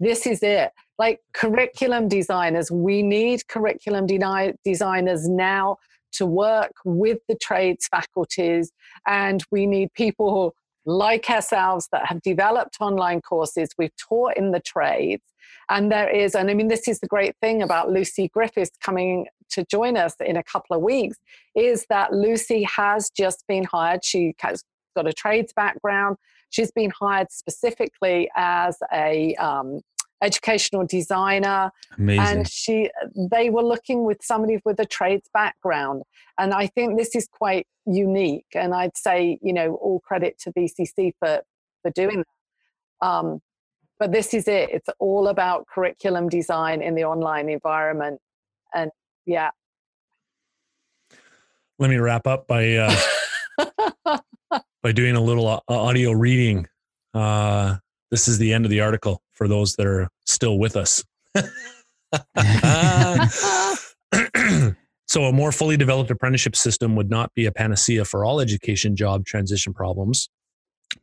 this 0.00 0.26
is 0.26 0.42
it. 0.42 0.70
Like 0.98 1.20
curriculum 1.32 2.08
designers 2.08 2.70
we 2.70 3.02
need 3.02 3.46
curriculum 3.48 4.06
de- 4.06 4.54
designers 4.64 5.28
now 5.28 5.78
to 6.12 6.26
work 6.26 6.72
with 6.84 7.18
the 7.28 7.36
trades 7.36 7.88
faculties 7.88 8.70
and 9.06 9.42
we 9.50 9.66
need 9.66 9.92
people 9.94 10.54
like 10.86 11.30
ourselves 11.30 11.88
that 11.92 12.06
have 12.06 12.20
developed 12.22 12.76
online 12.80 13.20
courses. 13.20 13.70
We've 13.78 13.96
taught 13.96 14.36
in 14.36 14.50
the 14.50 14.60
trades 14.60 15.22
and 15.70 15.90
there 15.90 16.08
is 16.08 16.34
and 16.34 16.50
i 16.50 16.54
mean 16.54 16.68
this 16.68 16.88
is 16.88 17.00
the 17.00 17.06
great 17.06 17.34
thing 17.40 17.62
about 17.62 17.90
lucy 17.90 18.28
griffiths 18.28 18.70
coming 18.82 19.26
to 19.54 19.64
join 19.70 19.96
us 19.96 20.14
in 20.20 20.36
a 20.36 20.42
couple 20.42 20.76
of 20.76 20.82
weeks 20.82 21.16
is 21.54 21.86
that 21.88 22.12
Lucy 22.12 22.62
has 22.64 23.10
just 23.10 23.44
been 23.46 23.64
hired. 23.64 24.04
She 24.04 24.34
has 24.40 24.64
got 24.96 25.06
a 25.06 25.12
trades 25.12 25.52
background. 25.54 26.16
She's 26.50 26.72
been 26.72 26.90
hired 26.90 27.30
specifically 27.30 28.28
as 28.36 28.76
a 28.92 29.34
um, 29.36 29.80
educational 30.22 30.86
designer 30.86 31.70
Amazing. 31.98 32.38
and 32.38 32.48
she 32.48 32.90
they 33.30 33.50
were 33.50 33.62
looking 33.62 34.04
with 34.04 34.18
somebody 34.22 34.58
with 34.64 34.80
a 34.80 34.86
trades 34.86 35.28
background 35.34 36.02
and 36.38 36.54
i 36.54 36.66
think 36.68 36.96
this 36.96 37.14
is 37.14 37.28
quite 37.30 37.66
unique 37.84 38.46
and 38.54 38.72
i'd 38.72 38.96
say 38.96 39.38
you 39.42 39.52
know 39.52 39.74
all 39.82 40.00
credit 40.00 40.38
to 40.38 40.50
vcc 40.52 41.12
for 41.18 41.42
for 41.82 41.90
doing 41.90 42.24
that 43.00 43.06
um, 43.06 43.40
but 43.98 44.12
this 44.12 44.34
is 44.34 44.48
it 44.48 44.70
it's 44.70 44.88
all 44.98 45.28
about 45.28 45.66
curriculum 45.66 46.28
design 46.28 46.82
in 46.82 46.94
the 46.94 47.04
online 47.04 47.48
environment 47.48 48.20
and 48.74 48.90
yeah. 49.26 49.50
Let 51.78 51.90
me 51.90 51.96
wrap 51.96 52.26
up 52.26 52.46
by 52.46 52.74
uh, 52.76 52.94
by 54.82 54.92
doing 54.92 55.16
a 55.16 55.20
little 55.20 55.48
uh, 55.48 55.60
audio 55.68 56.12
reading. 56.12 56.66
Uh, 57.12 57.76
this 58.10 58.28
is 58.28 58.38
the 58.38 58.52
end 58.52 58.64
of 58.64 58.70
the 58.70 58.80
article 58.80 59.22
for 59.32 59.48
those 59.48 59.74
that 59.76 59.86
are 59.86 60.08
still 60.24 60.58
with 60.58 60.76
us. 60.76 61.04
so, 65.08 65.24
a 65.24 65.32
more 65.32 65.50
fully 65.50 65.76
developed 65.76 66.10
apprenticeship 66.10 66.54
system 66.54 66.94
would 66.94 67.10
not 67.10 67.34
be 67.34 67.46
a 67.46 67.52
panacea 67.52 68.04
for 68.04 68.24
all 68.24 68.40
education 68.40 68.94
job 68.94 69.24
transition 69.24 69.72
problems, 69.72 70.28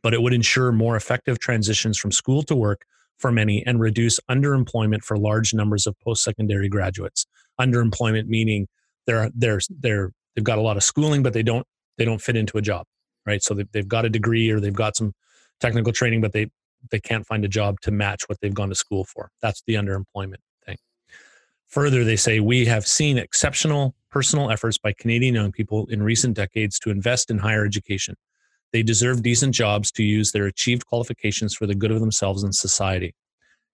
but 0.02 0.14
it 0.14 0.22
would 0.22 0.32
ensure 0.32 0.72
more 0.72 0.96
effective 0.96 1.38
transitions 1.38 1.98
from 1.98 2.12
school 2.12 2.42
to 2.44 2.56
work 2.56 2.84
for 3.18 3.30
many 3.30 3.64
and 3.66 3.80
reduce 3.80 4.18
underemployment 4.30 5.02
for 5.04 5.16
large 5.16 5.54
numbers 5.54 5.86
of 5.86 5.98
post 6.00 6.24
secondary 6.24 6.68
graduates. 6.68 7.26
Underemployment 7.60 8.26
meaning 8.26 8.66
they're 9.06 9.30
they're 9.34 9.60
they're 9.70 10.10
they've 10.34 10.44
got 10.44 10.58
a 10.58 10.62
lot 10.62 10.76
of 10.76 10.82
schooling 10.82 11.22
but 11.22 11.32
they 11.32 11.42
don't 11.42 11.66
they 11.98 12.04
don't 12.04 12.20
fit 12.20 12.36
into 12.36 12.58
a 12.58 12.62
job 12.62 12.86
right? 13.24 13.42
So 13.42 13.54
they've 13.54 13.86
got 13.86 14.04
a 14.04 14.10
degree 14.10 14.50
or 14.50 14.58
they've 14.58 14.74
got 14.74 14.96
some 14.96 15.12
technical 15.60 15.92
training 15.92 16.20
but 16.20 16.32
they 16.32 16.48
they 16.90 16.98
can't 16.98 17.24
find 17.24 17.44
a 17.44 17.48
job 17.48 17.80
to 17.82 17.92
match 17.92 18.28
what 18.28 18.38
they've 18.40 18.52
gone 18.52 18.68
to 18.70 18.74
school 18.74 19.04
for. 19.04 19.30
That's 19.40 19.62
the 19.68 19.74
underemployment 19.74 20.40
thing. 20.66 20.78
Further 21.68 22.02
they 22.02 22.16
say 22.16 22.40
we 22.40 22.64
have 22.66 22.86
seen 22.86 23.18
exceptional 23.18 23.94
personal 24.10 24.50
efforts 24.50 24.78
by 24.78 24.92
canadian 24.92 25.34
young 25.34 25.52
people 25.52 25.86
in 25.86 26.02
recent 26.02 26.34
decades 26.34 26.78
to 26.80 26.90
invest 26.90 27.30
in 27.30 27.38
higher 27.38 27.64
education 27.64 28.16
they 28.72 28.82
deserve 28.82 29.22
decent 29.22 29.54
jobs 29.54 29.90
to 29.92 30.02
use 30.02 30.32
their 30.32 30.46
achieved 30.46 30.86
qualifications 30.86 31.54
for 31.54 31.66
the 31.66 31.74
good 31.74 31.90
of 31.90 32.00
themselves 32.00 32.42
and 32.42 32.54
society 32.54 33.14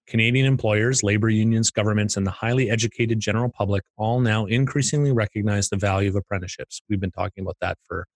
Canadian 0.08 0.46
employers, 0.46 1.02
labor 1.02 1.28
unions, 1.28 1.70
governments, 1.70 2.16
and 2.16 2.26
the 2.26 2.30
highly 2.30 2.70
educated 2.70 3.20
general 3.20 3.50
public 3.50 3.84
all 3.98 4.20
now 4.20 4.46
increasingly 4.46 5.12
recognize 5.12 5.68
the 5.68 5.76
value 5.76 6.08
of 6.08 6.16
apprenticeships. 6.16 6.80
We've 6.88 6.98
been 6.98 7.10
talking 7.10 7.42
about 7.42 7.58
that 7.60 7.76
for 7.86 8.06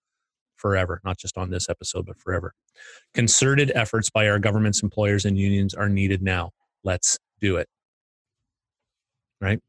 forever, 0.57 1.03
not 1.05 1.19
just 1.19 1.37
on 1.37 1.51
this 1.51 1.69
episode, 1.69 2.07
but 2.07 2.19
forever. 2.19 2.55
Concerted 3.13 3.71
efforts 3.75 4.09
by 4.09 4.27
our 4.27 4.39
governments, 4.39 4.83
employers, 4.83 5.27
and 5.27 5.37
unions 5.39 5.75
are 5.75 5.91
needed 5.91 6.23
now. 6.23 6.53
Let's 6.83 7.19
do 7.41 7.57
it. 7.57 7.69
Right? 9.43 9.61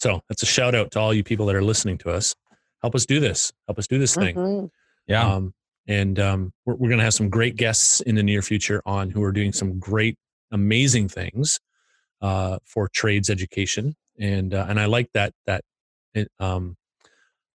So 0.00 0.20
that's 0.28 0.42
a 0.42 0.46
shout 0.46 0.74
out 0.74 0.90
to 0.92 1.00
all 1.00 1.14
you 1.14 1.24
people 1.24 1.46
that 1.46 1.56
are 1.56 1.64
listening 1.64 1.96
to 1.98 2.10
us. 2.10 2.34
Help 2.82 2.94
us 2.94 3.06
do 3.06 3.20
this. 3.20 3.52
Help 3.66 3.78
us 3.78 3.86
do 3.86 3.98
this 3.98 4.14
thing. 4.14 4.34
Mm-hmm. 4.34 4.66
Yeah. 5.06 5.34
Um, 5.34 5.54
and 5.90 6.20
um, 6.20 6.52
we're, 6.64 6.74
we're 6.74 6.88
going 6.88 6.98
to 6.98 7.04
have 7.04 7.14
some 7.14 7.28
great 7.28 7.56
guests 7.56 8.00
in 8.02 8.14
the 8.14 8.22
near 8.22 8.42
future 8.42 8.80
on 8.86 9.10
who 9.10 9.24
are 9.24 9.32
doing 9.32 9.52
some 9.52 9.80
great, 9.80 10.16
amazing 10.52 11.08
things 11.08 11.58
uh, 12.22 12.58
for 12.64 12.88
trades 12.88 13.28
education, 13.28 13.96
and 14.18 14.54
uh, 14.54 14.66
and 14.68 14.78
I 14.78 14.86
like 14.86 15.10
that 15.14 15.32
that 15.46 15.64
um, 16.38 16.76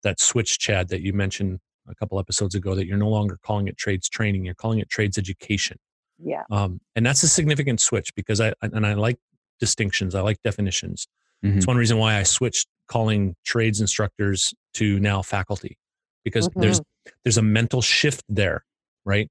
that 0.04 0.20
switch, 0.20 0.60
Chad, 0.60 0.90
that 0.90 1.02
you 1.02 1.14
mentioned 1.14 1.60
a 1.88 1.96
couple 1.96 2.20
episodes 2.20 2.56
ago. 2.56 2.76
That 2.76 2.86
you're 2.86 2.98
no 2.98 3.08
longer 3.08 3.40
calling 3.42 3.70
it 3.70 3.78
trades 3.78 4.10
training; 4.10 4.44
you're 4.44 4.54
calling 4.54 4.80
it 4.80 4.90
trades 4.90 5.18
education. 5.18 5.78
Yeah. 6.22 6.44
Um, 6.52 6.82
and 6.96 7.06
that's 7.06 7.24
a 7.24 7.30
significant 7.30 7.80
switch 7.80 8.14
because 8.16 8.42
I 8.42 8.52
and 8.62 8.86
I 8.86 8.96
like 8.96 9.18
distinctions. 9.62 10.14
I 10.14 10.20
like 10.20 10.42
definitions. 10.44 11.08
Mm-hmm. 11.44 11.58
It's 11.58 11.68
one 11.68 11.78
reason 11.78 11.98
why 12.00 12.18
I 12.18 12.24
switched 12.24 12.68
calling 12.90 13.36
trades 13.46 13.80
instructors 13.80 14.54
to 14.74 15.00
now 15.00 15.22
faculty 15.22 15.78
because 16.26 16.50
mm-hmm. 16.50 16.60
there's 16.60 16.82
there's 17.24 17.38
a 17.38 17.42
mental 17.42 17.82
shift 17.82 18.24
there, 18.30 18.66
right? 19.06 19.30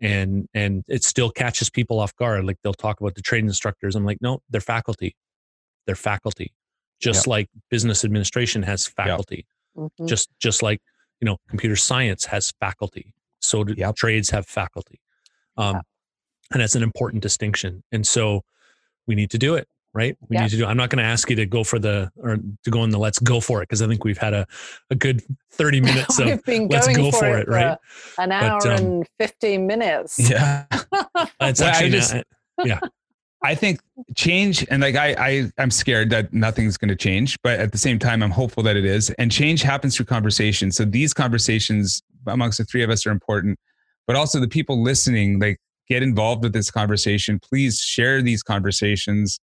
and 0.00 0.48
and 0.54 0.84
it 0.88 1.04
still 1.04 1.30
catches 1.30 1.68
people 1.68 2.00
off 2.00 2.14
guard 2.16 2.44
like 2.44 2.58
they'll 2.62 2.72
talk 2.72 3.00
about 3.00 3.14
the 3.14 3.22
trade 3.22 3.44
instructors 3.44 3.94
i'm 3.94 4.04
like 4.04 4.18
no 4.20 4.40
they're 4.50 4.60
faculty 4.60 5.14
they're 5.86 5.94
faculty 5.94 6.52
just 7.00 7.26
yep. 7.26 7.30
like 7.30 7.48
business 7.70 8.04
administration 8.04 8.62
has 8.62 8.86
faculty 8.86 9.46
yep. 9.76 9.84
mm-hmm. 9.84 10.06
just 10.06 10.28
just 10.38 10.62
like 10.62 10.80
you 11.20 11.26
know 11.26 11.36
computer 11.48 11.76
science 11.76 12.24
has 12.24 12.52
faculty 12.60 13.12
so 13.40 13.64
do 13.64 13.74
yep. 13.76 13.94
trades 13.94 14.30
have 14.30 14.46
faculty 14.46 15.00
um, 15.56 15.76
yeah. 15.76 15.80
and 16.52 16.62
that's 16.62 16.74
an 16.74 16.82
important 16.82 17.22
distinction 17.22 17.82
and 17.92 18.06
so 18.06 18.42
we 19.06 19.14
need 19.14 19.30
to 19.30 19.38
do 19.38 19.54
it 19.54 19.68
right? 19.92 20.16
We 20.28 20.36
yeah. 20.36 20.42
need 20.42 20.50
to 20.50 20.56
do. 20.56 20.66
I'm 20.66 20.76
not 20.76 20.90
going 20.90 21.02
to 21.02 21.08
ask 21.08 21.28
you 21.30 21.36
to 21.36 21.46
go 21.46 21.64
for 21.64 21.78
the 21.78 22.10
or 22.16 22.36
to 22.36 22.70
go 22.70 22.84
in 22.84 22.90
the 22.90 22.98
let's 22.98 23.18
go 23.18 23.40
for 23.40 23.62
it 23.62 23.68
because 23.68 23.82
I 23.82 23.88
think 23.88 24.04
we've 24.04 24.18
had 24.18 24.34
a, 24.34 24.46
a 24.90 24.94
good 24.94 25.22
30 25.52 25.80
minutes 25.80 26.18
of 26.18 26.40
let's 26.46 26.88
go 26.96 27.10
for, 27.10 27.18
for 27.18 27.38
it, 27.38 27.48
right? 27.48 27.76
An 28.18 28.32
hour 28.32 28.58
but, 28.62 28.80
um, 28.80 28.84
and 28.84 29.08
15 29.18 29.66
minutes. 29.66 30.18
Yeah, 30.30 30.64
it's 31.40 31.60
actually 31.60 31.90
just, 31.90 32.14
not, 32.14 32.26
yeah. 32.64 32.78
I 33.42 33.54
think 33.54 33.80
change 34.16 34.66
and 34.70 34.82
like 34.82 34.96
I, 34.96 35.14
I 35.18 35.50
I'm 35.58 35.70
scared 35.70 36.10
that 36.10 36.32
nothing's 36.32 36.76
going 36.76 36.90
to 36.90 36.96
change, 36.96 37.38
but 37.42 37.58
at 37.58 37.72
the 37.72 37.78
same 37.78 37.98
time 37.98 38.22
I'm 38.22 38.30
hopeful 38.30 38.62
that 38.64 38.76
it 38.76 38.84
is. 38.84 39.10
And 39.10 39.32
change 39.32 39.62
happens 39.62 39.96
through 39.96 40.06
conversation. 40.06 40.70
So 40.70 40.84
these 40.84 41.12
conversations 41.12 42.02
amongst 42.26 42.58
the 42.58 42.64
three 42.64 42.82
of 42.82 42.90
us 42.90 43.06
are 43.06 43.10
important, 43.10 43.58
but 44.06 44.14
also 44.14 44.38
the 44.40 44.48
people 44.48 44.82
listening 44.82 45.40
like 45.40 45.58
get 45.88 46.02
involved 46.02 46.44
with 46.44 46.52
this 46.52 46.70
conversation. 46.70 47.40
Please 47.40 47.80
share 47.80 48.22
these 48.22 48.42
conversations 48.42 49.40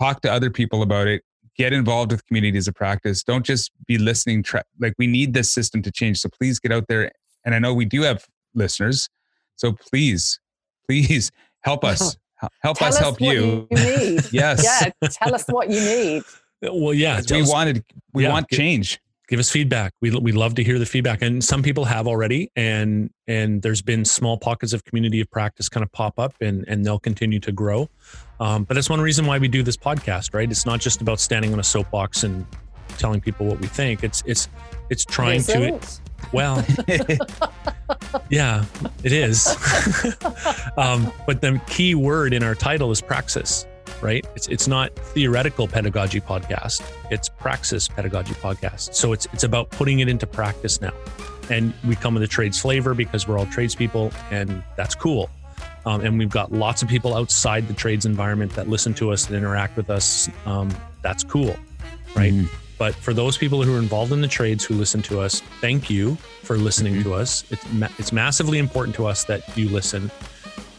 talk 0.00 0.20
to 0.22 0.32
other 0.32 0.50
people 0.50 0.82
about 0.82 1.06
it, 1.06 1.22
get 1.56 1.72
involved 1.72 2.12
with 2.12 2.26
communities 2.26 2.66
of 2.68 2.74
practice. 2.74 3.22
Don't 3.22 3.44
just 3.44 3.70
be 3.86 3.98
listening. 3.98 4.42
Tra- 4.42 4.64
like 4.80 4.94
we 4.98 5.06
need 5.06 5.34
this 5.34 5.52
system 5.52 5.82
to 5.82 5.90
change. 5.92 6.18
So 6.18 6.28
please 6.28 6.58
get 6.58 6.72
out 6.72 6.86
there. 6.88 7.10
And 7.44 7.54
I 7.54 7.58
know 7.58 7.74
we 7.74 7.84
do 7.84 8.02
have 8.02 8.26
listeners. 8.54 9.08
So 9.56 9.72
please, 9.72 10.40
please 10.88 11.30
help 11.60 11.84
us. 11.84 12.16
Help 12.60 12.76
Tell 12.76 12.88
us 12.88 12.98
help 12.98 13.20
you. 13.22 13.66
you 13.70 13.76
need. 13.76 14.20
yes. 14.32 14.62
Yeah. 14.62 15.08
Tell 15.08 15.34
us 15.34 15.46
what 15.46 15.70
you 15.70 15.80
need. 15.80 16.22
Well, 16.60 16.92
yeah. 16.92 17.22
We 17.30 17.40
us- 17.40 17.50
wanted, 17.50 17.82
we 18.12 18.24
Yeah, 18.24 18.32
want 18.32 18.48
get- 18.48 18.56
change. 18.58 19.00
Give 19.28 19.40
us 19.40 19.50
feedback. 19.50 19.92
We 20.00 20.10
we 20.10 20.32
love 20.32 20.54
to 20.56 20.64
hear 20.64 20.78
the 20.78 20.86
feedback, 20.86 21.22
and 21.22 21.42
some 21.42 21.62
people 21.62 21.84
have 21.84 22.06
already, 22.06 22.50
and 22.56 23.10
and 23.26 23.62
there's 23.62 23.82
been 23.82 24.04
small 24.04 24.36
pockets 24.36 24.72
of 24.72 24.84
community 24.84 25.20
of 25.20 25.30
practice 25.30 25.68
kind 25.68 25.82
of 25.82 25.92
pop 25.92 26.18
up, 26.18 26.34
and 26.40 26.64
and 26.68 26.84
they'll 26.84 26.98
continue 26.98 27.40
to 27.40 27.52
grow. 27.52 27.88
Um, 28.40 28.64
but 28.64 28.74
that's 28.74 28.90
one 28.90 29.00
reason 29.00 29.26
why 29.26 29.38
we 29.38 29.48
do 29.48 29.62
this 29.62 29.76
podcast, 29.76 30.34
right? 30.34 30.50
It's 30.50 30.66
not 30.66 30.80
just 30.80 31.00
about 31.00 31.20
standing 31.20 31.52
on 31.52 31.60
a 31.60 31.64
soapbox 31.64 32.24
and 32.24 32.46
telling 32.98 33.20
people 33.20 33.46
what 33.46 33.60
we 33.60 33.66
think. 33.66 34.04
It's 34.04 34.22
it's 34.26 34.48
it's 34.90 35.04
trying 35.04 35.42
to 35.44 35.62
Isn't? 35.62 36.00
well, 36.32 36.64
yeah, 38.30 38.64
it 39.02 39.12
is. 39.12 39.46
um, 40.76 41.12
but 41.26 41.40
the 41.40 41.60
key 41.66 41.94
word 41.94 42.34
in 42.34 42.42
our 42.42 42.54
title 42.54 42.90
is 42.90 43.00
praxis, 43.00 43.66
right? 44.04 44.24
It's 44.36 44.46
it's 44.48 44.68
not 44.68 44.94
theoretical 44.94 45.66
pedagogy 45.66 46.20
podcast. 46.20 46.82
It's 47.10 47.28
praxis 47.28 47.88
pedagogy 47.88 48.34
podcast. 48.34 48.94
So 48.94 49.12
it's 49.12 49.26
it's 49.32 49.42
about 49.42 49.70
putting 49.70 49.98
it 50.00 50.08
into 50.08 50.26
practice 50.26 50.80
now. 50.80 50.92
And 51.50 51.74
we 51.86 51.96
come 51.96 52.14
with 52.14 52.22
a 52.22 52.28
trades 52.28 52.60
flavor 52.60 52.94
because 52.94 53.26
we're 53.26 53.38
all 53.38 53.46
tradespeople, 53.46 54.12
and 54.30 54.62
that's 54.76 54.94
cool. 54.94 55.28
Um, 55.86 56.00
and 56.02 56.18
we've 56.18 56.30
got 56.30 56.52
lots 56.52 56.82
of 56.82 56.88
people 56.88 57.14
outside 57.14 57.66
the 57.68 57.74
trades 57.74 58.06
environment 58.06 58.52
that 58.52 58.68
listen 58.68 58.94
to 58.94 59.10
us, 59.10 59.26
and 59.26 59.36
interact 59.36 59.76
with 59.76 59.90
us. 59.90 60.30
Um, 60.46 60.70
that's 61.02 61.22
cool, 61.24 61.54
right? 62.16 62.32
Mhm. 62.32 62.48
But 62.78 62.94
for 62.94 63.12
those 63.14 63.36
people 63.38 63.62
who 63.62 63.74
are 63.76 63.78
involved 63.78 64.10
in 64.12 64.20
the 64.22 64.28
trades 64.28 64.64
who 64.64 64.74
listen 64.74 65.00
to 65.02 65.20
us, 65.20 65.42
thank 65.60 65.90
you 65.90 66.16
for 66.42 66.56
listening 66.56 66.94
Mhm. 66.96 67.02
to 67.04 67.14
us. 67.14 67.44
It's 67.50 67.64
ma- 67.72 67.88
it's 67.98 68.12
massively 68.12 68.58
important 68.58 68.96
to 68.96 69.06
us 69.06 69.24
that 69.24 69.42
you 69.56 69.68
listen. 69.68 70.10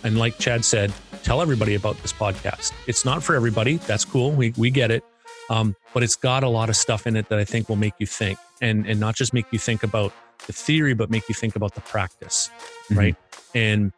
And 0.04 0.18
like 0.18 0.38
Chad 0.40 0.66
said, 0.66 0.92
tell 1.26 1.42
everybody 1.42 1.76
about 1.76 1.98
this 2.02 2.14
podcast. 2.14 2.72
It's 2.88 3.04
not 3.04 3.24
for 3.24 3.36
everybody. 3.36 3.78
That's 3.78 4.06
cool. 4.06 4.32
We 4.32 4.54
we 4.58 4.70
get 4.70 4.92
it. 4.92 5.04
Um, 5.50 5.76
but 5.94 6.02
it's 6.04 6.16
got 6.16 6.44
a 6.44 6.48
lot 6.50 6.70
of 6.70 6.76
stuff 6.76 7.06
in 7.06 7.16
it 7.16 7.30
that 7.30 7.38
I 7.40 7.44
think 7.46 7.68
will 7.70 7.76
make 7.76 7.94
you 8.00 8.06
think, 8.08 8.38
and 8.62 8.86
and 8.88 9.00
not 9.00 9.16
just 9.16 9.34
make 9.34 9.46
you 9.52 9.60
think 9.60 9.84
about 9.84 10.14
the 10.48 10.54
theory, 10.54 10.94
but 10.94 11.10
make 11.10 11.28
you 11.28 11.36
think 11.36 11.56
about 11.56 11.74
the 11.76 11.82
practice, 11.82 12.50
Mhm. 12.90 12.98
right? 12.98 13.16
And 13.54 13.92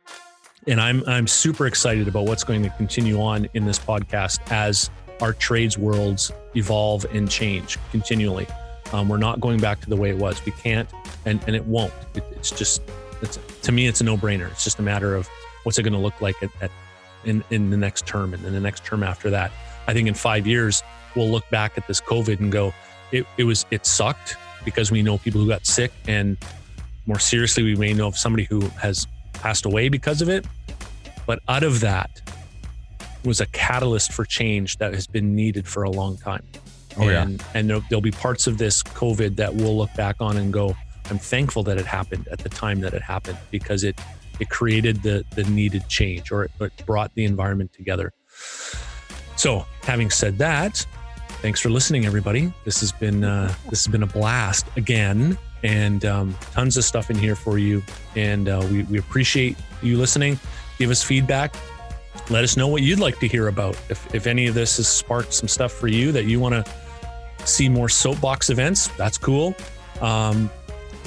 and 0.68 0.80
I'm 0.82 1.04
I'm 1.08 1.28
super 1.28 1.68
excited 1.68 2.08
about 2.08 2.26
what's 2.26 2.44
going 2.44 2.64
to 2.64 2.70
continue 2.72 3.22
on 3.22 3.48
in 3.54 3.66
this 3.66 3.78
podcast 3.80 4.40
as 4.52 4.90
our 5.22 5.34
trades 5.34 5.78
worlds 5.78 6.32
evolve 6.56 7.06
and 7.14 7.30
change 7.30 7.78
continually. 7.92 8.48
Um, 8.94 9.10
we're 9.10 9.18
not 9.18 9.40
going 9.42 9.60
back 9.60 9.82
to 9.82 9.90
the 9.90 9.96
way 9.98 10.10
it 10.10 10.18
was. 10.18 10.44
We 10.46 10.52
can't, 10.54 10.90
and 11.26 11.42
and 11.48 11.56
it 11.56 11.66
won't. 11.66 11.94
It, 12.16 12.24
it's 12.32 12.52
just 12.52 12.82
it's 13.22 13.38
to 13.64 13.72
me, 13.72 13.88
it's 13.88 14.00
a 14.02 14.04
no 14.04 14.16
brainer. 14.18 14.50
It's 14.52 14.64
just 14.64 14.80
a 14.80 14.84
matter 14.84 15.16
of 15.16 15.28
what's 15.64 15.78
it 15.80 15.84
going 15.84 15.94
to 15.94 16.00
look 16.00 16.20
like 16.22 16.36
at, 16.44 16.50
at 16.62 16.72
in 17.26 17.44
in 17.50 17.70
the 17.70 17.78
next 17.78 18.06
term 18.06 18.34
and 18.34 18.44
then 18.44 18.54
the 18.54 18.60
next 18.60 18.86
term 18.86 19.04
after 19.04 19.30
that. 19.30 19.52
I 19.88 19.94
think 19.94 20.08
in 20.08 20.14
five 20.14 20.46
years 20.46 20.84
we'll 21.16 21.30
look 21.30 21.50
back 21.50 21.78
at 21.78 21.88
this 21.88 22.02
COVID 22.02 22.40
and 22.40 22.52
go, 22.52 22.74
it, 23.12 23.26
it 23.38 23.44
was 23.44 23.66
it 23.72 23.86
sucked 23.86 24.36
because 24.66 24.92
we 24.92 25.02
know 25.02 25.18
people 25.18 25.40
who 25.42 25.48
got 25.48 25.66
sick, 25.66 25.92
and 26.08 26.38
more 27.06 27.20
seriously, 27.20 27.64
we 27.64 27.76
may 27.76 27.94
know 27.94 28.08
of 28.08 28.18
somebody 28.18 28.44
who 28.44 28.62
has 28.82 29.08
passed 29.34 29.66
away 29.66 29.88
because 29.88 30.22
of 30.22 30.30
it. 30.30 30.46
But 31.26 31.40
out 31.48 31.64
of 31.64 31.80
that 31.82 32.22
was 33.24 33.42
a 33.42 33.46
catalyst 33.48 34.12
for 34.12 34.26
change 34.26 34.78
that 34.78 34.94
has 34.94 35.08
been 35.08 35.36
needed 35.36 35.68
for 35.68 35.84
a 35.84 35.90
long 35.90 36.18
time. 36.18 36.44
Oh, 36.98 37.08
yeah. 37.08 37.24
and, 37.24 37.44
and 37.54 37.70
there, 37.70 37.80
there'll 37.90 38.02
be 38.02 38.12
parts 38.12 38.48
of 38.48 38.58
this 38.58 38.84
COVID 38.84 39.36
that 39.38 39.54
we'll 39.54 39.78
look 39.78 39.94
back 39.96 40.18
on 40.20 40.38
and 40.38 40.52
go, 40.52 40.76
I'm 41.10 41.20
thankful 41.20 41.64
that 41.64 41.78
it 41.78 41.86
happened 41.86 42.28
at 42.30 42.40
the 42.40 42.50
time 42.50 42.82
that 42.82 42.94
it 42.94 43.02
happened 43.02 43.38
because 43.52 43.84
it 43.84 44.00
it 44.40 44.50
created 44.50 45.02
the 45.04 45.26
the 45.36 45.44
needed 45.46 45.88
change 45.88 46.32
or 46.32 46.46
it, 46.46 46.52
it 46.60 46.86
brought 46.86 47.14
the 47.16 47.26
environment 47.26 47.74
together. 47.74 48.14
So, 49.36 49.66
having 49.84 50.10
said 50.10 50.38
that, 50.40 50.86
thanks 51.42 51.60
for 51.60 51.70
listening, 51.70 52.06
everybody. 52.06 52.52
This 52.66 52.80
has 52.80 52.92
been 52.92 53.24
uh, 53.24 53.54
this 53.70 53.86
has 53.86 53.92
been 53.92 54.04
a 54.04 54.08
blast 54.08 54.66
again, 54.78 55.38
and 55.64 56.06
um, 56.06 56.36
tons 56.52 56.78
of 56.78 56.84
stuff 56.84 57.10
in 57.10 57.18
here 57.18 57.36
for 57.36 57.58
you. 57.58 57.84
And 58.16 58.50
uh, 58.50 58.66
we 58.72 58.84
we 58.84 58.98
appreciate 58.98 59.58
you 59.82 59.98
listening. 59.98 60.40
Give 60.78 60.90
us 60.90 61.04
feedback. 61.04 61.56
Let 62.30 62.44
us 62.44 62.58
know 62.58 62.68
what 62.68 62.82
you'd 62.82 63.00
like 63.00 63.20
to 63.20 63.28
hear 63.28 63.48
about. 63.48 63.80
If 63.90 64.14
if 64.14 64.28
any 64.28 64.48
of 64.48 64.56
this 64.56 64.78
has 64.78 64.88
sparked 64.88 65.34
some 65.34 65.48
stuff 65.48 65.72
for 65.72 65.88
you 65.88 66.12
that 66.12 66.26
you 66.26 66.40
want 66.40 66.66
to 66.66 67.48
see 67.48 67.70
more 67.70 67.90
soapbox 67.90 68.50
events, 68.50 68.88
that's 68.98 69.18
cool. 69.18 69.56
Um, 70.02 70.50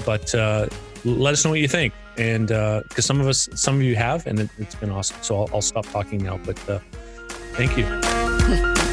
but 0.07 0.35
uh, 0.35 0.69
let 1.05 1.33
us 1.33 1.45
know 1.45 1.51
what 1.51 1.61
you 1.61 1.69
think. 1.69 1.93
And 2.17 2.49
because 2.49 3.05
some 3.05 3.21
of 3.21 3.29
us, 3.29 3.49
some 3.55 3.77
of 3.77 3.83
you 3.83 3.97
have, 3.97 4.27
and 4.27 4.41
it, 4.41 4.51
it's 4.59 4.75
been 4.75 4.91
awesome. 4.91 5.17
So 5.23 5.43
I'll, 5.43 5.51
I'll 5.55 5.63
stop 5.63 5.87
talking 5.87 6.23
now. 6.23 6.39
But 6.45 6.69
uh, 6.69 6.81
thank 7.55 7.77
you. 7.77 8.87